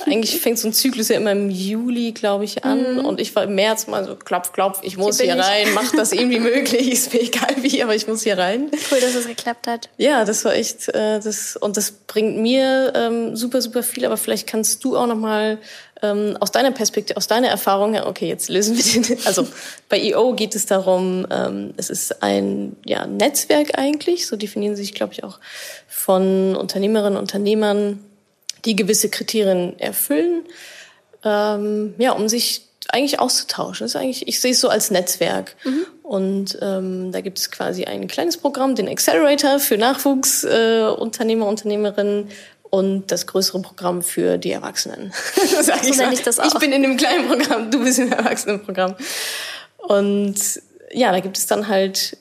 Eigentlich 0.05 0.39
fängt 0.39 0.59
so 0.59 0.67
ein 0.67 0.73
Zyklus 0.73 1.09
ja 1.09 1.17
immer 1.17 1.31
im 1.31 1.49
Juli, 1.49 2.11
glaube 2.11 2.43
ich, 2.43 2.63
an. 2.63 2.95
Mhm. 2.95 3.05
Und 3.05 3.19
ich 3.19 3.35
war 3.35 3.43
im 3.43 3.55
März 3.55 3.87
mal 3.87 4.05
so, 4.05 4.15
klopf, 4.15 4.53
klopf, 4.53 4.79
ich 4.83 4.97
muss 4.97 5.19
hier, 5.19 5.33
hier 5.33 5.43
rein, 5.43 5.67
mach 5.73 5.91
das 5.91 6.11
irgendwie 6.11 6.39
möglich, 6.51 6.91
ist 6.91 7.13
mir 7.13 7.21
egal 7.21 7.55
wie, 7.61 7.81
aber 7.81 7.95
ich 7.95 8.07
muss 8.07 8.23
hier 8.23 8.37
rein. 8.37 8.69
Cool, 8.91 8.99
dass 8.99 9.15
es 9.15 9.27
geklappt 9.27 9.67
hat. 9.67 9.89
Ja, 9.97 10.25
das 10.25 10.45
war 10.45 10.53
echt, 10.53 10.89
äh, 10.89 11.19
das, 11.19 11.55
und 11.55 11.77
das 11.77 11.91
bringt 11.91 12.37
mir 12.37 12.93
ähm, 12.95 13.35
super, 13.35 13.61
super 13.61 13.83
viel. 13.83 14.05
Aber 14.05 14.17
vielleicht 14.17 14.47
kannst 14.47 14.83
du 14.83 14.97
auch 14.97 15.07
noch 15.07 15.15
mal 15.15 15.57
ähm, 16.01 16.37
aus 16.39 16.51
deiner 16.51 16.71
Perspektive, 16.71 17.17
aus 17.17 17.27
deiner 17.27 17.49
Erfahrung, 17.49 17.95
okay, 17.95 18.27
jetzt 18.27 18.49
lösen 18.49 18.77
wir 18.77 18.83
den. 18.83 19.17
Also 19.25 19.47
bei 19.89 19.99
EO 20.01 20.33
geht 20.33 20.55
es 20.55 20.65
darum, 20.65 21.27
ähm, 21.29 21.73
es 21.77 21.89
ist 21.89 22.23
ein 22.23 22.75
ja, 22.85 23.05
Netzwerk 23.05 23.77
eigentlich, 23.77 24.27
so 24.27 24.35
definieren 24.35 24.75
sich, 24.75 24.93
glaube 24.93 25.13
ich, 25.13 25.23
auch 25.23 25.39
von 25.87 26.55
Unternehmerinnen 26.55 27.17
und 27.17 27.21
Unternehmern, 27.21 27.99
die 28.65 28.75
gewisse 28.75 29.09
Kriterien 29.09 29.79
erfüllen, 29.79 30.43
ähm, 31.23 31.93
ja, 31.97 32.11
um 32.13 32.27
sich 32.29 32.67
eigentlich 32.89 33.19
auszutauschen. 33.19 33.85
Das 33.85 33.91
ist 33.91 33.95
eigentlich, 33.95 34.27
ich 34.27 34.41
sehe 34.41 34.51
es 34.51 34.59
so 34.59 34.69
als 34.69 34.91
Netzwerk. 34.91 35.55
Mhm. 35.63 35.85
Und 36.03 36.57
ähm, 36.61 37.11
da 37.11 37.21
gibt 37.21 37.37
es 37.37 37.51
quasi 37.51 37.85
ein 37.85 38.07
kleines 38.07 38.37
Programm, 38.37 38.75
den 38.75 38.89
Accelerator 38.89 39.59
für 39.59 39.77
Nachwuchsunternehmer, 39.77 41.45
äh, 41.45 41.49
Unternehmerinnen, 41.49 42.27
und 42.71 43.11
das 43.11 43.27
größere 43.27 43.61
Programm 43.61 44.01
für 44.01 44.37
die 44.39 44.51
Erwachsenen. 44.51 45.13
Sag 45.61 45.87
ich, 45.87 45.97
so 45.97 46.03
ich, 46.11 46.23
das 46.23 46.39
auch. 46.39 46.45
ich 46.45 46.59
bin 46.59 46.71
in 46.71 46.81
dem 46.81 46.97
kleinen 46.97 47.27
Programm, 47.27 47.69
du 47.69 47.83
bist 47.83 47.99
im 47.99 48.11
Erwachsenenprogramm. 48.11 48.95
Und 49.77 50.35
ja, 50.91 51.11
da 51.11 51.19
gibt 51.19 51.37
es 51.37 51.45
dann 51.45 51.67
halt 51.67 52.17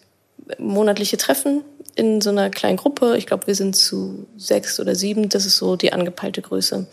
monatliche 0.58 1.16
Treffen 1.16 1.62
in 1.94 2.20
so 2.20 2.30
einer 2.30 2.50
kleinen 2.50 2.76
Gruppe. 2.76 3.16
Ich 3.16 3.26
glaube, 3.26 3.46
wir 3.46 3.54
sind 3.54 3.76
zu 3.76 4.26
sechs 4.36 4.80
oder 4.80 4.94
sieben. 4.94 5.28
Das 5.28 5.46
ist 5.46 5.56
so 5.56 5.76
die 5.76 5.92
angepeilte 5.92 6.42
Größe, 6.42 6.86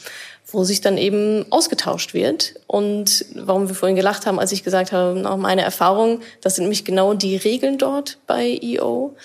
wo 0.52 0.64
sich 0.64 0.82
dann 0.82 0.98
eben 1.00 1.46
ausgetauscht 1.50 2.14
wird. 2.14 2.56
Und 2.68 3.26
warum 3.34 3.68
wir 3.68 3.76
vorhin 3.76 3.96
gelacht 3.96 4.28
haben, 4.28 4.40
als 4.40 4.52
ich 4.52 4.64
gesagt 4.64 4.92
habe, 4.92 5.38
meine 5.38 5.64
Erfahrung, 5.64 6.22
das 6.42 6.56
sind 6.56 6.66
nämlich 6.66 6.86
genau 6.86 7.16
die 7.16 7.38
Regeln 7.38 7.80
dort 7.80 8.20
bei 8.28 8.60
EO 8.62 9.16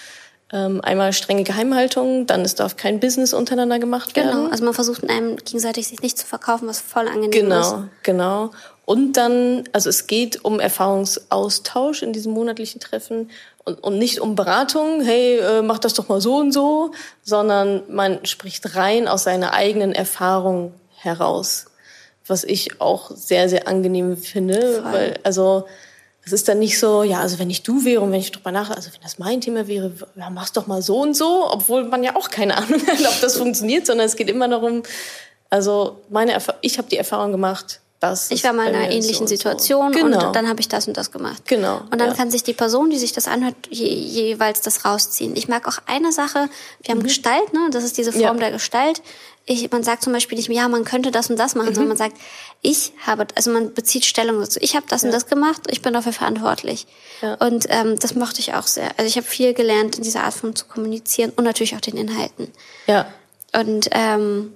einmal 0.55 1.15
strenge 1.15 1.45
Geheimhaltung, 1.45 2.27
dann 2.27 2.43
es 2.43 2.55
darf 2.55 2.77
kein 2.77 3.01
Business 3.01 3.33
untereinander 3.33 3.79
gemacht 3.79 4.13
genau. 4.13 4.27
werden. 4.27 4.39
Genau, 4.41 4.51
also 4.51 4.65
man 4.65 4.75
versucht 4.75 5.03
in 5.03 5.09
einem 5.09 5.37
gegenseitig 5.37 5.89
sich 5.89 6.03
nicht 6.03 6.19
zu 6.19 6.27
verkaufen, 6.27 6.69
was 6.69 6.79
voll 6.79 7.09
angenehm 7.09 7.31
genau, 7.31 7.61
ist. 7.61 7.71
Genau, 8.03 8.49
genau. 8.49 8.51
Und 8.85 9.17
dann, 9.17 9.65
also 9.73 9.89
es 9.89 10.07
geht 10.07 10.45
um 10.45 10.61
Erfahrungsaustausch 10.61 12.03
in 12.03 12.13
diesem 12.13 12.33
monatlichen 12.33 12.81
Treffen 12.81 13.31
und, 13.65 13.83
und 13.83 13.99
nicht 13.99 14.21
um 14.21 14.35
Beratung, 14.35 15.01
hey, 15.03 15.39
äh, 15.39 15.63
mach 15.63 15.79
das 15.79 15.95
doch 15.95 16.09
mal 16.09 16.21
so 16.21 16.37
und 16.37 16.53
so, 16.53 16.91
sondern 17.23 17.83
man 17.89 18.27
spricht 18.27 18.77
rein 18.77 19.09
aus 19.09 19.23
seiner 19.23 19.55
eigenen 19.55 19.93
Erfahrung 19.93 20.75
heraus, 20.97 21.67
was 22.27 22.45
ich 22.45 22.81
auch 22.81 23.11
sehr, 23.11 23.49
sehr 23.49 23.69
angenehm 23.69 24.17
finde, 24.17 24.83
Voll. 24.83 24.93
weil 24.93 25.19
also 25.23 25.65
es 26.25 26.33
ist 26.33 26.49
dann 26.49 26.61
nicht 26.61 26.79
so, 26.79 27.03
ja, 27.03 27.21
also 27.21 27.39
wenn 27.39 27.51
ich 27.51 27.63
du 27.63 27.85
wäre 27.85 28.01
und 28.01 28.13
wenn 28.13 28.21
ich 28.21 28.31
drüber 28.31 28.53
nachdenke, 28.53 28.77
also 28.77 28.93
wenn 28.93 29.01
das 29.03 29.19
mein 29.19 29.41
Thema 29.41 29.67
wäre, 29.67 29.93
ja, 30.15 30.31
mach's 30.31 30.53
doch 30.53 30.67
mal 30.67 30.81
so 30.81 31.01
und 31.01 31.15
so, 31.15 31.51
obwohl 31.51 31.85
man 31.85 32.05
ja 32.05 32.15
auch 32.15 32.31
keine 32.31 32.57
Ahnung 32.59 32.81
hat, 32.87 33.01
ob 33.01 33.21
das 33.21 33.37
funktioniert, 33.37 33.87
sondern 33.87 34.07
es 34.07 34.17
geht 34.17 34.31
immer 34.31 34.49
darum, 34.49 34.83
also 35.51 36.01
meine 36.11 36.33
Erf 36.33 36.49
ich 36.61 36.79
habe 36.79 36.89
die 36.89 36.97
Erfahrung 36.97 37.33
gemacht, 37.33 37.81
dass 37.99 38.31
ich 38.31 38.43
war 38.43 38.53
mal 38.53 38.69
in 38.69 38.75
einer 38.75 38.91
ähnlichen 38.91 39.27
so 39.27 39.35
Situation 39.35 39.93
so. 39.93 39.99
genau. 39.99 40.27
und 40.29 40.37
dann 40.37 40.49
habe 40.49 40.61
ich 40.61 40.69
das 40.69 40.89
und 40.89 40.97
das 40.97 41.13
gemacht. 41.13 41.43
Genau. 41.47 41.83
Und 41.91 42.01
dann 42.01 42.11
ja. 42.11 42.15
kann 42.15 42.31
sich 42.31 42.43
die 42.43 42.53
Person, 42.53 42.91
die 42.91 42.99
sich 42.99 43.13
das 43.13 43.29
anhört, 43.29 43.55
je, 43.71 43.87
jeweils 43.87 44.61
das 44.61 44.85
rausziehen. 44.85 45.37
Ich 45.37 45.47
mag 45.47 45.69
auch 45.69 45.79
eine 45.87 46.11
Sache, 46.11 46.49
wir 46.83 46.93
haben 46.93 46.99
mhm. 46.99 47.05
Gestalt, 47.05 47.53
ne? 47.53 47.69
Das 47.71 47.85
ist 47.85 47.99
diese 47.99 48.13
Form 48.13 48.23
ja. 48.23 48.35
der 48.35 48.51
Gestalt 48.53 49.03
ich, 49.45 49.71
man 49.71 49.83
sagt 49.83 50.03
zum 50.03 50.13
Beispiel 50.13 50.39
nicht, 50.39 50.49
ja, 50.49 50.69
man 50.69 50.85
könnte 50.85 51.11
das 51.11 51.29
und 51.29 51.39
das 51.39 51.55
machen, 51.55 51.71
mhm. 51.71 51.75
sondern 51.75 51.89
man 51.89 51.97
sagt, 51.97 52.17
ich 52.61 52.93
habe, 53.05 53.27
also 53.35 53.51
man 53.51 53.75
bezieht 53.75 54.05
Stellung 54.05 54.39
dazu. 54.41 54.59
Ich 54.63 54.77
habe 54.77 54.87
das 54.89 55.03
ja. 55.03 55.09
und 55.09 55.15
das 55.15 55.27
gemacht, 55.27 55.63
ich 55.69 55.83
bin 55.83 55.93
dafür 55.93 56.13
verantwortlich. 56.13 56.87
Ja. 57.21 57.35
Und 57.35 57.67
ähm, 57.69 57.99
das 57.99 58.15
mochte 58.15 58.41
ich 58.41 58.55
auch 58.55 58.67
sehr. 58.67 58.91
Also 58.99 59.09
ich 59.09 59.17
habe 59.17 59.27
viel 59.27 59.53
gelernt 59.53 59.97
in 59.97 60.05
dieser 60.05 60.25
Art 60.25 60.35
von 60.35 60.55
zu 60.55 60.67
kommunizieren 60.67 61.33
und 61.35 61.45
natürlich 61.45 61.75
auch 61.75 61.81
den 61.81 61.97
Inhalten. 61.97 62.53
Ja. 62.87 63.07
Und 63.53 63.89
ähm, 63.91 64.53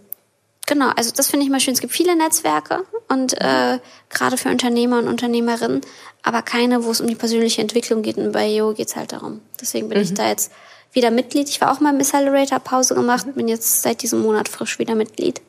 genau, 0.66 0.90
also 0.90 1.10
das 1.14 1.28
finde 1.28 1.44
ich 1.44 1.50
mal 1.50 1.60
schön. 1.60 1.74
Es 1.74 1.80
gibt 1.80 1.92
viele 1.92 2.14
Netzwerke 2.14 2.84
und 3.08 3.40
äh, 3.40 3.80
gerade 4.08 4.36
für 4.36 4.50
Unternehmer 4.50 4.98
und 4.98 5.08
Unternehmerinnen, 5.08 5.80
aber 6.22 6.42
keine, 6.42 6.84
wo 6.84 6.92
es 6.92 7.00
um 7.00 7.08
die 7.08 7.16
persönliche 7.16 7.60
Entwicklung 7.60 8.02
geht. 8.02 8.18
Und 8.18 8.30
bei 8.30 8.48
Yo 8.48 8.72
geht's 8.72 8.94
halt 8.94 9.12
darum. 9.12 9.40
Deswegen 9.60 9.88
bin 9.88 9.98
mhm. 9.98 10.04
ich 10.04 10.14
da 10.14 10.28
jetzt 10.28 10.52
wieder 10.92 11.10
Mitglied. 11.10 11.48
Ich 11.48 11.60
war 11.60 11.72
auch 11.72 11.80
mal 11.80 11.94
im 11.94 12.00
Accelerator 12.00 12.58
Pause 12.58 12.94
gemacht, 12.94 13.26
bin 13.34 13.48
jetzt 13.48 13.82
seit 13.82 14.02
diesem 14.02 14.20
Monat 14.20 14.48
frisch 14.48 14.78
wieder 14.78 14.94
Mitglied 14.94 15.40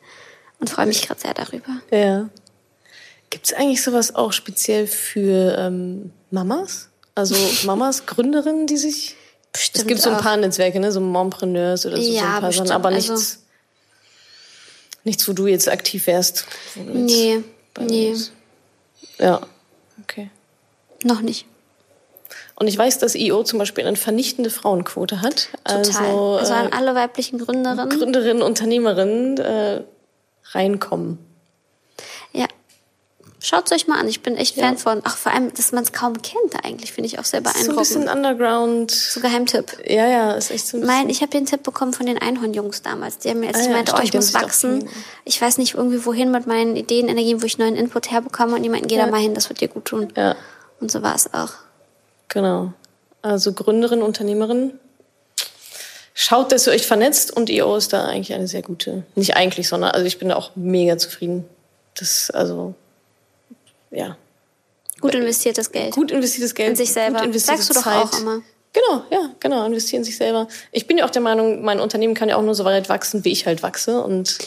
und 0.60 0.70
freue 0.70 0.86
mich 0.86 1.06
gerade 1.06 1.20
sehr 1.20 1.34
darüber. 1.34 1.80
Ja. 1.90 2.28
Gibt 3.30 3.46
es 3.46 3.52
eigentlich 3.52 3.82
sowas 3.82 4.14
auch 4.14 4.32
speziell 4.32 4.86
für 4.86 5.56
ähm, 5.58 6.12
Mamas? 6.30 6.88
Also 7.14 7.34
Mamas, 7.64 8.06
Gründerinnen, 8.06 8.66
die 8.66 8.76
sich. 8.76 9.16
Bestimmt. 9.52 9.82
Es 9.82 9.86
gibt 9.86 10.00
so 10.02 10.10
ein 10.10 10.18
paar 10.18 10.36
Netzwerke, 10.36 10.78
ne? 10.78 10.92
so 10.92 11.00
Mompreneurs 11.00 11.86
oder 11.86 11.96
so, 11.96 12.02
ja, 12.02 12.20
so 12.20 12.26
ein 12.26 12.40
paar 12.40 12.52
Sachen, 12.52 12.70
aber 12.70 12.90
nichts, 12.90 13.10
also, 13.10 13.36
nichts, 15.04 15.26
wo 15.26 15.32
du 15.32 15.46
jetzt 15.46 15.70
aktiv 15.70 16.06
wärst. 16.06 16.44
Nee, 16.76 17.42
nee. 17.80 18.14
Ja, 19.18 19.40
okay. 20.02 20.30
Noch 21.02 21.22
nicht. 21.22 21.46
Und 22.60 22.66
ich 22.66 22.76
weiß, 22.76 22.98
dass 22.98 23.14
IO 23.14 23.44
zum 23.44 23.60
Beispiel 23.60 23.86
eine 23.86 23.96
vernichtende 23.96 24.50
Frauenquote 24.50 25.22
hat. 25.22 25.48
Total. 25.62 25.76
Also, 25.76 26.38
also 26.38 26.52
an 26.54 26.66
äh, 26.66 26.76
alle 26.76 26.96
weiblichen 26.96 27.38
Gründerinnen. 27.38 27.88
Gründerinnen, 27.88 28.42
Unternehmerinnen 28.42 29.38
äh, 29.38 29.82
reinkommen. 30.50 31.18
Ja. 32.32 32.46
Schaut 33.38 33.66
es 33.66 33.72
euch 33.72 33.86
mal 33.86 34.00
an. 34.00 34.08
Ich 34.08 34.22
bin 34.22 34.36
echt 34.36 34.56
Fan 34.56 34.74
ja. 34.74 34.76
von. 34.76 35.02
Ach, 35.04 35.16
vor 35.16 35.30
allem, 35.30 35.54
dass 35.54 35.70
man 35.70 35.84
es 35.84 35.92
kaum 35.92 36.20
kennt 36.20 36.64
eigentlich, 36.64 36.90
finde 36.90 37.06
ich 37.06 37.20
auch 37.20 37.24
sehr 37.24 37.40
beeindruckend. 37.40 37.86
So 37.86 38.00
ein 38.00 38.04
bisschen 38.04 38.08
Underground. 38.08 38.90
So 38.90 39.20
Geheimtipp. 39.20 39.78
Ja, 39.88 40.08
ja, 40.08 40.32
ist 40.32 40.50
echt 40.50 40.66
so 40.66 40.78
ein 40.78 40.84
Mein, 40.84 41.08
ich 41.10 41.20
habe 41.20 41.30
den 41.30 41.46
Tipp 41.46 41.62
bekommen 41.62 41.92
von 41.92 42.06
den 42.06 42.18
Einhornjungs 42.18 42.82
damals. 42.82 43.18
Die 43.18 43.30
haben 43.30 43.38
mir, 43.38 43.48
als 43.48 43.58
ah, 43.58 43.62
ich 43.62 43.68
meinte, 43.68 43.92
ja, 43.92 43.98
oh, 44.00 44.02
ich 44.02 44.12
muss 44.12 44.34
wachsen. 44.34 44.88
Ich 45.24 45.40
weiß 45.40 45.58
nicht 45.58 45.74
irgendwie 45.74 46.04
wohin 46.04 46.32
mit 46.32 46.48
meinen 46.48 46.74
Ideen, 46.74 47.06
Energien, 47.06 47.40
wo 47.40 47.46
ich 47.46 47.56
neuen 47.56 47.76
Input 47.76 48.10
herbekomme. 48.10 48.56
Und 48.56 48.64
die 48.64 48.68
meinten, 48.68 48.88
geh 48.88 48.96
ja. 48.96 49.04
da 49.04 49.10
mal 49.12 49.20
hin, 49.20 49.34
das 49.34 49.48
wird 49.48 49.60
dir 49.60 49.68
gut 49.68 49.84
tun. 49.84 50.12
Ja. 50.16 50.34
Und 50.80 50.90
so 50.90 51.02
war 51.02 51.14
es 51.14 51.32
auch. 51.32 51.50
Genau. 52.28 52.72
Also 53.22 53.52
Gründerin, 53.52 54.02
Unternehmerin. 54.02 54.78
schaut, 56.14 56.52
dass 56.52 56.66
ihr 56.66 56.72
euch 56.72 56.86
vernetzt 56.86 57.36
und 57.36 57.50
EO 57.50 57.76
ist 57.76 57.92
da 57.92 58.04
eigentlich 58.04 58.34
eine 58.34 58.48
sehr 58.48 58.62
gute, 58.62 59.04
nicht 59.14 59.36
eigentlich, 59.36 59.68
sondern 59.68 59.90
also 59.92 60.06
ich 60.06 60.18
bin 60.18 60.28
da 60.28 60.36
auch 60.36 60.52
mega 60.54 60.98
zufrieden. 60.98 61.44
Das, 61.94 62.30
also, 62.30 62.74
ja. 63.90 64.16
Gut 65.00 65.14
investiertes 65.14 65.70
Geld. 65.70 65.92
Gut 65.92 66.10
investiertes 66.10 66.54
Geld. 66.54 66.70
In 66.70 66.76
sich 66.76 66.92
selber. 66.92 67.24
Gut 67.24 67.38
Sagst 67.38 67.70
du 67.70 67.74
doch 67.74 67.82
Zeit. 67.82 68.04
auch 68.04 68.20
immer. 68.20 68.42
Genau, 68.72 69.02
ja, 69.10 69.30
genau, 69.40 69.64
investieren 69.64 70.04
sich 70.04 70.16
selber. 70.16 70.46
Ich 70.72 70.86
bin 70.86 70.98
ja 70.98 71.06
auch 71.06 71.10
der 71.10 71.22
Meinung, 71.22 71.62
mein 71.62 71.80
Unternehmen 71.80 72.14
kann 72.14 72.28
ja 72.28 72.36
auch 72.36 72.42
nur 72.42 72.54
so 72.54 72.64
weit 72.64 72.88
wachsen, 72.88 73.24
wie 73.24 73.32
ich 73.32 73.46
halt 73.46 73.62
wachse 73.62 74.02
und 74.02 74.38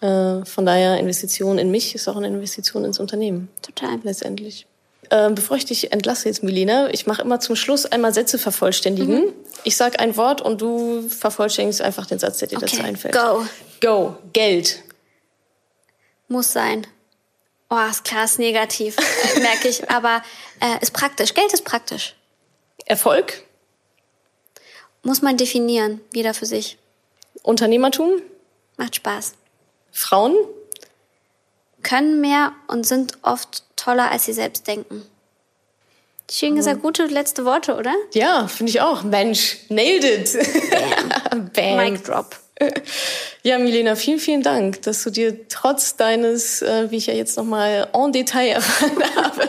äh, 0.00 0.44
von 0.44 0.64
daher 0.64 0.98
Investition 0.98 1.58
in 1.58 1.70
mich 1.70 1.94
ist 1.94 2.08
auch 2.08 2.16
eine 2.16 2.28
Investition 2.28 2.84
ins 2.84 3.00
Unternehmen. 3.00 3.48
Total. 3.62 3.98
Letztendlich. 4.04 4.66
Äh, 5.10 5.30
bevor 5.30 5.56
ich 5.56 5.64
dich 5.64 5.92
entlasse 5.92 6.28
jetzt, 6.28 6.42
Milena, 6.42 6.90
ich 6.90 7.06
mache 7.06 7.22
immer 7.22 7.40
zum 7.40 7.56
Schluss 7.56 7.86
einmal 7.86 8.12
Sätze 8.12 8.38
vervollständigen. 8.38 9.26
Mhm. 9.26 9.32
Ich 9.64 9.76
sag 9.76 10.00
ein 10.00 10.16
Wort 10.16 10.40
und 10.40 10.60
du 10.60 11.08
vervollständigst 11.08 11.80
einfach 11.80 12.06
den 12.06 12.18
Satz, 12.18 12.38
der 12.38 12.48
dir 12.48 12.58
Okay, 12.58 12.66
dazu 12.70 12.82
einfällt. 12.82 13.14
go. 13.14 13.46
Go. 13.80 14.16
Geld. 14.32 14.82
Muss 16.28 16.52
sein. 16.52 16.86
Oh, 17.70 17.76
ist 17.90 18.04
klar, 18.04 18.24
ist 18.24 18.38
negativ, 18.38 18.96
merke 19.40 19.68
ich. 19.68 19.90
Aber 19.90 20.22
äh, 20.60 20.82
ist 20.82 20.92
praktisch. 20.92 21.34
Geld 21.34 21.52
ist 21.52 21.64
praktisch. 21.64 22.14
Erfolg. 22.86 23.42
Muss 25.02 25.22
man 25.22 25.36
definieren, 25.36 26.00
jeder 26.14 26.34
für 26.34 26.46
sich. 26.46 26.78
Unternehmertum. 27.42 28.20
Macht 28.76 28.96
Spaß. 28.96 29.34
Frauen. 29.92 30.34
Können 31.82 32.20
mehr 32.20 32.52
und 32.66 32.86
sind 32.86 33.18
oft 33.22 33.64
toller, 33.78 34.10
als 34.10 34.24
sie 34.24 34.32
selbst 34.32 34.66
denken. 34.66 35.02
Schön 36.30 36.56
gesagt, 36.56 36.82
gute 36.82 37.06
letzte 37.06 37.46
Worte, 37.46 37.74
oder? 37.76 37.94
Ja, 38.12 38.48
finde 38.48 38.70
ich 38.70 38.82
auch. 38.82 39.02
Mensch, 39.02 39.58
nailed 39.70 40.04
it. 40.04 40.38
Bam. 41.54 41.76
Mic 41.76 42.04
drop. 42.04 42.36
Ja, 43.42 43.58
Milena, 43.58 43.94
vielen, 43.94 44.18
vielen 44.18 44.42
Dank, 44.42 44.82
dass 44.82 45.04
du 45.04 45.10
dir 45.10 45.48
trotz 45.48 45.96
deines, 45.96 46.60
äh, 46.60 46.90
wie 46.90 46.96
ich 46.96 47.06
ja 47.06 47.14
jetzt 47.14 47.36
nochmal 47.36 47.88
en 47.94 48.12
Detail 48.12 48.48
erfahren 48.48 49.02
habe, 49.16 49.48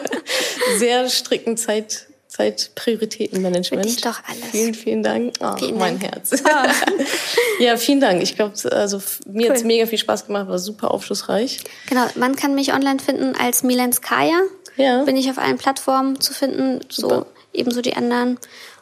sehr 0.78 1.10
strikten 1.10 1.58
Zeit, 1.58 2.06
Zeitprioritätenmanagement. 2.40 3.84
Bin 3.84 3.94
ich 3.94 4.02
doch 4.02 4.22
alles. 4.28 4.46
Vielen, 4.52 4.74
vielen 4.74 5.04
Dank. 5.04 5.34
Oh, 5.42 5.58
Vielen 5.58 5.78
mein 5.78 6.00
Dank. 6.00 6.14
Herz. 6.14 6.32
ja, 7.60 7.76
vielen 7.76 8.00
Dank. 8.00 8.24
Ich 8.24 8.36
glaube, 8.36 8.54
also 8.72 9.02
mir 9.28 9.48
Cool. 9.48 9.50
hat's 9.54 9.64
mega 9.66 9.86
viel 9.86 9.98
Spaß 9.98 10.28
gemacht, 10.28 10.48
war 10.48 10.58
super 10.58 10.92
aufschlussreich. 10.92 11.60
Genau, 11.90 12.06
man 12.16 12.36
kann 12.38 12.56
mich 12.56 12.74
online 12.74 13.00
finden 13.00 13.36
als 13.36 13.64
Milenskaya. 13.64 14.40
Ja. 14.78 15.04
Bin 15.04 15.18
ich 15.18 15.30
auf 15.30 15.38
allen 15.38 15.58
Plattformen 15.58 16.22
zu 16.22 16.34
finden, 16.34 16.80
so 16.90 17.10
Super. 17.10 17.26
ebenso 17.52 17.82
die 17.82 17.96
anderen. 17.96 18.40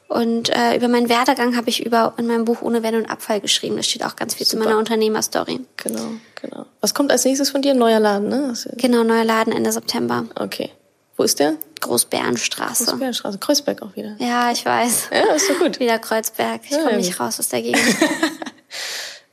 Und 0.08 0.50
äh, 0.50 0.78
über 0.78 0.88
meinen 0.88 1.10
Werdegang 1.10 1.58
habe 1.58 1.70
ich 1.70 1.84
über 1.86 2.14
in 2.18 2.28
meinem 2.28 2.46
Buch 2.46 2.62
Ohne 2.62 2.84
Wenn 2.84 2.96
und 2.96 3.08
Abfall 3.08 3.42
geschrieben. 3.42 3.76
Da 3.76 3.84
steht 3.84 4.06
auch 4.06 4.16
ganz 4.16 4.36
viel 4.36 4.46
zu 4.46 4.56
Super. 4.56 4.66
meiner 4.70 4.78
Unternehmerstory. 4.80 5.62
Genau, 5.78 6.12
genau. 6.40 6.66
Was 6.80 6.94
kommt 6.94 7.12
als 7.12 7.26
nächstes 7.26 7.50
von 7.50 7.62
dir? 7.64 7.74
Neuer 7.74 8.00
Laden, 8.00 8.30
ne? 8.30 8.54
Genau, 8.78 9.04
neuer 9.04 9.26
Laden 9.26 9.52
Ende 9.52 9.72
September. 9.72 10.26
Okay. 10.36 10.70
Wo 11.18 11.24
ist 11.24 11.40
der? 11.40 11.56
Großbärenstraße. 11.82 12.86
Großbärenstraße. 12.86 13.40
Kreuzberg 13.40 13.82
auch 13.82 13.96
wieder. 13.96 14.16
Ja, 14.20 14.52
ich 14.52 14.66
weiß. 14.66 15.10
Ja, 15.12 15.34
ist 15.36 15.50
doch 15.50 15.60
gut. 15.60 15.80
Wieder 15.80 16.00
Kreuzberg. 16.00 16.62
Ich 16.64 16.72
Ja, 16.72 16.84
komme 16.84 16.98
nicht 16.98 17.20
raus 17.20 17.40
aus 17.40 17.50
der 17.50 17.62
Gegend. 17.62 17.82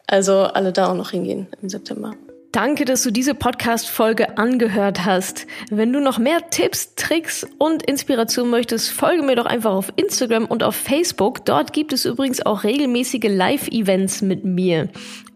Also 0.06 0.40
alle 0.43 0.70
da 0.73 0.90
auch 0.90 0.94
noch 0.94 1.11
hingehen 1.11 1.48
im 1.62 1.69
September. 1.70 2.12
Danke, 2.52 2.85
dass 2.85 3.02
du 3.02 3.11
diese 3.11 3.35
Podcast-Folge 3.35 4.39
angehört 4.39 5.05
hast. 5.05 5.47
Wenn 5.70 5.93
du 5.93 5.98
noch 6.01 6.19
mehr 6.19 6.51
Tipps, 6.51 6.94
Tricks 6.94 7.44
und 7.59 7.82
Inspiration 7.82 8.48
möchtest, 8.48 8.90
folge 8.90 9.23
mir 9.23 9.35
doch 9.35 9.47
einfach 9.47 9.73
auf 9.73 9.93
Instagram 9.97 10.44
und 10.44 10.62
auf 10.62 10.77
Facebook. 10.77 11.44
Dort 11.47 11.73
gibt 11.73 11.93
es 11.93 12.05
übrigens 12.05 12.44
auch 12.44 12.62
regelmäßige 12.62 13.24
Live-Events 13.24 14.23
mit 14.23 14.44
mir. 14.44 14.89